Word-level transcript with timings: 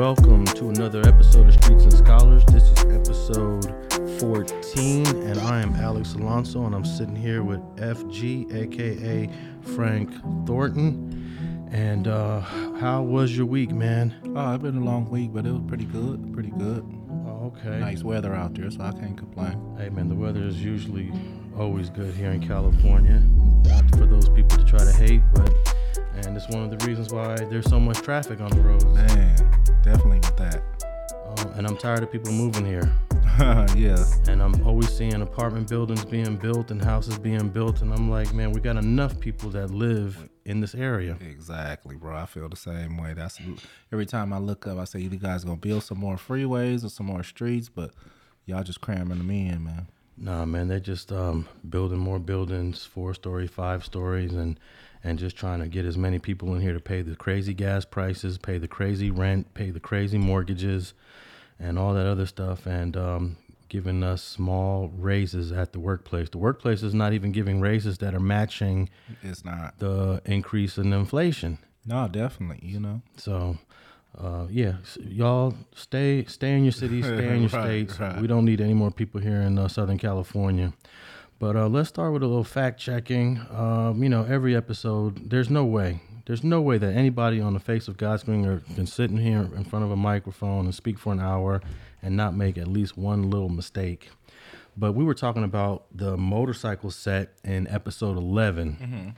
welcome 0.00 0.46
to 0.46 0.70
another 0.70 1.06
episode 1.06 1.46
of 1.46 1.52
Streets 1.62 1.82
and 1.82 1.92
Scholars. 1.92 2.42
This 2.46 2.62
is 2.62 2.78
episode 2.86 3.66
14, 4.18 5.06
and 5.06 5.38
I 5.40 5.60
am 5.60 5.74
Alex 5.74 6.14
Alonso, 6.14 6.64
and 6.64 6.74
I'm 6.74 6.86
sitting 6.86 7.14
here 7.14 7.42
with 7.42 7.60
FG, 7.76 8.50
aka 8.50 9.28
Frank 9.60 10.10
Thornton. 10.46 11.68
And 11.70 12.08
uh, 12.08 12.40
how 12.40 13.02
was 13.02 13.36
your 13.36 13.44
week, 13.44 13.72
man? 13.72 14.14
Oh, 14.34 14.54
it's 14.54 14.62
been 14.62 14.78
a 14.78 14.82
long 14.82 15.10
week, 15.10 15.34
but 15.34 15.44
it 15.44 15.52
was 15.52 15.60
pretty 15.68 15.84
good. 15.84 16.32
Pretty 16.32 16.52
good. 16.52 16.82
Oh, 17.26 17.52
okay. 17.54 17.78
Nice 17.78 18.02
weather 18.02 18.34
out 18.34 18.54
there, 18.54 18.70
so 18.70 18.80
I 18.80 18.92
can't 18.92 19.18
complain. 19.18 19.76
Hey, 19.76 19.90
man, 19.90 20.08
the 20.08 20.14
weather 20.14 20.42
is 20.42 20.64
usually 20.64 21.12
always 21.58 21.90
good 21.90 22.14
here 22.14 22.30
in 22.30 22.48
California. 22.48 23.22
Not 23.68 23.90
for 23.90 24.06
those 24.06 24.30
people 24.30 24.56
to 24.56 24.64
try 24.64 24.82
to 24.82 24.92
hate, 24.92 25.20
but 25.34 25.52
and 26.26 26.36
it's 26.36 26.48
one 26.48 26.62
of 26.62 26.70
the 26.70 26.86
reasons 26.86 27.12
why 27.12 27.36
there's 27.36 27.68
so 27.68 27.80
much 27.80 27.98
traffic 27.98 28.40
on 28.40 28.50
the 28.50 28.60
roads. 28.60 28.84
Man, 28.84 29.36
definitely 29.82 30.18
with 30.18 30.36
that. 30.36 30.62
Uh, 31.26 31.52
and 31.56 31.66
I'm 31.66 31.76
tired 31.76 32.02
of 32.02 32.10
people 32.10 32.32
moving 32.32 32.64
here. 32.64 32.92
yeah. 33.76 34.04
And 34.28 34.42
I'm 34.42 34.66
always 34.66 34.88
seeing 34.88 35.22
apartment 35.22 35.68
buildings 35.68 36.04
being 36.04 36.36
built 36.36 36.70
and 36.70 36.82
houses 36.82 37.18
being 37.18 37.48
built, 37.48 37.82
and 37.82 37.92
I'm 37.92 38.10
like, 38.10 38.34
man, 38.34 38.52
we 38.52 38.60
got 38.60 38.76
enough 38.76 39.18
people 39.20 39.50
that 39.50 39.70
live 39.70 40.28
in 40.44 40.60
this 40.60 40.74
area. 40.74 41.16
Exactly, 41.20 41.96
bro. 41.96 42.16
I 42.16 42.26
feel 42.26 42.48
the 42.48 42.56
same 42.56 42.96
way. 42.96 43.14
That's 43.14 43.40
every 43.92 44.06
time 44.06 44.32
I 44.32 44.38
look 44.38 44.66
up, 44.66 44.78
I 44.78 44.84
say, 44.84 45.00
you 45.00 45.08
guys 45.10 45.44
gonna 45.44 45.56
build 45.56 45.84
some 45.84 45.98
more 45.98 46.16
freeways 46.16 46.84
or 46.84 46.88
some 46.88 47.06
more 47.06 47.22
streets, 47.22 47.68
but 47.68 47.92
y'all 48.46 48.62
just 48.62 48.80
cramming 48.80 49.18
them 49.18 49.30
in, 49.30 49.64
man. 49.64 49.88
Nah, 50.18 50.44
man, 50.44 50.68
they're 50.68 50.80
just 50.80 51.12
um, 51.12 51.48
building 51.66 51.98
more 51.98 52.18
buildings, 52.18 52.84
four 52.84 53.14
story, 53.14 53.46
five 53.46 53.84
stories, 53.84 54.34
and 54.34 54.60
and 55.02 55.18
just 55.18 55.36
trying 55.36 55.60
to 55.60 55.68
get 55.68 55.84
as 55.84 55.96
many 55.96 56.18
people 56.18 56.54
in 56.54 56.60
here 56.60 56.72
to 56.74 56.80
pay 56.80 57.02
the 57.02 57.16
crazy 57.16 57.54
gas 57.54 57.84
prices, 57.84 58.36
pay 58.38 58.58
the 58.58 58.68
crazy 58.68 59.10
rent, 59.10 59.54
pay 59.54 59.70
the 59.70 59.80
crazy 59.80 60.18
mortgages, 60.18 60.92
and 61.58 61.78
all 61.78 61.94
that 61.94 62.06
other 62.06 62.26
stuff, 62.26 62.66
and 62.66 62.96
um, 62.96 63.36
giving 63.68 64.02
us 64.02 64.22
small 64.22 64.88
raises 64.96 65.52
at 65.52 65.72
the 65.72 65.80
workplace. 65.80 66.28
The 66.28 66.38
workplace 66.38 66.82
is 66.82 66.92
not 66.94 67.12
even 67.12 67.32
giving 67.32 67.60
raises 67.60 67.98
that 67.98 68.14
are 68.14 68.20
matching 68.20 68.88
It's 69.22 69.44
not. 69.44 69.78
the 69.78 70.20
increase 70.24 70.76
in 70.78 70.92
inflation. 70.92 71.58
No, 71.86 72.06
definitely. 72.08 72.66
You 72.68 72.80
know. 72.80 73.02
So, 73.16 73.58
uh, 74.18 74.46
yeah, 74.50 74.74
y'all 74.98 75.54
stay 75.74 76.24
stay 76.26 76.54
in 76.54 76.62
your 76.64 76.72
cities, 76.72 77.06
stay 77.06 77.28
in 77.34 77.40
your 77.42 77.48
Right, 77.52 77.64
states. 77.88 77.98
right. 78.00 78.20
We 78.20 78.26
don't 78.26 78.44
need 78.44 78.60
any 78.60 78.74
more 78.74 78.90
people 78.90 79.20
here 79.20 79.40
in 79.40 79.58
uh, 79.58 79.68
Southern 79.68 79.96
California. 79.98 80.72
But 81.40 81.56
uh, 81.56 81.68
let's 81.68 81.88
start 81.88 82.12
with 82.12 82.22
a 82.22 82.26
little 82.26 82.44
fact 82.44 82.78
checking. 82.78 83.40
Um, 83.50 84.02
you 84.02 84.08
know, 84.10 84.24
every 84.24 84.54
episode, 84.54 85.30
there's 85.30 85.48
no 85.50 85.64
way, 85.64 86.00
there's 86.26 86.44
no 86.44 86.60
way 86.60 86.76
that 86.78 86.94
anybody 86.94 87.40
on 87.40 87.54
the 87.54 87.60
face 87.60 87.88
of 87.88 87.96
God's 87.96 88.22
green 88.24 88.46
earth 88.46 88.64
can 88.74 88.86
sit 88.86 89.10
in 89.10 89.16
here 89.16 89.48
in 89.56 89.64
front 89.64 89.84
of 89.84 89.90
a 89.90 89.96
microphone 89.96 90.66
and 90.66 90.74
speak 90.74 90.98
for 90.98 91.12
an 91.14 91.18
hour 91.20 91.62
and 92.02 92.14
not 92.16 92.36
make 92.36 92.58
at 92.58 92.68
least 92.68 92.96
one 92.98 93.30
little 93.30 93.48
mistake. 93.48 94.10
But 94.76 94.92
we 94.92 95.02
were 95.02 95.14
talking 95.14 95.42
about 95.42 95.86
the 95.94 96.16
motorcycle 96.16 96.90
set 96.90 97.32
in 97.42 97.66
episode 97.68 98.16
11 98.18 99.14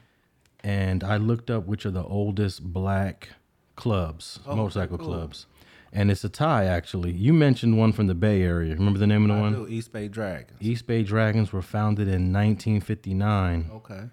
and 0.65 1.03
I 1.05 1.17
looked 1.17 1.51
up 1.51 1.67
which 1.67 1.85
are 1.85 1.91
the 1.91 2.05
oldest 2.05 2.63
black 2.63 3.31
clubs, 3.75 4.39
Oh, 4.47 4.55
motorcycle 4.55 4.97
cool. 4.97 5.07
clubs. 5.09 5.47
And 5.93 6.11
it's 6.11 6.25
a 6.25 6.29
tie, 6.29 6.65
actually. 6.65 7.13
You 7.13 7.35
mentioned 7.35 7.77
one 7.77 7.93
from 7.93 8.07
the 8.07 8.15
Bay 8.15 8.43
Area. 8.43 8.75
Remember 8.75 8.99
the 8.99 9.07
name 9.07 9.23
of 9.25 9.29
the 9.29 9.35
I 9.35 9.41
one? 9.41 9.53
do 9.53 9.69
East 9.69 9.93
Bay 9.93 10.09
Dragons. 10.09 10.57
East 10.61 10.87
Bay 10.87 11.03
Dragons 11.03 11.53
were 11.53 11.61
founded 11.61 12.09
in 12.09 12.33
1959. 12.33 13.71
Okay. 13.75 14.05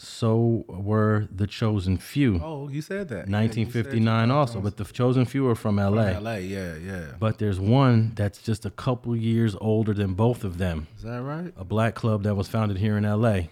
So 0.00 0.64
were 0.68 1.26
the 1.34 1.46
Chosen 1.46 1.98
Few. 1.98 2.40
Oh, 2.42 2.68
you 2.68 2.80
said 2.80 3.08
that. 3.08 3.28
Yeah, 3.28 3.32
said 3.32 3.32
1959 3.32 4.30
also, 4.30 4.60
but 4.60 4.76
the 4.76 4.84
Chosen 4.84 5.24
Few 5.24 5.46
are 5.48 5.56
from 5.56 5.76
LA. 5.76 6.14
From 6.14 6.24
LA, 6.24 6.34
yeah, 6.36 6.76
yeah. 6.76 7.06
But 7.18 7.38
there's 7.38 7.58
one 7.58 8.12
that's 8.14 8.40
just 8.40 8.64
a 8.64 8.70
couple 8.70 9.16
years 9.16 9.56
older 9.60 9.92
than 9.92 10.14
both 10.14 10.44
of 10.44 10.56
them. 10.58 10.86
Is 10.96 11.02
that 11.02 11.20
right? 11.20 11.52
A 11.56 11.64
black 11.64 11.96
club 11.96 12.22
that 12.22 12.36
was 12.36 12.48
founded 12.48 12.78
here 12.78 12.96
in 12.96 13.02
LA. 13.02 13.42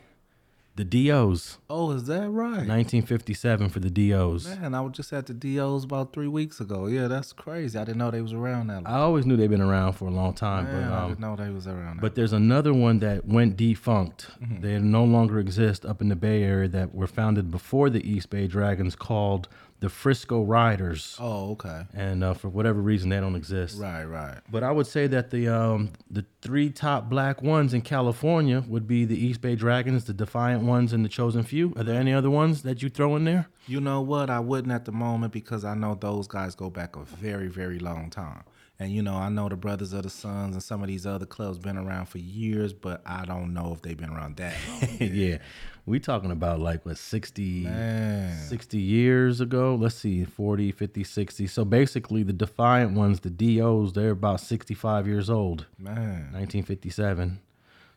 The 0.76 0.84
DOs. 0.84 1.56
Oh, 1.70 1.91
is 1.92 2.04
that 2.04 2.28
right? 2.28 2.69
1957 2.69 3.70
for 3.70 3.81
the 3.81 3.88
DOs. 3.88 4.47
Man, 4.47 4.75
I 4.75 4.82
was 4.82 4.92
just 4.92 5.10
at 5.10 5.25
the 5.25 5.32
DOs 5.32 5.84
about 5.84 6.12
three 6.12 6.28
weeks 6.28 6.60
ago. 6.60 6.87
Yeah, 6.87 7.09
that's 7.09 7.32
crazy. 7.32 7.78
I 7.78 7.84
didn't 7.84 7.97
know 7.97 8.10
they 8.10 8.20
was 8.20 8.34
around 8.34 8.66
that 8.66 8.84
long. 8.84 8.87
I 8.87 8.98
always 8.98 9.25
knew 9.25 9.38
they've 9.38 9.48
been 9.48 9.62
around 9.62 9.94
for 9.94 10.06
a 10.06 10.10
long 10.10 10.34
time, 10.34 10.64
Man, 10.64 10.91
but 10.91 10.92
I 10.92 11.03
um, 11.03 11.09
didn't 11.09 11.20
know 11.20 11.34
they 11.34 11.48
was 11.48 11.66
around. 11.66 12.03
but 12.03 12.14
there's 12.14 12.34
another 12.34 12.75
one 12.75 12.98
that 12.98 13.25
went 13.26 13.56
defunct. 13.56 14.28
Mm-hmm. 14.42 14.60
They 14.60 14.78
no 14.78 15.04
longer 15.04 15.38
exist 15.38 15.87
up 15.87 16.03
in 16.03 16.10
the 16.10 16.16
Bay 16.16 16.42
Area 16.42 16.69
that 16.69 16.94
were 16.94 17.06
founded 17.06 17.50
before 17.50 17.88
the 17.88 18.06
East 18.06 18.28
Bay 18.28 18.47
Dragons, 18.47 18.94
called 18.94 19.48
the 19.81 19.88
Frisco 19.88 20.42
Riders, 20.42 21.16
oh, 21.20 21.53
okay. 21.53 21.82
and 21.92 22.25
uh, 22.25 22.34
for 22.34 22.48
whatever 22.48 22.81
reason 22.81 23.10
they 23.10 23.20
don't 23.20 23.37
exist. 23.37 23.78
Right, 23.78 24.04
right. 24.04 24.38
But 24.50 24.62
I 24.62 24.72
would 24.72 24.87
say 24.87 25.06
that 25.09 25.31
the 25.31 25.48
um, 25.48 25.91
the 26.10 26.25
three 26.41 26.70
top 26.70 27.10
black 27.10 27.42
ones 27.42 27.75
in 27.75 27.82
California 27.82 28.64
would 28.69 28.87
be 28.87 29.04
the 29.04 29.19
East 29.19 29.41
Bay 29.41 29.54
Dragons, 29.54 30.04
the 30.04 30.14
Defiant 30.14 30.62
ones, 30.62 30.92
and 30.92 31.04
the 31.04 31.09
Chosen 31.09 31.42
Few. 31.42 31.75
Are 31.76 31.84
there 31.84 32.00
any 32.00 32.12
other 32.12 32.31
ones 32.31 32.62
that 32.62 32.82
you 32.82 32.88
throw 32.88 33.16
in 33.16 33.25
there? 33.25 33.48
You 33.66 33.81
know 33.81 34.00
what? 34.00 34.31
I 34.31 34.41
wouldn't 34.41 34.72
at 34.72 34.84
the 34.84 34.92
moment 34.92 35.32
because 35.32 35.64
I 35.64 35.75
know 35.75 35.94
those 35.94 36.26
guys 36.26 36.54
go 36.54 36.70
back 36.70 36.97
a 36.97 37.03
very, 37.03 37.48
very 37.48 37.78
long 37.78 38.10
time. 38.10 38.44
And 38.78 38.93
you 38.93 39.03
know, 39.03 39.14
I 39.14 39.31
know 39.31 39.48
the 39.48 39.56
Brothers 39.56 39.93
of 39.94 40.03
the 40.03 40.10
Sons 40.10 40.54
and 40.54 40.62
some 40.62 40.82
of 40.82 40.88
these 40.88 41.06
other 41.06 41.25
clubs 41.25 41.58
been 41.58 41.78
around 41.78 42.06
for 42.06 42.19
years, 42.19 42.75
but 42.75 43.00
I 43.06 43.25
don't 43.25 43.54
know 43.54 43.72
if 43.72 43.81
they've 43.81 43.97
been 43.97 44.10
around 44.10 44.37
that 44.37 44.54
long. 44.69 44.97
yeah, 45.00 45.38
we 45.86 46.00
talking 46.00 46.30
about 46.32 46.58
like 46.60 46.84
what 46.84 46.98
60, 46.98 47.60
Man. 47.64 48.36
60 48.36 48.78
years 48.78 49.41
ago? 49.41 49.76
Let's 49.80 49.94
see 49.94 50.24
40 50.24 50.72
50 50.72 51.04
60 51.04 51.47
so 51.47 51.64
basically 51.64 52.22
the 52.22 52.32
defiant 52.32 52.92
ones 52.92 53.20
the 53.20 53.30
dos 53.30 53.92
they're 53.92 54.10
about 54.10 54.41
65 54.41 55.06
years 55.06 55.30
old. 55.30 55.66
Man. 55.78 56.32
1957 56.32 57.41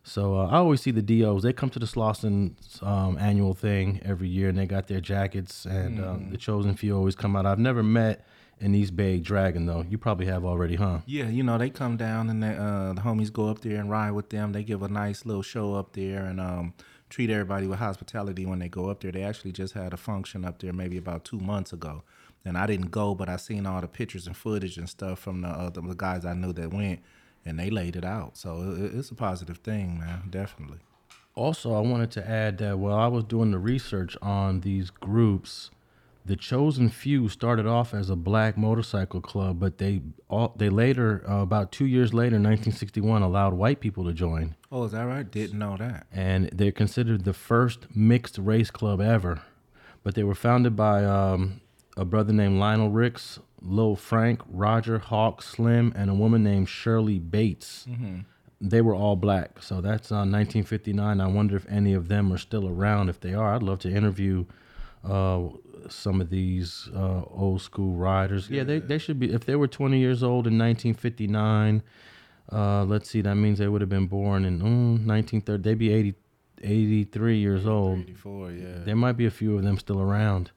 so 0.01 0.37
uh, 0.39 0.45
i 0.47 0.55
always 0.55 0.81
see 0.81 0.91
the 0.91 1.01
dos 1.01 1.43
they 1.43 1.51
come 1.51 1.69
to 1.69 1.77
the 1.77 1.85
slauson 1.85 2.53
um, 2.81 3.17
annual 3.17 3.53
thing 3.53 3.99
every 4.05 4.29
year 4.29 4.47
and 4.49 4.57
they 4.57 4.65
got 4.65 4.87
their 4.87 5.01
jackets 5.01 5.65
and 5.65 6.03
um, 6.03 6.29
the 6.29 6.37
chosen 6.37 6.73
few 6.75 6.95
always 6.95 7.15
come 7.15 7.35
out. 7.35 7.45
I've 7.45 7.59
never 7.59 7.83
met 7.83 8.25
an 8.61 8.75
east 8.75 8.95
bay 8.95 9.19
dragon 9.19 9.65
though. 9.65 9.85
You 9.89 9.97
probably 9.97 10.25
have 10.27 10.45
already 10.45 10.75
huh? 10.75 10.99
Yeah, 11.05 11.27
you 11.27 11.43
know, 11.43 11.57
they 11.57 11.69
come 11.69 11.97
down 11.97 12.29
and 12.29 12.41
they, 12.43 12.55
uh, 12.55 12.93
the 12.93 13.01
homies 13.01 13.31
go 13.31 13.47
up 13.49 13.59
there 13.61 13.77
and 13.77 13.89
ride 13.89 14.11
with 14.11 14.29
them. 14.29 14.51
They 14.51 14.63
give 14.63 14.83
a 14.83 14.87
nice 14.89 15.25
little 15.25 15.41
show 15.43 15.73
up 15.75 15.93
there 15.93 16.25
and 16.25 16.39
um, 16.39 16.73
treat 17.09 17.29
everybody 17.29 17.67
with 17.67 17.79
hospitality 17.79 18.45
when 18.45 18.59
they 18.59 18.69
go 18.69 18.89
up 18.89 19.01
there. 19.01 19.11
They 19.11 19.23
actually 19.23 19.51
just 19.51 19.73
had 19.73 19.93
a 19.93 19.97
function 19.97 20.45
up 20.45 20.59
there 20.59 20.73
maybe 20.73 20.97
about 20.97 21.25
two 21.25 21.39
months 21.39 21.73
ago. 21.73 22.03
And 22.45 22.57
I 22.57 22.67
didn't 22.67 22.91
go, 22.91 23.15
but 23.15 23.27
I 23.27 23.35
seen 23.35 23.65
all 23.65 23.81
the 23.81 23.87
pictures 23.87 24.27
and 24.27 24.37
footage 24.37 24.77
and 24.77 24.87
stuff 24.87 25.19
from 25.19 25.41
the, 25.41 25.49
uh, 25.49 25.69
the 25.69 25.81
guys 25.81 26.23
I 26.25 26.33
knew 26.33 26.53
that 26.53 26.73
went, 26.73 27.01
and 27.45 27.59
they 27.59 27.69
laid 27.69 27.95
it 27.95 28.05
out. 28.05 28.37
So 28.37 28.75
it, 28.77 28.95
it's 28.95 29.11
a 29.11 29.15
positive 29.15 29.57
thing, 29.57 29.99
man. 29.99 30.23
Definitely. 30.29 30.79
Also, 31.35 31.73
I 31.73 31.79
wanted 31.79 32.11
to 32.11 32.29
add 32.29 32.57
that 32.59 32.79
while 32.79 32.97
I 32.97 33.07
was 33.07 33.23
doing 33.23 33.51
the 33.51 33.59
research 33.59 34.17
on 34.21 34.61
these 34.61 34.89
groups, 34.89 35.71
the 36.29 36.35
Chosen 36.35 36.89
Few 36.89 37.27
started 37.27 37.65
off 37.65 37.91
as 37.93 38.09
a 38.11 38.15
black 38.15 38.55
motorcycle 38.55 39.19
club, 39.19 39.59
but 39.59 39.79
they 39.79 40.01
all 40.29 40.53
they 40.55 40.69
later, 40.69 41.23
uh, 41.27 41.41
about 41.41 41.71
two 41.71 41.85
years 41.87 42.13
later, 42.13 42.35
in 42.35 42.43
1961, 42.43 43.23
allowed 43.23 43.53
white 43.55 43.79
people 43.79 44.05
to 44.05 44.13
join, 44.13 44.55
Oh, 44.71 44.83
is 44.83 44.91
that 44.91 45.01
right? 45.03 45.29
Didn't 45.29 45.57
know 45.57 45.75
that. 45.77 46.05
and 46.13 46.49
they're 46.53 46.71
considered 46.71 47.25
the 47.25 47.33
first 47.33 47.87
mixed 47.95 48.37
race 48.37 48.69
club 48.69 49.01
ever. 49.01 49.41
But 50.03 50.13
they 50.13 50.23
were 50.23 50.35
founded 50.35 50.75
by 50.75 51.03
um, 51.03 51.61
a 51.97 52.05
brother 52.05 52.31
named 52.31 52.59
Lionel 52.59 52.91
Ricks, 52.91 53.39
Lil 53.61 53.95
Frank, 53.95 54.41
Roger 54.47 54.99
Hawk, 54.99 55.41
Slim, 55.41 55.91
and 55.95 56.09
a 56.11 56.13
woman 56.13 56.43
named 56.43 56.69
Shirley 56.69 57.17
Bates 57.19 57.85
they 58.61 58.81
were 58.81 58.93
all 58.93 59.15
black. 59.15 59.63
So 59.63 59.79
that's 59.79 60.11
uh, 60.11 60.27
1959. 60.27 61.21
I 61.21 61.27
wonder 61.27 61.55
if 61.55 61.65
any 61.69 61.93
of 61.93 62.09
them 62.09 62.31
are 62.33 62.37
still 62.37 62.67
around. 62.67 63.07
If 63.07 63.21
they 63.21 63.33
are, 63.33 63.55
I'd 63.55 63.63
love 63.63 63.79
to 63.79 63.89
interview 63.89 64.45
uh, 65.03 65.47
some 65.89 66.21
of 66.21 66.29
these 66.29 66.89
uh, 66.95 67.21
old 67.29 67.61
school 67.61 67.95
riders. 67.95 68.49
Yeah, 68.49 68.63
they, 68.63 68.79
they 68.79 68.97
should 68.97 69.19
be. 69.19 69.33
If 69.33 69.45
they 69.45 69.55
were 69.55 69.67
20 69.67 69.99
years 69.99 70.23
old 70.23 70.47
in 70.47 70.57
1959, 70.57 71.83
uh, 72.51 72.83
let's 72.83 73.09
see, 73.09 73.21
that 73.21 73.35
means 73.35 73.59
they 73.59 73.67
would 73.67 73.81
have 73.81 73.89
been 73.89 74.07
born 74.07 74.45
in 74.45 74.59
mm, 74.59 75.05
1930. 75.05 75.61
They'd 75.61 75.77
be 75.77 75.91
80, 75.91 76.13
83 76.61 77.37
years 77.37 77.65
old. 77.65 77.99
84, 77.99 78.51
yeah. 78.51 78.65
There 78.83 78.95
might 78.95 79.13
be 79.13 79.25
a 79.25 79.31
few 79.31 79.55
of 79.57 79.63
them 79.63 79.77
still 79.77 80.01
around. 80.01 80.51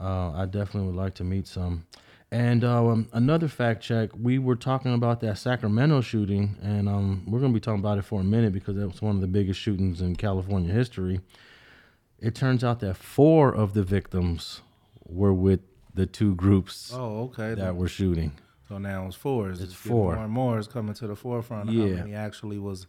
Uh, 0.00 0.32
I 0.32 0.46
definitely 0.46 0.90
would 0.90 0.96
like 0.96 1.14
to 1.14 1.24
meet 1.24 1.46
some. 1.46 1.86
And 2.32 2.64
uh, 2.64 2.86
um, 2.86 3.08
another 3.12 3.46
fact 3.46 3.82
check, 3.82 4.08
we 4.18 4.38
were 4.38 4.56
talking 4.56 4.94
about 4.94 5.20
that 5.20 5.36
Sacramento 5.36 6.00
shooting, 6.00 6.56
and 6.62 6.88
um, 6.88 7.24
we're 7.26 7.40
going 7.40 7.52
to 7.52 7.54
be 7.54 7.60
talking 7.60 7.80
about 7.80 7.98
it 7.98 8.06
for 8.06 8.22
a 8.22 8.24
minute 8.24 8.54
because 8.54 8.74
that 8.76 8.88
was 8.88 9.02
one 9.02 9.14
of 9.14 9.20
the 9.20 9.26
biggest 9.26 9.60
shootings 9.60 10.00
in 10.00 10.16
California 10.16 10.72
history. 10.72 11.20
It 12.22 12.34
turns 12.34 12.62
out 12.62 12.80
that 12.80 12.96
four 12.96 13.52
of 13.54 13.74
the 13.74 13.82
victims 13.82 14.60
were 15.04 15.32
with 15.34 15.60
the 15.94 16.06
two 16.06 16.34
groups 16.36 16.92
Oh, 16.94 17.24
okay. 17.24 17.54
that 17.54 17.76
were 17.76 17.88
shooting. 17.88 18.32
So 18.68 18.78
now 18.78 19.06
it's 19.06 19.16
four. 19.16 19.50
It's, 19.50 19.60
It's 19.60 19.74
four. 19.74 20.14
More 20.14 20.24
and 20.24 20.32
more 20.32 20.58
is 20.58 20.66
coming 20.68 20.94
to 20.94 21.06
the 21.06 21.16
forefront 21.16 21.68
of 21.68 21.74
Yeah. 21.74 21.96
how 21.96 22.02
many 22.04 22.14
actually 22.14 22.58
was 22.58 22.86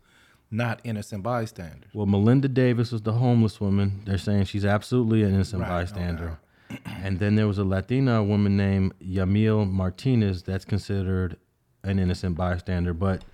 not 0.52 0.80
innocent 0.84 1.24
bystanders. 1.24 1.90
Well, 1.94 2.06
Melinda 2.06 2.48
Davis 2.48 2.92
was 2.92 3.02
the 3.02 3.14
homeless 3.14 3.60
woman. 3.60 4.02
They're 4.06 4.20
saying 4.20 4.46
she's 4.46 4.64
absolutely 4.66 5.24
an 5.24 5.34
innocent 5.34 5.64
Right, 5.64 5.70
bystander. 5.70 6.38
doubt. 6.70 6.80
and 7.04 7.20
then 7.20 7.36
there 7.36 7.48
was 7.48 7.58
a 7.58 7.64
Latina 7.66 8.24
woman 8.24 8.56
named 8.56 8.94
Yamel 9.02 9.66
Martinez 9.70 10.44
that's 10.44 10.64
considered 10.66 11.38
an 11.84 11.98
innocent 12.00 12.38
bystander. 12.38 12.94
But 12.94 13.26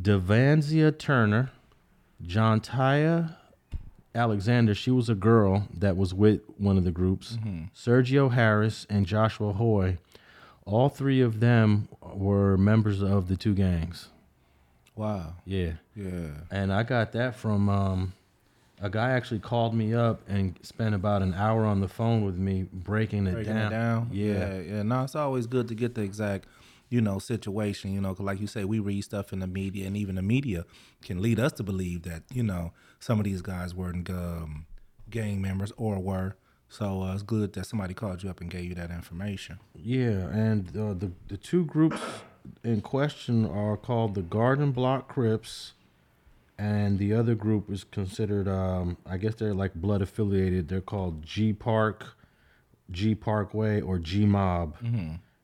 Devanzia 0.00 0.96
Turner, 0.98 1.50
Johntaya 2.22 3.36
Alexander, 4.16 4.74
she 4.74 4.90
was 4.90 5.08
a 5.08 5.14
girl 5.14 5.68
that 5.72 5.96
was 5.96 6.12
with 6.14 6.40
one 6.58 6.76
of 6.78 6.84
the 6.84 6.90
groups. 6.90 7.38
Sergio 7.74 8.32
Harris 8.32 8.86
and 8.90 9.06
Joshua 9.06 9.52
Hoye, 9.52 9.98
all 10.64 10.88
three 10.88 11.20
of 11.20 11.38
them 11.40 11.88
were 12.02 12.56
members 12.56 13.02
of 13.02 13.28
the 13.28 13.36
two 13.36 13.54
gangs. 13.54 14.08
Wow. 14.96 15.34
Yeah. 15.44 15.72
Yeah. 15.94 16.30
And 16.50 16.72
I 16.72 16.82
got 16.82 17.12
that 17.12 17.36
from 17.36 17.68
um, 17.68 18.12
a 18.80 18.88
guy 18.88 19.10
actually 19.10 19.40
called 19.40 19.74
me 19.74 19.94
up 19.94 20.22
and 20.26 20.58
spent 20.62 20.94
about 20.94 21.20
an 21.22 21.34
hour 21.34 21.64
on 21.66 21.80
the 21.80 21.88
phone 21.88 22.24
with 22.24 22.36
me 22.36 22.66
breaking 22.72 23.26
it 23.26 23.34
breaking 23.34 23.52
down. 23.54 23.66
it 23.72 23.76
down. 23.76 24.08
Yeah. 24.12 24.32
yeah, 24.54 24.60
yeah. 24.60 24.82
No, 24.82 25.04
it's 25.04 25.14
always 25.14 25.46
good 25.46 25.68
to 25.68 25.74
get 25.74 25.94
the 25.94 26.00
exact, 26.02 26.46
you 26.88 27.02
know, 27.02 27.18
situation. 27.18 27.92
You 27.92 28.00
know, 28.00 28.14
'cause 28.14 28.24
like 28.24 28.40
you 28.40 28.46
say, 28.46 28.64
we 28.64 28.78
read 28.78 29.02
stuff 29.04 29.32
in 29.34 29.40
the 29.40 29.46
media, 29.46 29.86
and 29.86 29.96
even 29.96 30.14
the 30.14 30.22
media 30.22 30.64
can 31.02 31.20
lead 31.20 31.38
us 31.38 31.52
to 31.52 31.62
believe 31.62 32.02
that 32.04 32.22
you 32.32 32.42
know 32.42 32.72
some 33.06 33.20
of 33.20 33.24
these 33.24 33.40
guys 33.40 33.72
weren't 33.72 34.10
um, 34.10 34.66
gang 35.08 35.40
members 35.40 35.72
or 35.76 36.00
were. 36.00 36.34
So 36.68 37.02
uh, 37.02 37.14
it's 37.14 37.22
good 37.22 37.52
that 37.52 37.64
somebody 37.64 37.94
called 37.94 38.24
you 38.24 38.30
up 38.30 38.40
and 38.40 38.50
gave 38.50 38.64
you 38.64 38.74
that 38.74 38.90
information. 38.90 39.60
Yeah, 39.76 40.26
and 40.44 40.68
uh, 40.76 40.94
the 40.94 41.12
the 41.28 41.36
two 41.36 41.64
groups 41.64 42.00
in 42.64 42.80
question 42.80 43.46
are 43.48 43.76
called 43.76 44.16
the 44.16 44.22
Garden 44.22 44.72
Block 44.72 45.06
Crips, 45.06 45.74
and 46.58 46.98
the 46.98 47.14
other 47.14 47.36
group 47.36 47.70
is 47.70 47.84
considered, 47.84 48.48
um, 48.48 48.96
I 49.06 49.18
guess 49.18 49.36
they're 49.36 49.54
like 49.54 49.74
blood 49.74 50.02
affiliated. 50.02 50.66
They're 50.66 50.80
called 50.80 51.24
G 51.24 51.52
Park, 51.52 52.16
G 52.90 53.14
Parkway, 53.14 53.80
or 53.80 54.00
G 54.00 54.26
Mob. 54.26 54.74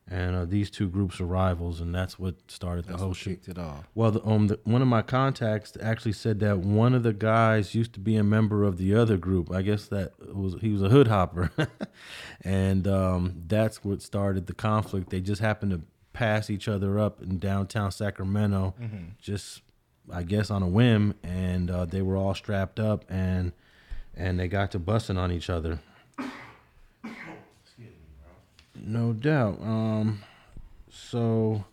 And 0.05 0.35
uh, 0.35 0.45
these 0.45 0.69
two 0.69 0.89
groups 0.89 1.21
are 1.21 1.25
rivals, 1.25 1.79
and 1.79 1.95
that's 1.95 2.19
what 2.19 2.35
started 2.51 2.85
the 2.85 2.97
whole 2.97 3.13
shit. 3.13 3.45
kicked 3.45 3.57
it 3.57 3.57
off. 3.57 3.87
Well, 3.95 4.11
the, 4.11 4.25
um, 4.27 4.47
the, 4.47 4.59
one 4.65 4.81
of 4.81 4.87
my 4.87 5.01
contacts 5.01 5.77
actually 5.81 6.11
said 6.11 6.39
that 6.41 6.59
one 6.59 6.93
of 6.93 7.03
the 7.03 7.13
guys 7.13 7.73
used 7.73 7.93
to 7.93 8.01
be 8.01 8.17
a 8.17 8.23
member 8.23 8.63
of 8.65 8.77
the 8.77 8.93
other 8.95 9.15
group. 9.17 9.49
I 9.49 9.61
guess 9.61 9.85
that 9.87 10.11
was 10.35 10.55
he 10.59 10.69
was 10.71 10.81
a 10.81 10.89
hood 10.89 11.07
hopper, 11.07 11.51
and 12.41 12.85
um, 12.87 13.43
that's 13.47 13.83
what 13.83 14.01
started 14.01 14.47
the 14.47 14.53
conflict. 14.53 15.09
They 15.09 15.21
just 15.21 15.41
happened 15.41 15.71
to 15.71 15.81
pass 16.11 16.49
each 16.49 16.67
other 16.67 16.99
up 16.99 17.21
in 17.21 17.39
downtown 17.39 17.91
Sacramento, 17.91 18.75
just 19.21 19.61
I 20.11 20.23
guess 20.23 20.51
on 20.51 20.61
a 20.61 20.67
whim, 20.67 21.13
and 21.23 21.71
uh, 21.71 21.85
they 21.85 22.01
were 22.01 22.17
all 22.17 22.35
strapped 22.35 22.79
up 22.79 23.05
and 23.09 23.53
and 24.15 24.39
they 24.39 24.47
got 24.47 24.69
to 24.71 24.79
busting 24.79 25.17
on 25.17 25.31
each 25.31 25.49
other. 25.49 25.79
No 28.83 29.13
doubt. 29.13 29.61
Um, 29.61 30.21
so 30.89 31.63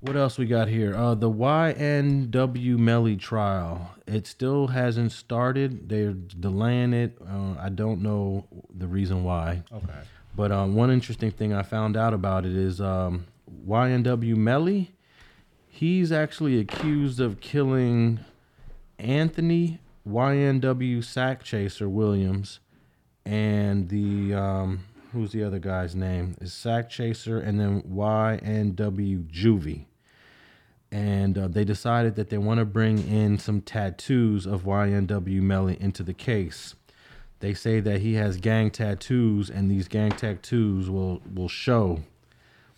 what 0.00 0.16
else 0.16 0.38
we 0.38 0.46
got 0.46 0.68
here? 0.68 0.94
Uh, 0.94 1.14
the 1.14 1.30
YNW 1.30 2.78
Melly 2.78 3.16
trial. 3.16 3.94
It 4.06 4.26
still 4.26 4.68
hasn't 4.68 5.12
started. 5.12 5.88
They're 5.88 6.12
delaying 6.12 6.92
it. 6.92 7.16
Uh, 7.26 7.54
I 7.58 7.70
don't 7.70 8.02
know 8.02 8.46
the 8.76 8.86
reason 8.86 9.24
why. 9.24 9.62
Okay. 9.72 9.92
But 10.36 10.52
um, 10.52 10.74
one 10.74 10.90
interesting 10.90 11.30
thing 11.30 11.54
I 11.54 11.62
found 11.62 11.96
out 11.96 12.12
about 12.12 12.44
it 12.44 12.54
is 12.54 12.80
um, 12.80 13.26
YNW 13.66 14.36
Melly. 14.36 14.92
He's 15.68 16.12
actually 16.12 16.60
accused 16.60 17.18
of 17.18 17.40
killing 17.40 18.20
Anthony 18.98 19.80
YNW 20.08 21.02
Sack 21.02 21.42
Chaser 21.42 21.88
Williams 21.88 22.60
and 23.24 23.88
the 23.88 24.34
um, 24.34 24.84
who's 25.16 25.32
the 25.32 25.42
other 25.42 25.58
guy's 25.58 25.94
name 25.94 26.36
is 26.40 26.52
Sack 26.52 26.90
Chaser 26.90 27.40
and 27.40 27.58
then 27.58 27.82
YNW 27.82 29.24
Juvie. 29.30 29.86
And 30.92 31.38
uh, 31.38 31.48
they 31.48 31.64
decided 31.64 32.16
that 32.16 32.28
they 32.28 32.38
want 32.38 32.58
to 32.58 32.66
bring 32.66 32.98
in 33.08 33.38
some 33.38 33.62
tattoos 33.62 34.46
of 34.46 34.64
YNW 34.64 35.40
Melly 35.40 35.78
into 35.80 36.02
the 36.02 36.14
case. 36.14 36.74
They 37.40 37.54
say 37.54 37.80
that 37.80 38.00
he 38.00 38.14
has 38.14 38.36
gang 38.36 38.70
tattoos, 38.70 39.50
and 39.50 39.70
these 39.70 39.88
gang 39.88 40.10
tattoos 40.10 40.88
will 40.88 41.20
will 41.34 41.48
show 41.48 42.02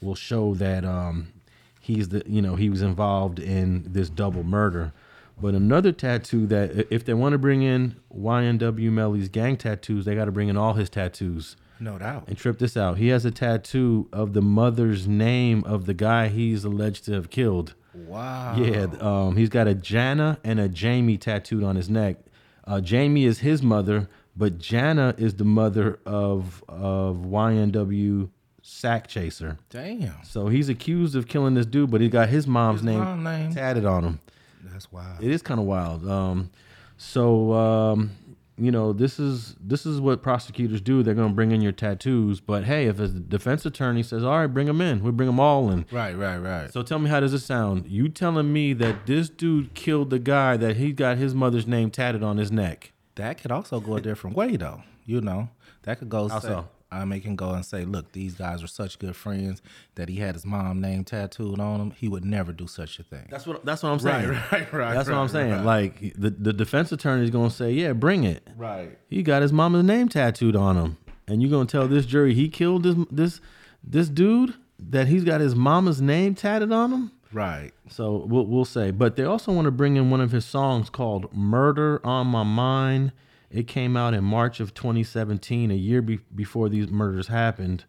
will 0.00 0.14
show 0.14 0.54
that 0.54 0.84
um, 0.84 1.32
he's 1.80 2.08
the 2.08 2.22
you 2.26 2.42
know 2.42 2.56
he 2.56 2.70
was 2.70 2.82
involved 2.82 3.38
in 3.38 3.84
this 3.86 4.10
double 4.10 4.42
murder. 4.42 4.92
But 5.40 5.54
another 5.54 5.92
tattoo 5.92 6.46
that 6.48 6.92
if 6.92 7.04
they 7.04 7.14
want 7.14 7.34
to 7.34 7.38
bring 7.38 7.62
in 7.62 7.96
YNW 8.16 8.90
Melly's 8.90 9.28
gang 9.28 9.56
tattoos, 9.56 10.04
they 10.04 10.16
got 10.16 10.24
to 10.24 10.32
bring 10.32 10.48
in 10.48 10.56
all 10.56 10.74
his 10.74 10.90
tattoos. 10.90 11.56
No 11.80 11.98
doubt. 11.98 12.24
And 12.28 12.36
trip 12.36 12.58
this 12.58 12.76
out. 12.76 12.98
He 12.98 13.08
has 13.08 13.24
a 13.24 13.30
tattoo 13.30 14.08
of 14.12 14.32
the 14.32 14.42
mother's 14.42 15.06
name 15.06 15.62
of 15.64 15.86
the 15.86 15.94
guy 15.94 16.28
he's 16.28 16.64
alleged 16.64 17.04
to 17.06 17.12
have 17.12 17.30
killed. 17.30 17.74
Wow. 17.94 18.56
Yeah, 18.58 18.86
um, 19.00 19.36
he's 19.36 19.48
got 19.48 19.66
a 19.68 19.74
Jana 19.74 20.38
and 20.44 20.58
a 20.60 20.68
Jamie 20.68 21.18
tattooed 21.18 21.62
on 21.64 21.76
his 21.76 21.88
neck. 21.88 22.16
Uh, 22.64 22.80
Jamie 22.80 23.24
is 23.24 23.40
his 23.40 23.62
mother, 23.62 24.08
but 24.36 24.58
Jana 24.58 25.14
is 25.18 25.34
the 25.34 25.44
mother 25.44 25.98
of 26.04 26.62
of 26.68 27.16
YNW 27.18 28.28
Sack 28.62 29.06
Chaser. 29.08 29.58
Damn. 29.70 30.12
So 30.24 30.48
he's 30.48 30.68
accused 30.68 31.16
of 31.16 31.26
killing 31.26 31.54
this 31.54 31.66
dude, 31.66 31.90
but 31.90 32.00
he 32.00 32.08
got 32.08 32.28
his 32.28 32.46
mom's 32.46 32.80
His 32.80 32.86
name, 32.86 32.98
mom 32.98 33.22
name. 33.22 33.52
tatted 33.54 33.84
on 33.84 34.04
him. 34.04 34.20
That's 34.64 34.92
wild. 34.92 35.22
It 35.22 35.30
is 35.30 35.42
kind 35.42 35.58
of 35.58 35.66
wild. 35.66 36.06
Um, 36.08 36.50
so 36.98 37.52
um, 37.54 38.10
you 38.58 38.70
know, 38.70 38.92
this 38.92 39.18
is 39.20 39.54
this 39.60 39.86
is 39.86 40.00
what 40.00 40.22
prosecutors 40.22 40.80
do. 40.80 41.02
They're 41.02 41.14
going 41.14 41.28
to 41.28 41.34
bring 41.34 41.52
in 41.52 41.60
your 41.60 41.72
tattoos, 41.72 42.40
but 42.40 42.64
hey, 42.64 42.86
if 42.86 42.98
a 42.98 43.08
defense 43.08 43.64
attorney 43.64 44.02
says, 44.02 44.24
"All 44.24 44.38
right, 44.38 44.46
bring 44.46 44.66
them 44.66 44.80
in," 44.80 45.02
we 45.02 45.10
bring 45.10 45.28
them 45.28 45.38
all 45.38 45.70
in. 45.70 45.86
right, 45.92 46.16
right, 46.16 46.38
right. 46.38 46.72
So 46.72 46.82
tell 46.82 46.98
me, 46.98 47.08
how 47.08 47.20
does 47.20 47.32
it 47.32 47.40
sound? 47.40 47.86
You 47.86 48.08
telling 48.08 48.52
me 48.52 48.72
that 48.74 49.06
this 49.06 49.28
dude 49.28 49.74
killed 49.74 50.10
the 50.10 50.18
guy 50.18 50.56
that 50.56 50.76
he 50.76 50.92
got 50.92 51.18
his 51.18 51.34
mother's 51.34 51.66
name 51.66 51.90
tatted 51.90 52.22
on 52.22 52.36
his 52.36 52.50
neck? 52.50 52.92
That 53.14 53.40
could 53.40 53.52
also 53.52 53.80
go 53.80 53.96
a 53.96 54.00
different 54.00 54.36
way, 54.36 54.56
though. 54.56 54.82
You 55.06 55.20
know, 55.20 55.50
that 55.84 55.98
could 55.98 56.08
go. 56.08 56.28
So? 56.28 56.68
I 56.90 57.18
can 57.20 57.36
go 57.36 57.50
and 57.50 57.64
say, 57.64 57.84
look, 57.84 58.12
these 58.12 58.34
guys 58.34 58.62
were 58.62 58.68
such 58.68 58.98
good 58.98 59.14
friends 59.14 59.60
that 59.96 60.08
he 60.08 60.16
had 60.16 60.34
his 60.34 60.46
mom 60.46 60.80
name 60.80 61.04
tattooed 61.04 61.60
on 61.60 61.80
him. 61.80 61.90
He 61.90 62.08
would 62.08 62.24
never 62.24 62.52
do 62.52 62.66
such 62.66 62.98
a 62.98 63.02
thing. 63.02 63.26
That's 63.30 63.46
what 63.46 63.64
that's 63.64 63.82
what 63.82 63.90
I'm 63.90 63.98
saying. 63.98 64.28
right, 64.28 64.72
right. 64.72 64.94
That's 64.94 65.08
what 65.08 65.18
I'm 65.18 65.28
saying. 65.28 65.52
right. 65.52 65.64
Like 65.64 66.14
the 66.16 66.30
the 66.30 66.52
defense 66.52 66.90
attorney 66.92 67.24
is 67.24 67.30
gonna 67.30 67.50
say, 67.50 67.72
"Yeah, 67.72 67.92
bring 67.92 68.24
it." 68.24 68.46
Right. 68.56 68.98
He 69.08 69.22
got 69.22 69.42
his 69.42 69.52
mama's 69.52 69.84
name 69.84 70.08
tattooed 70.08 70.56
on 70.56 70.76
him, 70.76 70.96
and 71.26 71.42
you're 71.42 71.50
gonna 71.50 71.66
tell 71.66 71.88
this 71.88 72.06
jury 72.06 72.34
he 72.34 72.48
killed 72.48 72.84
this 72.84 72.96
this 73.10 73.40
this 73.84 74.08
dude 74.08 74.54
that 74.78 75.08
he's 75.08 75.24
got 75.24 75.40
his 75.40 75.54
mama's 75.54 76.00
name 76.00 76.34
tatted 76.34 76.72
on 76.72 76.92
him? 76.92 77.12
Right. 77.32 77.72
So 77.88 78.24
we'll 78.26 78.46
we'll 78.46 78.64
say, 78.64 78.90
but 78.90 79.16
they 79.16 79.24
also 79.24 79.52
want 79.52 79.66
to 79.66 79.70
bring 79.70 79.96
in 79.96 80.10
one 80.10 80.20
of 80.22 80.32
his 80.32 80.46
songs 80.46 80.88
called 80.88 81.34
"Murder 81.34 82.00
on 82.04 82.28
My 82.28 82.42
Mind." 82.44 83.12
It 83.50 83.66
came 83.66 83.96
out 83.96 84.14
in 84.14 84.24
March 84.24 84.60
of 84.60 84.74
2017, 84.74 85.70
a 85.70 85.74
year 85.74 86.02
be- 86.02 86.20
before 86.34 86.68
these 86.68 86.88
murders 86.88 87.28
happened. 87.28 87.84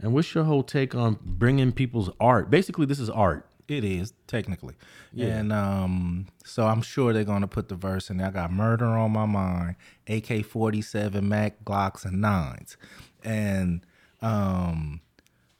And 0.00 0.12
what's 0.14 0.34
your 0.34 0.44
whole 0.44 0.62
take 0.62 0.94
on 0.94 1.18
bringing 1.22 1.72
people's 1.72 2.10
art? 2.18 2.50
Basically, 2.50 2.86
this 2.86 2.98
is 2.98 3.10
art. 3.10 3.46
It 3.66 3.82
is 3.82 4.12
technically, 4.26 4.74
and 5.16 5.50
um, 5.50 6.26
so 6.44 6.66
I'm 6.66 6.82
sure 6.82 7.14
they're 7.14 7.24
gonna 7.24 7.46
put 7.46 7.70
the 7.70 7.74
verse 7.74 8.10
in 8.10 8.18
there. 8.18 8.26
I 8.26 8.30
got 8.30 8.52
murder 8.52 8.84
on 8.84 9.12
my 9.12 9.24
mind, 9.24 9.76
AK-47, 10.06 11.22
Mac, 11.22 11.64
Glocks, 11.64 12.04
and 12.04 12.20
nines, 12.20 12.76
and 13.22 13.80
um, 14.20 15.00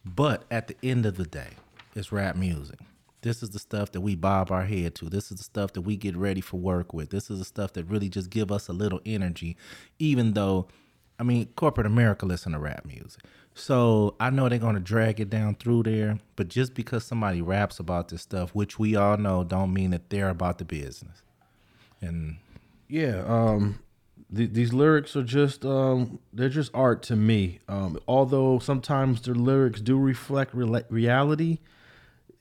but 0.04 0.44
at 0.50 0.68
the 0.68 0.76
end 0.82 1.06
of 1.06 1.16
the 1.16 1.24
day, 1.24 1.52
it's 1.94 2.12
rap 2.12 2.36
music. 2.36 2.78
This 3.24 3.42
is 3.42 3.50
the 3.50 3.58
stuff 3.58 3.90
that 3.92 4.02
we 4.02 4.14
bob 4.14 4.52
our 4.52 4.64
head 4.64 4.94
to. 4.96 5.08
This 5.08 5.30
is 5.30 5.38
the 5.38 5.44
stuff 5.44 5.72
that 5.72 5.80
we 5.80 5.96
get 5.96 6.14
ready 6.14 6.42
for 6.42 6.58
work 6.58 6.92
with. 6.92 7.08
This 7.08 7.30
is 7.30 7.38
the 7.38 7.44
stuff 7.44 7.72
that 7.72 7.86
really 7.86 8.10
just 8.10 8.28
give 8.28 8.52
us 8.52 8.68
a 8.68 8.72
little 8.74 9.00
energy, 9.06 9.56
even 9.98 10.34
though, 10.34 10.68
I 11.18 11.22
mean, 11.22 11.48
corporate 11.56 11.86
America 11.86 12.26
listen 12.26 12.52
to 12.52 12.58
rap 12.58 12.84
music. 12.84 13.22
So 13.54 14.14
I 14.20 14.28
know 14.28 14.48
they're 14.50 14.58
gonna 14.58 14.78
drag 14.78 15.20
it 15.20 15.30
down 15.30 15.54
through 15.54 15.84
there, 15.84 16.18
but 16.36 16.48
just 16.48 16.74
because 16.74 17.04
somebody 17.04 17.40
raps 17.40 17.78
about 17.78 18.08
this 18.08 18.20
stuff, 18.20 18.50
which 18.54 18.78
we 18.78 18.94
all 18.94 19.16
know, 19.16 19.42
don't 19.42 19.72
mean 19.72 19.92
that 19.92 20.10
they're 20.10 20.28
about 20.28 20.58
the 20.58 20.66
business. 20.66 21.22
And 22.02 22.36
Yeah, 22.88 23.24
um, 23.26 23.78
th- 24.36 24.50
these 24.52 24.74
lyrics 24.74 25.16
are 25.16 25.22
just 25.22 25.64
um, 25.64 26.18
they're 26.32 26.50
just 26.50 26.70
art 26.74 27.02
to 27.04 27.16
me. 27.16 27.60
Um, 27.68 27.98
although 28.06 28.58
sometimes 28.58 29.22
their 29.22 29.34
lyrics 29.34 29.80
do 29.80 29.96
reflect 29.96 30.54
rela- 30.54 30.84
reality, 30.90 31.60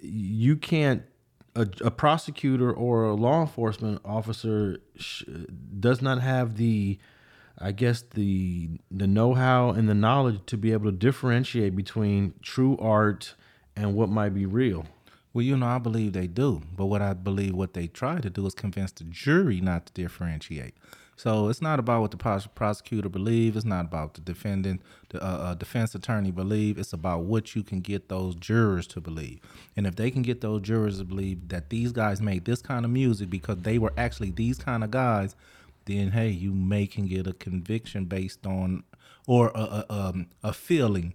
you 0.04 0.56
can't. 0.58 1.04
A, 1.56 1.68
a 1.84 1.92
prosecutor 1.92 2.74
or 2.74 3.04
a 3.06 3.14
law 3.14 3.42
enforcement 3.42 4.02
officer 4.04 4.80
sh- 4.96 5.24
does 5.80 6.02
not 6.02 6.20
have 6.22 6.58
the, 6.58 6.98
I 7.60 7.72
guess 7.74 8.02
the 8.02 8.70
the 8.90 9.06
know 9.06 9.36
how 9.36 9.70
and 9.70 9.88
the 9.88 9.94
knowledge 9.94 10.42
to 10.48 10.58
be 10.58 10.72
able 10.74 10.86
to 10.86 10.98
differentiate 10.98 11.76
between 11.76 12.34
true 12.42 12.76
art 12.80 13.36
and 13.76 13.94
what 13.96 14.10
might 14.10 14.34
be 14.34 14.48
real. 14.48 14.88
well, 15.34 15.44
you 15.44 15.58
know, 15.58 15.68
I 15.68 15.78
believe 15.80 16.14
they 16.14 16.28
do, 16.28 16.62
but 16.76 16.88
what 16.88 17.04
I 17.04 17.14
believe 17.14 17.56
what 17.56 17.74
they 17.76 17.88
try 17.88 18.20
to 18.20 18.30
do 18.32 18.48
is 18.48 18.56
convince 18.56 18.92
the 18.92 19.04
jury 19.06 19.62
not 19.62 19.88
to 19.88 19.94
differentiate. 19.94 20.76
So 21.16 21.50
it's 21.50 21.62
not 21.62 21.80
about 21.80 22.02
what 22.02 22.12
the 22.12 22.18
pros- 22.18 22.48
prosecutor 22.48 23.10
believe. 23.10 23.56
It's 23.56 23.66
not 23.66 23.86
about 23.86 24.16
the 24.16 24.22
defendant, 24.22 24.82
the 25.10 25.24
uh, 25.24 25.28
uh, 25.28 25.54
defense 25.54 25.94
attorney 25.94 26.32
believe. 26.32 26.78
It's 26.78 26.94
about 26.94 27.24
what 27.24 27.56
you 27.56 27.64
can 27.64 27.82
get 27.82 28.10
those 28.10 28.36
jurors 28.36 28.88
to 28.88 29.02
believe. 29.02 29.40
And 29.78 29.86
if 29.86 29.96
they 29.96 30.10
can 30.10 30.22
get 30.22 30.42
those 30.42 30.62
jurors 30.62 30.98
to 30.98 31.06
believe 31.06 31.50
that 31.50 31.70
these 31.70 31.92
guys 31.92 32.22
made 32.22 32.46
this 32.46 32.62
kind 32.62 32.86
of 32.86 32.92
music 32.92 33.30
because 33.30 33.58
they 33.60 33.78
were 33.78 33.94
actually 33.98 34.32
these 34.32 34.58
kind 34.58 34.84
of 34.84 34.92
guys, 34.92 35.36
then 35.86 36.12
hey, 36.12 36.30
you 36.30 36.52
may 36.52 36.88
can 36.88 37.08
get 37.08 37.28
a 37.28 37.34
conviction 37.34 38.06
based 38.06 38.46
on 38.46 38.84
or 39.28 39.52
a, 39.56 39.60
a, 39.60 39.86
um, 39.90 40.28
a 40.44 40.54
feeling 40.54 41.14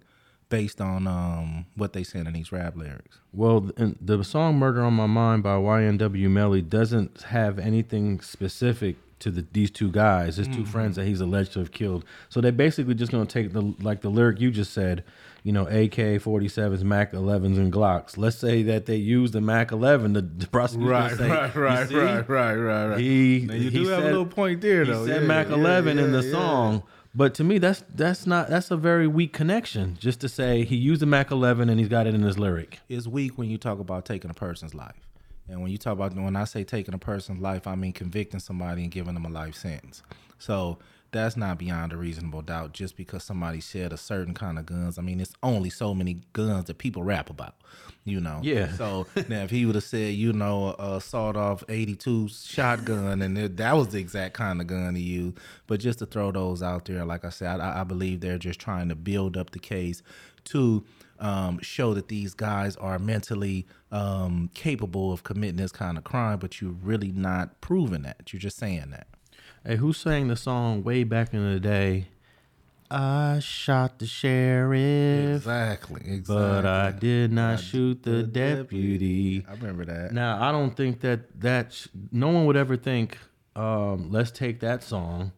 based 0.49 0.81
on 0.81 1.05
um, 1.05 1.65
what 1.75 1.93
they 1.93 2.03
said 2.03 2.25
in 2.25 2.33
these 2.33 2.51
rap 2.51 2.75
lyrics. 2.75 3.19
Well, 3.31 3.69
the 3.77 4.23
song 4.23 4.57
"Murder 4.57 4.83
on 4.83 4.93
My 4.93 5.05
Mind" 5.05 5.43
by 5.43 5.55
YNW 5.55 6.29
Melly 6.29 6.61
doesn't 6.61 7.23
have 7.23 7.59
anything 7.59 8.19
specific 8.19 8.95
to 9.19 9.31
the, 9.31 9.45
these 9.51 9.71
two 9.71 9.91
guys, 9.91 10.37
his 10.37 10.47
two 10.47 10.53
mm-hmm. 10.53 10.63
friends 10.63 10.95
that 10.95 11.05
he's 11.05 11.21
alleged 11.21 11.53
to 11.53 11.59
have 11.59 11.71
killed. 11.71 12.05
So 12.29 12.41
they're 12.41 12.51
basically 12.51 12.95
just 12.95 13.11
going 13.11 13.27
to 13.27 13.31
take 13.31 13.53
the 13.53 13.73
like 13.81 14.01
the 14.01 14.09
lyric 14.09 14.39
you 14.39 14.51
just 14.51 14.73
said, 14.73 15.03
you 15.43 15.51
know, 15.51 15.67
AK 15.67 16.21
47s, 16.21 16.83
Mac 16.83 17.13
11s, 17.13 17.57
and 17.57 17.71
Glocks. 17.71 18.17
Let's 18.17 18.37
say 18.37 18.63
that 18.63 18.85
they 18.85 18.95
use 18.95 19.31
the 19.31 19.41
Mac 19.41 19.71
11. 19.71 20.13
The, 20.13 20.21
the 20.21 20.47
prosecutor 20.47 21.15
say, 21.15 21.27
"You 21.27 21.87
see? 21.87 21.95
right, 21.95 22.27
right, 22.27 22.55
right. 22.55 22.99
He, 22.99 23.45
Now, 23.47 23.53
you 23.53 23.69
he 23.69 23.83
do 23.83 23.87
have 23.89 24.03
a 24.03 24.07
little 24.07 24.25
point 24.25 24.61
there, 24.61 24.83
He 24.83 24.91
though. 24.91 25.05
said 25.05 25.21
Yeah, 25.21 25.27
Mac 25.27 25.49
yeah, 25.49 25.55
11 25.55 25.99
in 25.99 26.11
the 26.11 26.23
yeah. 26.23 26.31
song. 26.31 26.83
But 27.15 27.33
to 27.35 27.43
me, 27.43 27.57
that's 27.57 27.83
that's 27.93 28.27
not 28.27 28.49
that's 28.49 28.69
a 28.69 28.77
very 28.77 29.07
weak 29.07 29.33
connection. 29.33 29.97
Just 29.99 30.21
to 30.21 30.29
say 30.29 30.63
he 30.63 30.75
used 30.75 31.01
the 31.01 31.07
Mac 31.07 31.31
11 31.31 31.67
and 31.67 31.79
he's 31.79 31.89
got 31.89 32.05
it 32.05 32.13
in 32.13 32.21
his 32.21 32.37
lyric. 32.37 32.79
It's 32.87 33.07
weak 33.07 33.37
when 33.37 33.49
you 33.49 33.57
talk 33.57 33.79
about 33.79 34.05
taking 34.05 34.29
a 34.29 34.33
person's 34.35 34.75
life. 34.75 35.08
And 35.49 35.61
when 35.61 35.71
you 35.71 35.77
talk 35.77 35.93
about 35.93 36.15
when 36.15 36.35
I 36.35 36.43
say 36.43 36.63
taking 36.63 36.93
a 36.93 36.99
person's 36.99 37.41
life, 37.41 37.67
I 37.67 37.75
mean 37.75 37.93
convicting 37.93 38.39
somebody 38.39 38.83
and 38.83 38.91
giving 38.91 39.13
them 39.13 39.25
a 39.25 39.29
life 39.29 39.55
sentence. 39.55 40.03
So 40.37 40.79
that's 41.11 41.35
not 41.35 41.57
beyond 41.57 41.91
a 41.91 41.97
reasonable 41.97 42.41
doubt 42.41 42.73
just 42.73 42.95
because 42.95 43.23
somebody 43.23 43.61
said 43.61 43.91
a 43.91 43.97
certain 43.97 44.33
kind 44.33 44.59
of 44.59 44.65
guns. 44.65 44.99
I 44.99 45.01
mean, 45.01 45.19
it's 45.19 45.33
only 45.41 45.69
so 45.69 45.93
many 45.95 46.21
guns 46.33 46.65
that 46.65 46.77
people 46.77 47.03
rap 47.03 47.29
about, 47.29 47.55
you 48.05 48.19
know. 48.19 48.39
Yeah. 48.43 48.71
So 48.73 49.07
now 49.27 49.43
if 49.43 49.49
he 49.49 49.65
would 49.65 49.75
have 49.75 49.83
said, 49.83 50.13
you 50.13 50.33
know, 50.33 50.75
a 50.77 51.01
sawed 51.01 51.35
off 51.35 51.63
82 51.67 52.29
shotgun 52.29 53.21
and 53.21 53.37
it, 53.37 53.57
that 53.57 53.75
was 53.75 53.89
the 53.89 53.97
exact 53.97 54.35
kind 54.35 54.61
of 54.61 54.67
gun 54.67 54.95
he 54.95 55.01
used, 55.01 55.39
but 55.67 55.79
just 55.79 55.99
to 55.99 56.05
throw 56.05 56.31
those 56.31 56.61
out 56.61 56.85
there, 56.85 57.03
like 57.05 57.25
I 57.25 57.29
said, 57.29 57.59
I, 57.59 57.81
I 57.81 57.83
believe 57.83 58.21
they're 58.21 58.37
just 58.37 58.59
trying 58.59 58.89
to 58.89 58.95
build 58.95 59.35
up 59.35 59.49
the 59.49 59.59
case 59.59 60.03
to 60.45 60.85
um, 61.19 61.59
show 61.61 61.93
that 61.95 62.07
these 62.07 62.33
guys 62.33 62.75
are 62.77 62.97
mentally 62.99 63.67
um, 63.91 64.49
capable 64.53 65.11
of 65.11 65.23
committing 65.23 65.57
this 65.57 65.71
kind 65.71 65.97
of 65.97 66.03
crime, 66.03 66.39
but 66.39 66.61
you're 66.61 66.71
really 66.71 67.11
not 67.11 67.59
proving 67.61 68.03
that. 68.03 68.31
You're 68.31 68.39
just 68.39 68.57
saying 68.57 68.91
that. 68.91 69.07
Hey, 69.65 69.75
who 69.77 69.93
sang 69.93 70.27
the 70.27 70.35
song 70.35 70.83
way 70.83 71.03
back 71.03 71.33
in 71.33 71.51
the 71.51 71.59
day? 71.59 72.07
I 72.91 73.37
shot 73.39 73.99
the 73.99 74.07
sheriff, 74.07 75.35
Exactly. 75.37 76.01
Exactly. 76.05 76.35
but 76.35 76.65
I 76.65 76.91
did 76.91 77.31
not 77.31 77.59
shoot 77.59 78.01
the 78.01 78.23
deputy. 78.23 79.45
I 79.47 79.51
remember 79.53 79.85
that. 79.85 80.11
Now, 80.11 80.41
I 80.41 80.51
don't 80.51 80.75
think 80.75 81.01
that 81.01 81.39
that 81.41 81.85
no 82.11 82.29
one 82.29 82.45
would 82.47 82.57
ever 82.57 82.75
think, 82.77 83.17
um, 83.55 84.09
let's 84.11 84.31
take 84.31 84.61
that 84.61 84.81
song 84.83 85.33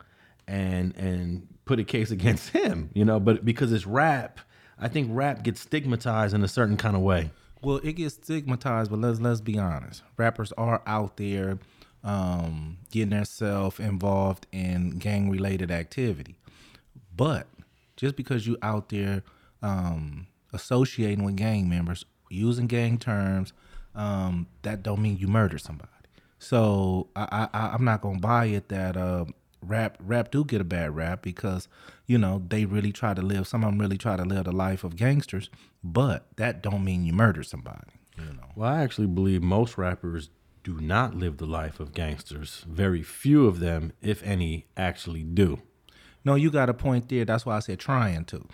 and 0.48 0.96
and 0.96 1.48
put 1.66 1.80
a 1.80 1.84
case 1.84 2.10
against 2.18 2.50
him, 2.50 2.90
you 2.94 3.04
know. 3.04 3.20
But 3.20 3.44
because 3.44 3.74
it's 3.74 3.86
rap, 3.86 4.40
I 4.80 4.88
think 4.88 5.10
rap 5.12 5.44
gets 5.44 5.60
stigmatized 5.60 6.34
in 6.34 6.44
a 6.44 6.48
certain 6.48 6.78
kind 6.78 6.96
of 6.96 7.02
way. 7.02 7.32
Well, 7.62 7.78
it 7.84 7.94
gets 7.94 8.16
stigmatized, 8.16 8.90
but 8.90 9.00
let's 9.00 9.20
let's 9.20 9.42
be 9.42 9.58
honest. 9.58 10.04
Rappers 10.18 10.52
are 10.54 10.82
out 10.88 11.18
there 11.18 11.60
um, 12.04 12.78
getting 12.92 13.12
themselves 13.12 13.80
involved 13.80 14.48
in 14.52 14.98
gang 14.98 15.30
related 15.30 15.70
activity. 15.72 16.38
But 17.16 17.48
just 17.98 18.16
because 18.16 18.48
you 18.48 18.58
out 18.64 18.90
there 18.90 19.24
um, 19.62 20.28
associating 20.54 21.24
with 21.24 21.36
gang 21.36 21.70
members, 21.70 22.06
using 22.30 22.68
gang 22.68 22.98
terms, 22.98 23.54
um, 23.96 24.48
that 24.64 24.82
don't 24.82 25.02
mean 25.02 25.18
you 25.18 25.28
murdered 25.28 25.62
somebody. 25.62 25.90
So 26.40 27.10
I, 27.16 27.48
I 27.54 27.60
I'm 27.74 27.86
not 27.86 28.02
gonna 28.02 28.20
buy 28.20 28.46
it 28.46 28.70
that 28.70 28.98
uh, 28.98 29.26
rap 29.62 29.98
rap 30.00 30.32
do 30.32 30.44
get 30.44 30.62
a 30.62 30.66
bad 30.66 30.96
rap 30.96 31.22
because 31.22 31.68
you 32.06 32.18
know 32.18 32.44
they 32.48 32.66
really 32.66 32.92
try 32.92 33.14
to 33.14 33.22
live. 33.22 33.48
Some 33.48 33.64
of 33.64 33.72
them 33.72 33.80
really 33.80 33.98
try 33.98 34.18
to 34.18 34.24
live 34.24 34.46
the 34.46 34.52
life 34.52 34.84
of 34.84 34.96
gangsters, 34.96 35.50
but 35.84 36.28
that 36.38 36.62
don't 36.62 36.84
mean 36.84 37.06
you 37.06 37.14
murder 37.14 37.44
somebody. 37.44 37.92
You 38.18 38.34
know. 38.34 38.50
Well, 38.56 38.70
I 38.72 38.82
actually 38.82 39.08
believe 39.08 39.42
most 39.42 39.78
rappers 39.78 40.30
do 40.64 40.80
not 40.80 41.16
live 41.16 41.38
the 41.38 41.46
life 41.46 41.80
of 41.80 41.94
gangsters. 41.94 42.66
Very 42.68 43.02
few 43.02 43.48
of 43.48 43.60
them, 43.60 43.94
if 44.02 44.22
any, 44.24 44.68
actually 44.78 45.24
do. 45.24 45.62
No, 46.24 46.36
you 46.36 46.52
got 46.52 46.70
a 46.70 46.74
point 46.74 47.10
there. 47.10 47.26
That's 47.26 47.46
why 47.46 47.58
I 47.58 47.60
said 47.60 47.80
trying 47.80 48.26
to. 48.26 48.48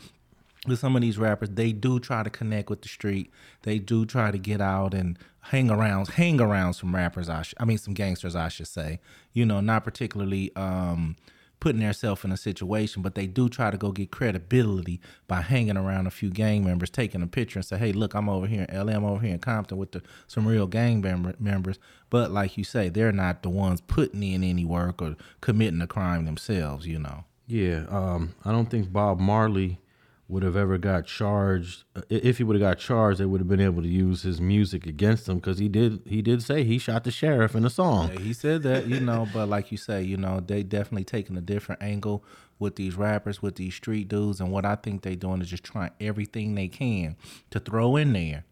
With 0.66 0.80
some 0.80 0.96
of 0.96 1.02
these 1.02 1.18
rappers, 1.18 1.50
they 1.50 1.72
do 1.72 2.00
try 2.00 2.24
to 2.24 2.30
connect 2.30 2.70
with 2.70 2.82
the 2.82 2.88
street. 2.88 3.32
They 3.64 3.80
do 3.80 4.06
try 4.06 4.32
to 4.32 4.38
get 4.38 4.62
out 4.62 4.94
and 4.94 5.18
hang 5.50 5.70
around, 5.72 6.10
hang 6.10 6.42
around 6.42 6.74
some 6.74 6.94
rappers. 6.94 7.30
I, 7.30 7.42
sh- 7.42 7.54
I 7.58 7.66
mean, 7.66 7.78
some 7.78 7.94
gangsters, 7.94 8.36
I 8.36 8.50
should 8.50 8.68
say. 8.68 9.00
You 9.34 9.46
know, 9.46 9.60
not 9.62 9.84
particularly 9.84 10.56
um, 10.56 11.16
putting 11.60 11.82
themselves 11.82 12.24
in 12.24 12.32
a 12.32 12.38
situation, 12.38 13.02
but 13.02 13.16
they 13.16 13.28
do 13.28 13.50
try 13.50 13.72
to 13.72 13.78
go 13.78 13.92
get 13.92 14.12
credibility 14.12 15.00
by 15.28 15.42
hanging 15.42 15.78
around 15.78 16.08
a 16.08 16.12
few 16.12 16.30
gang 16.30 16.66
members, 16.66 16.90
taking 16.90 17.22
a 17.22 17.28
picture 17.28 17.60
and 17.60 17.66
say, 17.66 17.78
"Hey, 17.78 17.94
look, 17.94 18.14
I'm 18.14 18.30
over 18.30 18.48
here 18.48 18.66
in 18.68 18.76
LA, 18.86 18.94
I'm 18.94 19.06
over 19.06 19.24
here 19.24 19.34
in 19.34 19.40
Compton 19.40 19.78
with 19.78 19.94
the, 19.94 20.02
some 20.28 20.48
real 20.48 20.68
gang 20.68 21.02
member, 21.02 21.34
members." 21.40 21.80
But 22.10 22.32
like 22.32 22.58
you 22.58 22.64
say, 22.64 22.90
they're 22.90 23.12
not 23.12 23.44
the 23.44 23.50
ones 23.50 23.82
putting 23.82 24.24
in 24.24 24.44
any 24.44 24.66
work 24.66 25.02
or 25.02 25.16
committing 25.42 25.82
a 25.82 25.88
crime 25.88 26.26
themselves. 26.26 26.86
You 26.86 27.00
know. 27.00 27.24
Yeah, 27.48 27.86
um, 27.90 28.36
I 28.44 28.52
don't 28.52 28.70
think 28.70 28.92
Bob 28.92 29.20
Marley 29.20 29.80
would 30.30 30.44
have 30.44 30.58
ever 30.58 30.78
got 30.78 31.06
charged. 31.06 31.84
Uh, 31.96 32.02
if 32.10 32.38
he 32.38 32.44
would 32.44 32.56
have 32.56 32.70
got 32.70 32.80
charged, 32.80 33.20
they 33.20 33.26
would 33.26 33.40
have 33.40 33.48
been 33.48 33.62
able 33.62 33.82
to 33.82 33.88
use 33.88 34.24
his 34.24 34.42
music 34.42 34.86
against 34.86 35.30
him 35.30 35.36
because 35.36 35.58
he 35.58 35.70
did. 35.70 36.02
He 36.06 36.22
did 36.22 36.44
say 36.44 36.64
he 36.64 36.78
shot 36.78 37.04
the 37.06 37.12
sheriff 37.12 37.56
in 37.56 37.66
a 37.66 37.70
song. 37.70 38.12
Yeah, 38.14 38.20
he 38.20 38.34
said 38.34 38.64
that, 38.64 38.88
you 38.88 39.00
know, 39.00 39.28
but 39.34 39.48
like 39.48 39.72
you 39.72 39.78
say, 39.78 40.02
you 40.04 40.18
know, 40.18 40.40
they 40.40 40.64
definitely 40.64 41.06
taking 41.06 41.38
a 41.38 41.42
different 41.42 41.82
angle 41.82 42.24
with 42.60 42.76
these 42.76 42.96
rappers, 42.96 43.42
with 43.42 43.56
these 43.56 43.76
street 43.76 44.08
dudes, 44.08 44.42
and 44.42 44.52
what 44.52 44.66
I 44.66 44.76
think 44.76 45.04
they 45.04 45.16
doing 45.16 45.42
is 45.42 45.50
just 45.50 45.64
trying 45.64 45.92
everything 46.02 46.56
they 46.56 46.68
can 46.68 47.16
to 47.52 47.60
throw 47.60 47.96
in 47.96 48.14
there. 48.14 48.44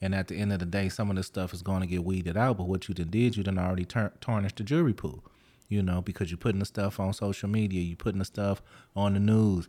And 0.00 0.16
at 0.16 0.26
the 0.26 0.36
end 0.36 0.52
of 0.52 0.58
the 0.58 0.66
day, 0.66 0.88
some 0.88 1.10
of 1.10 1.16
this 1.16 1.28
stuff 1.28 1.54
is 1.54 1.62
going 1.62 1.80
to 1.80 1.86
get 1.86 2.04
weeded 2.04 2.36
out. 2.36 2.58
But 2.58 2.66
what 2.66 2.88
you 2.88 2.94
done 2.94 3.10
did, 3.10 3.36
you 3.36 3.44
done 3.44 3.58
already 3.58 3.84
tur- 3.84 4.12
tarnished 4.20 4.56
the 4.56 4.64
jury 4.64 4.92
pool, 4.92 5.24
you 5.68 5.80
know, 5.80 6.02
because 6.02 6.28
you're 6.28 6.38
putting 6.38 6.58
the 6.58 6.66
stuff 6.66 6.98
on 6.98 7.12
social 7.12 7.48
media, 7.48 7.80
you're 7.80 7.96
putting 7.96 8.18
the 8.18 8.24
stuff 8.24 8.60
on 8.96 9.14
the 9.14 9.20
news. 9.20 9.68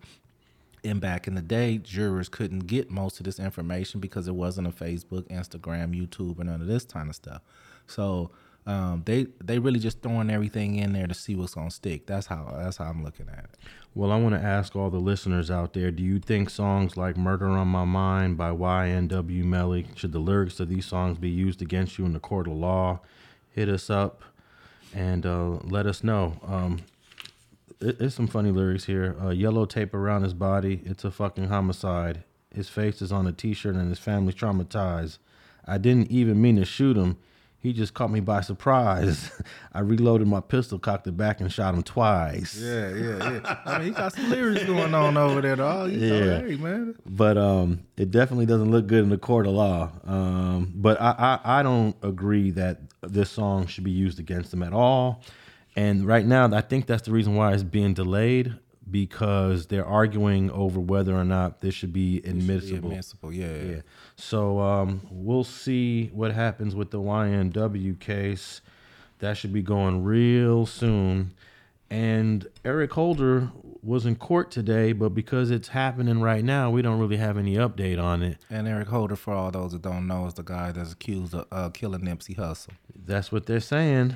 And 0.85 0.99
back 0.99 1.27
in 1.27 1.35
the 1.35 1.41
day, 1.41 1.77
jurors 1.77 2.27
couldn't 2.27 2.67
get 2.67 2.91
most 2.91 3.19
of 3.19 3.25
this 3.25 3.39
information 3.39 4.01
because 4.01 4.27
it 4.27 4.35
wasn't 4.35 4.67
a 4.67 4.71
Facebook, 4.71 5.23
Instagram, 5.29 5.95
YouTube, 5.95 6.39
or 6.39 6.43
none 6.43 6.61
of 6.61 6.67
this 6.67 6.83
kind 6.83 7.09
of 7.09 7.15
stuff. 7.15 7.41
So 7.87 8.31
um, 8.65 9.03
they 9.05 9.27
they 9.43 9.59
really 9.59 9.79
just 9.79 10.01
throwing 10.01 10.29
everything 10.29 10.77
in 10.77 10.93
there 10.93 11.07
to 11.07 11.13
see 11.13 11.35
what's 11.35 11.53
gonna 11.55 11.71
stick. 11.71 12.05
That's 12.05 12.27
how 12.27 12.53
that's 12.57 12.77
how 12.77 12.85
I'm 12.85 13.03
looking 13.03 13.27
at 13.29 13.45
it. 13.45 13.49
Well, 13.93 14.11
I 14.11 14.19
want 14.19 14.35
to 14.35 14.41
ask 14.41 14.75
all 14.75 14.89
the 14.89 14.99
listeners 14.99 15.51
out 15.51 15.73
there: 15.73 15.91
Do 15.91 16.01
you 16.01 16.19
think 16.19 16.49
songs 16.49 16.95
like 16.95 17.17
"Murder 17.17 17.49
on 17.49 17.67
My 17.67 17.83
Mind" 17.83 18.37
by 18.37 18.51
YNW 18.51 19.43
Melly 19.43 19.87
should 19.95 20.13
the 20.13 20.19
lyrics 20.19 20.59
of 20.59 20.69
these 20.69 20.85
songs 20.85 21.17
be 21.17 21.29
used 21.29 21.61
against 21.61 21.97
you 21.97 22.05
in 22.05 22.13
the 22.13 22.19
court 22.19 22.47
of 22.47 22.53
law? 22.53 23.01
Hit 23.51 23.67
us 23.67 23.89
up 23.89 24.23
and 24.93 25.25
uh, 25.25 25.59
let 25.63 25.85
us 25.85 26.03
know. 26.03 26.37
Um, 26.45 26.79
it, 27.83 28.01
it's 28.01 28.15
some 28.15 28.27
funny 28.27 28.51
lyrics 28.51 28.85
here. 28.85 29.15
Uh, 29.23 29.29
yellow 29.29 29.65
tape 29.65 29.93
around 29.93 30.23
his 30.23 30.33
body. 30.33 30.81
It's 30.85 31.03
a 31.03 31.11
fucking 31.11 31.47
homicide. 31.49 32.23
His 32.53 32.69
face 32.69 33.01
is 33.01 33.11
on 33.11 33.25
a 33.27 33.31
T-shirt 33.31 33.75
and 33.75 33.89
his 33.89 33.99
family's 33.99 34.35
traumatized. 34.35 35.17
I 35.65 35.77
didn't 35.77 36.11
even 36.11 36.41
mean 36.41 36.57
to 36.57 36.65
shoot 36.65 36.97
him. 36.97 37.17
He 37.57 37.71
just 37.71 37.93
caught 37.93 38.11
me 38.11 38.19
by 38.19 38.41
surprise. 38.41 39.31
I 39.73 39.79
reloaded 39.79 40.27
my 40.27 40.41
pistol, 40.41 40.77
cocked 40.77 41.07
it 41.07 41.15
back, 41.15 41.39
and 41.39 41.49
shot 41.49 41.73
him 41.73 41.81
twice. 41.81 42.59
Yeah, 42.59 42.89
yeah, 42.93 43.31
yeah. 43.41 43.57
I 43.65 43.77
mean, 43.77 43.87
he 43.87 43.93
got 43.93 44.11
some 44.13 44.29
lyrics 44.29 44.65
going 44.65 44.93
on 44.93 45.15
over 45.15 45.39
there, 45.39 45.55
dog. 45.55 45.91
You 45.93 46.09
know, 46.09 46.25
Yeah. 46.25 46.39
hey, 46.41 46.55
man. 46.57 46.95
but 47.05 47.37
um, 47.37 47.85
it 47.95 48.11
definitely 48.11 48.47
doesn't 48.47 48.69
look 48.69 48.87
good 48.87 49.03
in 49.03 49.09
the 49.09 49.17
court 49.17 49.47
of 49.47 49.53
law. 49.53 49.91
Um, 50.05 50.73
but 50.75 50.99
I, 51.01 51.39
I, 51.45 51.59
I 51.59 51.63
don't 51.63 51.95
agree 52.03 52.51
that 52.51 52.81
this 53.01 53.29
song 53.31 53.65
should 53.67 53.85
be 53.85 53.91
used 53.91 54.19
against 54.19 54.51
them 54.51 54.61
at 54.61 54.73
all. 54.73 55.21
And 55.75 56.05
right 56.05 56.25
now, 56.25 56.53
I 56.53 56.61
think 56.61 56.85
that's 56.85 57.03
the 57.03 57.11
reason 57.11 57.35
why 57.35 57.53
it's 57.53 57.63
being 57.63 57.93
delayed 57.93 58.55
because 58.89 59.67
they're 59.67 59.85
arguing 59.85 60.51
over 60.51 60.79
whether 60.79 61.15
or 61.15 61.23
not 61.23 61.61
this 61.61 61.73
should 61.73 61.93
be 61.93 62.17
admissible. 62.17 62.89
Admissible, 62.89 63.33
yeah, 63.33 63.55
yeah. 63.55 63.71
Yeah. 63.75 63.81
So 64.15 64.59
um, 64.59 65.01
we'll 65.09 65.43
see 65.43 66.07
what 66.13 66.31
happens 66.31 66.75
with 66.75 66.91
the 66.91 66.99
YNW 66.99 67.99
case. 67.99 68.61
That 69.19 69.37
should 69.37 69.53
be 69.53 69.61
going 69.61 70.03
real 70.03 70.65
soon. 70.65 71.31
And 71.89 72.47
Eric 72.65 72.91
Holder 72.93 73.51
was 73.83 74.05
in 74.05 74.15
court 74.15 74.49
today, 74.49 74.93
but 74.93 75.09
because 75.09 75.51
it's 75.51 75.67
happening 75.69 76.21
right 76.21 76.43
now, 76.43 76.71
we 76.71 76.81
don't 76.81 76.99
really 76.99 77.17
have 77.17 77.37
any 77.37 77.55
update 77.55 78.01
on 78.01 78.23
it. 78.23 78.37
And 78.49 78.67
Eric 78.67 78.87
Holder, 78.87 79.15
for 79.15 79.33
all 79.33 79.51
those 79.51 79.73
that 79.73 79.81
don't 79.81 80.07
know, 80.07 80.25
is 80.25 80.33
the 80.33 80.43
guy 80.43 80.71
that's 80.71 80.93
accused 80.93 81.33
of 81.33 81.45
uh, 81.51 81.69
killing 81.69 82.01
Nipsey 82.01 82.35
Hussle. 82.35 82.69
That's 83.05 83.31
what 83.31 83.45
they're 83.45 83.59
saying. 83.59 84.15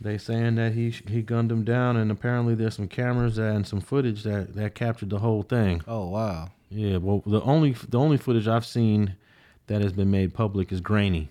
They 0.00 0.16
saying 0.18 0.54
that 0.56 0.72
he 0.74 0.90
he 0.90 1.22
gunned 1.22 1.50
him 1.50 1.64
down, 1.64 1.96
and 1.96 2.10
apparently 2.10 2.54
there's 2.54 2.76
some 2.76 2.88
cameras 2.88 3.36
and 3.38 3.66
some 3.66 3.80
footage 3.80 4.22
that 4.22 4.54
that 4.54 4.74
captured 4.74 5.10
the 5.10 5.18
whole 5.18 5.42
thing. 5.42 5.82
Oh 5.88 6.08
wow. 6.08 6.50
Yeah, 6.70 6.98
well, 6.98 7.22
the 7.26 7.40
only 7.42 7.72
the 7.88 7.98
only 7.98 8.16
footage 8.16 8.46
I've 8.46 8.66
seen 8.66 9.16
that 9.66 9.80
has 9.82 9.92
been 9.92 10.10
made 10.10 10.34
public 10.34 10.70
is 10.72 10.80
grainy. 10.80 11.30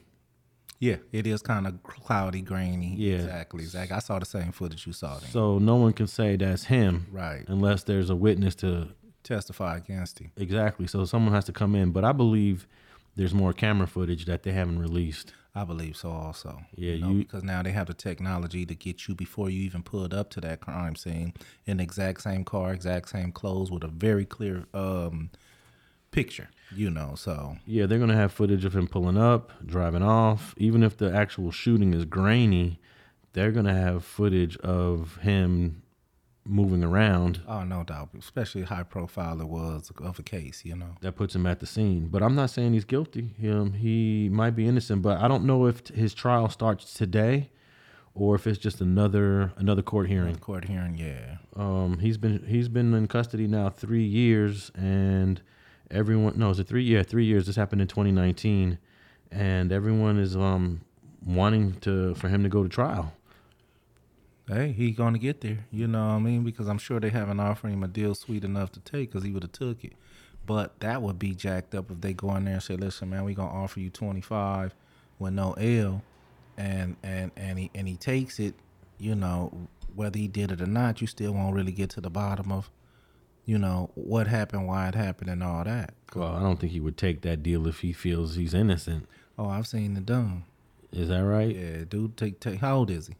Yeah, 0.80 0.98
it 1.12 1.26
is 1.26 1.42
kind 1.42 1.66
of 1.66 1.82
cloudy, 1.84 2.42
grainy. 2.42 2.94
Yeah. 2.98 3.16
exactly, 3.16 3.64
exactly. 3.64 3.96
I 3.96 4.00
saw 4.00 4.20
the 4.20 4.26
same 4.26 4.52
footage 4.52 4.86
you 4.86 4.94
saw. 4.94 5.18
Then. 5.18 5.32
So 5.32 5.58
no 5.58 5.76
one 5.76 5.94
can 5.94 6.06
say 6.06 6.36
that's 6.36 6.66
him, 6.66 7.08
Right. 7.12 7.44
Unless 7.48 7.84
there's 7.86 8.12
a 8.12 8.16
witness 8.16 8.54
to 8.56 8.90
Testify 9.24 9.78
against 9.78 10.20
him. 10.20 10.32
exactly. 10.38 10.86
So 10.88 11.04
someone 11.06 11.34
has 11.34 11.46
to 11.46 11.52
come 11.52 11.74
in. 11.76 11.92
But 11.92 12.06
I 12.06 12.12
believe 12.12 12.68
there's 13.16 13.34
more 13.34 13.54
camera 13.54 13.88
footage 13.88 14.26
that 14.26 14.44
they 14.44 14.52
haven't 14.52 14.78
released. 14.80 15.34
I 15.62 15.64
believe 15.64 15.98
so 15.98 16.12
also. 16.12 16.62
Yeah, 16.76 16.94
you 16.94 17.02
know, 17.02 17.10
you- 17.12 17.18
because 17.20 17.44
now 17.44 17.64
they 17.64 17.72
have 17.72 17.88
the 17.88 17.94
technology 17.94 18.66
to 18.66 18.76
get 18.76 19.08
you 19.08 19.16
before 19.16 19.50
you 19.50 19.62
even 19.64 19.82
pulled 19.82 20.14
up 20.14 20.30
to 20.32 20.42
that 20.42 20.62
crime 20.62 20.96
scene 20.96 21.34
in 21.66 21.78
the 21.78 21.84
exact 21.84 22.22
same 22.22 22.44
car, 22.44 22.74
exact 22.74 23.10
same 23.10 23.32
clothes 23.32 23.72
with 23.72 23.84
a 23.84 23.88
very 23.88 24.26
clear 24.26 24.66
um 24.74 25.30
picture, 26.12 26.50
you 26.76 26.90
know. 26.90 27.14
So 27.16 27.58
Yeah, 27.66 27.86
they're 27.88 28.00
gonna 28.00 28.16
have 28.16 28.32
footage 28.32 28.66
of 28.66 28.76
him 28.76 28.88
pulling 28.88 29.18
up, 29.18 29.52
driving 29.66 30.04
off. 30.04 30.54
Even 30.58 30.84
if 30.84 30.96
the 30.98 31.14
actual 31.14 31.52
shooting 31.52 31.94
is 31.94 32.06
grainy, 32.06 32.80
they're 33.34 33.52
gonna 33.52 33.74
have 33.74 34.04
footage 34.04 34.58
of 34.58 35.18
him 35.18 35.82
moving 36.48 36.84
around. 36.84 37.42
oh 37.48 37.64
no 37.64 37.84
doubt, 37.84 38.10
especially 38.18 38.64
high 38.64 38.84
profile 38.84 39.40
it 39.42 39.48
was 39.48 39.92
of 40.02 40.18
a 40.20 40.24
case, 40.24 40.64
you 40.66 40.76
know. 40.76 40.96
That 41.02 41.14
puts 41.14 41.36
him 41.36 41.46
at 41.46 41.60
the 41.60 41.66
scene. 41.66 42.08
But 42.08 42.24
I'm 42.24 42.36
not 42.36 42.50
saying 42.50 42.74
he's 42.74 42.86
guilty. 42.86 43.34
Him, 43.40 43.74
he 43.74 44.30
might 44.32 44.52
be 44.56 44.68
innocent. 44.68 45.02
But 45.02 45.20
I 45.20 45.28
don't 45.28 45.46
know 45.46 45.66
if 45.66 45.84
t- 45.84 45.94
his 45.94 46.14
trial 46.14 46.50
starts 46.50 46.94
today, 46.94 47.50
or 48.14 48.36
if 48.36 48.48
it's 48.48 48.58
just 48.60 48.82
another 48.82 49.52
another 49.58 49.82
court 49.82 50.08
hearing. 50.08 50.34
The 50.34 50.40
court 50.40 50.66
hearing, 50.66 50.98
yeah. 50.98 51.38
Um, 51.56 52.00
he's 52.00 52.18
been 52.18 52.44
he's 52.48 52.70
been 52.70 52.94
in 52.94 53.08
custody 53.08 53.48
now 53.48 53.70
three 53.70 54.06
years, 54.06 54.72
and 54.76 55.42
everyone 55.92 56.34
no, 56.38 56.50
is 56.50 56.60
it 56.60 56.68
three? 56.68 56.84
Yeah, 56.84 57.04
three 57.04 57.26
years. 57.26 57.46
This 57.48 57.56
happened 57.56 57.82
in 57.82 57.88
2019, 57.88 58.78
and 59.32 59.72
everyone 59.72 60.18
is 60.18 60.36
um 60.36 60.82
wanting 61.26 61.74
to 61.82 62.16
for 62.16 62.30
him 62.30 62.44
to 62.44 62.50
go 62.50 62.64
to 62.64 62.70
trial. 62.70 63.14
Hey, 64.48 64.72
he 64.72 64.92
gonna 64.92 65.18
get 65.18 65.42
there. 65.42 65.66
You 65.72 65.88
know 65.88 66.08
what 66.08 66.14
I 66.14 66.20
mean? 66.20 66.44
Because 66.44 66.68
I'm 66.68 66.78
sure 66.78 67.02
they 67.02 67.10
haven't 67.10 67.40
offered 67.40 67.70
him 67.70 67.84
a 67.84 67.88
deal 67.88 68.16
sweet 68.16 68.46
enough 68.46 68.72
to 68.74 68.80
take, 68.80 69.12
because 69.12 69.26
he 69.26 69.32
would 69.32 69.44
have 69.44 69.52
took 69.52 69.84
it. 69.84 69.94
But 70.46 70.80
that 70.80 71.02
would 71.02 71.20
be 71.20 71.36
jacked 71.36 71.76
up 71.76 71.92
if 71.92 72.00
they 72.00 72.14
go 72.14 72.34
in 72.36 72.46
there 72.46 72.54
and 72.54 72.64
say, 72.64 72.78
"Listen, 72.78 73.10
man, 73.10 73.26
we 73.26 73.34
gonna 73.34 73.52
offer 73.52 73.82
you 73.82 73.90
25 73.90 74.74
with 75.20 75.34
no 75.34 75.52
L," 75.54 76.02
and 76.58 76.96
and 77.04 77.32
and 77.36 77.60
he 77.60 77.72
and 77.76 77.90
he 77.90 77.98
takes 77.98 78.40
it. 78.40 78.56
You 78.98 79.16
know, 79.16 79.68
whether 79.94 80.18
he 80.18 80.30
did 80.30 80.52
it 80.52 80.62
or 80.62 80.66
not, 80.66 81.02
you 81.02 81.08
still 81.08 81.34
won't 81.34 81.54
really 81.54 81.74
get 81.74 81.90
to 81.92 82.02
the 82.02 82.10
bottom 82.10 82.52
of, 82.52 82.72
you 83.46 83.58
know, 83.58 83.92
what 83.96 84.28
happened, 84.28 84.66
why 84.66 84.88
it 84.88 84.96
happened, 84.96 85.30
and 85.30 85.44
all 85.44 85.66
that. 85.66 85.94
Well, 86.16 86.34
I 86.34 86.40
don't 86.40 86.58
think 86.58 86.72
he 86.72 86.80
would 86.80 86.98
take 86.98 87.22
that 87.24 87.44
deal 87.44 87.68
if 87.68 87.82
he 87.82 87.92
feels 87.92 88.36
he's 88.36 88.54
innocent. 88.54 89.10
Oh, 89.38 89.50
I've 89.50 89.68
seen 89.68 89.94
the 89.94 90.02
dumb. 90.02 90.46
Is 90.94 91.10
that 91.10 91.20
right? 91.26 91.54
Yeah, 91.54 91.84
dude, 91.84 92.16
take 92.16 92.40
take. 92.40 92.62
How 92.62 92.78
old 92.78 92.90
is 92.90 93.08
he? 93.08 93.16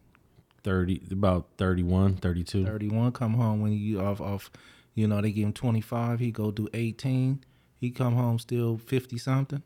30 0.64 1.02
about 1.12 1.48
31, 1.58 2.18
32. 2.18 2.66
31 2.66 3.12
come 3.12 3.34
home 3.36 3.62
when 3.62 3.72
you 3.74 4.00
off 4.00 4.20
off 4.22 4.52
you 4.96 5.08
know 5.08 5.22
they 5.22 5.32
give 5.32 5.46
him 5.46 5.54
25 5.54 6.20
he 6.20 6.32
go 6.32 6.52
do 6.52 6.68
18 6.74 7.44
he 7.80 7.92
come 7.92 8.16
home 8.16 8.40
still 8.40 8.78
50 8.78 9.18
something 9.18 9.62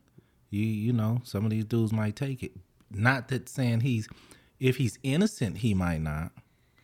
you 0.50 0.66
you 0.66 0.94
know 0.94 1.22
some 1.24 1.46
of 1.46 1.52
these 1.52 1.66
dudes 1.66 1.94
might 1.94 2.16
take 2.16 2.44
it 2.44 2.52
not 2.92 3.30
that 3.30 3.48
saying 3.48 3.80
he's 3.82 4.10
if 4.60 4.78
he's 4.78 5.00
innocent 5.04 5.60
he 5.60 5.74
might 5.74 6.02
not 6.02 6.32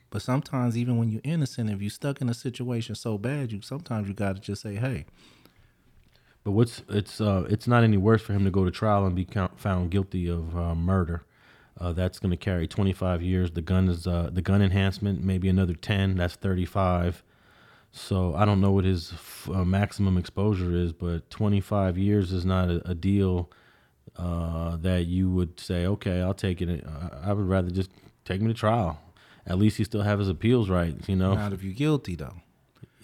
but 0.09 0.21
sometimes 0.21 0.77
even 0.77 0.97
when 0.97 1.09
you're 1.09 1.21
innocent 1.25 1.69
if 1.69 1.81
you're 1.81 1.89
stuck 1.89 2.21
in 2.21 2.29
a 2.29 2.33
situation 2.33 2.95
so 2.95 3.17
bad 3.17 3.51
you 3.51 3.61
sometimes 3.61 4.07
you 4.07 4.13
got 4.13 4.35
to 4.35 4.41
just 4.41 4.61
say 4.61 4.75
hey 4.75 5.05
But 6.45 6.51
what's 6.51 6.81
it's 6.87 7.19
uh 7.19 7.45
it's 7.49 7.67
not 7.67 7.83
any 7.83 7.97
worse 7.97 8.21
for 8.21 8.31
him 8.31 8.45
to 8.45 8.51
go 8.51 8.63
to 8.63 8.71
trial 8.71 9.05
and 9.05 9.13
be 9.15 9.25
count, 9.25 9.59
found 9.59 9.91
guilty 9.91 10.29
of 10.29 10.55
uh, 10.57 10.73
murder. 10.75 11.23
Uh, 11.79 11.93
that's 11.93 12.19
going 12.19 12.31
to 12.31 12.37
carry 12.37 12.67
25 12.67 13.21
years. 13.21 13.51
The 13.51 13.61
gun 13.61 13.87
is 13.87 14.07
uh, 14.07 14.29
the 14.31 14.41
gun 14.41 14.61
enhancement, 14.61 15.23
maybe 15.23 15.47
another 15.47 15.73
10. 15.73 16.17
That's 16.17 16.35
35. 16.35 17.23
So 17.91 18.35
I 18.35 18.45
don't 18.45 18.61
know 18.61 18.71
what 18.71 18.85
his 18.85 19.13
f- 19.13 19.49
uh, 19.53 19.63
maximum 19.63 20.17
exposure 20.17 20.71
is, 20.71 20.91
but 20.91 21.29
25 21.29 21.97
years 21.97 22.31
is 22.31 22.45
not 22.45 22.69
a, 22.69 22.89
a 22.89 22.95
deal 22.95 23.49
uh, 24.17 24.77
that 24.77 25.05
you 25.05 25.29
would 25.29 25.59
say, 25.59 25.85
okay, 25.85 26.21
I'll 26.21 26.33
take 26.33 26.61
it. 26.61 26.83
I, 26.85 27.29
I 27.29 27.33
would 27.33 27.47
rather 27.47 27.69
just 27.69 27.91
take 28.25 28.41
him 28.41 28.47
to 28.47 28.53
trial. 28.53 28.99
At 29.45 29.57
least 29.57 29.77
he 29.77 29.83
still 29.83 30.01
have 30.01 30.19
his 30.19 30.29
appeals 30.29 30.69
rights, 30.69 31.07
you 31.07 31.15
know. 31.15 31.33
not 31.33 31.53
if 31.53 31.63
you're 31.63 31.73
guilty 31.73 32.15
though 32.15 32.35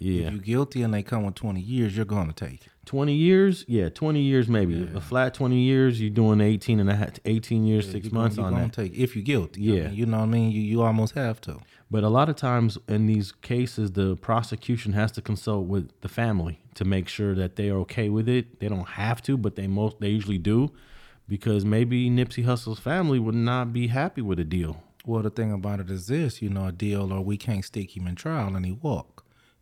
yeah. 0.03 0.27
if 0.27 0.33
you're 0.33 0.41
guilty 0.41 0.81
and 0.83 0.93
they 0.93 1.03
come 1.03 1.23
with 1.23 1.35
20 1.35 1.59
years 1.59 1.95
you're 1.95 2.05
going 2.05 2.27
to 2.27 2.33
take 2.33 2.65
it 2.65 2.72
20 2.85 3.13
years? 3.13 3.63
Yeah 3.67 3.89
20 3.89 4.21
years 4.21 4.47
maybe. 4.49 4.89
A 4.93 4.99
flat 5.01 5.33
20 5.33 5.57
years 5.57 6.01
you're 6.01 6.09
doing 6.09 6.41
18 6.41 6.79
and 6.79 6.89
a 6.89 6.95
half 6.95 7.11
18 7.25 7.65
years 7.65 7.85
six 7.89 8.05
You're 8.05 8.11
gonna- 8.11 8.21
months 8.23 8.37
you're 8.37 8.45
on 8.45 8.53
that. 8.55 8.73
take 8.73 8.93
if 8.95 9.15
you're 9.15 9.23
guilty 9.23 9.71
I 9.71 9.75
Yeah. 9.75 9.87
mean, 9.87 9.95
you 9.95 10.05
know 10.05 10.17
what 10.17 10.23
i 10.23 10.27
mean? 10.27 10.51
You, 10.51 10.61
you 10.61 10.81
almost 10.81 11.13
have 11.15 11.39
to. 11.41 11.59
But 11.91 12.03
a 12.03 12.09
lot 12.09 12.27
of 12.29 12.35
times 12.35 12.77
in 12.87 13.05
these 13.07 13.31
cases 13.31 13.91
the 13.91 14.15
prosecution 14.17 14.93
has 14.93 15.11
to 15.13 15.21
consult 15.21 15.67
with 15.67 15.89
the 16.01 16.09
family 16.09 16.59
to 16.75 16.83
make 16.85 17.07
sure 17.07 17.35
that 17.35 17.55
they're 17.55 17.77
okay 17.85 18.09
with 18.09 18.27
it. 18.27 18.59
They 18.59 18.67
don't 18.69 18.87
have 18.89 19.21
to 19.23 19.37
but 19.37 19.55
they 19.55 19.67
most 19.67 19.99
they 19.99 20.09
usually 20.09 20.37
do 20.39 20.71
because 21.27 21.63
maybe 21.63 22.09
nipsey 22.09 22.43
hussle's 22.45 22.79
family 22.79 23.19
would 23.19 23.35
not 23.35 23.71
be 23.73 23.87
happy 23.87 24.21
with 24.21 24.39
a 24.39 24.43
deal. 24.43 24.83
Well, 25.05 25.21
the 25.21 25.29
thing 25.29 25.51
about 25.51 25.81
it 25.81 25.89
is 25.91 26.07
this, 26.07 26.41
you 26.41 26.49
know, 26.49 26.67
a 26.67 26.71
deal 26.71 27.11
or 27.13 27.21
we 27.21 27.35
can't 27.35 27.63
stick 27.65 27.95
him 27.97 28.07
in 28.07 28.15
trial 28.15 28.55
and 28.55 28.65
he 28.65 28.71
walk. 28.71 29.12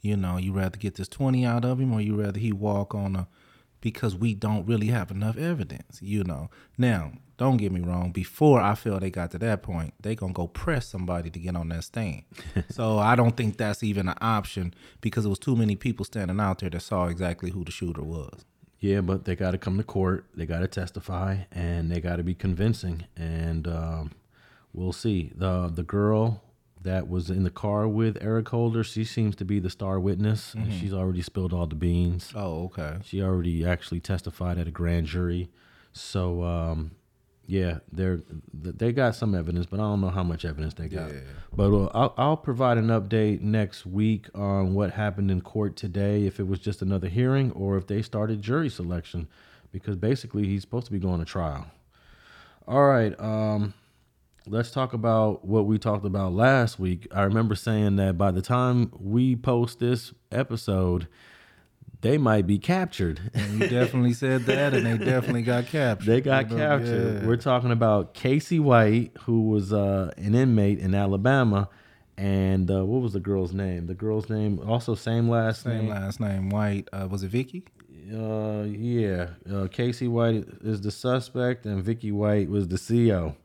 You 0.01 0.17
know, 0.17 0.37
you 0.37 0.51
rather 0.51 0.77
get 0.77 0.95
this 0.95 1.07
20 1.07 1.45
out 1.45 1.63
of 1.63 1.79
him 1.79 1.93
or 1.93 2.01
you 2.01 2.15
rather 2.15 2.39
he 2.39 2.51
walk 2.51 2.95
on 2.95 3.15
a 3.15 3.27
because 3.81 4.15
we 4.15 4.33
don't 4.33 4.65
really 4.65 4.87
have 4.87 5.11
enough 5.11 5.37
evidence, 5.37 5.99
you 6.01 6.23
know. 6.23 6.49
Now, 6.77 7.13
don't 7.37 7.57
get 7.57 7.71
me 7.71 7.81
wrong, 7.81 8.11
before 8.11 8.61
I 8.61 8.75
feel 8.75 8.99
they 8.99 9.09
got 9.09 9.31
to 9.31 9.39
that 9.39 9.63
point, 9.63 9.95
they 9.99 10.15
going 10.15 10.33
to 10.33 10.37
go 10.37 10.47
press 10.47 10.87
somebody 10.87 11.31
to 11.31 11.39
get 11.39 11.55
on 11.55 11.69
that 11.69 11.83
stand. 11.83 12.21
so 12.69 12.99
I 12.99 13.15
don't 13.15 13.35
think 13.35 13.57
that's 13.57 13.83
even 13.83 14.07
an 14.07 14.17
option 14.21 14.73
because 15.01 15.25
it 15.25 15.29
was 15.29 15.39
too 15.39 15.55
many 15.55 15.75
people 15.75 16.05
standing 16.05 16.39
out 16.39 16.59
there 16.59 16.69
that 16.69 16.81
saw 16.81 17.07
exactly 17.07 17.49
who 17.49 17.65
the 17.65 17.71
shooter 17.71 18.03
was. 18.03 18.45
Yeah, 18.79 19.01
but 19.01 19.25
they 19.25 19.35
got 19.35 19.51
to 19.51 19.57
come 19.57 19.77
to 19.77 19.83
court. 19.83 20.25
They 20.35 20.45
got 20.45 20.59
to 20.59 20.67
testify, 20.67 21.37
and 21.51 21.91
they 21.91 21.99
got 21.99 22.15
to 22.15 22.23
be 22.23 22.33
convincing. 22.33 23.05
And 23.15 23.67
um, 23.67 24.11
we'll 24.73 24.93
see. 24.93 25.31
the 25.35 25.71
The 25.73 25.83
girl 25.83 26.41
that 26.83 27.07
was 27.07 27.29
in 27.29 27.43
the 27.43 27.49
car 27.49 27.87
with 27.87 28.17
Eric 28.21 28.49
Holder, 28.49 28.83
she 28.83 29.03
seems 29.03 29.35
to 29.37 29.45
be 29.45 29.59
the 29.59 29.69
star 29.69 29.99
witness, 29.99 30.53
and 30.53 30.73
she's 30.73 30.93
already 30.93 31.21
spilled 31.21 31.53
all 31.53 31.67
the 31.67 31.75
beans. 31.75 32.31
Oh, 32.35 32.65
okay. 32.65 32.97
She 33.03 33.21
already 33.21 33.65
actually 33.65 33.99
testified 33.99 34.57
at 34.57 34.67
a 34.67 34.71
grand 34.71 35.07
jury. 35.07 35.49
So 35.93 36.43
um, 36.43 36.91
yeah, 37.47 37.79
they're 37.91 38.21
they 38.53 38.93
got 38.93 39.15
some 39.15 39.35
evidence, 39.35 39.65
but 39.65 39.79
I 39.79 39.83
don't 39.83 40.01
know 40.01 40.09
how 40.09 40.23
much 40.23 40.45
evidence 40.45 40.73
they 40.73 40.87
got. 40.87 41.11
Yeah. 41.11 41.19
But 41.53 41.73
uh, 41.73 41.89
I'll, 41.93 42.13
I'll 42.17 42.37
provide 42.37 42.77
an 42.77 42.87
update 42.87 43.41
next 43.41 43.85
week 43.85 44.27
on 44.33 44.73
what 44.73 44.91
happened 44.91 45.29
in 45.29 45.41
court 45.41 45.75
today, 45.75 46.25
if 46.25 46.39
it 46.39 46.47
was 46.47 46.59
just 46.59 46.81
another 46.81 47.09
hearing 47.09 47.51
or 47.51 47.77
if 47.77 47.87
they 47.87 48.01
started 48.01 48.41
jury 48.41 48.69
selection, 48.69 49.27
because 49.71 49.97
basically 49.97 50.45
he's 50.45 50.61
supposed 50.61 50.85
to 50.85 50.91
be 50.91 50.99
going 50.99 51.19
to 51.19 51.25
trial. 51.25 51.65
All 52.67 52.85
right. 52.85 53.19
Um, 53.19 53.73
let's 54.47 54.71
talk 54.71 54.93
about 54.93 55.45
what 55.45 55.65
we 55.65 55.77
talked 55.77 56.05
about 56.05 56.33
last 56.33 56.79
week. 56.79 57.07
I 57.13 57.23
remember 57.23 57.55
saying 57.55 57.97
that 57.97 58.17
by 58.17 58.31
the 58.31 58.41
time 58.41 58.91
we 58.99 59.35
post 59.35 59.79
this 59.79 60.13
episode, 60.31 61.07
they 62.01 62.17
might 62.17 62.47
be 62.47 62.57
captured. 62.57 63.19
And 63.33 63.59
you 63.61 63.67
definitely 63.69 64.13
said 64.13 64.45
that 64.45 64.73
and 64.73 64.85
they 64.85 64.97
definitely 65.05 65.43
got 65.43 65.67
captured. 65.67 66.05
They 66.07 66.21
got 66.21 66.49
captured. 66.49 67.21
yeah. 67.21 67.27
We're 67.27 67.37
talking 67.37 67.71
about 67.71 68.13
Casey 68.13 68.59
White, 68.59 69.11
who 69.21 69.49
was 69.49 69.71
uh, 69.71 70.11
an 70.17 70.33
inmate 70.33 70.79
in 70.79 70.95
Alabama, 70.95 71.69
and 72.17 72.69
uh, 72.69 72.83
what 72.85 73.01
was 73.01 73.13
the 73.13 73.19
girl's 73.19 73.53
name? 73.53 73.85
The 73.87 73.93
girl's 73.93 74.29
name 74.29 74.59
also 74.67 74.95
same 74.95 75.29
last 75.29 75.63
Same 75.63 75.77
name. 75.85 75.89
last 75.89 76.19
name, 76.19 76.49
White. 76.49 76.87
Uh, 76.91 77.07
was 77.09 77.23
it 77.23 77.29
Vicky? 77.29 77.63
Uh, 78.11 78.63
yeah. 78.67 79.27
Uh, 79.51 79.67
Casey 79.67 80.07
White 80.07 80.45
is 80.63 80.81
the 80.81 80.91
suspect, 80.91 81.65
and 81.65 81.83
Vicky 81.83 82.11
White 82.11 82.49
was 82.49 82.67
the 82.67 82.77
CO. 82.77 83.35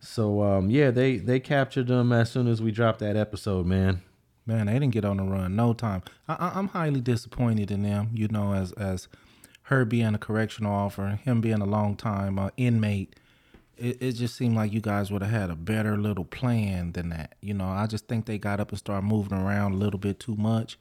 So 0.00 0.42
um, 0.42 0.70
yeah, 0.70 0.90
they 0.90 1.18
they 1.18 1.38
captured 1.40 1.86
them 1.86 2.12
as 2.12 2.30
soon 2.30 2.48
as 2.48 2.60
we 2.62 2.72
dropped 2.72 2.98
that 3.00 3.16
episode, 3.16 3.66
man. 3.66 4.02
Man, 4.46 4.66
they 4.66 4.72
didn't 4.72 4.90
get 4.90 5.04
on 5.04 5.18
the 5.18 5.22
run 5.22 5.54
no 5.54 5.74
time. 5.74 6.02
I, 6.26 6.52
I'm 6.54 6.68
highly 6.68 7.00
disappointed 7.00 7.70
in 7.70 7.82
them. 7.82 8.10
You 8.14 8.28
know, 8.28 8.54
as 8.54 8.72
as 8.72 9.08
her 9.64 9.84
being 9.84 10.14
a 10.14 10.18
correctional 10.18 10.74
officer, 10.74 11.16
him 11.16 11.40
being 11.40 11.60
a 11.60 11.66
long 11.66 11.96
time 11.96 12.38
uh, 12.38 12.50
inmate. 12.56 13.14
It, 13.76 14.02
it 14.02 14.12
just 14.12 14.36
seemed 14.36 14.56
like 14.56 14.72
you 14.74 14.80
guys 14.80 15.10
would 15.10 15.22
have 15.22 15.30
had 15.30 15.48
a 15.48 15.56
better 15.56 15.96
little 15.96 16.24
plan 16.24 16.92
than 16.92 17.08
that. 17.10 17.36
You 17.40 17.54
know, 17.54 17.68
I 17.68 17.86
just 17.86 18.08
think 18.08 18.26
they 18.26 18.36
got 18.36 18.60
up 18.60 18.70
and 18.70 18.78
started 18.78 19.06
moving 19.06 19.38
around 19.38 19.72
a 19.72 19.76
little 19.76 19.98
bit 19.98 20.20
too 20.20 20.34
much. 20.36 20.76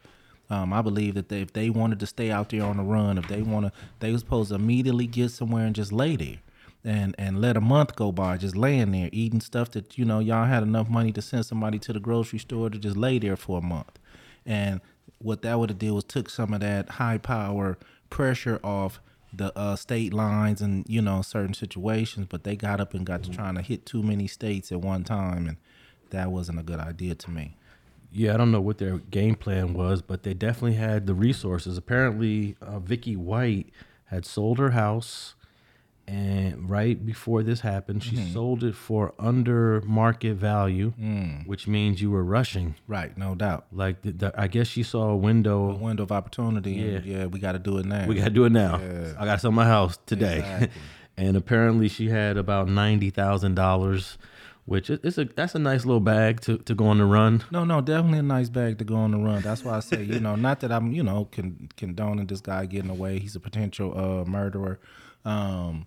Um, 0.49 0.73
I 0.73 0.81
believe 0.81 1.13
that 1.13 1.29
they, 1.29 1.41
if 1.41 1.53
they 1.53 1.69
wanted 1.69 1.99
to 1.99 2.07
stay 2.07 2.31
out 2.31 2.49
there 2.49 2.63
on 2.63 2.77
the 2.77 2.83
run, 2.83 3.17
if 3.17 3.27
they 3.27 3.41
want 3.41 3.67
to, 3.67 3.71
they 3.99 4.11
was 4.11 4.21
supposed 4.21 4.49
to 4.49 4.55
immediately 4.55 5.07
get 5.07 5.29
somewhere 5.29 5.65
and 5.65 5.75
just 5.75 5.93
lay 5.93 6.15
there. 6.15 6.37
And 6.83 7.13
and 7.17 7.41
let 7.41 7.57
a 7.57 7.61
month 7.61 7.95
go 7.95 8.11
by 8.11 8.37
just 8.37 8.55
laying 8.55 8.91
there 8.91 9.09
eating 9.11 9.41
stuff 9.41 9.71
that 9.71 9.97
you 9.97 10.05
know 10.05 10.19
y'all 10.19 10.45
had 10.45 10.63
enough 10.63 10.89
money 10.89 11.11
to 11.11 11.21
send 11.21 11.45
somebody 11.45 11.77
to 11.77 11.91
the 11.91 11.99
grocery 11.99 12.39
store 12.39 12.69
to 12.69 12.77
just 12.77 12.95
lay 12.95 13.19
there 13.19 13.35
for 13.35 13.59
a 13.59 13.61
month 13.61 13.99
and 14.45 14.79
what 15.17 15.41
that 15.41 15.59
would 15.59 15.69
have 15.69 15.79
did 15.79 15.91
was 15.91 16.05
took 16.05 16.29
some 16.29 16.53
of 16.53 16.61
that 16.61 16.87
high 16.91 17.17
power 17.17 17.77
pressure 18.09 18.59
off 18.63 19.01
the 19.33 19.55
uh, 19.57 19.75
state 19.75 20.13
lines 20.13 20.61
and 20.61 20.85
you 20.87 21.01
know 21.01 21.21
certain 21.21 21.53
situations 21.53 22.25
but 22.29 22.43
they 22.43 22.55
got 22.55 22.79
up 22.79 22.93
and 22.93 23.05
got 23.05 23.21
to 23.23 23.29
trying 23.29 23.55
to 23.55 23.61
hit 23.61 23.85
too 23.85 24.01
many 24.01 24.25
states 24.27 24.71
at 24.71 24.79
one 24.81 25.03
time 25.03 25.47
and 25.47 25.57
that 26.11 26.31
wasn't 26.31 26.57
a 26.57 26.63
good 26.63 26.79
idea 26.79 27.13
to 27.13 27.29
me 27.29 27.55
Yeah, 28.11 28.33
I 28.33 28.37
don't 28.37 28.51
know 28.51 28.61
what 28.61 28.79
their 28.79 28.97
game 28.97 29.35
plan 29.35 29.75
was, 29.75 30.01
but 30.01 30.23
they 30.23 30.33
definitely 30.33 30.77
had 30.77 31.05
the 31.05 31.13
resources. 31.13 31.77
Apparently, 31.77 32.55
uh, 32.59 32.79
Vicky 32.79 33.15
White 33.15 33.69
had 34.05 34.25
sold 34.25 34.57
her 34.57 34.71
house, 34.71 35.35
and 36.09 36.69
right 36.69 36.97
before 37.05 37.43
this 37.43 37.59
happened, 37.61 38.03
she 38.03 38.15
sold 38.33 38.63
it 38.63 38.73
for 38.75 39.13
under 39.19 39.81
market 39.81 40.35
value, 40.35 40.89
which 41.45 41.67
means 41.67 42.01
you 42.01 42.09
were 42.09 42.23
rushing. 42.23 42.75
right 42.87 43.15
no 43.17 43.35
doubt 43.35 43.65
Like, 43.71 44.01
the, 44.01 44.11
the, 44.11 44.33
I 44.35 44.47
guess 44.47 44.67
she 44.67 44.83
saw 44.83 45.09
a 45.09 45.15
window. 45.29 45.71
a 45.71 45.75
window 45.75 46.03
of 46.03 46.11
opportunity 46.11 46.73
and 46.95 47.05
yeah 47.05 47.25
we 47.27 47.39
got 47.39 47.51
to 47.53 47.59
do 47.59 47.77
it 47.79 47.85
now 47.85 48.07
We 48.07 48.15
got 48.15 48.25
to 48.25 48.29
do 48.39 48.45
it 48.45 48.51
now. 48.51 48.75
I 49.19 49.23
got 49.25 49.35
to 49.35 49.39
sell 49.39 49.51
my 49.51 49.65
house 49.65 49.97
today. 50.05 50.39
Exactly. 50.39 50.69
and 51.17 51.37
apparently, 51.37 51.87
she 51.89 52.09
had 52.09 52.37
about 52.37 52.65
ninety 52.69 53.09
thousand 53.11 53.53
dollars, 53.55 54.17
which 54.65 54.89
is, 54.89 54.99
is 55.03 55.17
a 55.17 55.25
that's 55.25 55.53
a 55.53 55.59
nice 55.59 55.83
little 55.85 55.99
bag 56.13 56.39
to, 56.45 56.57
to 56.59 56.73
go 56.73 56.85
on 56.87 56.97
the 56.97 57.05
run. 57.05 57.43
No, 57.51 57.65
no, 57.65 57.81
definitely 57.81 58.19
a 58.19 58.23
nice 58.37 58.49
bag 58.49 58.77
to 58.79 58.85
go 58.85 58.95
on 58.95 59.11
the 59.11 59.17
run. 59.17 59.41
That's 59.41 59.63
why 59.65 59.75
I 59.77 59.81
say, 59.81 60.01
you 60.03 60.19
know, 60.19 60.35
not 60.35 60.61
that 60.61 60.71
I'm, 60.71 60.91
you 60.91 61.03
know, 61.03 61.25
con- 61.35 61.69
condoning 61.77 62.27
this 62.27 62.41
guy 62.41 62.65
getting 62.65 62.89
away. 62.89 63.19
He's 63.19 63.35
a 63.35 63.39
potential 63.39 63.89
uh, 64.03 64.23
murderer, 64.29 64.79
um, 65.25 65.85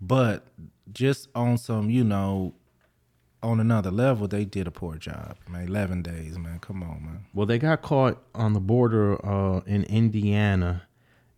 but 0.00 0.46
just 0.92 1.28
on 1.34 1.58
some, 1.58 1.90
you 1.90 2.04
know, 2.04 2.54
on 3.42 3.58
another 3.60 3.90
level, 3.90 4.28
they 4.28 4.44
did 4.44 4.66
a 4.66 4.70
poor 4.70 4.96
job. 4.96 5.36
Man, 5.48 5.66
eleven 5.66 6.02
days, 6.02 6.36
man. 6.38 6.58
Come 6.60 6.82
on, 6.82 7.02
man. 7.04 7.24
Well, 7.34 7.46
they 7.46 7.58
got 7.58 7.80
caught 7.82 8.22
on 8.34 8.52
the 8.52 8.60
border 8.60 9.24
uh, 9.24 9.60
in 9.66 9.84
Indiana, 9.84 10.82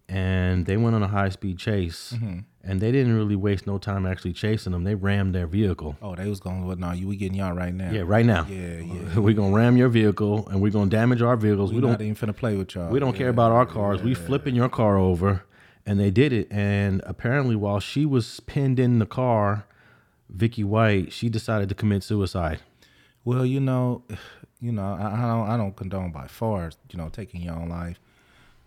and 0.09 0.67
they 0.67 0.77
went 0.77 0.97
on 0.97 1.03
a 1.03 1.09
high 1.09 1.29
speed 1.29 1.59
chase, 1.59 2.13
Mm-hmm. 2.17 2.41
and 2.65 2.81
they 2.81 2.91
didn't 2.91 3.15
really 3.17 3.37
waste 3.37 3.67
no 3.69 3.79
time 3.79 4.05
actually 4.05 4.33
chasing 4.33 4.73
them. 4.73 4.83
They 4.85 4.97
rammed 4.97 5.33
their 5.35 5.47
vehicle. 5.47 5.97
Oh, 6.03 6.17
they 6.17 6.29
was 6.29 6.41
going. 6.41 6.67
Well, 6.67 6.75
no, 6.77 6.91
you 6.93 7.07
we 7.07 7.17
getting 7.17 7.39
y'all 7.39 7.53
right 7.55 7.73
now. 7.75 7.91
Yeah, 7.93 8.03
right 8.05 8.27
now. 8.27 8.47
Yeah, 8.49 8.79
yeah. 8.81 9.17
we're 9.19 9.35
gonna 9.35 9.55
ram 9.55 9.77
your 9.77 9.89
vehicle, 9.89 10.49
and 10.49 10.61
we're 10.61 10.73
gonna 10.73 10.91
damage 10.91 11.23
our 11.23 11.37
vehicles. 11.37 11.71
We, 11.71 11.77
We, 11.77 11.83
don't. 11.83 12.01
even 12.01 12.17
finna 12.17 12.37
play 12.37 12.57
with 12.57 12.75
y'all. 12.75 12.91
We 12.91 12.99
don't 12.99 13.15
care 13.15 13.29
about 13.29 13.53
our 13.53 13.65
cars. 13.67 14.03
We 14.03 14.15
flipping 14.15 14.57
your 14.57 14.69
car 14.69 14.99
over, 14.99 15.45
and 15.87 15.99
they 15.99 16.11
did 16.11 16.33
it. 16.33 16.49
And 16.51 17.03
apparently, 17.05 17.57
while 17.57 17.81
she 17.81 18.07
was 18.07 18.41
pinned 18.41 18.79
in 18.79 18.99
the 18.99 19.07
car, 19.07 19.67
Vicky 20.29 20.65
White, 20.65 21.13
she 21.13 21.29
decided 21.29 21.69
to 21.69 21.75
commit 21.75 22.03
suicide. 22.03 22.61
Well, 23.25 23.45
you 23.47 23.61
know, 23.61 24.05
you 24.61 24.73
know, 24.73 24.97
I, 24.99 25.15
I 25.15 25.27
don't, 25.27 25.49
I 25.51 25.57
don't 25.57 25.77
condone 25.77 26.13
by 26.13 26.27
far, 26.27 26.71
you 26.91 26.99
know, 26.99 27.09
taking 27.09 27.43
your 27.43 27.55
own 27.55 27.69
life, 27.69 27.99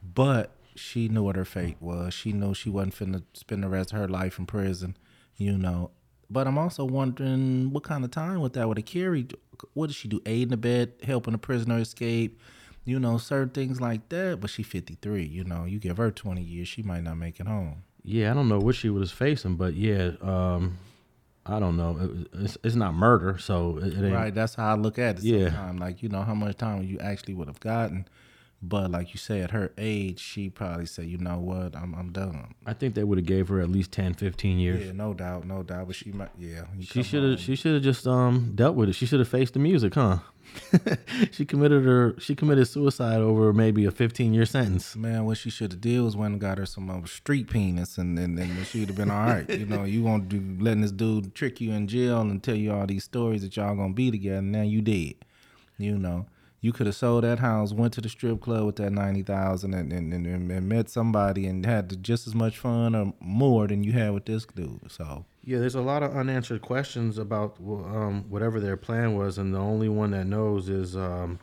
but 0.01 0.51
she 0.75 1.07
knew 1.07 1.23
what 1.23 1.37
her 1.37 1.45
fate 1.45 1.77
was. 1.79 2.13
She 2.13 2.33
knew 2.33 2.53
she 2.53 2.69
wasn't 2.69 2.95
finna 2.95 3.23
spend 3.33 3.63
the 3.63 3.69
rest 3.69 3.93
of 3.93 3.99
her 3.99 4.07
life 4.07 4.37
in 4.37 4.45
prison, 4.45 4.97
you 5.37 5.57
know. 5.57 5.91
But 6.29 6.47
I'm 6.47 6.57
also 6.57 6.83
wondering 6.83 7.71
what 7.71 7.83
kind 7.83 8.03
of 8.03 8.11
time 8.11 8.41
would 8.41 8.53
that 8.53 8.67
would 8.67 8.77
have 8.77 8.85
carried. 8.85 9.35
What 9.73 9.87
did 9.87 9.95
she 9.95 10.07
do? 10.07 10.21
Aid 10.25 10.51
and 10.51 10.53
abet, 10.53 11.03
helping 11.03 11.33
a 11.33 11.37
prisoner 11.37 11.79
escape, 11.79 12.39
you 12.85 12.99
know, 12.99 13.17
certain 13.17 13.49
things 13.49 13.81
like 13.81 14.07
that. 14.09 14.39
But 14.39 14.49
she 14.49 14.63
53, 14.63 15.23
you 15.25 15.43
know, 15.43 15.65
you 15.65 15.79
give 15.79 15.97
her 15.97 16.11
20 16.11 16.41
years, 16.41 16.67
she 16.67 16.81
might 16.83 17.03
not 17.03 17.17
make 17.17 17.39
it 17.39 17.47
home. 17.47 17.83
Yeah, 18.03 18.31
I 18.31 18.33
don't 18.35 18.47
know 18.47 18.59
what 18.59 18.75
she 18.75 18.89
was 18.89 19.11
facing, 19.11 19.55
but 19.55 19.73
yeah, 19.73 20.11
um, 20.21 20.77
I 21.45 21.59
don't 21.59 21.75
know. 21.75 21.97
It- 21.99 22.27
It's, 22.43 22.57
it's 22.63 22.75
not 22.75 22.93
murder, 22.93 23.37
so 23.39 23.77
it, 23.79 23.93
it 23.93 24.03
ain't. 24.05 24.13
Right, 24.13 24.33
that's 24.33 24.55
how 24.55 24.71
I 24.71 24.75
look 24.75 24.99
at 24.99 25.17
it. 25.17 25.23
Yeah. 25.23 25.45
Sometimes. 25.49 25.79
Like 25.79 26.03
you 26.03 26.09
know 26.09 26.21
how 26.21 26.35
much 26.35 26.57
time 26.57 26.83
you 26.83 26.99
actually 26.99 27.33
would 27.33 27.47
have 27.47 27.59
gotten, 27.59 28.07
but 28.61 28.91
like 28.91 29.13
you 29.13 29.19
said, 29.19 29.41
at 29.41 29.51
her 29.51 29.71
age, 29.77 30.19
she 30.19 30.49
probably 30.49 30.85
said, 30.85 31.05
you 31.05 31.17
know 31.17 31.39
what, 31.39 31.75
I'm 31.75 31.93
I'm 31.93 32.11
done. 32.11 32.55
I 32.65 32.73
think 32.73 32.95
they 32.95 33.03
would 33.03 33.17
have 33.17 33.27
gave 33.27 33.47
her 33.49 33.59
at 33.59 33.69
least 33.69 33.91
10, 33.91 34.15
15 34.15 34.59
years. 34.59 34.85
Yeah, 34.85 34.91
no 34.93 35.13
doubt, 35.13 35.45
no 35.45 35.63
doubt. 35.63 35.87
But 35.87 35.95
she 35.95 36.11
might, 36.11 36.31
yeah. 36.37 36.65
She 36.81 37.03
should 37.03 37.23
have. 37.23 37.39
She 37.39 37.55
should 37.55 37.73
have 37.75 37.83
just 37.83 38.07
um 38.07 38.53
dealt 38.55 38.75
with 38.75 38.89
it. 38.89 38.93
She 38.93 39.05
should 39.05 39.19
have 39.19 39.29
faced 39.29 39.53
the 39.53 39.59
music, 39.59 39.95
huh? 39.95 40.19
she 41.31 41.45
committed 41.45 41.83
her. 41.83 42.15
She 42.19 42.35
committed 42.35 42.67
suicide 42.67 43.19
over 43.19 43.51
maybe 43.53 43.85
a 43.85 43.91
fifteen 43.91 44.33
year 44.33 44.45
sentence. 44.45 44.95
Man, 44.95 45.25
what 45.25 45.37
she 45.37 45.49
should 45.49 45.73
have 45.73 45.81
did 45.81 46.01
was 46.01 46.15
went 46.15 46.33
and 46.33 46.41
got 46.41 46.57
her 46.57 46.65
some 46.65 46.89
uh, 46.89 47.05
street 47.05 47.49
penis, 47.49 47.97
and 47.97 48.17
and, 48.17 48.39
and 48.39 48.65
she'd 48.65 48.87
have 48.87 48.97
been 48.97 49.11
all 49.11 49.25
right. 49.25 49.49
you 49.49 49.65
know, 49.65 49.83
you 49.83 50.03
won't 50.03 50.29
do 50.29 50.41
letting 50.59 50.81
this 50.81 50.91
dude 50.91 51.35
trick 51.35 51.61
you 51.61 51.71
in 51.71 51.87
jail 51.87 52.21
and 52.21 52.41
tell 52.41 52.55
you 52.55 52.71
all 52.71 52.85
these 52.85 53.03
stories 53.03 53.41
that 53.41 53.55
y'all 53.57 53.75
gonna 53.75 53.93
be 53.93 54.11
together. 54.11 54.41
Now 54.41 54.63
you 54.63 54.81
did. 54.81 55.15
You 55.77 55.97
know, 55.97 56.25
you 56.65 56.73
could 56.73 56.87
have 56.87 56.95
sold 56.95 57.23
that 57.23 57.37
house, 57.37 57.73
went 57.73 57.93
to 57.93 58.01
the 58.01 58.09
strip 58.09 58.41
club 58.41 58.65
with 58.65 58.77
that 58.77 58.91
ninety 58.91 59.21
thousand, 59.21 59.75
and 59.75 59.93
and, 59.93 60.11
and 60.11 60.51
and 60.51 60.67
met 60.67 60.89
somebody 60.89 61.45
and 61.45 61.63
had 61.63 62.01
just 62.01 62.25
as 62.25 62.33
much 62.33 62.57
fun 62.57 62.95
or 62.95 63.13
more 63.19 63.67
than 63.67 63.83
you 63.83 63.91
had 63.91 64.09
with 64.15 64.25
this 64.25 64.47
dude. 64.47 64.91
So 64.91 65.25
Yeah, 65.43 65.59
there's 65.59 65.75
a 65.75 65.81
lot 65.81 66.01
of 66.01 66.15
unanswered 66.15 66.63
questions 66.63 67.19
about 67.19 67.57
um, 67.59 68.25
whatever 68.29 68.59
their 68.59 68.77
plan 68.77 69.15
was, 69.15 69.37
and 69.37 69.53
the 69.53 69.59
only 69.59 69.89
one 69.89 70.09
that 70.11 70.25
knows 70.25 70.67
is 70.67 70.97
um, 70.97 71.37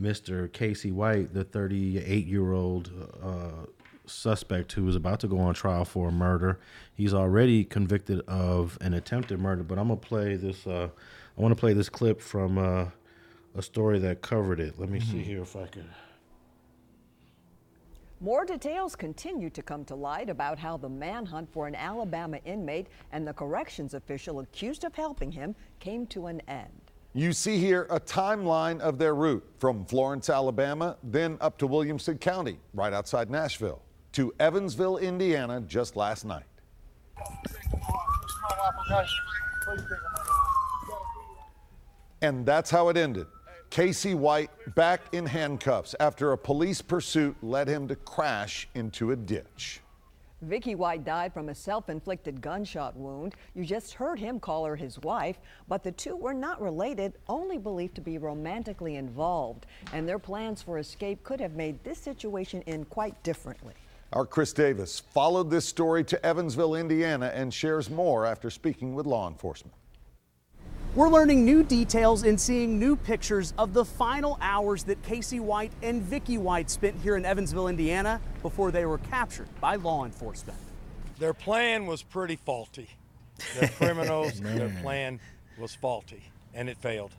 Mr. 0.00 0.52
Casey 0.52 0.90
White, 0.90 1.32
the 1.32 1.44
38 1.44 2.26
year 2.26 2.50
old 2.50 2.90
uh, 3.22 3.66
suspect 4.04 4.72
who 4.72 4.88
is 4.88 4.96
about 4.96 5.20
to 5.20 5.28
go 5.28 5.38
on 5.38 5.54
trial 5.54 5.84
for 5.84 6.08
a 6.08 6.12
murder. 6.12 6.58
He's 6.92 7.14
already 7.14 7.62
convicted 7.62 8.20
of 8.26 8.78
an 8.80 8.94
attempted 8.94 9.38
murder, 9.38 9.62
but 9.62 9.78
I'm 9.78 9.86
gonna 9.86 10.00
play 10.00 10.34
this. 10.34 10.66
Uh, 10.66 10.88
I 11.38 11.40
want 11.40 11.52
to 11.52 11.60
play 11.60 11.72
this 11.72 11.88
clip 11.88 12.20
from 12.20 12.58
uh, 12.58 12.86
a 13.56 13.62
story 13.62 13.98
that 14.00 14.20
covered 14.20 14.60
it. 14.60 14.78
Let 14.78 14.90
me 14.90 15.00
see 15.00 15.06
mm-hmm. 15.06 15.20
here 15.20 15.42
if 15.42 15.56
I 15.56 15.66
can. 15.66 15.88
More 18.20 18.44
details 18.44 18.96
continue 18.96 19.50
to 19.50 19.62
come 19.62 19.84
to 19.86 19.94
light 19.94 20.30
about 20.30 20.58
how 20.58 20.76
the 20.76 20.88
manhunt 20.88 21.52
for 21.52 21.66
an 21.66 21.74
Alabama 21.74 22.38
inmate 22.44 22.86
and 23.12 23.26
the 23.26 23.32
corrections 23.32 23.92
official 23.92 24.40
accused 24.40 24.84
of 24.84 24.94
helping 24.94 25.30
him 25.30 25.54
came 25.80 26.06
to 26.08 26.26
an 26.26 26.40
end. 26.48 26.70
You 27.12 27.32
see 27.32 27.58
here 27.58 27.86
a 27.90 28.00
timeline 28.00 28.80
of 28.80 28.98
their 28.98 29.14
route 29.14 29.46
from 29.58 29.84
Florence, 29.86 30.28
Alabama, 30.30 30.96
then 31.02 31.38
up 31.40 31.58
to 31.58 31.66
Williamson 31.66 32.18
County, 32.18 32.58
right 32.74 32.92
outside 32.92 33.30
Nashville, 33.30 33.82
to 34.12 34.34
Evansville, 34.38 34.98
Indiana, 34.98 35.60
just 35.62 35.96
last 35.96 36.24
night. 36.24 36.44
And 42.22 42.46
that's 42.46 42.70
how 42.70 42.88
it 42.88 42.96
ended. 42.96 43.26
Casey 43.70 44.14
White 44.14 44.50
back 44.74 45.02
in 45.12 45.26
handcuffs 45.26 45.94
after 46.00 46.32
a 46.32 46.38
police 46.38 46.80
pursuit 46.80 47.36
led 47.42 47.68
him 47.68 47.88
to 47.88 47.96
crash 47.96 48.68
into 48.74 49.10
a 49.10 49.16
ditch. 49.16 49.80
Vicky 50.42 50.74
White 50.74 51.04
died 51.04 51.32
from 51.32 51.48
a 51.48 51.54
self 51.54 51.88
inflicted 51.88 52.40
gunshot 52.40 52.94
wound. 52.96 53.34
You 53.54 53.64
just 53.64 53.94
heard 53.94 54.18
him 54.18 54.38
call 54.38 54.64
her 54.66 54.76
his 54.76 54.98
wife, 55.00 55.38
but 55.66 55.82
the 55.82 55.92
two 55.92 56.14
were 56.14 56.34
not 56.34 56.60
related, 56.60 57.14
only 57.28 57.58
believed 57.58 57.94
to 57.96 58.00
be 58.02 58.18
romantically 58.18 58.96
involved. 58.96 59.66
And 59.92 60.06
their 60.06 60.18
plans 60.18 60.62
for 60.62 60.78
escape 60.78 61.24
could 61.24 61.40
have 61.40 61.54
made 61.54 61.82
this 61.84 61.98
situation 61.98 62.62
end 62.66 62.90
quite 62.90 63.20
differently. 63.22 63.74
Our 64.12 64.26
Chris 64.26 64.52
Davis 64.52 65.00
followed 65.00 65.50
this 65.50 65.66
story 65.66 66.04
to 66.04 66.24
Evansville, 66.24 66.74
Indiana, 66.74 67.32
and 67.34 67.52
shares 67.52 67.90
more 67.90 68.24
after 68.24 68.50
speaking 68.50 68.94
with 68.94 69.06
law 69.06 69.28
enforcement. 69.28 69.74
We're 70.96 71.10
learning 71.10 71.44
new 71.44 71.62
details 71.62 72.22
and 72.22 72.40
seeing 72.40 72.78
new 72.78 72.96
pictures 72.96 73.52
of 73.58 73.74
the 73.74 73.84
final 73.84 74.38
hours 74.40 74.82
that 74.84 75.02
Casey 75.02 75.40
White 75.40 75.72
and 75.82 76.00
Vicky 76.00 76.38
White 76.38 76.70
spent 76.70 76.98
here 77.02 77.16
in 77.16 77.26
Evansville, 77.26 77.68
Indiana, 77.68 78.18
before 78.40 78.70
they 78.70 78.86
were 78.86 78.96
captured 78.96 79.48
by 79.60 79.74
law 79.74 80.06
enforcement. 80.06 80.58
Their 81.18 81.34
plan 81.34 81.84
was 81.84 82.02
pretty 82.02 82.36
faulty. 82.36 82.88
They're 83.54 83.68
criminals. 83.68 84.40
Their 84.40 84.70
plan 84.80 85.20
was 85.58 85.74
faulty, 85.74 86.30
and 86.54 86.66
it 86.66 86.78
failed. 86.78 87.10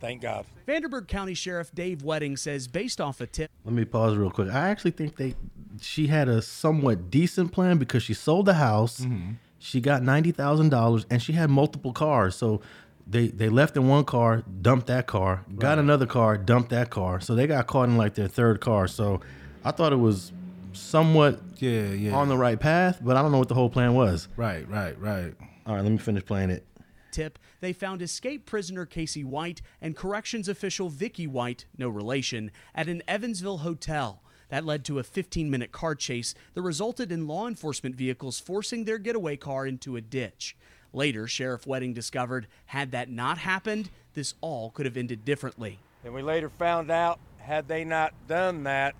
Thank 0.00 0.22
God. 0.22 0.46
Vanderburgh 0.64 1.06
County 1.06 1.34
Sheriff 1.34 1.70
Dave 1.74 2.02
Wedding 2.02 2.34
says, 2.38 2.66
based 2.66 2.98
off 2.98 3.20
a 3.20 3.26
tip 3.26 3.50
Let 3.62 3.74
me 3.74 3.84
pause 3.84 4.16
real 4.16 4.30
quick. 4.30 4.48
I 4.48 4.70
actually 4.70 4.92
think 4.92 5.16
they 5.16 5.34
she 5.82 6.06
had 6.06 6.30
a 6.30 6.40
somewhat 6.40 7.10
decent 7.10 7.52
plan 7.52 7.76
because 7.76 8.02
she 8.02 8.14
sold 8.14 8.46
the 8.46 8.54
house, 8.54 9.00
mm-hmm. 9.00 9.32
she 9.58 9.82
got 9.82 10.02
ninety 10.02 10.32
thousand 10.32 10.70
dollars, 10.70 11.04
and 11.10 11.20
she 11.20 11.34
had 11.34 11.50
multiple 11.50 11.92
cars. 11.92 12.34
So 12.34 12.62
they 13.08 13.28
they 13.28 13.48
left 13.48 13.76
in 13.76 13.88
one 13.88 14.04
car, 14.04 14.44
dumped 14.60 14.86
that 14.88 15.06
car, 15.06 15.44
got 15.56 15.78
another 15.78 16.06
car, 16.06 16.36
dumped 16.36 16.70
that 16.70 16.90
car. 16.90 17.20
So 17.20 17.34
they 17.34 17.46
got 17.46 17.66
caught 17.66 17.88
in 17.88 17.96
like 17.96 18.14
their 18.14 18.28
third 18.28 18.60
car. 18.60 18.86
So 18.86 19.20
I 19.64 19.70
thought 19.70 19.92
it 19.92 19.96
was 19.96 20.32
somewhat 20.72 21.40
yeah, 21.56 21.88
yeah. 21.88 22.14
on 22.14 22.28
the 22.28 22.36
right 22.36 22.58
path, 22.58 23.00
but 23.02 23.16
I 23.16 23.22
don't 23.22 23.32
know 23.32 23.38
what 23.38 23.48
the 23.48 23.54
whole 23.54 23.70
plan 23.70 23.94
was. 23.94 24.28
right, 24.36 24.68
right, 24.68 24.98
right. 25.00 25.34
All 25.66 25.74
right, 25.74 25.82
let 25.82 25.90
me 25.90 25.98
finish 25.98 26.24
playing 26.24 26.50
it. 26.50 26.64
tip, 27.10 27.38
they 27.60 27.72
found 27.72 28.00
escape 28.00 28.46
prisoner 28.46 28.86
Casey 28.86 29.24
White 29.24 29.60
and 29.80 29.96
corrections 29.96 30.48
official 30.48 30.88
Vicky 30.88 31.26
White, 31.26 31.66
no 31.76 31.88
relation, 31.88 32.50
at 32.74 32.88
an 32.88 33.02
Evansville 33.08 33.58
hotel. 33.58 34.22
That 34.48 34.64
led 34.64 34.84
to 34.86 34.98
a 34.98 35.02
15 35.02 35.50
minute 35.50 35.72
car 35.72 35.94
chase 35.94 36.34
that 36.54 36.62
resulted 36.62 37.12
in 37.12 37.26
law 37.26 37.46
enforcement 37.46 37.96
vehicles 37.96 38.40
forcing 38.40 38.84
their 38.84 38.98
getaway 38.98 39.36
car 39.36 39.66
into 39.66 39.96
a 39.96 40.00
ditch. 40.00 40.56
Later, 40.92 41.26
Sheriff 41.26 41.66
Wedding 41.66 41.92
discovered 41.92 42.46
had 42.66 42.92
that 42.92 43.10
not 43.10 43.38
happened, 43.38 43.90
this 44.14 44.34
all 44.40 44.70
could 44.70 44.86
have 44.86 44.96
ended 44.96 45.24
differently. 45.24 45.78
And 46.04 46.14
we 46.14 46.22
later 46.22 46.48
found 46.48 46.90
out, 46.90 47.18
had 47.38 47.68
they 47.68 47.84
not 47.84 48.14
done 48.26 48.64
that, 48.64 48.94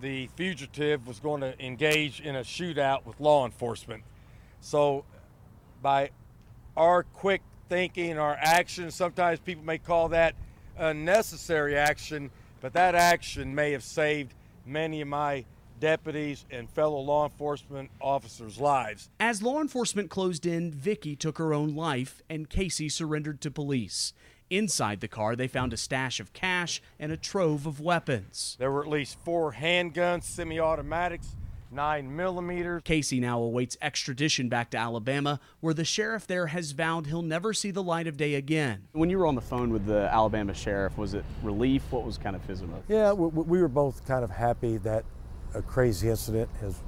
the 0.00 0.28
fugitive 0.36 1.06
was 1.06 1.20
going 1.20 1.40
to 1.40 1.64
engage 1.64 2.20
in 2.20 2.36
a 2.36 2.40
shootout 2.40 3.06
with 3.06 3.18
law 3.18 3.46
enforcement. 3.46 4.02
So, 4.60 5.04
by 5.82 6.10
our 6.76 7.02
quick 7.02 7.42
thinking, 7.68 8.18
our 8.18 8.36
action, 8.40 8.90
sometimes 8.90 9.40
people 9.40 9.64
may 9.64 9.78
call 9.78 10.08
that 10.10 10.34
unnecessary 10.76 11.76
action, 11.76 12.30
but 12.60 12.72
that 12.74 12.94
action 12.94 13.54
may 13.54 13.72
have 13.72 13.82
saved 13.82 14.34
many 14.66 15.00
of 15.00 15.08
my 15.08 15.44
deputies 15.80 16.44
and 16.50 16.68
fellow 16.70 17.00
law 17.00 17.24
enforcement 17.24 17.90
officers' 18.00 18.58
lives. 18.58 19.10
As 19.20 19.42
law 19.42 19.60
enforcement 19.60 20.10
closed 20.10 20.46
in, 20.46 20.72
Vicky 20.72 21.16
took 21.16 21.38
her 21.38 21.52
own 21.52 21.74
life 21.74 22.22
and 22.28 22.48
Casey 22.48 22.88
surrendered 22.88 23.40
to 23.42 23.50
police. 23.50 24.12
Inside 24.48 25.00
the 25.00 25.08
car, 25.08 25.34
they 25.34 25.48
found 25.48 25.72
a 25.72 25.76
stash 25.76 26.20
of 26.20 26.32
cash 26.32 26.80
and 27.00 27.10
a 27.10 27.16
trove 27.16 27.66
of 27.66 27.80
weapons. 27.80 28.56
There 28.60 28.70
were 28.70 28.82
at 28.82 28.88
least 28.88 29.18
four 29.24 29.54
handguns, 29.54 30.22
semi 30.22 30.60
automatics, 30.60 31.34
9 31.72 32.14
millimeters. 32.14 32.82
Casey 32.84 33.20
now 33.20 33.40
awaits 33.40 33.76
extradition 33.82 34.48
back 34.48 34.70
to 34.70 34.76
Alabama, 34.76 35.40
where 35.60 35.74
the 35.74 35.84
sheriff 35.84 36.26
there 36.26 36.48
has 36.48 36.72
vowed 36.72 37.06
he'll 37.06 37.22
never 37.22 37.52
see 37.52 37.70
the 37.70 37.82
light 37.82 38.06
of 38.06 38.16
day 38.16 38.34
again. 38.34 38.88
When 38.92 39.10
you 39.10 39.18
were 39.18 39.26
on 39.26 39.34
the 39.34 39.40
phone 39.40 39.70
with 39.70 39.86
the 39.86 40.08
Alabama 40.12 40.54
sheriff, 40.54 40.96
was 40.96 41.14
it 41.14 41.24
relief? 41.42 41.82
What 41.90 42.04
was 42.04 42.18
kind 42.18 42.36
of 42.36 42.44
his 42.46 42.62
emotion? 42.62 42.84
Yeah, 42.88 43.12
we, 43.12 43.28
we 43.42 43.60
were 43.60 43.68
both 43.68 44.06
kind 44.06 44.24
of 44.24 44.30
happy 44.30 44.76
that 44.78 45.04
a 45.56 45.62
crazy 45.62 46.08
incident 46.08 46.48
has 46.60 46.80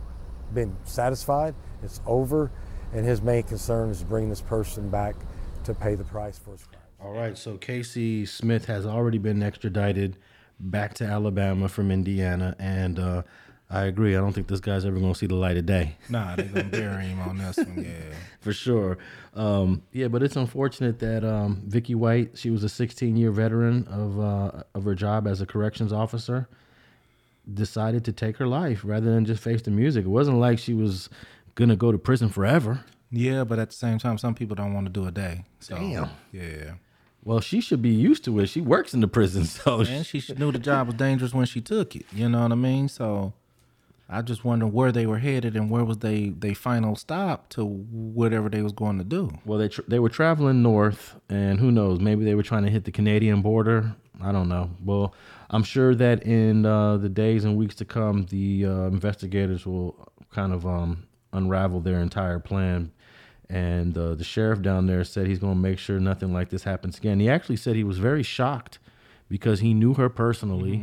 been 0.52 0.76
satisfied, 0.84 1.54
it's 1.82 2.00
over, 2.06 2.50
and 2.92 3.04
his 3.04 3.22
main 3.22 3.42
concern 3.42 3.90
is 3.90 4.00
to 4.00 4.04
bring 4.04 4.28
this 4.28 4.40
person 4.40 4.88
back 4.88 5.16
to 5.64 5.74
pay 5.74 5.94
the 5.94 6.04
price 6.04 6.38
for 6.38 6.52
his 6.52 6.64
crime. 6.64 6.82
All 7.00 7.12
right, 7.12 7.36
so 7.36 7.56
Casey 7.56 8.26
Smith 8.26 8.66
has 8.66 8.84
already 8.84 9.18
been 9.18 9.42
extradited 9.42 10.16
back 10.60 10.94
to 10.94 11.04
Alabama 11.04 11.68
from 11.68 11.90
Indiana, 11.90 12.56
and 12.58 12.98
uh, 12.98 13.22
I 13.70 13.84
agree. 13.84 14.16
I 14.16 14.20
don't 14.20 14.32
think 14.32 14.48
this 14.48 14.60
guy's 14.60 14.84
ever 14.84 14.98
going 14.98 15.12
to 15.12 15.18
see 15.18 15.26
the 15.26 15.34
light 15.34 15.56
of 15.56 15.66
day. 15.66 15.96
Nah, 16.08 16.36
they're 16.36 16.46
gonna 16.46 16.64
bury 16.64 17.04
him 17.04 17.20
on 17.20 17.38
this 17.38 17.58
one. 17.58 17.84
Yeah. 17.84 18.14
for 18.40 18.52
sure. 18.52 18.98
Um, 19.34 19.82
yeah, 19.92 20.08
but 20.08 20.22
it's 20.22 20.36
unfortunate 20.36 20.98
that 21.00 21.22
um, 21.24 21.62
Vicky 21.66 21.94
White, 21.94 22.36
she 22.36 22.50
was 22.50 22.64
a 22.64 22.68
16 22.68 23.16
year 23.16 23.30
veteran 23.30 23.86
of 23.88 24.18
uh, 24.18 24.62
of 24.74 24.84
her 24.84 24.94
job 24.94 25.26
as 25.26 25.40
a 25.40 25.46
corrections 25.46 25.92
officer, 25.92 26.48
decided 27.52 28.04
to 28.04 28.12
take 28.12 28.36
her 28.36 28.46
life 28.46 28.82
rather 28.84 29.10
than 29.12 29.24
just 29.24 29.42
face 29.42 29.62
the 29.62 29.70
music. 29.70 30.04
It 30.04 30.08
wasn't 30.08 30.38
like 30.38 30.58
she 30.58 30.74
was 30.74 31.08
gonna 31.54 31.76
go 31.76 31.92
to 31.92 31.98
prison 31.98 32.28
forever. 32.28 32.84
Yeah, 33.10 33.44
but 33.44 33.58
at 33.58 33.70
the 33.70 33.76
same 33.76 33.98
time, 33.98 34.18
some 34.18 34.34
people 34.34 34.54
don't 34.54 34.74
want 34.74 34.86
to 34.86 34.92
do 34.92 35.06
a 35.06 35.10
day. 35.10 35.44
So, 35.60 35.76
Damn. 35.76 36.10
Yeah. 36.30 36.74
Well, 37.24 37.40
she 37.40 37.60
should 37.60 37.82
be 37.82 37.90
used 37.90 38.24
to 38.24 38.38
it. 38.40 38.46
She 38.46 38.60
works 38.60 38.94
in 38.94 39.00
the 39.00 39.08
prison, 39.08 39.44
so 39.46 39.80
And 39.80 40.04
she 40.06 40.22
knew 40.36 40.52
the 40.52 40.58
job 40.58 40.86
was 40.86 40.96
dangerous 40.96 41.34
when 41.34 41.46
she 41.46 41.60
took 41.60 41.96
it. 41.96 42.04
You 42.12 42.28
know 42.28 42.42
what 42.42 42.52
I 42.52 42.54
mean? 42.54 42.88
So 42.88 43.32
I 44.08 44.22
just 44.22 44.44
wonder 44.44 44.66
where 44.66 44.92
they 44.92 45.06
were 45.06 45.18
headed 45.18 45.56
and 45.56 45.70
where 45.70 45.84
was 45.84 45.98
they 45.98 46.30
they 46.30 46.54
final 46.54 46.96
stop 46.96 47.48
to 47.50 47.64
whatever 47.64 48.48
they 48.48 48.62
was 48.62 48.72
going 48.72 48.98
to 48.98 49.04
do. 49.04 49.30
Well, 49.44 49.58
they 49.58 49.68
tr- 49.68 49.82
they 49.88 49.98
were 49.98 50.08
traveling 50.08 50.62
north, 50.62 51.16
and 51.28 51.60
who 51.60 51.70
knows? 51.70 52.00
Maybe 52.00 52.24
they 52.24 52.34
were 52.34 52.42
trying 52.42 52.64
to 52.64 52.70
hit 52.70 52.84
the 52.84 52.92
Canadian 52.92 53.42
border. 53.42 53.94
I 54.22 54.32
don't 54.32 54.48
know. 54.48 54.70
Well, 54.82 55.14
I'm 55.50 55.62
sure 55.62 55.94
that 55.94 56.24
in 56.24 56.66
uh, 56.66 56.98
the 56.98 57.08
days 57.08 57.44
and 57.44 57.56
weeks 57.56 57.74
to 57.76 57.84
come, 57.84 58.26
the 58.26 58.66
uh, 58.66 58.70
investigators 58.86 59.64
will 59.66 60.08
kind 60.30 60.52
of 60.52 60.66
um, 60.66 61.06
unravel 61.32 61.80
their 61.80 62.00
entire 62.00 62.38
plan. 62.38 62.92
And 63.48 63.96
uh, 63.96 64.14
the 64.14 64.24
sheriff 64.24 64.60
down 64.60 64.86
there 64.86 65.04
said 65.04 65.26
he's 65.26 65.38
going 65.38 65.54
to 65.54 65.60
make 65.60 65.78
sure 65.78 65.98
nothing 65.98 66.34
like 66.34 66.50
this 66.50 66.64
happens 66.64 66.98
again. 66.98 67.18
He 67.18 67.30
actually 67.30 67.56
said 67.56 67.76
he 67.76 67.84
was 67.84 67.98
very 67.98 68.22
shocked 68.22 68.78
because 69.30 69.60
he 69.60 69.72
knew 69.72 69.94
her 69.94 70.10
personally. 70.10 70.76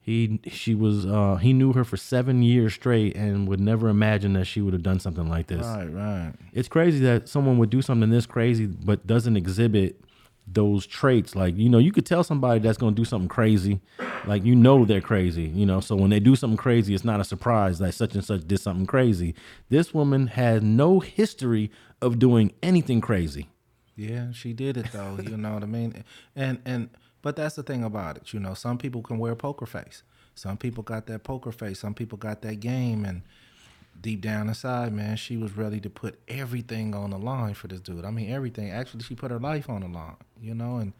He 0.00 0.40
she 0.50 0.74
was 0.74 1.06
uh, 1.06 1.36
he 1.36 1.52
knew 1.52 1.72
her 1.74 1.84
for 1.84 1.96
seven 1.96 2.42
years 2.42 2.74
straight 2.74 3.14
and 3.14 3.46
would 3.46 3.60
never 3.60 3.88
imagine 3.88 4.32
that 4.32 4.46
she 4.46 4.60
would 4.60 4.72
have 4.72 4.82
done 4.82 4.98
something 4.98 5.28
like 5.28 5.46
this 5.48 5.64
Right, 5.66 5.92
right. 5.92 6.32
it's 6.52 6.68
crazy 6.68 6.98
that 7.00 7.28
someone 7.28 7.58
would 7.58 7.70
do 7.70 7.82
something 7.82 8.08
this 8.08 8.24
crazy 8.24 8.66
but 8.66 9.06
doesn't 9.06 9.36
exhibit 9.36 10.00
those 10.52 10.86
traits 10.86 11.34
like 11.36 11.56
you 11.56 11.68
know 11.68 11.78
you 11.78 11.92
could 11.92 12.06
tell 12.06 12.24
somebody 12.24 12.58
that's 12.60 12.78
going 12.78 12.94
to 12.94 13.00
do 13.00 13.04
something 13.04 13.28
crazy 13.28 13.80
like 14.26 14.44
you 14.44 14.54
know 14.54 14.84
they're 14.84 15.00
crazy 15.00 15.42
you 15.44 15.66
know 15.66 15.80
so 15.80 15.94
when 15.94 16.10
they 16.10 16.20
do 16.20 16.34
something 16.34 16.56
crazy 16.56 16.94
it's 16.94 17.04
not 17.04 17.20
a 17.20 17.24
surprise 17.24 17.78
that 17.78 17.92
such 17.92 18.14
and 18.14 18.24
such 18.24 18.46
did 18.46 18.58
something 18.58 18.86
crazy 18.86 19.34
this 19.68 19.92
woman 19.92 20.26
has 20.28 20.62
no 20.62 21.00
history 21.00 21.70
of 22.00 22.18
doing 22.18 22.52
anything 22.62 23.00
crazy 23.00 23.48
Yeah, 23.96 24.30
she 24.32 24.52
did 24.52 24.76
it 24.76 24.92
though. 24.92 25.18
you 25.22 25.36
know 25.36 25.54
what 25.54 25.62
I 25.62 25.66
mean? 25.66 26.04
And 26.36 26.60
and 26.64 26.88
but 27.20 27.34
that's 27.36 27.56
the 27.56 27.62
thing 27.64 27.82
about 27.84 28.16
it. 28.16 28.32
You 28.32 28.38
know, 28.40 28.54
some 28.54 28.78
people 28.78 29.02
can 29.02 29.18
wear 29.18 29.34
poker 29.34 29.66
face. 29.66 30.04
Some 30.34 30.56
people 30.56 30.84
got 30.84 31.06
that 31.06 31.24
poker 31.24 31.50
face. 31.50 31.80
Some 31.80 31.94
people 31.94 32.16
got 32.16 32.42
that 32.42 32.60
game. 32.60 33.04
And 33.04 33.22
deep 34.00 34.20
down 34.20 34.48
inside, 34.48 34.92
man, 34.92 35.16
she 35.16 35.36
was 35.36 35.56
ready 35.56 35.80
to 35.80 35.90
put 35.90 36.18
everything 36.28 36.94
on 36.94 37.10
the 37.10 37.18
line 37.18 37.54
for 37.54 37.68
this 37.68 37.80
dude. 37.80 38.04
I 38.04 38.10
mean, 38.10 38.30
everything. 38.30 38.70
Actually, 38.70 39.02
she 39.02 39.14
put 39.14 39.30
her 39.30 39.38
life 39.38 39.68
on 39.68 39.80
the 39.80 39.88
line. 39.88 40.16
You 40.40 40.54
know, 40.54 40.76
and 40.76 40.92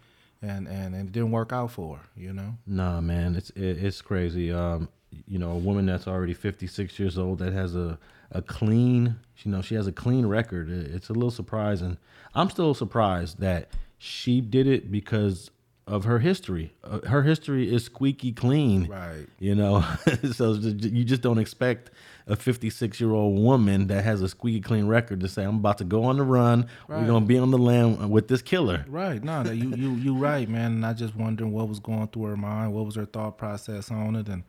and 0.42 0.66
and, 0.68 0.94
and 0.94 1.08
it 1.08 1.12
didn't 1.12 1.30
work 1.30 1.52
out 1.52 1.70
for 1.70 1.96
her. 1.96 2.02
You 2.16 2.32
know. 2.32 2.54
Nah, 2.66 3.00
man, 3.00 3.34
it's 3.36 3.50
it, 3.50 3.82
it's 3.84 4.00
crazy. 4.02 4.52
Um, 4.52 4.88
you 5.26 5.38
know, 5.38 5.52
a 5.52 5.56
woman 5.58 5.86
that's 5.86 6.06
already 6.06 6.34
56 6.34 6.98
years 6.98 7.16
old 7.18 7.38
that 7.38 7.52
has 7.52 7.74
a 7.74 7.98
a 8.30 8.42
clean, 8.42 9.16
you 9.38 9.50
know, 9.50 9.62
she 9.62 9.74
has 9.74 9.86
a 9.86 9.92
clean 9.92 10.26
record. 10.26 10.68
It- 10.70 10.90
It's 10.94 11.08
a 11.08 11.14
little 11.14 11.30
surprising. 11.30 11.96
I'm 12.34 12.50
still 12.50 12.74
surprised 12.74 13.40
that 13.40 13.68
she 13.96 14.40
did 14.42 14.66
it 14.66 14.90
because 14.92 15.50
of 15.86 16.04
her 16.04 16.18
history. 16.18 16.74
Uh, 16.84 17.00
her 17.08 17.22
history 17.22 17.72
is 17.74 17.84
squeaky 17.84 18.32
clean. 18.32 18.86
Right. 18.86 19.26
You 19.38 19.54
know, 19.54 19.80
so 20.32 20.52
you 20.52 21.04
just 21.04 21.22
don't 21.22 21.38
expect 21.38 21.90
a 22.28 22.36
56 22.36 23.00
year 23.00 23.12
old 23.12 23.38
woman 23.38 23.86
that 23.88 24.04
has 24.04 24.20
a 24.22 24.28
squeaky 24.28 24.60
clean 24.60 24.86
record 24.86 25.20
to 25.20 25.28
say, 25.28 25.44
"I'm 25.44 25.56
about 25.56 25.78
to 25.78 25.84
go 25.84 26.04
on 26.04 26.18
the 26.18 26.24
run. 26.24 26.66
We're 26.86 27.06
gonna 27.06 27.26
be 27.26 27.38
on 27.38 27.50
the 27.50 27.58
lam 27.58 28.10
with 28.10 28.28
this 28.28 28.42
killer." 28.42 28.84
Right. 28.88 29.22
No, 29.22 29.42
that 29.42 29.56
you 29.56 29.74
you 29.74 29.92
you 29.94 30.16
right, 30.16 30.48
man. 30.48 30.72
And 30.72 30.86
I 30.86 30.92
just 30.92 31.16
wondering 31.16 31.52
what 31.52 31.68
was 31.68 31.80
going 31.80 32.08
through 32.08 32.24
her 32.24 32.36
mind, 32.36 32.74
what 32.74 32.84
was 32.84 32.94
her 32.96 33.06
thought 33.06 33.38
process 33.38 33.90
on 33.90 34.14
it, 34.14 34.28
and 34.28 34.44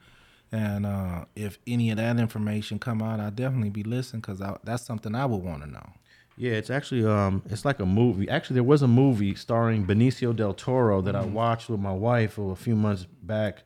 and 0.52 0.86
uh, 0.86 1.26
if 1.36 1.60
any 1.68 1.92
of 1.92 1.98
that 1.98 2.20
information 2.20 2.80
come 2.80 3.02
out, 3.02 3.20
I'd 3.20 3.36
definitely 3.36 3.70
be 3.70 3.84
listening 3.84 4.22
because 4.22 4.42
that's 4.64 4.84
something 4.84 5.16
I 5.16 5.26
would 5.26 5.44
want 5.44 5.64
to 5.64 5.70
know. 5.70 5.88
Yeah, 6.36 6.54
it's 6.54 6.70
actually 6.70 7.06
um, 7.06 7.44
it's 7.50 7.66
like 7.66 7.80
a 7.80 7.86
movie. 7.86 8.30
Actually, 8.30 8.56
there 8.56 8.64
was 8.64 8.82
a 8.82 8.88
movie 8.88 9.36
starring 9.36 9.86
Benicio 9.86 10.36
del 10.36 10.54
Toro 10.54 11.02
that 11.02 11.16
I 11.16 11.26
watched 11.26 11.70
with 11.70 11.82
my 11.82 11.92
wife 11.92 12.38
a 12.38 12.56
few 12.56 12.76
months 12.76 13.06
back 13.24 13.64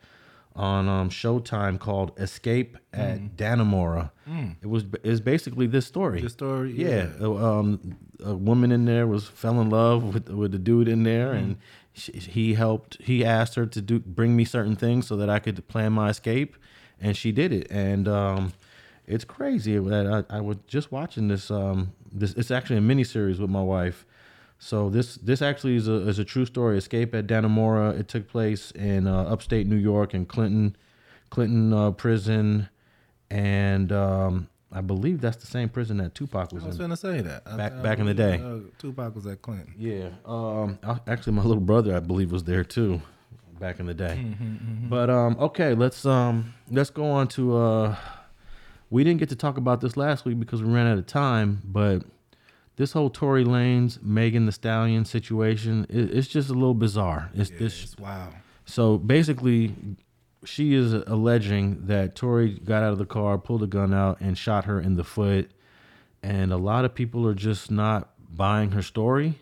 on 0.56 0.88
um, 0.88 1.10
Showtime 1.10 1.80
called 1.80 2.12
Escape 2.20 2.78
at 2.94 3.36
Dannemora. 3.38 4.12
It 4.62 4.68
was 4.68 4.86
it's 5.04 5.20
basically 5.20 5.68
this 5.68 5.86
story. 5.86 6.22
This 6.22 6.34
story, 6.34 6.74
yeah. 6.74 7.10
Um, 7.20 7.98
a 8.24 8.36
woman 8.36 8.72
in 8.72 8.86
there 8.86 9.08
was 9.08 9.28
fell 9.28 9.60
in 9.62 9.70
love 9.70 10.14
with 10.14 10.30
with 10.30 10.52
the 10.52 10.60
dude 10.60 10.88
in 10.88 11.04
there, 11.04 11.34
and 11.34 11.58
she, 11.94 12.12
he 12.14 12.54
helped. 12.54 13.02
He 13.02 13.26
asked 13.26 13.56
her 13.56 13.66
to 13.66 13.82
do 13.82 14.00
bring 14.00 14.36
me 14.36 14.46
certain 14.46 14.76
things 14.76 15.08
so 15.08 15.16
that 15.18 15.30
I 15.30 15.40
could 15.40 15.68
plan 15.68 15.94
my 15.94 16.10
escape, 16.10 16.56
and 17.02 17.18
she 17.18 17.32
did 17.32 17.52
it. 17.52 17.68
And 17.70 18.08
um, 18.08 18.54
it's 19.08 19.26
crazy 19.26 19.78
that 19.78 20.26
I, 20.30 20.38
I 20.38 20.42
was 20.42 20.58
just 20.68 20.92
watching 20.92 21.28
this. 21.28 21.50
Um, 21.50 21.94
this 22.12 22.34
it's 22.34 22.52
actually 22.52 22.78
a 22.78 22.82
miniseries 22.82 23.40
with 23.40 23.50
my 23.50 23.64
wife. 23.64 24.06
So 24.60 24.90
this 24.90 25.16
this 25.16 25.42
actually 25.42 25.76
is 25.76 25.88
a 25.88 26.08
is 26.08 26.20
a 26.20 26.26
true 26.26 26.46
story. 26.46 26.78
Escape 26.78 27.14
at 27.16 27.28
Dannemora. 27.28 28.00
It 28.00 28.08
took 28.08 28.28
place 28.30 28.72
in 28.72 29.08
uh, 29.08 29.24
upstate 29.24 29.68
New 29.68 29.76
York 29.76 30.14
in 30.14 30.26
Clinton, 30.26 30.76
Clinton 31.30 31.74
uh, 31.74 31.92
prison, 31.92 32.70
and 33.30 33.92
um, 33.92 34.48
I 34.72 34.80
believe 34.82 35.20
that's 35.20 35.38
the 35.38 35.48
same 35.48 35.68
prison 35.70 35.98
that 35.98 36.16
Tupac 36.16 36.52
was 36.54 36.64
I 36.64 36.68
was 36.68 36.76
in. 36.78 36.82
gonna 36.82 36.96
say 36.98 37.22
that 37.22 37.44
I- 37.46 37.58
Back- 37.58 37.74
I 37.74 37.82
back 37.82 38.00
in 38.00 38.06
the 38.06 38.14
day. 38.14 38.42
Uh, 38.42 38.60
Tupac 38.80 39.14
was 39.16 39.28
at 39.28 39.42
Clinton. 39.42 39.74
Yeah. 39.78 40.10
Um. 40.26 40.80
I- 40.84 41.00
Actually, 41.08 41.34
my 41.34 41.44
little 41.44 41.62
brother, 41.64 41.96
I 41.96 42.00
believe, 42.00 42.32
was 42.32 42.46
there 42.46 42.64
too, 42.64 43.02
back 43.60 43.80
in 43.82 43.86
the 43.86 43.94
day. 43.94 44.24
But 44.90 45.10
um. 45.10 45.36
Okay. 45.40 45.74
Let's 45.76 46.06
um. 46.06 46.54
Let's 46.72 46.90
go 46.90 47.06
on 47.12 47.28
to 47.30 47.58
uh. 47.58 47.96
We 48.90 49.04
didn't 49.04 49.20
get 49.20 49.30
to 49.30 49.36
talk 49.36 49.58
about 49.58 49.82
this 49.82 49.98
last 49.98 50.24
week 50.24 50.40
because 50.40 50.62
we 50.64 50.72
ran 50.72 50.86
out 50.88 51.00
of 51.00 51.08
time, 51.08 51.62
but 51.66 52.04
this 52.76 52.94
whole 52.94 53.10
Tory 53.10 53.44
Lanez, 53.44 54.02
Megan 54.02 54.46
Thee 54.46 54.52
Stallion 54.52 55.06
situation, 55.06 55.86
it, 55.90 56.16
it's 56.16 56.28
just 56.28 56.50
a 56.50 56.54
little 56.54 56.74
bizarre. 56.74 57.30
It's 57.34 57.50
this. 57.52 57.84
It's 57.84 57.98
wow. 57.98 58.30
So 58.66 58.98
basically, 58.98 59.76
she 60.46 60.74
is 60.74 60.94
alleging 60.94 61.86
that 61.88 62.16
Tory 62.16 62.60
got 62.60 62.84
out 62.84 62.94
of 62.94 62.98
the 62.98 63.06
car, 63.06 63.38
pulled 63.38 63.64
a 63.64 63.68
gun 63.68 63.94
out, 63.94 64.20
and 64.22 64.38
shot 64.38 64.66
her 64.66 64.80
in 64.80 64.96
the 64.96 65.04
foot. 65.04 65.52
And 66.22 66.52
a 66.54 66.58
lot 66.58 66.86
of 66.86 66.96
people 66.96 67.28
are 67.28 67.34
just 67.36 67.70
not 67.70 68.10
buying 68.36 68.72
her 68.72 68.82
story. 68.82 69.40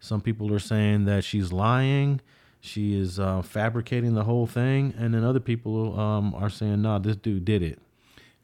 Some 0.00 0.20
people 0.20 0.52
are 0.52 0.58
saying 0.58 1.04
that 1.04 1.24
she's 1.24 1.52
lying. 1.52 2.20
she 2.60 2.98
is 2.98 3.18
uh, 3.18 3.40
fabricating 3.42 4.14
the 4.14 4.24
whole 4.24 4.46
thing, 4.46 4.92
and 4.98 5.14
then 5.14 5.24
other 5.24 5.40
people 5.40 5.98
um, 5.98 6.34
are 6.34 6.50
saying, 6.50 6.82
"No, 6.82 6.98
this 6.98 7.16
dude 7.16 7.44
did 7.44 7.62
it." 7.62 7.78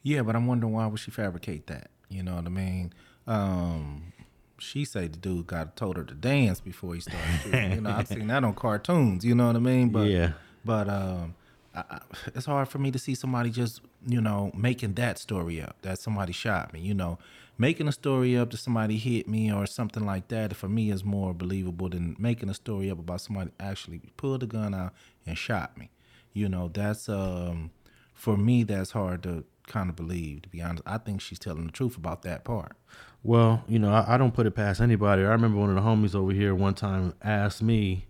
Yeah, 0.02 0.22
but 0.22 0.36
I'm 0.36 0.46
wondering 0.46 0.72
why 0.72 0.86
would 0.86 1.00
she 1.00 1.10
fabricate 1.10 1.66
that? 1.66 1.90
You 2.08 2.22
know 2.22 2.36
what 2.36 2.46
I 2.46 2.50
mean? 2.50 2.92
Um, 3.26 4.12
she 4.58 4.84
say 4.84 5.08
the 5.08 5.18
dude 5.18 5.46
got 5.46 5.76
told 5.76 5.96
her 5.96 6.04
to 6.04 6.14
dance 6.14 6.60
before 6.60 6.94
he 6.94 7.00
started 7.00 7.40
shooting. 7.42 7.72
you 7.72 7.80
know, 7.80 7.90
I've 7.90 8.08
seen 8.08 8.26
that 8.28 8.44
on 8.44 8.54
cartoons. 8.54 9.24
You 9.24 9.34
know 9.34 9.48
what 9.48 9.56
I 9.56 9.60
mean? 9.60 9.90
But 9.90 10.08
Yeah. 10.08 10.32
but 10.64 10.88
um, 10.88 11.34
I, 11.74 11.84
I, 11.90 12.00
it's 12.34 12.46
hard 12.46 12.68
for 12.68 12.78
me 12.78 12.90
to 12.90 12.98
see 12.98 13.14
somebody 13.14 13.50
just 13.50 13.80
you 14.06 14.20
know 14.20 14.50
making 14.56 14.94
that 14.94 15.18
story 15.18 15.60
up 15.60 15.76
that 15.82 15.98
somebody 15.98 16.32
shot 16.32 16.72
me. 16.72 16.80
You 16.80 16.94
know, 16.94 17.18
making 17.58 17.88
a 17.88 17.92
story 17.92 18.36
up 18.36 18.50
that 18.50 18.56
somebody 18.58 18.96
hit 18.96 19.28
me 19.28 19.52
or 19.52 19.66
something 19.66 20.06
like 20.06 20.28
that 20.28 20.56
for 20.56 20.68
me 20.68 20.90
is 20.90 21.04
more 21.04 21.34
believable 21.34 21.88
than 21.90 22.16
making 22.18 22.48
a 22.48 22.54
story 22.54 22.90
up 22.90 22.98
about 22.98 23.20
somebody 23.20 23.50
actually 23.60 24.00
pulled 24.16 24.42
a 24.42 24.46
gun 24.46 24.74
out 24.74 24.94
and 25.26 25.36
shot 25.36 25.76
me. 25.76 25.90
You 26.32 26.48
know, 26.48 26.70
that's 26.72 27.08
um 27.10 27.70
for 28.14 28.38
me 28.38 28.62
that's 28.62 28.92
hard 28.92 29.22
to 29.24 29.44
kind 29.66 29.90
of 29.90 29.96
believe. 29.96 30.42
To 30.42 30.48
be 30.48 30.62
honest, 30.62 30.82
I 30.86 30.98
think 30.98 31.20
she's 31.20 31.38
telling 31.38 31.66
the 31.66 31.72
truth 31.72 31.96
about 31.96 32.22
that 32.22 32.44
part. 32.44 32.76
Well, 33.22 33.64
you 33.68 33.78
know, 33.78 33.92
I, 33.92 34.14
I 34.14 34.18
don't 34.18 34.34
put 34.34 34.46
it 34.46 34.52
past 34.52 34.80
anybody. 34.80 35.22
I 35.22 35.30
remember 35.30 35.58
one 35.58 35.70
of 35.70 35.76
the 35.76 35.82
homies 35.82 36.14
over 36.14 36.32
here 36.32 36.54
one 36.54 36.74
time 36.74 37.14
asked 37.22 37.62
me, 37.62 38.06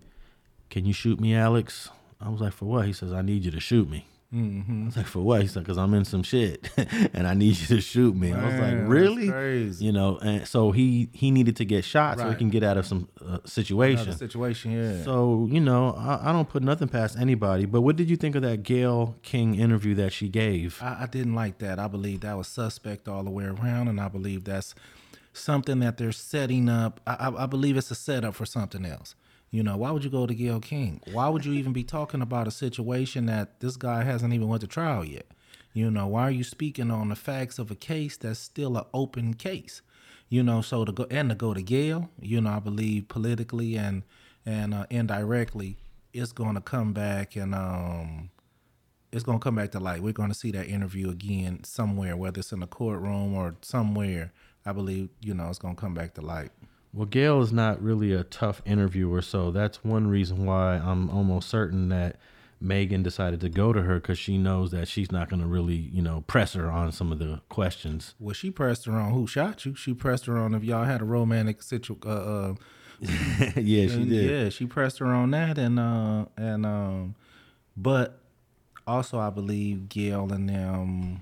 "Can 0.71 0.85
you 0.85 0.93
shoot 0.93 1.21
me, 1.21 1.35
Alex?" 1.35 1.91
I 2.21 2.29
was 2.29 2.41
like, 2.41 2.53
"For 2.53 2.67
what?" 2.67 2.87
He 2.87 2.93
says, 2.93 3.13
"I 3.13 3.23
need 3.23 3.45
you 3.45 3.51
to 3.51 3.61
shoot 3.61 3.89
me." 3.89 4.07
Mm-hmm. 4.35 4.83
I 4.83 4.87
was 4.87 4.97
like, 4.97 5.07
"For 5.07 5.21
what?" 5.21 5.43
He 5.43 5.49
said, 5.49 5.65
"Cause 5.65 5.79
I'm 5.79 5.95
in 5.95 6.05
some 6.05 6.23
shit, 6.25 6.69
and 7.15 7.29
I 7.29 7.35
need 7.35 7.57
you 7.59 7.67
to 7.69 7.81
shoot 7.81 8.17
me." 8.17 8.33
I 8.33 8.45
was 8.45 8.61
like, 8.61 8.89
"Really?" 8.89 9.29
crazy. 9.29 9.85
You 9.85 9.93
know, 9.93 10.19
and 10.19 10.47
so 10.47 10.73
he 10.73 11.09
he 11.13 11.31
needed 11.31 11.57
to 11.57 11.65
get 11.65 11.85
shot 11.85 12.19
so 12.19 12.29
he 12.29 12.35
can 12.35 12.51
get 12.51 12.65
out 12.65 12.77
of 12.77 12.87
some 12.87 13.09
uh, 13.25 13.39
situation. 13.45 14.09
Another 14.09 14.19
situation, 14.19 14.73
yeah. 14.73 15.05
So 15.05 15.49
you 15.51 15.61
know, 15.61 15.95
I, 15.97 16.31
I 16.31 16.33
don't 16.33 16.49
put 16.49 16.65
nothing 16.65 16.89
past 16.89 17.17
anybody. 17.19 17.67
But 17.67 17.83
what 17.83 17.95
did 17.95 18.11
you 18.11 18.17
think 18.17 18.35
of 18.35 18.43
that 18.43 18.65
Gayle 18.65 19.17
King 19.23 19.55
interview 19.55 19.95
that 19.95 20.13
she 20.13 20.29
gave? 20.29 20.83
I, 20.83 21.03
I 21.03 21.07
didn't 21.07 21.35
like 21.35 21.59
that. 21.59 21.79
I 21.79 21.87
believe 21.87 22.21
that 22.23 22.37
was 22.37 22.49
suspect 22.49 23.07
all 23.07 23.23
the 23.23 23.31
way 23.31 23.45
around, 23.45 23.87
and 23.87 24.01
I 24.01 24.09
believe 24.09 24.45
that's 24.45 24.75
something 25.33 25.79
that 25.81 25.99
they're 25.99 26.13
setting 26.13 26.69
up. 26.69 27.01
I, 27.07 27.15
I, 27.15 27.45
I 27.45 27.47
believe 27.47 27.77
it's 27.77 27.91
a 27.93 27.95
setup 27.95 28.35
for 28.35 28.47
something 28.47 28.85
else. 28.85 29.15
You 29.57 29.63
know, 29.63 29.79
why 29.79 29.91
would 29.91 30.05
you 30.05 30.11
go 30.11 30.27
to 30.27 30.35
Gayle 30.35 30.61
King? 30.61 31.01
Why 31.13 31.31
would 31.31 31.47
you 31.47 31.55
even 31.55 31.73
be 31.73 31.83
talking 31.83 32.21
about 32.21 32.47
a 32.47 32.51
situation 32.51 33.25
that 33.25 33.61
this 33.61 33.79
guy 33.79 34.03
hasn't 34.03 34.35
even 34.35 34.49
went 34.49 34.61
to 34.61 34.67
trial 34.67 35.03
yet? 35.03 35.25
You 35.73 35.91
know, 35.91 36.09
why 36.09 36.25
are 36.25 36.31
you 36.31 36.45
speaking 36.45 36.91
on 36.91 37.09
the 37.09 37.17
facts 37.17 37.59
of 37.59 37.71
a 37.71 37.75
case 37.75 38.19
that's 38.19 38.39
still 38.39 38.77
an 38.77 38.85
open 38.93 39.33
case? 39.33 39.81
You 40.29 40.43
know, 40.43 40.61
so 40.61 40.85
to 40.85 40.93
go 40.93 41.07
and 41.11 41.31
to 41.31 41.35
go 41.35 41.55
to 41.55 41.63
Gayle, 41.63 42.11
you 42.21 42.43
know, 42.43 42.51
I 42.51 42.59
believe 42.59 43.09
politically 43.09 43.79
and 43.79 44.03
and 44.45 44.75
uh, 44.75 44.85
indirectly, 44.91 45.79
it's 46.13 46.33
going 46.33 46.57
to 46.57 46.61
come 46.61 46.93
back 46.93 47.35
and 47.35 47.55
um, 47.55 48.29
it's 49.11 49.25
gonna 49.25 49.39
come 49.39 49.55
back 49.55 49.71
to 49.71 49.81
light. 49.81 50.03
We're 50.03 50.13
gonna 50.13 50.35
see 50.35 50.51
that 50.51 50.67
interview 50.67 51.09
again 51.09 51.65
somewhere, 51.65 52.15
whether 52.15 52.41
it's 52.41 52.53
in 52.53 52.61
the 52.61 52.67
courtroom 52.67 53.33
or 53.33 53.57
somewhere. 53.63 54.35
I 54.67 54.73
believe 54.73 55.09
you 55.23 55.33
know 55.33 55.49
it's 55.49 55.59
gonna 55.59 55.77
come 55.77 55.95
back 55.95 56.13
to 56.15 56.21
light. 56.21 56.51
Well, 56.97 57.05
Gayle 57.05 57.43
is 57.43 57.53
not 57.53 57.83
really 57.83 58.15
a 58.15 58.25
tough 58.25 58.63
interviewer, 58.65 59.21
so 59.21 59.51
that's 59.51 59.85
one 59.85 60.07
reason 60.07 60.47
why 60.47 60.77
I'm 60.77 61.11
almost 61.11 61.51
certain 61.51 61.91
that 61.91 62.17
Megan 62.59 63.03
decided 63.03 63.39
to 63.43 63.51
go 63.51 63.75
to 63.75 63.83
her 63.83 63.97
because 63.97 64.19
she 64.19 64.39
knows 64.39 64.71
that 64.71 64.89
she's 64.89 65.13
not 65.13 65.29
going 65.29 65.43
to 65.43 65.47
really, 65.47 65.75
you 65.75 66.01
know, 66.01 66.25
press 66.27 66.55
her 66.55 66.71
on 66.71 66.93
some 66.93 67.13
of 67.13 67.19
the 67.19 67.43
questions. 67.51 68.15
Well, 68.19 68.33
she 68.33 68.51
pressed 68.51 68.87
her 68.87 68.93
on 68.93 69.13
who 69.13 69.27
shot 69.27 69.67
you. 69.67 69.75
She 69.75 69.93
pressed 69.93 70.25
her 70.25 70.39
on 70.39 70.55
if 70.55 70.65
y'all 70.65 70.85
had 70.85 71.03
a 71.03 71.05
romantic 71.05 71.63
situ. 71.63 71.97
Uh, 72.03 72.09
uh, 72.09 72.55
yeah, 73.01 73.89
she 73.89 74.07
did. 74.07 74.31
Yeah, 74.31 74.49
she 74.49 74.65
pressed 74.65 74.99
her 75.01 75.09
on 75.09 75.33
that, 75.33 75.59
and 75.59 75.79
uh, 75.79 76.25
and 76.39 76.65
um, 76.65 77.15
but 77.77 78.21
also 78.87 79.19
I 79.19 79.29
believe 79.29 79.91
Gayle 79.91 80.33
and 80.33 80.49
them 80.49 81.21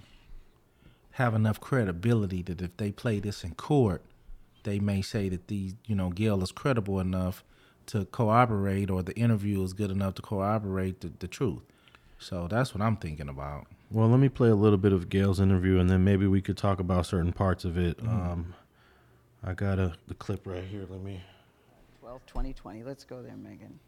have 1.15 1.35
enough 1.35 1.61
credibility 1.61 2.43
that 2.43 2.63
if 2.63 2.77
they 2.77 2.93
play 2.93 3.19
this 3.19 3.43
in 3.43 3.57
court, 3.57 4.05
they 4.65 4.81
may 4.81 5.01
say 5.01 5.29
that 5.29 5.49
these, 5.49 5.75
you 5.87 5.95
know, 5.95 6.11
Gayle 6.11 6.43
is 6.43 6.53
credible 6.53 7.01
enough 7.01 7.45
to 7.87 8.07
corroborate, 8.07 8.91
or 8.91 9.03
the 9.03 9.15
interview 9.15 9.63
is 9.63 9.73
good 9.73 9.91
enough 9.91 10.15
to 10.15 10.23
corroborate 10.23 11.01
the, 11.01 11.13
the 11.19 11.29
truth. 11.29 11.63
So 12.19 12.49
that's 12.49 12.75
what 12.75 12.83
I'm 12.83 12.97
thinking 12.97 13.29
about. 13.29 13.67
Well, 13.91 14.09
let 14.09 14.19
me 14.19 14.29
play 14.29 14.49
a 14.49 14.55
little 14.55 14.79
bit 14.79 14.93
of 14.93 15.09
Gayle's 15.09 15.41
interview, 15.41 15.79
and 15.79 15.89
then 15.89 16.03
maybe 16.03 16.27
we 16.27 16.41
could 16.41 16.57
talk 16.57 16.81
about 16.81 17.07
certain 17.07 17.33
parts 17.33 17.65
of 17.65 17.77
it. 17.79 17.99
Um, 18.01 18.55
I 19.43 19.53
got 19.53 19.79
a 19.79 19.93
the 20.09 20.15
clip 20.15 20.47
right 20.47 20.65
here. 20.65 20.87
Let 20.89 21.03
me. 21.03 21.21
12, 22.01 22.27
2020. 22.27 22.83
Let's 22.83 23.05
go 23.05 23.23
there, 23.23 23.37
Megan. 23.37 23.79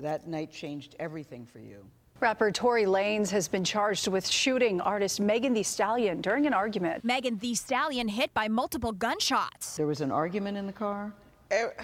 That 0.00 0.26
night 0.26 0.50
changed 0.50 0.96
everything 0.98 1.46
for 1.46 1.58
you. 1.58 1.84
Rapper 2.18 2.50
Tory 2.50 2.84
Lanez 2.84 3.30
has 3.30 3.46
been 3.46 3.62
charged 3.62 4.08
with 4.08 4.26
shooting 4.26 4.80
artist 4.80 5.20
Megan 5.20 5.52
Thee 5.52 5.62
Stallion 5.62 6.22
during 6.22 6.46
an 6.46 6.54
argument. 6.54 7.04
Megan 7.04 7.36
Thee 7.38 7.54
Stallion 7.54 8.08
hit 8.08 8.32
by 8.32 8.48
multiple 8.48 8.92
gunshots. 8.92 9.76
There 9.76 9.86
was 9.86 10.00
an 10.00 10.10
argument 10.10 10.56
in 10.56 10.66
the 10.66 10.72
car. 10.72 11.12
It, 11.50 11.78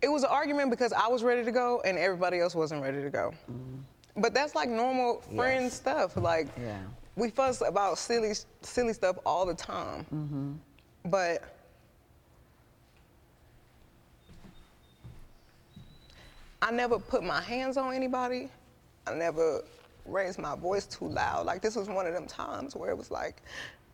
it 0.00 0.08
was 0.08 0.22
an 0.22 0.30
argument 0.30 0.70
because 0.70 0.92
I 0.94 1.08
was 1.08 1.22
ready 1.22 1.44
to 1.44 1.52
go 1.52 1.82
and 1.84 1.98
everybody 1.98 2.40
else 2.40 2.54
wasn't 2.54 2.82
ready 2.82 3.02
to 3.02 3.10
go. 3.10 3.32
But 4.16 4.32
that's 4.32 4.54
like 4.54 4.70
normal 4.70 5.20
friend 5.36 5.70
stuff. 5.70 6.16
Like 6.16 6.48
Yeah. 6.58 6.78
we 7.16 7.28
fuss 7.28 7.60
about 7.60 7.98
silly, 7.98 8.32
silly 8.62 8.94
stuff 8.94 9.18
all 9.26 9.44
the 9.44 9.54
time. 9.54 10.06
Mm-hmm. 10.14 10.52
But 11.10 11.42
I 16.62 16.70
never 16.70 16.98
put 16.98 17.22
my 17.22 17.42
hands 17.42 17.76
on 17.76 17.92
anybody. 17.92 18.48
I 19.06 19.14
never 19.14 19.62
raised 20.06 20.38
my 20.38 20.54
voice 20.56 20.86
too 20.86 21.08
loud. 21.08 21.46
Like 21.46 21.62
this 21.62 21.76
was 21.76 21.88
one 21.88 22.06
of 22.06 22.14
them 22.14 22.26
times 22.26 22.76
where 22.76 22.90
it 22.90 22.98
was 22.98 23.10
like, 23.10 23.42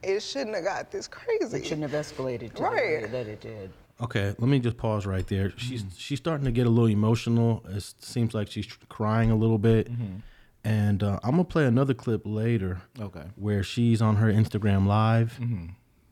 it 0.02 0.20
shouldn't 0.20 0.54
have 0.56 0.64
got 0.64 0.90
this 0.90 1.06
crazy. 1.06 1.58
It 1.58 1.64
shouldn't 1.64 1.90
have 1.90 2.06
escalated 2.06 2.54
to 2.54 2.62
the 2.62 2.70
way 2.70 3.06
that 3.10 3.26
it 3.26 3.40
did. 3.40 3.70
Okay, 4.02 4.34
let 4.38 4.48
me 4.48 4.58
just 4.58 4.78
pause 4.78 5.04
right 5.04 5.26
there. 5.26 5.52
She's 5.56 5.82
mm-hmm. 5.82 5.96
she's 5.96 6.18
starting 6.18 6.46
to 6.46 6.50
get 6.50 6.66
a 6.66 6.70
little 6.70 6.88
emotional. 6.88 7.62
It 7.68 7.82
seems 8.00 8.32
like 8.32 8.50
she's 8.50 8.66
crying 8.88 9.30
a 9.30 9.36
little 9.36 9.58
bit. 9.58 9.92
Mm-hmm. 9.92 10.16
And 10.64 11.02
uh, 11.02 11.20
I'm 11.22 11.32
gonna 11.32 11.44
play 11.44 11.66
another 11.66 11.94
clip 11.94 12.22
later. 12.24 12.82
Okay. 12.98 13.24
Where 13.36 13.62
she's 13.62 14.00
on 14.00 14.16
her 14.16 14.32
Instagram 14.32 14.86
live, 14.86 15.38
mm-hmm. 15.40 15.66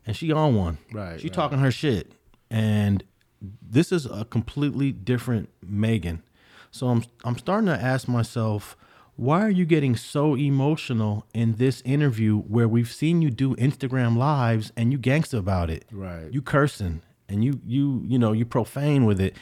and 0.06 0.16
she 0.16 0.32
on 0.32 0.54
one. 0.54 0.78
Right, 0.92 1.20
She 1.20 1.28
right. 1.28 1.34
talking 1.34 1.58
her 1.58 1.70
shit, 1.70 2.12
and 2.50 3.04
this 3.62 3.92
is 3.92 4.06
a 4.06 4.24
completely 4.24 4.92
different 4.92 5.48
Megan. 5.62 6.22
So 6.70 6.88
I'm 6.88 7.04
I'm 7.24 7.38
starting 7.38 7.66
to 7.66 7.80
ask 7.80 8.08
myself, 8.08 8.76
why 9.18 9.42
are 9.42 9.50
you 9.50 9.64
getting 9.64 9.96
so 9.96 10.36
emotional 10.36 11.26
in 11.34 11.56
this 11.56 11.82
interview 11.84 12.38
where 12.38 12.68
we've 12.68 12.90
seen 12.90 13.20
you 13.20 13.30
do 13.30 13.56
Instagram 13.56 14.16
lives 14.16 14.72
and 14.76 14.92
you 14.92 14.98
gangster 14.98 15.38
about 15.38 15.70
it? 15.70 15.84
Right. 15.90 16.32
You 16.32 16.40
cursing 16.40 17.02
and 17.28 17.44
you 17.44 17.60
you 17.66 18.04
you 18.06 18.16
know 18.16 18.30
you 18.30 18.46
profane 18.46 19.06
with 19.06 19.20
it. 19.20 19.34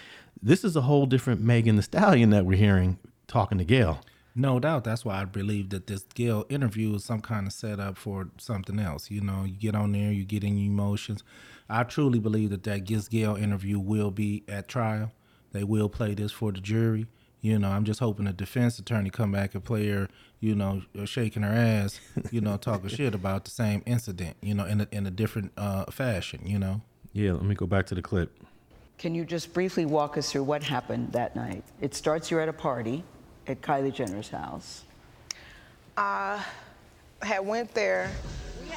This 0.43 0.65
is 0.65 0.77
a 0.77 0.81
whole 0.81 1.05
different 1.05 1.43
Megan 1.43 1.77
Thee 1.77 1.83
Stallion 1.83 2.31
that 2.31 2.47
we're 2.47 2.57
hearing 2.57 2.99
talking 3.27 3.59
to 3.59 3.65
Gayle. 3.65 4.01
No 4.35 4.59
doubt. 4.59 4.85
That's 4.85 5.05
why 5.05 5.21
I 5.21 5.25
believe 5.27 5.69
that 5.71 5.89
this 5.89 6.05
Gayle 6.15 6.47
interview 6.49 6.95
is 6.95 7.05
some 7.05 7.21
kind 7.21 7.47
of 7.47 7.53
setup 7.53 7.99
for 7.99 8.31
something 8.39 8.79
else. 8.79 9.11
You 9.11 9.21
know, 9.21 9.45
you 9.45 9.57
get 9.57 9.75
on 9.75 9.93
there, 9.93 10.11
you 10.11 10.25
get 10.25 10.43
in 10.43 10.57
your 10.57 10.73
emotions. 10.73 11.23
I 11.69 11.83
truly 11.83 12.19
believe 12.19 12.49
that 12.49 12.62
that 12.62 12.85
Giz 12.85 13.09
Gayle 13.09 13.37
interview 13.37 13.79
will 13.79 14.11
be 14.11 14.43
at 14.49 14.69
trial. 14.69 15.12
They 15.53 15.65
will 15.65 15.91
play 15.91 16.15
this 16.15 16.33
for 16.33 16.51
the 16.51 16.61
jury. 16.61 17.07
You 17.47 17.61
know, 17.61 17.69
I'm 17.69 17.85
just 17.85 18.01
hoping 18.01 18.25
the 18.25 18.33
defense 18.33 18.77
attorney 18.81 19.09
come 19.09 19.31
back 19.31 19.55
and 19.55 19.63
play 19.63 19.87
her, 19.91 20.09
you 20.41 20.57
know, 20.57 20.83
shaking 21.05 21.45
her 21.45 21.53
ass, 21.53 22.01
you 22.33 22.41
know, 22.41 22.57
talking 22.57 22.89
shit 22.89 23.15
about 23.15 23.45
the 23.45 23.53
same 23.53 23.85
incident, 23.87 24.37
you 24.43 24.53
know, 24.53 24.65
in 24.65 24.81
a, 24.81 24.89
in 24.91 25.07
a 25.07 25.13
different 25.13 25.53
uh, 25.57 25.85
fashion, 25.85 26.41
you 26.45 26.59
know. 26.59 26.81
Yeah, 27.13 27.35
let 27.35 27.45
me 27.45 27.55
go 27.55 27.65
back 27.65 27.87
to 27.87 27.95
the 27.95 28.03
clip. 28.03 28.37
Can 28.99 29.15
you 29.15 29.25
just 29.25 29.55
briefly 29.55 29.87
walk 29.87 30.19
us 30.19 30.33
through 30.33 30.43
what 30.43 30.65
happened 30.65 31.13
that 31.13 31.37
night? 31.37 31.63
It 31.81 31.95
starts 31.95 32.33
you're 32.33 32.41
at 32.41 32.49
a 32.49 32.53
party 32.53 33.05
at 33.47 33.61
Kylie 33.61 33.95
Jenner's 33.95 34.29
house. 34.29 34.83
I 35.97 36.45
had 37.23 37.47
went 37.47 37.73
there 37.75 38.11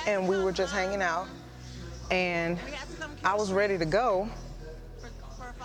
and 0.05 0.29
we 0.29 0.43
were 0.43 0.51
just 0.51 0.73
hanging 0.73 1.01
out 1.01 1.25
and 2.12 2.60
I 3.23 3.34
was 3.34 3.51
ready 3.51 3.79
to 3.79 3.86
go 3.86 4.29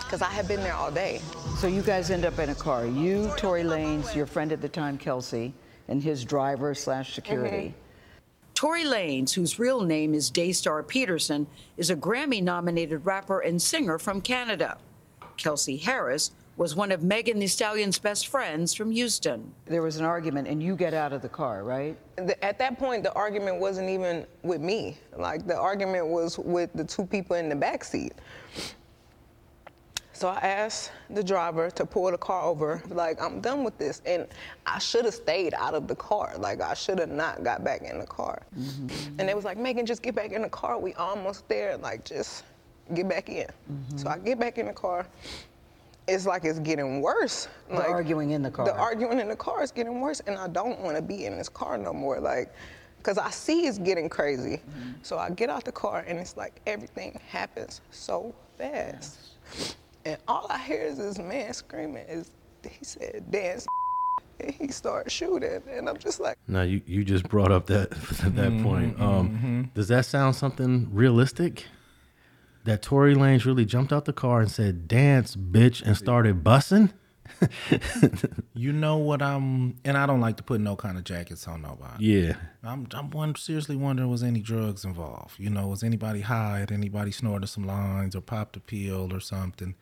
because 0.05 0.21
I 0.21 0.29
had 0.29 0.47
been 0.47 0.61
there 0.61 0.73
all 0.73 0.91
day. 0.91 1.19
So 1.57 1.67
you 1.67 1.81
guys 1.81 2.09
end 2.11 2.25
up 2.25 2.37
in 2.39 2.49
a 2.49 2.55
car. 2.55 2.85
You, 2.85 3.31
Tory 3.37 3.63
Lanez, 3.63 4.15
your 4.15 4.25
friend 4.25 4.51
at 4.51 4.61
the 4.61 4.69
time, 4.69 4.97
Kelsey, 4.97 5.53
and 5.87 6.01
his 6.01 6.23
driver 6.23 6.73
slash 6.73 7.13
security. 7.13 7.67
Mm-hmm. 7.69 7.77
Tory 8.53 8.83
Lanez, 8.83 9.33
whose 9.33 9.59
real 9.59 9.81
name 9.81 10.13
is 10.13 10.29
Daystar 10.29 10.83
Peterson, 10.83 11.47
is 11.77 11.89
a 11.89 11.95
Grammy 11.95 12.41
nominated 12.41 13.05
rapper 13.05 13.41
and 13.41 13.61
singer 13.61 13.99
from 13.99 14.21
Canada. 14.21 14.77
Kelsey 15.37 15.75
Harris 15.75 16.31
was 16.55 16.73
one 16.73 16.89
of 16.93 17.03
Megan 17.03 17.37
Thee 17.37 17.47
Stallion's 17.47 17.99
best 17.99 18.27
friends 18.27 18.73
from 18.73 18.89
Houston. 18.91 19.53
There 19.65 19.81
was 19.81 19.97
an 19.97 20.05
argument, 20.05 20.47
and 20.47 20.63
you 20.63 20.77
get 20.77 20.93
out 20.93 21.11
of 21.11 21.21
the 21.21 21.27
car, 21.27 21.65
right? 21.65 21.97
The- 22.15 22.41
At 22.43 22.57
that 22.59 22.79
point, 22.79 23.03
the 23.03 23.11
argument 23.13 23.59
wasn't 23.59 23.89
even 23.89 24.25
with 24.43 24.61
me. 24.61 24.97
Like 25.17 25.45
the 25.45 25.57
argument 25.57 26.07
was 26.07 26.39
with 26.39 26.71
the 26.73 26.85
two 26.85 27.05
people 27.05 27.35
in 27.35 27.49
the 27.49 27.55
back 27.57 27.83
seat. 27.83 28.13
So 30.15 30.29
I 30.29 30.37
asked 30.37 30.91
the 31.09 31.21
driver 31.21 31.69
to 31.71 31.85
pull 31.85 32.09
the 32.09 32.17
car 32.17 32.43
over. 32.43 32.81
Like, 32.87 33.21
I'm 33.21 33.41
done 33.41 33.65
with 33.65 33.77
this. 33.77 34.01
And 34.05 34.27
I 34.65 34.79
should 34.79 35.03
have 35.03 35.13
stayed 35.13 35.53
out 35.53 35.73
of 35.73 35.89
the 35.89 35.95
car. 35.95 36.35
Like, 36.37 36.61
I 36.61 36.73
should 36.73 36.99
have 36.99 37.11
not 37.11 37.43
got 37.43 37.65
back 37.65 37.81
in 37.81 37.99
the 37.99 38.07
car. 38.07 38.41
Mm-hmm. 38.57 39.19
And 39.19 39.27
they 39.27 39.33
was 39.33 39.43
like, 39.43 39.57
Megan, 39.57 39.85
just 39.85 40.01
get 40.01 40.15
back 40.15 40.31
in 40.31 40.41
the 40.41 40.49
car. 40.49 40.79
We 40.79 40.93
almost 40.93 41.47
there. 41.49 41.75
Like, 41.75 42.05
just 42.05 42.45
get 42.93 43.09
back 43.09 43.27
in. 43.27 43.47
Mm-hmm. 43.47 43.97
So 43.97 44.07
I 44.07 44.17
get 44.17 44.39
back 44.39 44.57
in 44.57 44.67
the 44.67 44.73
car. 44.73 45.05
It's 46.07 46.25
like 46.25 46.45
it's 46.45 46.59
getting 46.59 47.01
worse. 47.01 47.49
The 47.67 47.75
like 47.75 47.89
arguing 47.89 48.31
in 48.31 48.41
the 48.41 48.51
car. 48.51 48.65
The 48.65 48.75
arguing 48.75 49.19
in 49.19 49.27
the 49.27 49.35
car 49.35 49.63
is 49.63 49.71
getting 49.71 49.99
worse, 49.99 50.21
and 50.27 50.37
I 50.37 50.47
don't 50.47 50.79
want 50.79 50.95
to 50.95 51.01
be 51.01 51.25
in 51.25 51.35
this 51.35 51.49
car 51.49 51.77
no 51.79 51.91
more. 51.91 52.19
Like, 52.19 52.53
cause 53.01 53.17
I 53.17 53.31
see 53.31 53.65
it's 53.65 53.79
getting 53.79 54.07
crazy. 54.07 54.57
Mm-hmm. 54.57 54.91
So 55.01 55.17
I 55.17 55.31
get 55.31 55.49
out 55.49 55.65
the 55.65 55.71
car, 55.71 56.05
and 56.07 56.19
it's 56.19 56.37
like 56.37 56.61
everything 56.67 57.19
happens 57.27 57.81
so 57.89 58.35
fast. 58.57 59.17
And 60.05 60.17
all 60.27 60.45
I 60.49 60.59
hear 60.59 60.83
is 60.83 60.97
this 60.97 61.17
man 61.17 61.51
screaming. 61.53 62.05
Is 62.07 62.31
he 62.63 62.85
said 62.85 63.25
dance? 63.31 63.65
And 64.39 64.53
he 64.53 64.67
started 64.67 65.11
shooting, 65.11 65.61
and 65.69 65.87
I'm 65.87 65.97
just 65.97 66.19
like, 66.19 66.37
Now 66.47 66.61
you, 66.61 66.81
you 66.85 67.03
just 67.05 67.27
brought 67.29 67.51
up 67.51 67.67
that 67.67 67.89
that 68.35 68.61
point. 68.61 68.99
Um, 69.01 69.71
Does 69.73 69.87
that 69.87 70.05
sound 70.05 70.35
something 70.35 70.89
realistic? 70.91 71.65
That 72.65 72.81
Tory 72.81 73.13
Lanez 73.13 73.45
really 73.45 73.63
jumped 73.63 73.93
out 73.93 74.05
the 74.05 74.13
car 74.13 74.41
and 74.41 74.49
said, 74.49 74.87
"Dance, 74.87 75.35
bitch," 75.35 75.83
and 75.83 75.95
started 75.95 76.43
bussing. 76.43 76.91
You 78.57 78.71
know 78.71 78.97
what 78.97 79.21
I'm, 79.21 79.75
and 79.83 79.97
I 79.97 80.05
don't 80.05 80.21
like 80.21 80.37
to 80.37 80.43
put 80.43 80.61
no 80.61 80.77
kind 80.77 80.97
of 80.97 81.03
jackets 81.03 81.45
on 81.45 81.61
nobody. 81.61 82.05
Yeah. 82.05 82.35
I'm, 82.63 82.87
I'm 82.93 83.09
one, 83.09 83.35
seriously 83.35 83.75
wondering 83.75 84.09
was 84.09 84.23
any 84.23 84.39
drugs 84.39 84.85
involved? 84.85 85.37
You 85.37 85.49
know, 85.49 85.67
was 85.67 85.83
anybody 85.83 86.21
high? 86.21 86.59
Had 86.59 86.71
anybody 86.71 87.11
snorted 87.11 87.47
some 87.47 87.67
lines 87.67 88.15
or 88.15 88.21
popped 88.21 88.55
a 88.55 88.61
pill 88.61 89.13
or 89.13 89.19
something? 89.19 89.75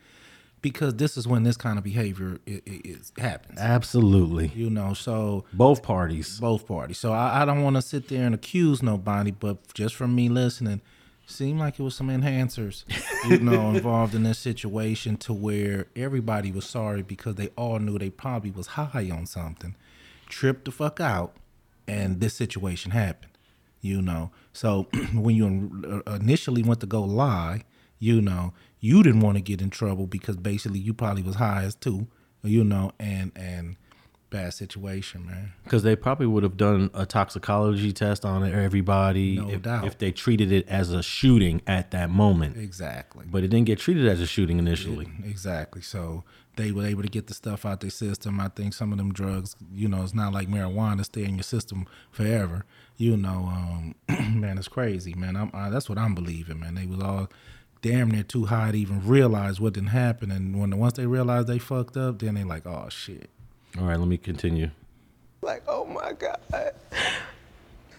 Because 0.63 0.95
this 0.95 1.17
is 1.17 1.27
when 1.27 1.43
this 1.43 1.55
kind 1.55 1.77
of 1.77 1.83
behavior 1.83 2.39
is, 2.47 3.11
happens. 3.19 3.59
Absolutely. 3.59 4.47
You 4.55 4.71
know, 4.71 4.95
so 4.95 5.45
both 5.53 5.83
parties. 5.83 6.39
both 6.39 6.65
parties. 6.65 6.97
So 6.97 7.13
I, 7.13 7.43
I 7.43 7.45
don't 7.45 7.61
want 7.61 7.75
to 7.75 7.81
sit 7.81 8.07
there 8.07 8.25
and 8.25 8.33
accuse 8.33 8.81
nobody, 8.81 9.29
but 9.29 9.71
just 9.75 9.93
from 9.93 10.15
me 10.15 10.29
listening, 10.29 10.81
seemed 11.33 11.59
like 11.59 11.79
it 11.79 11.83
was 11.83 11.95
some 11.95 12.07
enhancers, 12.09 12.83
you 13.29 13.39
know, 13.39 13.69
involved 13.75 14.15
in 14.15 14.23
this 14.23 14.39
situation 14.39 15.17
to 15.17 15.33
where 15.33 15.87
everybody 15.95 16.51
was 16.51 16.65
sorry 16.65 17.01
because 17.01 17.35
they 17.35 17.49
all 17.57 17.79
knew 17.79 17.97
they 17.97 18.09
probably 18.09 18.51
was 18.51 18.67
high 18.67 19.09
on 19.11 19.25
something, 19.25 19.75
tripped 20.29 20.65
the 20.65 20.71
fuck 20.71 20.99
out, 20.99 21.35
and 21.87 22.21
this 22.21 22.33
situation 22.33 22.91
happened, 22.91 23.37
you 23.81 24.01
know. 24.01 24.31
So 24.53 24.87
when 25.13 25.35
you 25.35 26.03
uh, 26.07 26.11
initially 26.13 26.63
went 26.63 26.79
to 26.81 26.87
go 26.87 27.03
lie, 27.03 27.63
you 27.99 28.21
know, 28.21 28.53
you 28.79 29.01
didn't 29.01 29.21
want 29.21 29.37
to 29.37 29.41
get 29.41 29.61
in 29.61 29.69
trouble 29.69 30.07
because 30.07 30.35
basically 30.37 30.79
you 30.79 30.93
probably 30.93 31.23
was 31.23 31.35
high 31.35 31.63
as 31.63 31.75
too, 31.75 32.07
you 32.43 32.63
know, 32.63 32.91
and 32.99 33.31
and 33.35 33.77
bad 34.33 34.53
situation, 34.53 35.27
man. 35.27 35.53
Because 35.63 35.83
they 35.83 35.95
probably 35.95 36.25
would 36.25 36.41
have 36.41 36.57
done 36.57 36.89
a 36.95 37.05
toxicology 37.05 37.93
test 37.93 38.25
on 38.25 38.43
everybody 38.43 39.37
No 39.37 39.49
if, 39.49 39.61
doubt. 39.61 39.85
if 39.85 39.99
they 39.99 40.11
treated 40.11 40.51
it 40.51 40.67
as 40.67 40.91
a 40.91 41.03
shooting 41.03 41.61
at 41.67 41.91
that 41.91 42.09
moment. 42.09 42.57
Exactly. 42.57 43.25
But 43.29 43.43
it 43.43 43.49
didn't 43.49 43.67
get 43.67 43.77
treated 43.77 44.07
as 44.07 44.19
a 44.19 44.25
shooting 44.25 44.57
initially. 44.57 45.07
Exactly. 45.23 45.83
So 45.83 46.23
they 46.55 46.71
were 46.71 46.85
able 46.85 47.03
to 47.03 47.09
get 47.09 47.27
the 47.27 47.35
stuff 47.35 47.63
out 47.63 47.81
their 47.81 47.91
system. 47.91 48.39
I 48.39 48.47
think 48.49 48.73
some 48.73 48.91
of 48.91 48.97
them 48.97 49.13
drugs, 49.13 49.55
you 49.71 49.87
know, 49.87 50.01
it's 50.01 50.15
not 50.15 50.33
like 50.33 50.47
marijuana 50.47 51.05
stay 51.05 51.25
in 51.25 51.35
your 51.35 51.43
system 51.43 51.85
forever. 52.11 52.65
You 52.97 53.15
know, 53.15 53.51
um, 53.51 53.95
man, 54.39 54.57
it's 54.57 54.67
crazy, 54.67 55.13
man. 55.13 55.35
I'm, 55.35 55.51
I, 55.53 55.69
that's 55.69 55.87
what 55.89 55.99
I'm 55.99 56.15
believing, 56.15 56.59
man. 56.59 56.73
They 56.73 56.87
was 56.87 56.99
all 56.99 57.29
damn 57.83 58.09
near 58.09 58.23
too 58.23 58.45
high 58.45 58.71
to 58.71 58.77
even 58.77 59.05
realize 59.05 59.59
what 59.59 59.73
didn't 59.73 59.89
happen, 59.89 60.31
and 60.31 60.59
when 60.59 60.75
once 60.79 60.93
they 60.93 61.05
realized 61.05 61.47
they 61.47 61.59
fucked 61.59 61.97
up, 61.97 62.19
then 62.19 62.33
they 62.33 62.43
like, 62.43 62.65
oh 62.65 62.87
shit. 62.89 63.29
All 63.79 63.85
right, 63.85 63.97
let 63.99 64.07
me 64.07 64.17
continue. 64.17 64.69
like, 65.41 65.63
oh 65.67 65.85
my 65.85 66.13
god. 66.13 66.39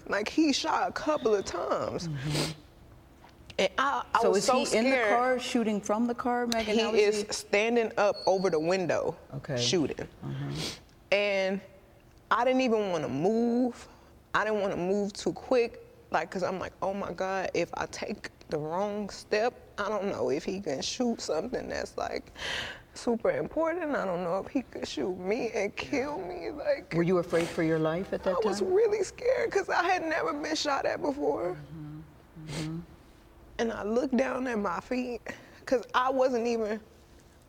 Like 0.08 0.28
he 0.28 0.52
shot 0.52 0.88
a 0.88 0.92
couple 0.92 1.34
of 1.34 1.44
times. 1.44 2.08
Mm-hmm. 2.08 2.50
And 3.58 3.68
I, 3.78 4.02
I 4.14 4.20
so 4.22 4.30
was 4.30 4.38
is 4.38 4.44
so 4.44 4.58
he 4.58 4.64
scared. 4.66 4.84
in 4.86 4.90
the 4.90 4.96
car 5.08 5.38
shooting 5.38 5.80
from 5.80 6.06
the 6.06 6.14
car, 6.14 6.46
Megan? 6.46 6.74
He 6.74 6.80
How 6.82 6.92
is 6.92 7.24
standing 7.30 7.90
up 7.96 8.16
over 8.26 8.50
the 8.50 8.58
window 8.58 9.16
Okay. 9.36 9.56
shooting. 9.60 10.00
Uh-huh. 10.24 10.60
And 11.12 11.60
I 12.30 12.44
didn't 12.44 12.62
even 12.62 12.90
want 12.90 13.04
to 13.04 13.08
move. 13.08 13.86
I 14.34 14.44
didn't 14.44 14.60
want 14.60 14.72
to 14.72 14.78
move 14.78 15.12
too 15.12 15.32
quick. 15.32 15.80
Like, 16.10 16.30
cause 16.30 16.42
I'm 16.42 16.58
like, 16.58 16.72
oh 16.82 16.92
my 16.94 17.12
God, 17.12 17.50
if 17.54 17.70
I 17.74 17.86
take 17.86 18.28
the 18.48 18.58
wrong 18.58 19.08
step, 19.10 19.54
I 19.78 19.88
don't 19.88 20.06
know 20.06 20.30
if 20.30 20.44
he 20.44 20.60
can 20.60 20.82
shoot 20.82 21.20
something 21.20 21.68
that's 21.68 21.96
like 21.96 22.32
super 22.94 23.30
important. 23.30 23.94
I 23.94 24.04
don't 24.04 24.22
know 24.22 24.38
if 24.38 24.50
he 24.50 24.62
could 24.62 24.86
shoot 24.86 25.18
me 25.18 25.50
and 25.54 25.74
kill 25.76 26.18
me. 26.18 26.50
Like, 26.50 26.92
Were 26.94 27.02
you 27.02 27.18
afraid 27.18 27.48
for 27.48 27.62
your 27.62 27.78
life 27.78 28.12
at 28.12 28.22
that 28.24 28.30
I 28.30 28.34
time? 28.34 28.42
I 28.46 28.48
was 28.48 28.62
really 28.62 29.02
scared 29.02 29.50
because 29.50 29.68
I 29.68 29.82
had 29.84 30.04
never 30.04 30.32
been 30.32 30.56
shot 30.56 30.86
at 30.86 31.02
before. 31.02 31.56
Mm-hmm, 31.56 32.62
mm-hmm. 32.62 32.78
And 33.58 33.72
I 33.72 33.84
looked 33.84 34.16
down 34.16 34.46
at 34.46 34.58
my 34.58 34.80
feet 34.80 35.20
because 35.60 35.84
I 35.94 36.10
wasn't 36.10 36.46
even, 36.46 36.80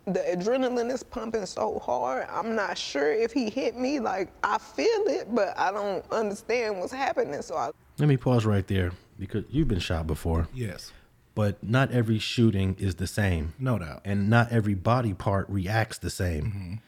the 0.06 0.20
adrenaline 0.20 0.92
is 0.92 1.04
pumping 1.04 1.46
so 1.46 1.80
hard. 1.80 2.28
I'm 2.30 2.56
not 2.56 2.78
sure 2.78 3.12
if 3.12 3.32
he 3.32 3.50
hit 3.50 3.78
me. 3.78 4.00
Like, 4.00 4.30
I 4.44 4.58
feel 4.58 5.08
it, 5.08 5.34
but 5.34 5.58
I 5.58 5.72
don't 5.72 6.06
understand 6.12 6.80
what's 6.80 6.94
happening. 6.94 7.42
So 7.42 7.56
I, 7.56 7.72
Let 7.98 8.08
me 8.08 8.18
pause 8.18 8.46
right 8.46 8.68
there 8.68 8.92
because 9.20 9.46
you've 9.50 9.68
been 9.68 9.80
shot 9.80 10.06
before. 10.08 10.48
Yes. 10.54 10.92
But 11.36 11.62
not 11.62 11.92
every 11.92 12.18
shooting 12.18 12.76
is 12.80 12.96
the 12.96 13.08
same. 13.08 13.54
No 13.60 13.78
doubt. 13.78 14.02
And 14.06 14.30
not 14.30 14.52
every 14.52 14.74
body 14.74 15.14
part 15.14 15.50
reacts 15.50 15.98
the 15.98 16.10
same. 16.10 16.80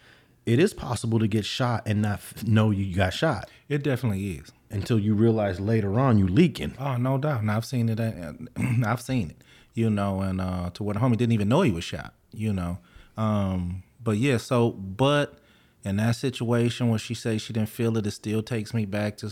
It 0.46 0.58
is 0.60 0.74
possible 0.74 1.20
to 1.20 1.28
get 1.28 1.44
shot 1.46 1.84
and 1.86 2.02
not 2.02 2.14
f- 2.20 2.48
know 2.48 2.72
you 2.72 2.96
got 2.96 3.14
shot 3.14 3.50
It 3.68 3.84
definitely 3.84 4.32
is. 4.38 4.52
until 4.72 4.98
you 4.98 5.14
realize 5.14 5.60
later 5.60 6.00
on 6.00 6.18
you 6.18 6.26
leaking. 6.28 6.74
Oh, 6.80 6.96
no 6.96 7.18
doubt. 7.18 7.42
And 7.42 7.52
I've 7.52 7.66
seen 7.66 7.90
it. 7.90 8.00
uh, 8.00 8.34
I've 8.86 9.02
seen 9.02 9.32
it. 9.32 9.44
You 9.74 9.90
know, 9.90 10.22
and 10.22 10.40
uh, 10.40 10.70
to 10.76 10.84
where 10.84 10.94
the 10.94 11.02
homie 11.02 11.18
didn't 11.18 11.34
even 11.34 11.50
know 11.50 11.62
he 11.62 11.72
was 11.72 11.84
shot. 11.84 12.14
You 12.32 12.54
know, 12.54 12.80
um, 13.18 13.84
but 14.04 14.18
yeah. 14.18 14.38
So, 14.38 14.72
but 14.72 15.38
in 15.84 15.98
that 15.98 16.16
situation 16.16 16.90
where 16.90 16.98
she 17.00 17.14
says 17.14 17.42
she 17.42 17.52
didn't 17.54 17.70
feel 17.70 17.98
it, 17.98 18.08
it 18.08 18.12
still 18.12 18.42
takes 18.42 18.74
me 18.74 18.86
back 18.86 19.18
to 19.18 19.30